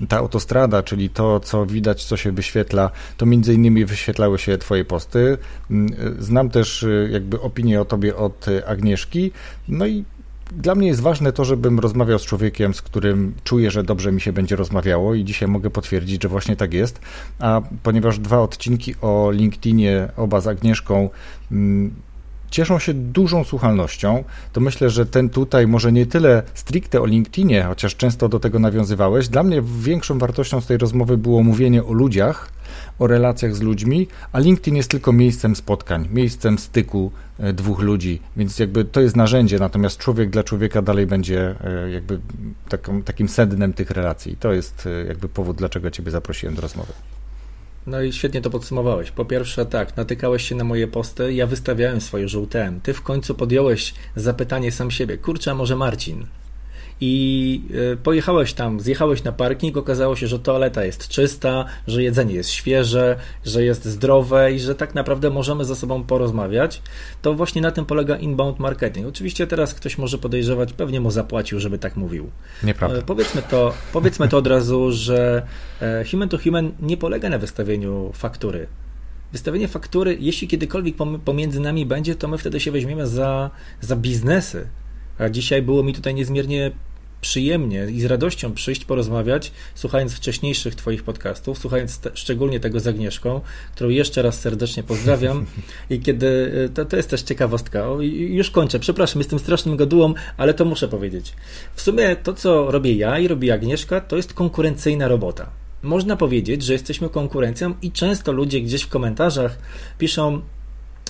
ta 0.10 0.18
autostrada, 0.18 0.84
czyli 0.84 1.10
to, 1.10 1.40
co 1.40 1.66
widać, 1.66 2.06
co 2.06 2.18
się 2.18 2.32
wyświetla, 2.32 2.92
to 3.18 3.26
między 3.26 3.54
innymi 3.54 3.86
wyświetlały 3.86 4.40
się 4.40 4.58
Twoje 4.58 4.86
posty. 4.86 5.38
Mm, 5.72 5.96
znam 6.20 6.50
też 6.50 6.84
y, 6.84 7.10
jakby 7.12 7.42
opinię 7.42 7.82
o 7.82 7.86
Tobie 7.86 8.16
od 8.16 8.46
Agnieszki, 8.66 9.32
no 9.68 9.88
i 9.88 10.04
dla 10.52 10.76
mnie 10.76 10.88
jest 10.88 11.02
ważne 11.02 11.32
to, 11.34 11.46
żebym 11.46 11.80
rozmawiał 11.80 12.20
z 12.20 12.26
człowiekiem, 12.26 12.74
z 12.74 12.82
którym 12.82 13.34
czuję, 13.44 13.72
że 13.72 13.84
dobrze 13.84 14.12
mi 14.12 14.22
się 14.22 14.34
będzie 14.34 14.56
rozmawiało 14.56 15.16
i 15.16 15.24
dzisiaj 15.24 15.50
mogę 15.50 15.70
potwierdzić, 15.70 16.24
że 16.24 16.30
właśnie 16.30 16.56
tak 16.56 16.74
jest. 16.74 17.00
A 17.40 17.62
ponieważ 17.84 18.20
dwa 18.20 18.40
odcinki 18.42 18.96
o 19.02 19.32
LinkedInie, 19.32 20.08
oba 20.18 20.42
z 20.42 20.48
Agnieszką, 20.48 21.10
mm, 21.52 21.94
cieszą 22.52 22.80
się 22.80 22.94
dużą 22.94 23.44
słuchalnością, 23.44 24.24
to 24.54 24.62
myślę, 24.62 24.90
że 24.90 25.06
ten 25.06 25.30
tutaj 25.30 25.68
może 25.68 25.92
nie 25.92 26.06
tyle 26.06 26.44
stricte 26.54 27.02
o 27.02 27.06
LinkedInie, 27.06 27.64
chociaż 27.64 27.96
często 27.96 28.30
do 28.30 28.40
tego 28.40 28.60
nawiązywałeś. 28.60 29.28
Dla 29.28 29.44
mnie 29.44 29.62
większą 29.62 30.20
wartością 30.20 30.62
z 30.62 30.68
tej 30.68 30.78
rozmowy 30.78 31.18
było 31.18 31.44
mówienie 31.44 31.84
o 31.84 31.94
ludziach, 31.94 32.52
o 33.00 33.08
relacjach 33.08 33.56
z 33.56 33.62
ludźmi, 33.62 34.08
a 34.32 34.40
LinkedIn 34.40 34.76
jest 34.76 34.92
tylko 34.92 35.14
miejscem 35.14 35.56
spotkań, 35.56 36.08
miejscem 36.12 36.58
styku 36.58 37.12
e, 37.40 37.54
dwóch 37.54 37.80
ludzi, 37.80 38.22
więc 38.38 38.60
jakby 38.60 38.86
to 38.86 39.02
jest 39.02 39.16
narzędzie, 39.16 39.60
natomiast 39.60 39.98
człowiek 39.98 40.30
dla 40.30 40.44
człowieka 40.44 40.82
dalej 40.82 41.08
będzie 41.08 41.56
e, 41.64 41.90
jakby 41.90 42.20
takim 43.06 43.30
sednem 43.30 43.74
tych 43.74 43.92
relacji. 43.92 44.38
To 44.40 44.54
jest 44.54 44.88
e, 44.88 45.08
jakby 45.08 45.30
powód, 45.30 45.58
dlaczego 45.58 45.92
Ciebie 45.92 46.12
zaprosiłem 46.12 46.56
do 46.56 46.62
rozmowy. 46.62 46.94
No 47.88 48.02
i 48.02 48.14
świetnie 48.14 48.42
to 48.42 48.50
podsumowałeś. 48.50 49.12
Po 49.12 49.26
pierwsze, 49.26 49.66
tak, 49.66 49.98
natykałeś 49.98 50.50
się 50.50 50.56
na 50.56 50.64
moje 50.64 50.88
posty, 50.88 51.34
ja 51.34 51.48
wystawiałem 51.48 52.02
swoje 52.02 52.28
żółte. 52.28 52.80
Ty 52.84 52.94
w 52.94 53.02
końcu 53.02 53.36
podjąłeś 53.36 53.94
zapytanie 54.16 54.72
sam 54.72 54.92
siebie. 54.92 55.18
Kurczę, 55.18 55.52
a 55.52 55.56
może 55.56 55.76
Marcin? 55.76 56.26
I 57.02 57.62
e, 57.94 57.98
pojechałeś 57.98 58.54
tam, 58.54 58.80
zjechałeś 58.80 59.24
na 59.24 59.32
parking, 59.32 59.78
okazało 59.78 60.16
się, 60.16 60.28
że 60.28 60.40
toaleta 60.40 60.86
jest 60.86 61.08
czysta, 61.08 61.66
że 61.88 62.04
jedzenie 62.04 62.34
jest 62.36 62.50
świeże, 62.50 63.16
że 63.46 63.64
jest 63.64 63.86
zdrowe 63.86 64.54
i 64.54 64.60
że 64.60 64.76
tak 64.76 64.96
naprawdę 64.96 65.30
możemy 65.30 65.66
ze 65.66 65.76
sobą 65.76 66.04
porozmawiać, 66.04 66.82
to 67.22 67.34
właśnie 67.34 67.62
na 67.62 67.72
tym 67.72 67.86
polega 67.86 68.18
inbound 68.18 68.60
marketing. 68.60 69.08
Oczywiście 69.08 69.48
teraz 69.48 69.74
ktoś 69.74 69.98
może 69.98 70.18
podejrzewać, 70.18 70.74
pewnie 70.74 71.02
mu 71.02 71.12
zapłacił, 71.12 71.60
żeby 71.60 71.78
tak 71.78 71.96
mówił. 71.96 72.30
Nieprawda. 72.64 72.98
E, 72.98 73.02
powiedzmy 73.02 73.42
to, 73.42 73.74
powiedzmy 73.94 74.28
to 74.28 74.38
od 74.38 74.48
razu, 74.48 74.92
że 74.92 75.48
e, 75.82 76.06
human 76.12 76.30
to 76.30 76.38
human 76.38 76.72
nie 76.80 76.98
polega 76.98 77.30
na 77.30 77.38
wystawieniu 77.38 78.12
faktury. 78.14 78.68
Wystawienie 79.32 79.68
faktury, 79.68 80.18
jeśli 80.20 80.48
kiedykolwiek 80.48 80.96
pomiędzy 81.26 81.60
nami 81.60 81.86
będzie, 81.86 82.16
to 82.16 82.28
my 82.28 82.38
wtedy 82.38 82.60
się 82.60 82.72
weźmiemy 82.72 83.08
za, 83.08 83.50
za 83.82 83.96
biznesy. 83.96 84.68
A 85.20 85.30
dzisiaj 85.30 85.62
było 85.62 85.84
mi 85.84 85.94
tutaj 85.94 86.16
niezmiernie 86.16 86.72
przyjemnie 87.22 87.88
i 87.92 88.02
z 88.02 88.06
radością 88.06 88.54
przyjść, 88.54 88.86
porozmawiać, 88.86 89.52
słuchając 89.76 90.14
wcześniejszych 90.14 90.76
Twoich 90.76 91.04
podcastów, 91.04 91.58
słuchając 91.58 92.00
te, 92.00 92.12
szczególnie 92.14 92.60
tego 92.60 92.80
z 92.80 92.88
Agnieszką, 92.88 93.42
którą 93.76 93.90
jeszcze 93.90 94.22
raz 94.22 94.40
serdecznie 94.40 94.84
pozdrawiam. 94.84 95.46
I 95.90 96.00
kiedy, 96.00 96.52
e, 96.66 96.70
to, 96.70 96.86
to 96.86 96.98
jest 96.98 97.10
też 97.10 97.22
ciekawostka, 97.22 97.90
o, 97.90 98.02
już 98.02 98.52
kończę, 98.52 98.80
przepraszam, 98.80 99.20
jestem 99.20 99.40
strasznym 99.40 99.78
gadułą, 99.78 100.14
ale 100.38 100.54
to 100.54 100.66
muszę 100.66 100.88
powiedzieć. 100.88 101.34
W 101.76 101.82
sumie 101.82 102.16
to, 102.16 102.34
co 102.34 102.72
robię 102.72 102.94
ja 102.94 103.20
i 103.20 103.28
robi 103.28 103.52
Agnieszka, 103.52 104.02
to 104.02 104.16
jest 104.16 104.34
konkurencyjna 104.34 105.08
robota. 105.08 105.50
Można 105.82 106.18
powiedzieć, 106.18 106.64
że 106.64 106.74
jesteśmy 106.74 107.10
konkurencją 107.10 107.74
i 107.82 107.92
często 107.92 108.32
ludzie 108.32 108.62
gdzieś 108.62 108.82
w 108.82 108.90
komentarzach 108.90 109.60
piszą, 109.98 110.42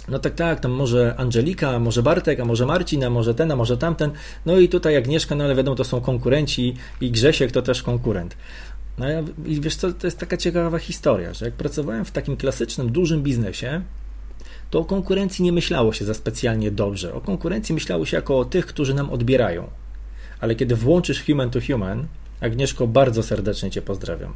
no 0.07 0.19
tak, 0.19 0.35
tak, 0.35 0.59
tam 0.59 0.71
może 0.71 1.15
Angelika, 1.17 1.79
może 1.79 2.03
Bartek, 2.03 2.39
a 2.39 2.45
może 2.45 2.65
Marcin, 2.65 3.03
a 3.03 3.09
może 3.09 3.34
ten, 3.34 3.51
a 3.51 3.55
może 3.55 3.77
tamten. 3.77 4.11
No 4.45 4.59
i 4.59 4.69
tutaj 4.69 4.97
Agnieszka, 4.97 5.35
no 5.35 5.43
ale 5.43 5.55
wiadomo, 5.55 5.75
to 5.75 5.84
są 5.84 6.01
konkurenci 6.01 6.75
i 7.01 7.11
Grzesiek 7.11 7.51
to 7.51 7.61
też 7.61 7.84
konkurent. 7.84 8.38
No 8.97 9.05
i 9.45 9.61
wiesz 9.61 9.75
co, 9.75 9.93
to 9.93 10.07
jest 10.07 10.19
taka 10.19 10.38
ciekawa 10.38 10.79
historia, 10.79 11.34
że 11.34 11.45
jak 11.45 11.53
pracowałem 11.53 12.05
w 12.05 12.11
takim 12.11 12.38
klasycznym, 12.38 12.91
dużym 12.91 13.23
biznesie, 13.23 13.81
to 14.69 14.79
o 14.79 14.85
konkurencji 14.85 15.43
nie 15.43 15.51
myślało 15.51 15.93
się 15.93 16.05
za 16.05 16.13
specjalnie 16.13 16.71
dobrze. 16.71 17.13
O 17.13 17.21
konkurencji 17.21 17.75
myślało 17.75 18.05
się 18.05 18.17
jako 18.17 18.39
o 18.39 18.45
tych, 18.45 18.65
którzy 18.65 18.93
nam 18.93 19.09
odbierają. 19.09 19.67
Ale 20.39 20.55
kiedy 20.55 20.75
włączysz 20.75 21.25
human 21.25 21.49
to 21.49 21.59
human, 21.61 22.07
Agnieszko, 22.41 22.88
bardzo 22.88 23.23
serdecznie 23.23 23.71
Cię 23.71 23.81
pozdrawiam. 23.81 24.34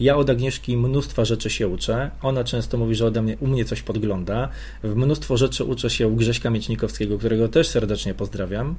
Ja 0.00 0.16
od 0.16 0.30
Agnieszki 0.30 0.76
mnóstwa 0.76 1.24
rzeczy 1.24 1.50
się 1.50 1.68
uczę. 1.68 2.10
Ona 2.22 2.44
często 2.44 2.78
mówi, 2.78 2.94
że 2.94 3.06
ode 3.06 3.22
mnie, 3.22 3.36
u 3.40 3.46
mnie 3.46 3.64
coś 3.64 3.82
podgląda. 3.82 4.48
W 4.82 4.96
mnóstwo 4.96 5.36
rzeczy 5.36 5.64
uczę 5.64 5.90
się 5.90 6.08
u 6.08 6.16
Grześka 6.16 6.50
Miecznikowskiego, 6.50 7.18
którego 7.18 7.48
też 7.48 7.68
serdecznie 7.68 8.14
pozdrawiam. 8.14 8.74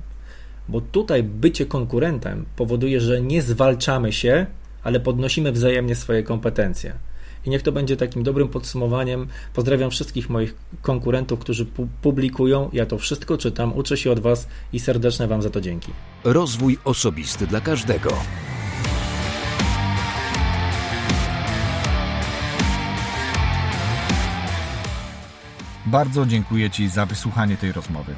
Bo 0.70 0.82
tutaj 0.82 1.24
bycie 1.24 1.66
konkurentem 1.66 2.46
powoduje, 2.56 3.02
że 3.02 3.22
nie 3.22 3.42
zwalczamy 3.42 4.14
się, 4.14 4.46
ale 4.84 5.00
podnosimy 5.00 5.52
wzajemnie 5.52 5.96
swoje 5.96 6.24
kompetencje. 6.24 6.94
I 7.46 7.50
niech 7.50 7.62
to 7.62 7.72
będzie 7.72 7.98
takim 7.98 8.24
dobrym 8.24 8.48
podsumowaniem. 8.48 9.28
Pozdrawiam 9.54 9.92
wszystkich 9.92 10.30
moich 10.30 10.56
konkurentów, 10.82 11.40
którzy 11.40 11.66
pu 11.66 11.88
publikują. 12.02 12.70
Ja 12.74 12.86
to 12.86 12.98
wszystko 12.98 13.38
czytam, 13.38 13.74
uczę 13.74 13.98
się 13.98 14.12
od 14.12 14.20
Was 14.20 14.48
i 14.74 14.80
serdeczne 14.80 15.28
Wam 15.28 15.42
za 15.42 15.50
to 15.50 15.62
dzięki. 15.62 15.92
Rozwój 16.24 16.78
osobisty 16.84 17.48
dla 17.48 17.62
każdego. 17.62 18.14
Bardzo 25.92 26.26
dziękuję 26.26 26.70
Ci 26.70 26.90
za 26.90 27.06
wysłuchanie 27.06 27.58
tej 27.58 27.72
rozmowy. 27.72 28.16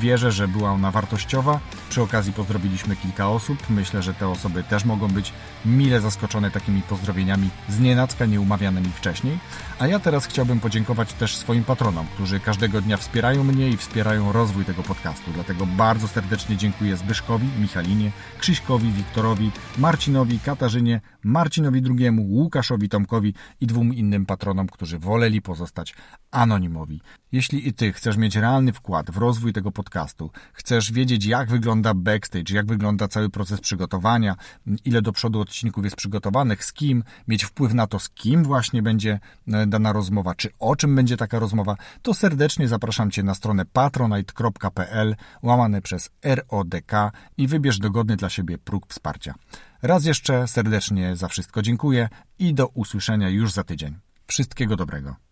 Wierzę, 0.00 0.32
że 0.32 0.48
była 0.48 0.70
ona 0.70 0.90
wartościowa. 0.90 1.60
Przy 1.88 2.02
okazji 2.02 2.32
pozdrowiliśmy 2.32 2.96
kilka 2.96 3.28
osób. 3.28 3.70
Myślę, 3.70 4.02
że 4.02 4.14
te 4.14 4.28
osoby 4.28 4.62
też 4.62 4.84
mogą 4.84 5.08
być 5.08 5.32
mile 5.64 6.00
zaskoczone 6.00 6.50
takimi 6.50 6.82
pozdrowieniami 6.82 7.50
z 7.68 7.80
nienacka 7.80 8.26
nieumawianymi 8.26 8.88
wcześniej. 8.96 9.38
A 9.78 9.86
ja 9.86 9.98
teraz 9.98 10.26
chciałbym 10.26 10.60
podziękować 10.60 11.12
też 11.12 11.36
swoim 11.36 11.64
patronom, 11.64 12.06
którzy 12.14 12.40
każdego 12.40 12.80
dnia 12.80 12.96
wspierają 12.96 13.44
mnie 13.44 13.68
i 13.68 13.76
wspierają 13.76 14.32
rozwój 14.32 14.64
tego 14.64 14.82
podcastu. 14.82 15.30
Dlatego 15.34 15.66
bardzo 15.66 16.08
serdecznie 16.08 16.56
dziękuję 16.56 16.96
Zbyszkowi, 16.96 17.46
Michalinie, 17.60 18.10
Krzyśkowi, 18.38 18.92
Wiktorowi, 18.92 19.50
Marcinowi, 19.78 20.40
Katarzynie, 20.40 21.00
Marcinowi 21.24 21.82
II, 21.98 22.10
Łukaszowi 22.18 22.88
Tomkowi 22.88 23.34
i 23.60 23.66
dwóm 23.66 23.94
innym 23.94 24.26
patronom, 24.26 24.66
którzy 24.66 24.98
woleli 24.98 25.42
pozostać 25.42 25.94
anonimowi. 26.30 27.00
Jeśli 27.32 27.68
i 27.68 27.72
Ty 27.72 27.92
chcesz 27.92 28.16
mieć 28.16 28.36
realny 28.36 28.72
wkład 28.72 29.10
w 29.10 29.16
rozwój 29.16 29.52
tego 29.52 29.72
podcastu, 29.72 30.30
chcesz 30.52 30.92
wiedzieć 30.92 31.24
jak 31.24 31.50
wygląda 31.50 31.94
backstage, 31.94 32.54
jak 32.54 32.66
wygląda 32.66 33.08
cały 33.08 33.30
proces 33.30 33.60
przygotowania, 33.60 34.36
ile 34.84 35.02
do 35.02 35.12
przodu 35.12 35.40
odcinków 35.40 35.84
jest 35.84 35.96
przygotowanych, 35.96 36.64
z 36.64 36.72
kim, 36.72 37.04
mieć 37.28 37.44
wpływ 37.44 37.74
na 37.74 37.86
to, 37.86 37.98
z 37.98 38.10
kim 38.10 38.44
właśnie 38.44 38.82
będzie 38.82 39.20
e, 39.52 39.65
dana 39.70 39.92
rozmowa, 39.92 40.34
czy 40.34 40.50
o 40.58 40.76
czym 40.76 40.96
będzie 40.96 41.16
taka 41.16 41.38
rozmowa, 41.38 41.76
to 42.02 42.14
serdecznie 42.14 42.68
zapraszam 42.68 43.10
Cię 43.10 43.22
na 43.22 43.34
stronę 43.34 43.64
patronite.pl 43.64 45.16
łamane 45.42 45.82
przez 45.82 46.10
RODK 46.24 46.92
i 47.36 47.46
wybierz 47.48 47.78
dogodny 47.78 48.16
dla 48.16 48.30
siebie 48.30 48.58
próg 48.58 48.86
wsparcia. 48.88 49.34
Raz 49.82 50.04
jeszcze 50.04 50.48
serdecznie 50.48 51.16
za 51.16 51.28
wszystko 51.28 51.62
dziękuję 51.62 52.08
i 52.38 52.54
do 52.54 52.66
usłyszenia 52.66 53.28
już 53.28 53.52
za 53.52 53.64
tydzień. 53.64 53.98
Wszystkiego 54.26 54.76
dobrego. 54.76 55.25